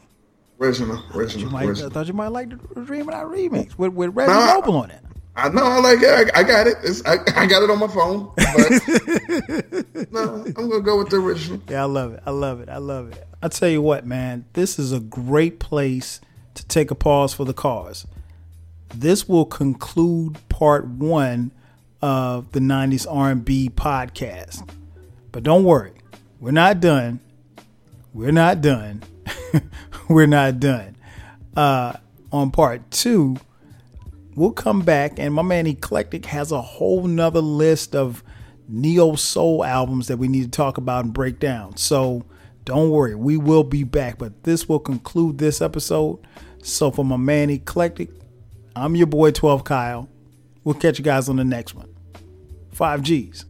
original, 0.60 1.02
original, 1.14 1.46
You 1.46 1.50
might, 1.52 1.62
I 1.62 1.66
original. 1.68 1.90
thought 1.90 2.06
you 2.08 2.12
might 2.12 2.28
like 2.28 2.50
the 2.50 2.80
Dream 2.84 3.02
of 3.08 3.14
That 3.14 3.24
remix 3.26 3.78
with 3.78 3.92
with 3.94 4.14
Reggie 4.14 4.30
Nah. 4.32 4.54
Noble 4.54 4.76
on 4.76 4.90
it. 4.90 5.00
I 5.36 5.48
know, 5.50 5.62
I 5.64 5.78
like 5.78 6.00
it. 6.02 6.30
I, 6.34 6.40
I 6.40 6.42
got 6.42 6.66
it. 6.66 6.74
It's, 6.82 7.00
I, 7.06 7.12
I 7.36 7.46
got 7.46 7.62
it 7.62 7.70
on 7.70 7.78
my 7.78 7.86
phone. 7.86 8.28
But 8.36 10.10
no, 10.12 10.42
I'm 10.44 10.68
gonna 10.68 10.80
go 10.80 10.98
with 10.98 11.10
the 11.10 11.16
original. 11.20 11.60
Yeah, 11.70 11.82
I 11.82 11.86
love 11.86 12.12
it. 12.14 12.22
I 12.26 12.30
love 12.32 12.60
it. 12.60 12.68
I 12.68 12.78
love 12.78 13.12
it. 13.12 13.24
I 13.40 13.46
tell 13.46 13.68
you 13.68 13.80
what, 13.80 14.04
man, 14.04 14.46
this 14.54 14.80
is 14.80 14.92
a 14.92 14.98
great 14.98 15.60
place 15.60 16.20
to 16.54 16.66
take 16.66 16.90
a 16.90 16.96
pause 16.96 17.32
for 17.34 17.44
the 17.44 17.54
cause. 17.54 18.04
This 18.94 19.28
will 19.28 19.44
conclude 19.44 20.38
part 20.48 20.86
one 20.86 21.52
of 22.00 22.52
the 22.52 22.60
'90s 22.60 23.06
R&B 23.08 23.70
podcast. 23.70 24.68
But 25.32 25.42
don't 25.42 25.64
worry, 25.64 25.92
we're 26.40 26.50
not 26.50 26.80
done. 26.80 27.20
We're 28.14 28.32
not 28.32 28.60
done. 28.60 29.02
we're 30.08 30.26
not 30.26 30.58
done. 30.60 30.96
Uh, 31.56 31.94
on 32.32 32.50
part 32.50 32.90
two, 32.90 33.36
we'll 34.34 34.52
come 34.52 34.82
back 34.82 35.18
and 35.18 35.34
my 35.34 35.42
man 35.42 35.66
Eclectik 35.66 36.24
has 36.26 36.52
a 36.52 36.60
whole 36.60 37.06
nother 37.06 37.40
list 37.40 37.94
of 37.94 38.22
neo 38.68 39.14
soul 39.14 39.64
albums 39.64 40.08
that 40.08 40.18
we 40.18 40.28
need 40.28 40.44
to 40.44 40.50
talk 40.50 40.78
about 40.78 41.04
and 41.04 41.14
break 41.14 41.38
down. 41.38 41.76
So 41.76 42.24
Don't 42.68 42.90
worry, 42.90 43.14
we 43.14 43.38
will 43.38 43.64
be 43.64 43.82
back. 43.82 44.18
But 44.18 44.42
this 44.42 44.68
will 44.68 44.78
conclude 44.78 45.38
this 45.38 45.62
episode. 45.62 46.18
So 46.62 46.90
for 46.90 47.02
my 47.02 47.16
man 47.16 47.48
Eclectik, 47.48 48.10
I'm 48.78 48.94
your 48.94 49.06
boy 49.06 49.32
12 49.32 49.64
Kyle. 49.64 50.08
We'll 50.64 50.74
catch 50.74 50.98
you 50.98 51.04
guys 51.04 51.28
on 51.28 51.36
the 51.36 51.44
next 51.44 51.74
one. 51.74 51.94
5 52.72 53.02
G's. 53.02 53.44